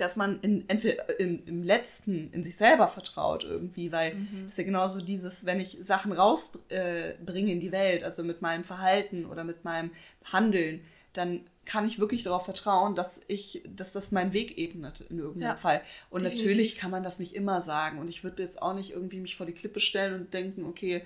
Dass 0.00 0.16
man 0.16 0.40
in, 0.40 0.68
entweder 0.68 1.18
im, 1.20 1.42
im 1.46 1.62
Letzten 1.62 2.32
in 2.32 2.42
sich 2.42 2.56
selber 2.56 2.88
vertraut 2.88 3.44
irgendwie, 3.44 3.92
weil 3.92 4.14
Mhm. 4.14 4.44
es 4.46 4.54
ist 4.54 4.58
ja 4.58 4.64
genauso 4.64 5.00
dieses, 5.00 5.44
wenn 5.46 5.60
ich 5.60 5.78
Sachen 5.80 6.12
rausbringe 6.12 7.50
äh, 7.50 7.52
in 7.52 7.60
die 7.60 7.72
Welt, 7.72 8.02
also 8.04 8.22
mit 8.24 8.42
meinem 8.42 8.64
Verhalten 8.64 9.26
oder 9.26 9.44
mit 9.44 9.64
meinem 9.64 9.90
Handeln, 10.24 10.80
dann 11.12 11.40
kann 11.66 11.86
ich 11.86 11.98
wirklich 12.00 12.22
darauf 12.24 12.44
vertrauen, 12.44 12.94
dass 12.94 13.20
ich, 13.28 13.62
dass 13.76 13.92
das 13.92 14.10
meinen 14.10 14.32
Weg 14.32 14.58
ebnet 14.58 15.04
in 15.10 15.18
irgendeinem 15.18 15.50
Ja, 15.50 15.56
Fall. 15.56 15.82
Und 16.08 16.22
definitiv. 16.22 16.46
natürlich 16.46 16.76
kann 16.76 16.90
man 16.90 17.02
das 17.02 17.18
nicht 17.20 17.34
immer 17.34 17.60
sagen. 17.62 17.98
Und 17.98 18.08
ich 18.08 18.24
würde 18.24 18.42
jetzt 18.42 18.60
auch 18.60 18.74
nicht 18.74 18.90
irgendwie 18.90 19.20
mich 19.20 19.36
vor 19.36 19.46
die 19.46 19.52
Klippe 19.52 19.78
stellen 19.80 20.14
und 20.14 20.34
denken, 20.34 20.64
okay, 20.64 21.02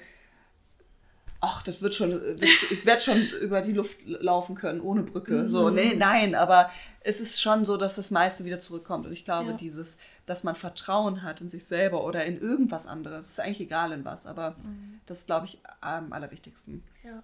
ach, 1.41 1.63
das 1.63 1.83
wird 1.83 1.95
schon, 1.95 2.13
wird, 2.13 2.43
ich 2.71 2.87
werde 2.87 3.03
schon 3.03 3.21
über 3.43 3.61
die 3.61 3.73
Luft 3.73 3.99
laufen 4.07 4.55
können, 4.55 4.81
ohne 4.81 5.03
Brücke. 5.03 5.49
So, 5.49 5.69
Mhm. 5.69 5.75
nee, 5.75 5.95
nein, 5.97 6.35
aber 6.35 6.71
es 7.05 7.21
ist 7.21 7.41
schon 7.41 7.65
so, 7.65 7.77
dass 7.77 7.97
das 7.97 8.11
meiste 8.11 8.45
wieder 8.45 8.59
zurückkommt. 8.59 9.07
Und 9.07 9.13
ich 9.13 9.25
glaube, 9.25 9.51
Ja. 9.51 9.57
dieses, 9.57 9.99
dass 10.27 10.43
man 10.43 10.55
Vertrauen 10.57 11.23
hat 11.23 11.41
in 11.43 11.49
sich 11.49 11.65
selber 11.67 12.03
oder 12.05 12.25
in 12.25 12.41
irgendwas 12.41 12.87
anderes, 12.87 13.29
ist 13.29 13.41
eigentlich 13.41 13.61
egal 13.61 13.93
in 13.93 14.05
was, 14.05 14.27
aber 14.27 14.57
Mhm. 14.63 15.01
das 15.07 15.19
ist, 15.19 15.27
glaube 15.27 15.47
ich, 15.47 15.59
am 15.81 16.13
allerwichtigsten. 16.13 16.83
Ja. 17.05 17.23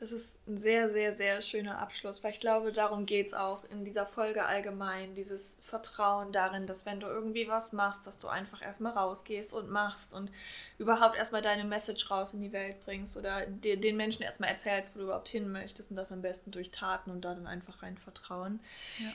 Das 0.00 0.10
ist 0.10 0.46
ein 0.48 0.58
sehr, 0.58 0.90
sehr, 0.90 1.16
sehr 1.16 1.40
schöner 1.40 1.78
Abschluss, 1.78 2.24
weil 2.24 2.32
ich 2.32 2.40
glaube, 2.40 2.72
darum 2.72 3.06
geht 3.06 3.28
es 3.28 3.34
auch 3.34 3.62
in 3.70 3.84
dieser 3.84 4.06
Folge 4.06 4.44
allgemein. 4.44 5.14
Dieses 5.14 5.56
Vertrauen 5.62 6.32
darin, 6.32 6.66
dass 6.66 6.84
wenn 6.84 6.98
du 6.98 7.06
irgendwie 7.06 7.46
was 7.46 7.72
machst, 7.72 8.04
dass 8.04 8.18
du 8.18 8.26
einfach 8.26 8.60
erstmal 8.60 8.92
rausgehst 8.92 9.52
und 9.52 9.70
machst 9.70 10.12
und 10.12 10.32
überhaupt 10.78 11.16
erstmal 11.16 11.42
deine 11.42 11.62
Message 11.62 12.10
raus 12.10 12.34
in 12.34 12.40
die 12.40 12.52
Welt 12.52 12.84
bringst 12.84 13.16
oder 13.16 13.46
dir, 13.46 13.80
den 13.80 13.96
Menschen 13.96 14.22
erstmal 14.22 14.50
erzählst, 14.50 14.94
wo 14.94 14.98
du 14.98 15.04
überhaupt 15.04 15.28
hin 15.28 15.52
möchtest 15.52 15.90
und 15.90 15.96
das 15.96 16.10
am 16.10 16.22
besten 16.22 16.50
durch 16.50 16.72
Taten 16.72 17.12
und 17.12 17.24
da 17.24 17.32
dann 17.32 17.46
einfach 17.46 17.84
rein 17.84 17.96
vertrauen. 17.96 18.58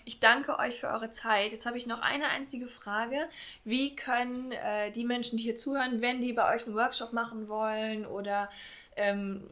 Ich 0.06 0.22
danke 0.22 0.58
euch 0.60 0.80
für 0.80 0.88
eure 0.88 1.12
Zeit. 1.12 1.52
Jetzt 1.52 1.66
habe 1.66 1.78
ich 1.78 1.88
noch 1.88 2.02
eine 2.02 2.30
einzige 2.30 2.70
Frage. 2.70 3.28
Wie 3.66 3.98
können 3.98 4.54
äh, 4.54 4.92
die 4.92 5.04
Menschen, 5.04 5.38
die 5.38 5.44
hier 5.44 5.58
zuhören, 5.58 6.02
wenn 6.02 6.22
die 6.22 6.32
bei 6.32 6.56
euch 6.56 6.66
einen 6.66 6.76
Workshop 6.76 7.12
machen 7.12 7.50
wollen 7.50 8.06
oder 8.06 8.50
ähm, 8.96 9.44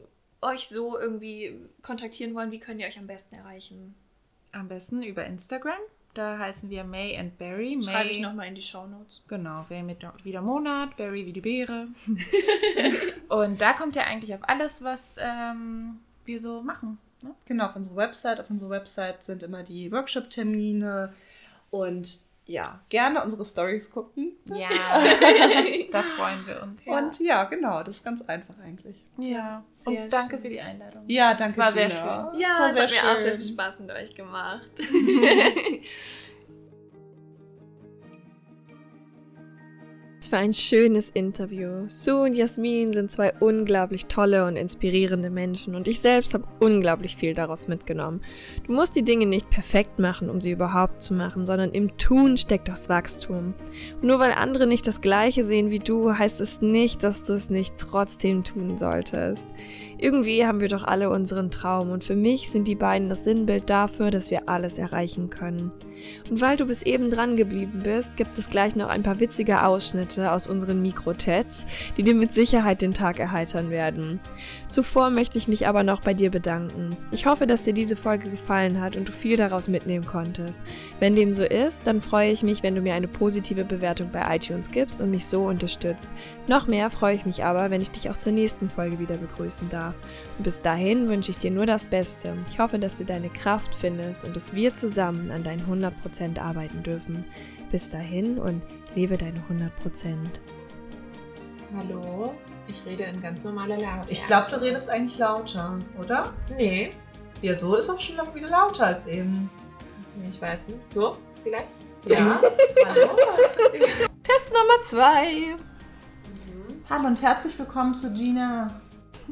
euch 0.42 0.68
so 0.68 1.00
irgendwie 1.00 1.56
kontaktieren 1.82 2.36
wollen, 2.36 2.52
wie 2.52 2.60
können 2.60 2.80
die 2.80 2.86
euch 2.86 2.98
am 2.98 3.08
besten 3.08 3.36
erreichen? 3.36 3.96
Am 4.52 4.68
besten 4.68 5.04
über 5.04 5.26
Instagram. 5.26 5.80
Da 6.14 6.40
heißen 6.40 6.70
wir 6.72 6.84
May 6.84 7.16
and. 7.16 7.34
Schreibe 7.38 7.84
May, 7.86 8.08
ich 8.10 8.20
nochmal 8.20 8.48
in 8.48 8.56
die 8.56 8.62
Shownotes. 8.62 9.24
Genau, 9.28 9.66
May 9.70 9.84
mit 9.84 10.00
wieder 10.24 10.42
Monat, 10.42 10.98
Berry 10.98 11.28
wie 11.28 11.34
die 11.34 11.42
Beere. 11.42 11.90
und 13.30 13.62
da 13.62 13.74
kommt 13.74 13.96
ihr 13.96 14.06
eigentlich 14.06 14.34
auf 14.34 14.42
alles, 14.42 14.84
was 14.84 15.18
ähm, 15.20 16.00
wir 16.26 16.40
so 16.40 16.62
machen. 16.62 16.98
Ne? 17.22 17.36
Genau, 17.46 17.68
auf 17.68 17.76
unserer 17.76 17.98
Website. 17.98 18.40
Auf 18.40 18.50
unserer 18.50 18.72
Website 18.72 19.24
sind 19.24 19.44
immer 19.44 19.62
die 19.62 19.92
Workshop-Termine 19.92 21.14
und 21.70 22.20
ja, 22.48 22.80
gerne 22.90 23.22
unsere 23.24 23.46
Stories 23.46 23.92
gucken. 23.92 24.32
Ja, 24.46 24.70
da 25.92 26.02
freuen 26.02 26.48
wir 26.48 26.64
uns. 26.64 26.84
Ja. 26.86 26.98
Und 26.98 27.20
ja, 27.20 27.44
genau, 27.44 27.84
das 27.84 27.98
ist 27.98 28.06
ganz 28.06 28.22
einfach 28.24 28.56
eigentlich. 28.64 28.96
Ja, 29.18 29.64
Sehr 29.76 30.04
und 30.04 30.14
danke 30.14 30.36
schön. 30.36 30.42
für 30.44 30.50
die 30.50 30.62
Einladung. 30.62 31.04
Ja, 31.08 31.34
danke. 31.34 31.52
Es 31.52 31.58
war 31.58 31.72
sehr 31.72 31.90
Gina. 31.90 32.32
schön. 32.32 32.40
Ja, 32.40 32.50
es 32.50 32.60
war 32.60 32.70
es 32.70 32.76
sehr 32.76 32.84
hat 32.84 32.92
mir 32.92 33.12
auch 33.12 33.18
sehr 33.18 33.32
schön. 33.34 33.42
viel 33.42 33.54
Spaß 33.54 33.80
mit 33.82 33.92
euch 33.92 34.16
gemacht. 34.16 34.70
Für 40.30 40.36
ein 40.36 40.54
schönes 40.54 41.10
Interview. 41.10 41.86
Sue 41.88 42.24
und 42.24 42.34
Jasmin 42.34 42.92
sind 42.92 43.10
zwei 43.10 43.32
unglaublich 43.40 44.08
tolle 44.08 44.46
und 44.46 44.58
inspirierende 44.58 45.30
Menschen 45.30 45.74
und 45.74 45.88
ich 45.88 46.02
selbst 46.02 46.34
habe 46.34 46.44
unglaublich 46.60 47.16
viel 47.16 47.34
daraus 47.34 47.70
mitgenommen. 47.70 48.20
Du 48.66 48.74
musst 48.74 48.98
die 48.98 49.04
Dinge 49.04 49.26
nicht 49.26 49.50
perfekt 49.50 50.00
machen, 50.00 50.30
um 50.30 50.42
sie 50.42 50.52
überhaupt 50.52 51.02
zu 51.02 51.14
machen, 51.14 51.46
sondern 51.46 51.72
im 51.72 51.98
Tun 51.98 52.38
steckt 52.38 52.68
das 52.68 52.90
Wachstum. 52.90 53.54
Und 54.02 54.04
nur 54.04 54.20
weil 54.20 54.34
andere 54.34 54.68
nicht 54.68 54.86
das 54.86 55.00
Gleiche 55.00 55.46
sehen 55.46 55.70
wie 55.70 55.80
du, 55.80 56.18
heißt 56.18 56.42
es 56.42 56.60
nicht, 56.60 57.04
dass 57.04 57.24
du 57.24 57.32
es 57.32 57.50
nicht 57.50 57.78
trotzdem 57.78 58.44
tun 58.44 58.78
solltest. 58.78 59.48
Irgendwie 59.98 60.46
haben 60.46 60.60
wir 60.60 60.68
doch 60.68 60.84
alle 60.84 61.10
unseren 61.10 61.52
Traum 61.52 61.90
und 61.90 62.04
für 62.04 62.18
mich 62.18 62.50
sind 62.50 62.68
die 62.68 62.76
beiden 62.76 63.08
das 63.08 63.24
Sinnbild 63.24 63.70
dafür, 63.70 64.12
dass 64.12 64.30
wir 64.30 64.50
alles 64.50 64.78
erreichen 64.78 65.30
können. 65.30 65.72
Und 66.30 66.42
weil 66.42 66.58
du 66.58 66.66
bis 66.66 66.84
eben 66.84 67.10
dran 67.10 67.38
geblieben 67.38 67.82
bist, 67.84 68.18
gibt 68.18 68.38
es 68.38 68.50
gleich 68.50 68.76
noch 68.76 68.90
ein 68.90 69.04
paar 69.04 69.20
witzige 69.20 69.64
Ausschnitte 69.64 70.32
aus 70.32 70.48
unseren 70.48 70.82
Mikrotests, 70.82 71.68
die 71.96 72.04
dir 72.04 72.16
mit 72.16 72.34
Sicherheit 72.34 72.82
den 72.82 72.94
Tag 72.94 73.20
erheitern 73.20 73.70
werden. 73.70 74.20
Zuvor 74.70 75.10
möchte 75.12 75.38
ich 75.38 75.48
mich 75.48 75.66
aber 75.66 75.84
noch 75.84 76.02
bei 76.02 76.14
dir 76.14 76.30
bedanken. 76.30 76.98
Ich 77.12 77.26
hoffe, 77.26 77.48
dass 77.48 77.64
dir 77.64 77.74
diese 77.74 77.96
Folge 77.96 78.30
gefallen 78.30 78.82
hat 78.82 78.98
und 78.98 79.08
du 79.08 79.14
viel 79.14 79.38
daraus 79.38 79.70
mitnehmen 79.70 80.06
konntest. 80.06 80.60
Wenn 81.00 81.16
dem 81.16 81.32
so 81.32 81.44
ist, 81.44 81.88
dann 81.88 82.02
freue 82.02 82.32
ich 82.32 82.44
mich, 82.44 82.64
wenn 82.64 82.76
du 82.76 82.82
mir 82.82 82.94
eine 82.94 83.08
positive 83.08 83.64
Bewertung 83.64 84.12
bei 84.12 84.36
iTunes 84.36 84.70
gibst 84.70 85.00
und 85.00 85.10
mich 85.10 85.26
so 85.26 85.46
unterstützt. 85.46 86.06
Noch 86.48 86.68
mehr 86.68 86.90
freue 86.90 87.16
ich 87.16 87.26
mich 87.26 87.46
aber, 87.46 87.70
wenn 87.72 87.82
ich 87.82 87.92
dich 87.92 88.10
auch 88.10 88.18
zur 88.18 88.34
nächsten 88.34 88.70
Folge 88.70 89.00
wieder 89.00 89.16
begrüßen 89.16 89.70
darf. 89.70 89.96
Und 90.38 90.44
bis 90.44 90.62
dahin 90.62 91.08
wünsche 91.08 91.32
ich 91.32 91.38
dir 91.38 91.52
nur 91.52 91.66
das 91.66 91.88
Beste. 91.88 92.34
Ich 92.50 92.60
hoffe, 92.60 92.78
dass 92.78 92.96
du 92.96 93.06
deine 93.06 93.30
Kraft 93.30 93.74
findest 93.74 94.26
und 94.26 94.36
dass 94.36 94.54
wir 94.54 94.74
zusammen 94.74 95.32
an 95.32 95.44
deinen 95.44 95.66
100% 95.66 96.40
arbeiten 96.40 96.84
dürfen. 96.84 97.24
Bis 97.72 97.90
dahin 97.90 98.38
und 98.38 98.62
lebe 98.96 99.18
deine 99.18 99.40
100%. 99.50 99.70
Hallo, 101.76 102.34
ich 102.68 102.86
rede 102.86 103.04
in 103.04 103.22
ganz 103.22 103.44
normaler 103.44 103.78
Lautstärke. 103.78 104.12
Ich 104.12 104.26
glaube, 104.26 104.50
du 104.50 104.62
redest 104.62 104.90
eigentlich 104.90 105.18
lauter, 105.18 105.80
oder? 106.00 106.34
Nee, 106.56 106.92
Ja, 107.42 107.58
so 107.58 107.76
ist 107.76 107.90
auch 107.90 108.00
schon 108.00 108.16
noch 108.16 108.34
wieder 108.34 108.50
lauter 108.50 108.88
als 108.88 109.06
eben. 109.08 109.50
ich 110.30 110.42
weiß 110.42 110.68
nicht. 110.68 110.94
So, 110.94 111.18
vielleicht? 111.44 111.74
Ja. 112.06 112.40
Hallo? 112.88 113.16
Test 114.24 114.52
Nummer 114.52 114.82
2. 114.84 115.56
Hallo 116.90 117.08
und 117.08 117.22
herzlich 117.22 117.58
willkommen 117.60 117.94
zu 117.94 118.12
Gina. 118.14 118.80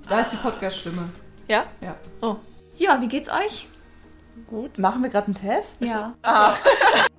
Da 0.07 0.21
ist 0.21 0.31
die 0.31 0.37
Podcast-Stimme. 0.37 1.09
Ja? 1.47 1.65
Ja. 1.81 1.95
Oh. 2.21 2.35
Ja, 2.77 3.01
wie 3.01 3.07
geht's 3.07 3.29
euch? 3.29 3.67
Machen 4.77 5.01
wir 5.03 5.09
gerade 5.09 5.27
einen 5.27 5.35
Test? 5.35 5.81
Ja. 5.81 6.13
Ah. 6.21 6.55